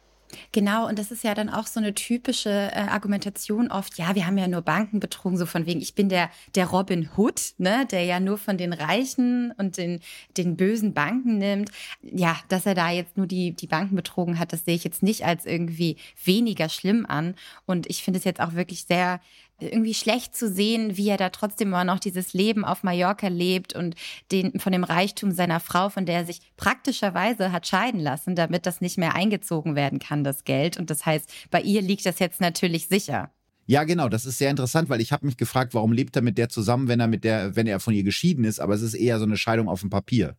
Genau, 0.52 0.88
und 0.88 1.00
das 1.00 1.12
ist 1.12 1.24
ja 1.24 1.34
dann 1.34 1.50
auch 1.50 1.68
so 1.68 1.80
eine 1.80 1.94
typische 1.94 2.50
äh, 2.50 2.76
Argumentation 2.76 3.72
oft, 3.72 3.98
ja, 3.98 4.16
wir 4.16 4.26
haben 4.26 4.38
ja 4.38 4.48
nur 4.48 4.62
Banken 4.62 5.00
betrogen, 5.00 5.38
so 5.38 5.46
von 5.46 5.66
wegen, 5.66 5.82
ich 5.82 5.96
bin 5.96 6.10
der, 6.10 6.30
der 6.56 6.68
Robin 6.68 7.10
Hood, 7.18 7.54
ne, 7.58 7.88
der 7.90 8.04
ja 8.04 8.20
nur 8.20 8.38
von 8.38 8.58
den 8.58 8.74
Reichen 8.74 9.52
und 9.58 9.78
den, 9.78 10.02
den 10.38 10.56
bösen 10.56 10.94
Banken 10.94 11.38
nimmt. 11.38 11.72
Ja, 12.02 12.38
dass 12.48 12.66
er 12.66 12.76
da 12.76 12.92
jetzt 12.92 13.18
nur 13.18 13.28
die, 13.28 13.52
die 13.52 13.68
Banken 13.68 13.96
betrogen 13.96 14.40
hat, 14.40 14.54
das 14.54 14.66
sehe 14.66 14.76
ich 14.76 14.84
jetzt 14.84 15.04
nicht 15.04 15.26
als 15.26 15.46
irgendwie 15.46 15.98
weniger 16.24 16.70
schlimm 16.70 17.06
an. 17.06 17.36
Und 17.66 17.90
ich 17.90 18.04
finde 18.04 18.20
es 18.20 18.26
jetzt 18.26 18.40
auch 18.40 18.54
wirklich 18.54 18.86
sehr 18.86 19.22
irgendwie 19.60 19.94
schlecht 19.94 20.36
zu 20.36 20.50
sehen, 20.50 20.98
wie 20.98 21.10
er 21.10 21.18
da 21.18 21.30
trotzdem 21.30 21.70
immer 21.70 21.84
noch 21.84 22.00
dieses 22.00 22.34
Leben 22.34 22.66
auf 22.66 22.84
Mallorca 22.84 23.28
lebt 23.28 23.76
und 23.76 23.96
den, 24.32 24.60
von 24.60 24.72
dem 24.72 24.84
Reichtum 24.84 25.32
seiner 25.32 25.60
Frau, 25.60 25.90
von 25.90 26.06
der 26.06 26.20
er 26.20 26.26
sich 26.26 26.40
praktischerweise 26.58 27.52
hat 27.52 27.68
scheiden 27.68 28.00
lassen, 28.00 28.36
damit 28.36 28.66
das 28.66 28.82
nicht 28.82 28.98
mehr 28.98 29.16
eingezogen 29.16 29.76
werden 29.76 30.00
kann, 30.00 30.24
das 30.24 30.44
Geld. 30.44 30.78
Und 30.78 30.90
das 30.90 31.06
heißt, 31.06 31.32
bei 31.52 31.62
ihr 31.62 31.82
liegt 31.82 32.06
das 32.06 32.20
jetzt 32.20 32.42
natürlich 32.42 32.88
sicher. 32.88 33.32
Ja, 33.66 33.84
genau, 33.84 34.10
das 34.10 34.26
ist 34.26 34.40
sehr 34.40 34.50
interessant, 34.50 34.90
weil 34.90 35.00
ich 35.00 35.12
habe 35.12 35.28
mich 35.28 35.38
gefragt, 35.38 35.76
warum 35.76 35.92
lebt 35.92 36.16
er 36.16 36.24
mit 36.24 36.40
der 36.40 36.50
zusammen, 36.50 36.88
wenn 36.88 37.00
er 37.00 37.08
mit 37.08 37.24
der, 37.24 37.56
wenn 37.56 37.68
er 37.68 37.80
von 37.80 37.94
ihr 37.94 38.04
geschieden 38.04 38.44
ist, 38.44 38.60
aber 38.60 38.74
es 38.74 38.82
ist 38.82 38.96
eher 38.96 39.20
so 39.20 39.26
eine 39.26 39.38
Scheidung 39.38 39.70
auf 39.70 39.82
dem 39.82 39.92
Papier. 39.92 40.36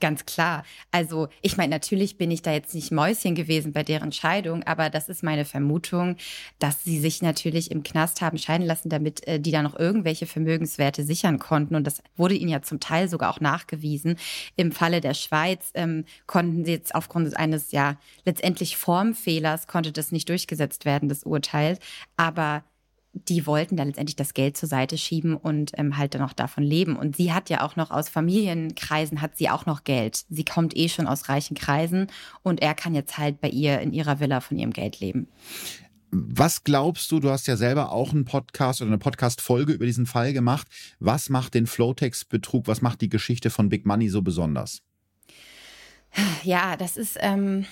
Ganz 0.00 0.26
klar. 0.26 0.64
Also 0.90 1.28
ich 1.40 1.56
meine, 1.56 1.70
natürlich 1.70 2.18
bin 2.18 2.30
ich 2.30 2.42
da 2.42 2.52
jetzt 2.52 2.74
nicht 2.74 2.92
Mäuschen 2.92 3.34
gewesen 3.34 3.72
bei 3.72 3.82
deren 3.82 4.12
Scheidung, 4.12 4.62
aber 4.64 4.90
das 4.90 5.08
ist 5.08 5.22
meine 5.22 5.46
Vermutung, 5.46 6.16
dass 6.58 6.84
sie 6.84 6.98
sich 7.00 7.22
natürlich 7.22 7.70
im 7.70 7.82
Knast 7.82 8.20
haben 8.20 8.36
scheiden 8.36 8.66
lassen, 8.66 8.90
damit 8.90 9.26
äh, 9.26 9.40
die 9.40 9.50
da 9.50 9.62
noch 9.62 9.78
irgendwelche 9.78 10.26
Vermögenswerte 10.26 11.04
sichern 11.04 11.38
konnten. 11.38 11.74
Und 11.74 11.86
das 11.86 12.02
wurde 12.16 12.34
ihnen 12.34 12.50
ja 12.50 12.60
zum 12.60 12.80
Teil 12.80 13.08
sogar 13.08 13.30
auch 13.30 13.40
nachgewiesen. 13.40 14.16
Im 14.56 14.72
Falle 14.72 15.00
der 15.00 15.14
Schweiz 15.14 15.70
ähm, 15.72 16.04
konnten 16.26 16.66
sie 16.66 16.72
jetzt 16.72 16.94
aufgrund 16.94 17.34
eines 17.38 17.72
ja 17.72 17.96
letztendlich 18.26 18.76
Formfehlers 18.76 19.66
konnte 19.68 19.90
das 19.90 20.12
nicht 20.12 20.28
durchgesetzt 20.28 20.84
werden, 20.84 21.08
das 21.08 21.22
Urteil. 21.22 21.78
Aber 22.18 22.62
die 23.12 23.46
wollten 23.46 23.76
dann 23.76 23.88
letztendlich 23.88 24.16
das 24.16 24.34
Geld 24.34 24.56
zur 24.56 24.68
Seite 24.68 24.98
schieben 24.98 25.36
und 25.36 25.72
ähm, 25.74 25.96
halt 25.96 26.14
dann 26.14 26.22
auch 26.22 26.32
davon 26.32 26.62
leben. 26.62 26.96
Und 26.96 27.16
sie 27.16 27.32
hat 27.32 27.50
ja 27.50 27.62
auch 27.62 27.76
noch 27.76 27.90
aus 27.90 28.08
Familienkreisen, 28.08 29.20
hat 29.20 29.36
sie 29.36 29.50
auch 29.50 29.66
noch 29.66 29.84
Geld. 29.84 30.24
Sie 30.28 30.44
kommt 30.44 30.76
eh 30.76 30.88
schon 30.88 31.06
aus 31.06 31.28
reichen 31.28 31.56
Kreisen 31.56 32.08
und 32.42 32.60
er 32.60 32.74
kann 32.74 32.94
jetzt 32.94 33.18
halt 33.18 33.40
bei 33.40 33.48
ihr 33.48 33.80
in 33.80 33.92
ihrer 33.92 34.20
Villa 34.20 34.40
von 34.40 34.58
ihrem 34.58 34.72
Geld 34.72 35.00
leben. 35.00 35.28
Was 36.10 36.64
glaubst 36.64 37.10
du, 37.12 37.20
du 37.20 37.30
hast 37.30 37.46
ja 37.48 37.56
selber 37.56 37.92
auch 37.92 38.12
einen 38.12 38.24
Podcast 38.24 38.80
oder 38.80 38.90
eine 38.90 38.98
Podcast-Folge 38.98 39.74
über 39.74 39.84
diesen 39.84 40.06
Fall 40.06 40.32
gemacht. 40.32 40.66
Was 41.00 41.28
macht 41.28 41.52
den 41.52 41.66
Flowtex-Betrug, 41.66 42.66
was 42.66 42.80
macht 42.80 43.02
die 43.02 43.10
Geschichte 43.10 43.50
von 43.50 43.68
Big 43.68 43.84
Money 43.84 44.08
so 44.08 44.22
besonders? 44.22 44.80
Ja, 46.42 46.76
das 46.76 46.96
ist, 46.96 47.18
ähm, 47.20 47.66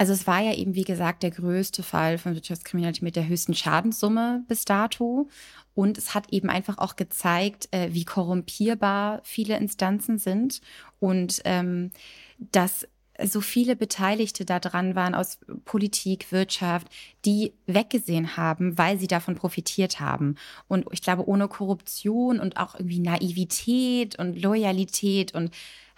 also 0.00 0.14
es 0.14 0.26
war 0.26 0.40
ja 0.40 0.54
eben, 0.54 0.74
wie 0.74 0.84
gesagt, 0.84 1.22
der 1.22 1.30
größte 1.30 1.82
Fall 1.82 2.16
von 2.16 2.34
Wirtschaftskriminalität 2.34 3.02
mit 3.02 3.16
der 3.16 3.28
höchsten 3.28 3.52
Schadenssumme 3.52 4.42
bis 4.48 4.64
dato. 4.64 5.28
Und 5.74 5.98
es 5.98 6.14
hat 6.14 6.32
eben 6.32 6.48
einfach 6.48 6.78
auch 6.78 6.96
gezeigt, 6.96 7.68
äh, 7.70 7.90
wie 7.92 8.06
korrumpierbar 8.06 9.20
viele 9.24 9.58
Instanzen 9.58 10.16
sind 10.16 10.62
und 11.00 11.42
ähm, 11.44 11.90
dass 12.38 12.88
so 13.24 13.40
viele 13.40 13.76
Beteiligte 13.76 14.44
daran 14.44 14.94
waren 14.94 15.14
aus 15.14 15.38
Politik, 15.64 16.32
Wirtschaft, 16.32 16.88
die 17.24 17.52
weggesehen 17.66 18.36
haben, 18.36 18.78
weil 18.78 18.98
sie 18.98 19.06
davon 19.06 19.34
profitiert 19.34 20.00
haben. 20.00 20.36
Und 20.68 20.86
ich 20.92 21.02
glaube, 21.02 21.28
ohne 21.28 21.48
Korruption 21.48 22.40
und 22.40 22.56
auch 22.56 22.74
irgendwie 22.74 23.00
Naivität 23.00 24.18
und 24.18 24.40
Loyalität 24.40 25.34
und 25.34 25.50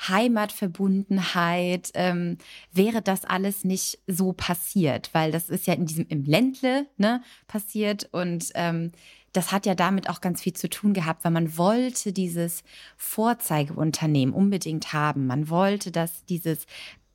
Heimatverbundenheit 0.08 1.90
ähm, 1.94 2.38
wäre 2.72 3.02
das 3.02 3.24
alles 3.24 3.64
nicht 3.64 4.00
so 4.06 4.32
passiert, 4.32 5.10
weil 5.12 5.30
das 5.30 5.48
ist 5.48 5.66
ja 5.66 5.74
in 5.74 5.86
diesem 5.86 6.06
im 6.08 6.24
Ländle 6.24 6.86
ne, 6.96 7.22
passiert 7.46 8.08
und 8.12 8.50
ähm, 8.54 8.92
das 9.32 9.50
hat 9.50 9.64
ja 9.64 9.74
damit 9.74 10.10
auch 10.10 10.20
ganz 10.20 10.42
viel 10.42 10.52
zu 10.52 10.68
tun 10.68 10.92
gehabt, 10.92 11.24
weil 11.24 11.32
man 11.32 11.56
wollte 11.56 12.12
dieses 12.12 12.62
Vorzeigeunternehmen 12.96 14.34
unbedingt 14.34 14.92
haben. 14.92 15.26
Man 15.26 15.48
wollte, 15.48 15.90
dass 15.90 16.24
dieses 16.26 16.66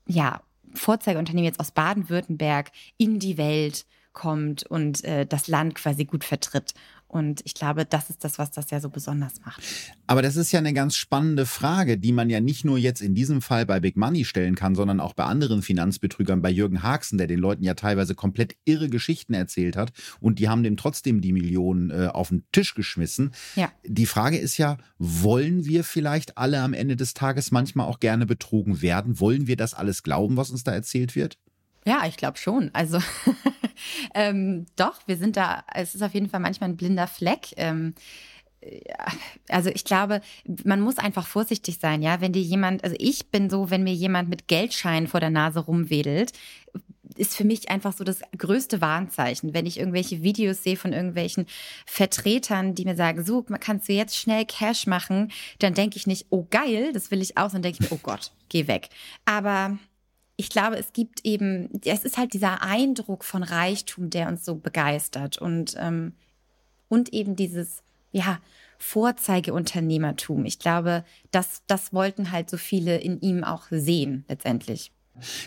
ja, 0.08 0.42
Vorzeigeunternehmen 0.74 1.46
jetzt 1.46 1.60
aus 1.60 1.72
Baden-Württemberg 1.72 2.72
in 2.98 3.20
die 3.20 3.38
Welt 3.38 3.86
kommt 4.14 4.64
und 4.64 5.04
äh, 5.04 5.26
das 5.26 5.48
Land 5.48 5.76
quasi 5.76 6.06
gut 6.06 6.24
vertritt. 6.24 6.74
Und 7.08 7.42
ich 7.46 7.54
glaube, 7.54 7.86
das 7.86 8.10
ist 8.10 8.24
das, 8.24 8.38
was 8.38 8.52
das 8.52 8.70
ja 8.70 8.82
so 8.82 8.90
besonders 8.90 9.40
macht. 9.46 9.62
Aber 10.08 10.22
das 10.22 10.36
ist 10.36 10.52
ja 10.52 10.60
eine 10.60 10.74
ganz 10.74 10.96
spannende 10.96 11.46
Frage, 11.46 11.98
die 11.98 12.12
man 12.12 12.30
ja 12.30 12.42
nicht 12.42 12.66
nur 12.66 12.78
jetzt 12.78 13.02
in 13.02 13.16
diesem 13.16 13.42
Fall 13.42 13.66
bei 13.66 13.80
Big 13.80 13.96
Money 13.96 14.26
stellen 14.26 14.56
kann, 14.56 14.76
sondern 14.76 15.00
auch 15.00 15.14
bei 15.14 15.24
anderen 15.24 15.62
Finanzbetrügern, 15.62 16.42
bei 16.42 16.50
Jürgen 16.50 16.84
Haxen, 16.84 17.18
der 17.18 17.28
den 17.28 17.40
Leuten 17.40 17.64
ja 17.64 17.76
teilweise 17.76 18.14
komplett 18.14 18.56
irre 18.66 18.90
Geschichten 18.90 19.34
erzählt 19.34 19.78
hat 19.78 19.94
und 20.20 20.40
die 20.40 20.50
haben 20.50 20.64
dem 20.64 20.76
trotzdem 20.76 21.22
die 21.22 21.32
Millionen 21.32 21.92
äh, 21.92 22.08
auf 22.08 22.30
den 22.30 22.44
Tisch 22.52 22.76
geschmissen. 22.76 23.32
Ja. 23.56 23.72
Die 23.86 24.06
Frage 24.06 24.38
ist 24.38 24.58
ja, 24.58 24.78
wollen 24.98 25.66
wir 25.66 25.86
vielleicht 25.86 26.38
alle 26.38 26.62
am 26.62 26.74
Ende 26.74 26.98
des 26.98 27.14
Tages 27.14 27.52
manchmal 27.52 27.88
auch 27.88 28.00
gerne 28.00 28.26
betrogen 28.26 28.82
werden? 28.82 29.20
Wollen 29.20 29.48
wir 29.48 29.56
das 29.56 29.74
alles 29.74 30.04
glauben, 30.04 30.36
was 30.36 30.50
uns 30.50 30.64
da 30.64 30.74
erzählt 30.74 31.16
wird? 31.16 31.38
Ja, 31.88 32.06
ich 32.06 32.18
glaube 32.18 32.38
schon. 32.38 32.70
Also 32.74 33.00
ähm, 34.14 34.66
doch, 34.76 35.00
wir 35.06 35.16
sind 35.16 35.38
da, 35.38 35.64
es 35.74 35.96
ist 35.96 36.02
auf 36.02 36.14
jeden 36.14 36.28
Fall 36.28 36.42
manchmal 36.42 36.70
ein 36.70 36.76
blinder 36.76 37.08
Fleck. 37.08 37.54
Ähm, 37.56 37.96
ja, 38.62 39.06
also 39.48 39.70
ich 39.70 39.86
glaube, 39.86 40.20
man 40.66 40.82
muss 40.82 40.98
einfach 40.98 41.26
vorsichtig 41.26 41.78
sein, 41.80 42.02
ja. 42.02 42.20
Wenn 42.20 42.34
dir 42.34 42.42
jemand, 42.42 42.84
also 42.84 42.98
ich 43.00 43.32
bin 43.32 43.50
so, 43.50 43.70
wenn 43.70 43.84
mir 43.84 43.94
jemand 43.94 44.28
mit 44.28 44.50
Geldscheinen 44.50 45.08
vor 45.08 45.22
der 45.22 45.30
Nase 45.30 45.60
rumwedelt, 45.60 46.34
ist 47.16 47.38
für 47.38 47.46
mich 47.46 47.70
einfach 47.70 47.94
so 47.94 48.04
das 48.04 48.20
größte 48.38 48.82
Warnzeichen. 48.82 49.54
Wenn 49.54 49.66
ich 49.66 49.80
irgendwelche 49.80 50.24
Videos 50.24 50.64
sehe 50.64 50.76
von 50.76 50.92
irgendwelchen 50.92 51.46
Vertretern, 51.86 52.76
die 52.76 52.84
mir 52.84 52.98
sagen, 52.98 53.24
so, 53.24 53.46
kannst 53.62 53.88
du 53.88 53.94
jetzt 53.94 54.18
schnell 54.18 54.44
Cash 54.44 54.88
machen, 54.88 55.32
dann 55.60 55.74
denke 55.74 55.96
ich 55.96 56.06
nicht, 56.06 56.26
oh 56.32 56.46
geil, 56.50 56.92
das 56.92 57.12
will 57.12 57.22
ich 57.22 57.38
auch, 57.38 57.50
dann 57.50 57.62
denke 57.62 57.78
ich 57.82 57.90
mir, 57.90 57.96
oh 57.96 58.00
Gott, 58.04 58.34
geh 58.50 58.68
weg. 58.68 58.90
Aber 59.24 59.78
ich 60.38 60.50
glaube, 60.50 60.78
es 60.78 60.94
gibt 60.94 61.26
eben, 61.26 61.70
es 61.84 62.04
ist 62.04 62.18
halt 62.18 62.34
dieser 62.34 62.62
Eindruck 62.62 63.24
von 63.24 63.42
Reichtum, 63.42 64.12
der 64.12 64.28
uns 64.28 64.46
so 64.46 64.56
begeistert 64.56 65.40
und, 65.40 65.76
ähm, 65.80 66.14
und 66.88 67.12
eben 67.12 67.36
dieses, 67.36 67.82
ja, 68.12 68.40
Vorzeigeunternehmertum. 68.78 70.46
Ich 70.46 70.60
glaube, 70.60 71.04
das, 71.32 71.64
das 71.66 71.92
wollten 71.92 72.32
halt 72.32 72.52
so 72.52 72.58
viele 72.58 72.98
in 72.98 73.20
ihm 73.22 73.44
auch 73.44 73.64
sehen, 73.72 74.24
letztendlich. 74.30 74.92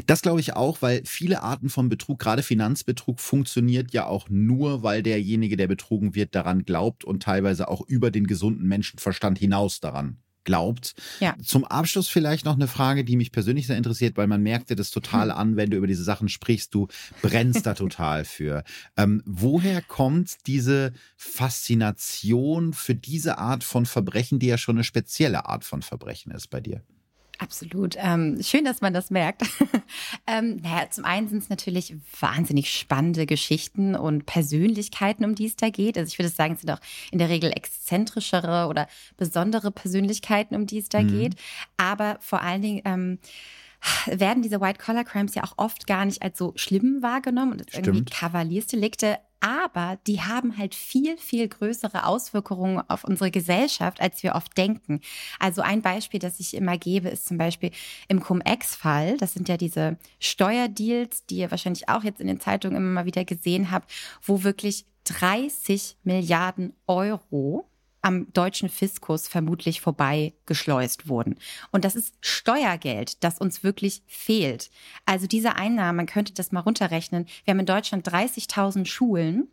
Das 0.06 0.22
glaube 0.22 0.40
ich 0.40 0.56
auch, 0.56 0.82
weil 0.82 1.02
viele 1.04 1.44
Arten 1.44 1.68
von 1.68 1.88
Betrug, 1.88 2.18
gerade 2.18 2.42
Finanzbetrug, 2.42 3.20
funktioniert 3.20 3.92
ja 3.92 4.06
auch 4.06 4.28
nur, 4.28 4.82
weil 4.82 5.04
derjenige, 5.04 5.56
der 5.56 5.68
betrogen 5.68 6.16
wird, 6.16 6.34
daran 6.34 6.64
glaubt 6.64 7.04
und 7.04 7.22
teilweise 7.22 7.68
auch 7.68 7.82
über 7.86 8.10
den 8.10 8.26
gesunden 8.26 8.66
Menschenverstand 8.66 9.38
hinaus 9.38 9.78
daran 9.78 10.18
glaubt. 10.44 10.94
Ja. 11.20 11.36
Zum 11.42 11.64
Abschluss 11.64 12.08
vielleicht 12.08 12.44
noch 12.44 12.54
eine 12.54 12.68
Frage, 12.68 13.04
die 13.04 13.16
mich 13.16 13.32
persönlich 13.32 13.66
sehr 13.66 13.76
interessiert, 13.76 14.16
weil 14.16 14.26
man 14.26 14.42
merkt 14.42 14.70
dir 14.70 14.76
das 14.76 14.90
total 14.90 15.30
hm. 15.30 15.36
an, 15.36 15.56
wenn 15.56 15.70
du 15.70 15.76
über 15.76 15.86
diese 15.86 16.04
Sachen 16.04 16.28
sprichst. 16.28 16.74
Du 16.74 16.88
brennst 17.22 17.66
da 17.66 17.74
total 17.80 18.24
für. 18.24 18.64
Ähm, 18.96 19.22
woher 19.26 19.82
kommt 19.82 20.46
diese 20.46 20.92
Faszination 21.16 22.72
für 22.72 22.94
diese 22.94 23.38
Art 23.38 23.64
von 23.64 23.86
Verbrechen, 23.86 24.38
die 24.38 24.46
ja 24.46 24.58
schon 24.58 24.76
eine 24.76 24.84
spezielle 24.84 25.46
Art 25.46 25.64
von 25.64 25.82
Verbrechen 25.82 26.32
ist 26.32 26.48
bei 26.48 26.60
dir? 26.60 26.82
Absolut. 27.40 27.96
Ähm, 27.98 28.42
schön, 28.42 28.66
dass 28.66 28.82
man 28.82 28.92
das 28.92 29.08
merkt. 29.08 29.44
ähm, 30.26 30.56
naja, 30.62 30.90
zum 30.90 31.06
einen 31.06 31.26
sind 31.26 31.42
es 31.42 31.48
natürlich 31.48 31.94
wahnsinnig 32.20 32.70
spannende 32.70 33.24
Geschichten 33.24 33.94
und 33.96 34.26
Persönlichkeiten, 34.26 35.24
um 35.24 35.34
die 35.34 35.46
es 35.46 35.56
da 35.56 35.70
geht. 35.70 35.96
Also 35.96 36.10
ich 36.12 36.18
würde 36.18 36.28
sagen, 36.28 36.52
es 36.52 36.60
sind 36.60 36.70
auch 36.70 36.80
in 37.10 37.18
der 37.18 37.30
Regel 37.30 37.50
exzentrischere 37.50 38.66
oder 38.68 38.88
besondere 39.16 39.70
Persönlichkeiten, 39.70 40.54
um 40.54 40.66
die 40.66 40.80
es 40.80 40.90
da 40.90 41.00
mhm. 41.00 41.08
geht. 41.08 41.34
Aber 41.78 42.18
vor 42.20 42.42
allen 42.42 42.60
Dingen 42.60 42.82
ähm, 42.84 43.18
werden 44.06 44.42
diese 44.42 44.60
White-Collar-Crimes 44.60 45.34
ja 45.34 45.44
auch 45.44 45.54
oft 45.56 45.86
gar 45.86 46.04
nicht 46.04 46.22
als 46.22 46.38
so 46.38 46.52
schlimm 46.56 47.02
wahrgenommen 47.02 47.52
und 47.52 47.60
als 47.62 47.74
irgendwie 47.74 48.04
Kavaliersdelikte 48.04 49.18
aber 49.40 49.98
die 50.06 50.20
haben 50.20 50.58
halt 50.58 50.74
viel, 50.74 51.16
viel 51.16 51.48
größere 51.48 52.04
Auswirkungen 52.04 52.82
auf 52.88 53.04
unsere 53.04 53.30
Gesellschaft, 53.30 54.00
als 54.00 54.22
wir 54.22 54.34
oft 54.34 54.56
denken. 54.56 55.00
Also 55.38 55.62
ein 55.62 55.80
Beispiel, 55.80 56.20
das 56.20 56.40
ich 56.40 56.54
immer 56.54 56.76
gebe, 56.76 57.08
ist 57.08 57.26
zum 57.26 57.38
Beispiel 57.38 57.70
im 58.08 58.20
Cum-Ex-Fall. 58.20 59.16
Das 59.16 59.32
sind 59.32 59.48
ja 59.48 59.56
diese 59.56 59.96
Steuerdeals, 60.18 61.24
die 61.26 61.38
ihr 61.38 61.50
wahrscheinlich 61.50 61.88
auch 61.88 62.04
jetzt 62.04 62.20
in 62.20 62.26
den 62.26 62.40
Zeitungen 62.40 62.76
immer 62.76 62.90
mal 62.90 63.06
wieder 63.06 63.24
gesehen 63.24 63.70
habt, 63.70 63.90
wo 64.22 64.44
wirklich 64.44 64.84
30 65.04 65.96
Milliarden 66.04 66.74
Euro 66.86 67.66
am 68.02 68.32
deutschen 68.32 68.68
Fiskus 68.68 69.28
vermutlich 69.28 69.80
vorbei 69.80 70.34
geschleust 70.46 71.08
wurden. 71.08 71.36
Und 71.70 71.84
das 71.84 71.96
ist 71.96 72.14
Steuergeld, 72.20 73.22
das 73.24 73.38
uns 73.38 73.62
wirklich 73.62 74.02
fehlt. 74.06 74.70
Also 75.06 75.26
diese 75.26 75.56
Einnahmen, 75.56 75.96
man 75.96 76.06
könnte 76.06 76.32
das 76.32 76.52
mal 76.52 76.60
runterrechnen. 76.60 77.26
Wir 77.44 77.52
haben 77.52 77.60
in 77.60 77.66
Deutschland 77.66 78.08
30.000 78.08 78.86
Schulen. 78.86 79.48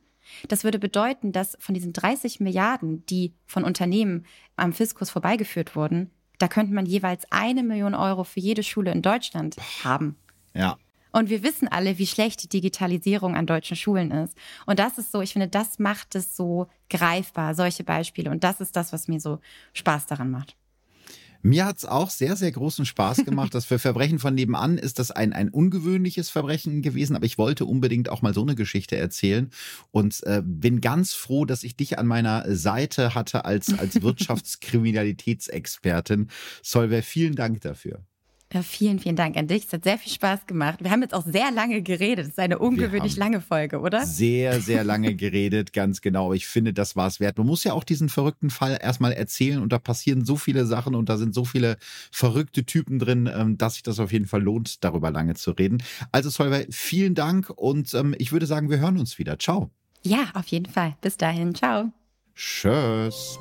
Das 0.47 0.63
würde 0.63 0.79
bedeuten, 0.79 1.31
dass 1.31 1.57
von 1.59 1.73
diesen 1.73 1.93
30 1.93 2.39
Milliarden, 2.39 3.05
die 3.05 3.33
von 3.45 3.63
Unternehmen 3.63 4.25
am 4.55 4.73
Fiskus 4.73 5.09
vorbeigeführt 5.09 5.75
wurden, 5.75 6.11
da 6.39 6.47
könnte 6.47 6.73
man 6.73 6.85
jeweils 6.85 7.31
eine 7.31 7.63
Million 7.63 7.95
Euro 7.95 8.23
für 8.23 8.39
jede 8.39 8.63
Schule 8.63 8.91
in 8.91 9.01
Deutschland 9.01 9.55
haben. 9.83 10.17
Ja, 10.53 10.77
und 11.17 11.29
wir 11.31 11.41
wissen 11.41 11.67
alle, 11.67 11.97
wie 11.97 12.05
schlecht 12.05 12.43
die 12.43 12.47
Digitalisierung 12.47 13.35
an 13.35 13.47
deutschen 13.47 13.75
Schulen 13.75 14.11
ist. 14.11 14.37
Und 14.67 14.77
das 14.77 14.99
ist 14.99 15.11
so, 15.11 15.19
ich 15.19 15.33
finde, 15.33 15.47
das 15.47 15.79
macht 15.79 16.13
es 16.13 16.37
so 16.37 16.67
greifbar, 16.91 17.55
solche 17.55 17.83
Beispiele. 17.83 18.29
Und 18.29 18.43
das 18.43 18.61
ist 18.61 18.75
das, 18.75 18.93
was 18.93 19.07
mir 19.07 19.19
so 19.19 19.39
Spaß 19.73 20.05
daran 20.05 20.29
macht. 20.29 20.55
Mir 21.41 21.65
hat 21.65 21.77
es 21.77 21.85
auch 21.85 22.11
sehr, 22.11 22.35
sehr 22.35 22.51
großen 22.51 22.85
Spaß 22.85 23.25
gemacht. 23.25 23.55
Das 23.55 23.65
für 23.65 23.79
Verbrechen 23.79 24.19
von 24.19 24.35
nebenan 24.35 24.77
ist 24.77 24.99
das 24.99 25.09
ein, 25.09 25.33
ein 25.33 25.49
ungewöhnliches 25.49 26.29
Verbrechen 26.29 26.83
gewesen, 26.83 27.15
aber 27.15 27.25
ich 27.25 27.39
wollte 27.39 27.65
unbedingt 27.65 28.09
auch 28.09 28.21
mal 28.21 28.35
so 28.35 28.43
eine 28.43 28.53
Geschichte 28.53 28.95
erzählen 28.95 29.49
und 29.89 30.21
äh, 30.23 30.43
bin 30.45 30.81
ganz 30.81 31.13
froh, 31.13 31.45
dass 31.45 31.63
ich 31.63 31.75
dich 31.75 31.97
an 31.97 32.05
meiner 32.05 32.45
Seite 32.55 33.15
hatte 33.15 33.43
als, 33.43 33.73
als 33.79 33.99
Wirtschaftskriminalitätsexpertin. 34.03 36.29
Solver, 36.61 37.01
vielen 37.01 37.33
Dank 37.33 37.61
dafür. 37.61 38.03
Ja, 38.53 38.63
vielen, 38.63 38.99
vielen 38.99 39.17
Dank 39.17 39.35
an 39.35 39.47
dich. 39.47 39.65
Es 39.65 39.73
hat 39.73 39.83
sehr 39.83 39.97
viel 39.97 40.11
Spaß 40.11 40.45
gemacht. 40.45 40.81
Wir 40.81 40.89
haben 40.89 41.01
jetzt 41.01 41.13
auch 41.13 41.25
sehr 41.25 41.51
lange 41.51 41.81
geredet. 41.81 42.25
Es 42.25 42.31
ist 42.31 42.39
eine 42.39 42.59
ungewöhnlich 42.59 43.17
lange 43.17 43.41
Folge, 43.41 43.81
oder? 43.81 44.05
Sehr, 44.05 44.61
sehr 44.61 44.83
lange 44.85 45.15
geredet, 45.15 45.73
ganz 45.73 45.99
genau. 45.99 46.31
Ich 46.31 46.47
finde, 46.47 46.71
das 46.71 46.95
war 46.95 47.07
es 47.07 47.19
wert. 47.19 47.37
Man 47.37 47.45
muss 47.45 47.65
ja 47.65 47.73
auch 47.73 47.83
diesen 47.83 48.07
verrückten 48.07 48.49
Fall 48.49 48.77
erstmal 48.81 49.11
erzählen 49.11 49.61
und 49.61 49.73
da 49.73 49.79
passieren 49.79 50.23
so 50.23 50.37
viele 50.37 50.65
Sachen 50.65 50.95
und 50.95 51.09
da 51.09 51.17
sind 51.17 51.33
so 51.33 51.43
viele 51.43 51.75
verrückte 52.09 52.65
Typen 52.65 52.99
drin, 52.99 53.29
ähm, 53.33 53.57
dass 53.57 53.73
sich 53.73 53.83
das 53.83 53.99
auf 53.99 54.13
jeden 54.13 54.27
Fall 54.27 54.41
lohnt, 54.41 54.81
darüber 54.85 55.11
lange 55.11 55.33
zu 55.35 55.51
reden. 55.51 55.83
Also, 56.13 56.29
Solveig, 56.29 56.67
vielen 56.71 57.15
Dank 57.15 57.49
und 57.49 57.93
ähm, 57.95 58.15
ich 58.17 58.31
würde 58.31 58.45
sagen, 58.45 58.69
wir 58.69 58.79
hören 58.79 58.97
uns 58.97 59.19
wieder. 59.19 59.37
Ciao. 59.39 59.71
Ja, 60.03 60.31
auf 60.35 60.47
jeden 60.47 60.67
Fall. 60.67 60.95
Bis 61.01 61.17
dahin. 61.17 61.53
Ciao. 61.53 61.91
Tschüss. 62.33 63.37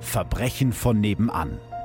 Verbrechen 0.00 0.72
von 0.72 1.00
nebenan 1.00 1.58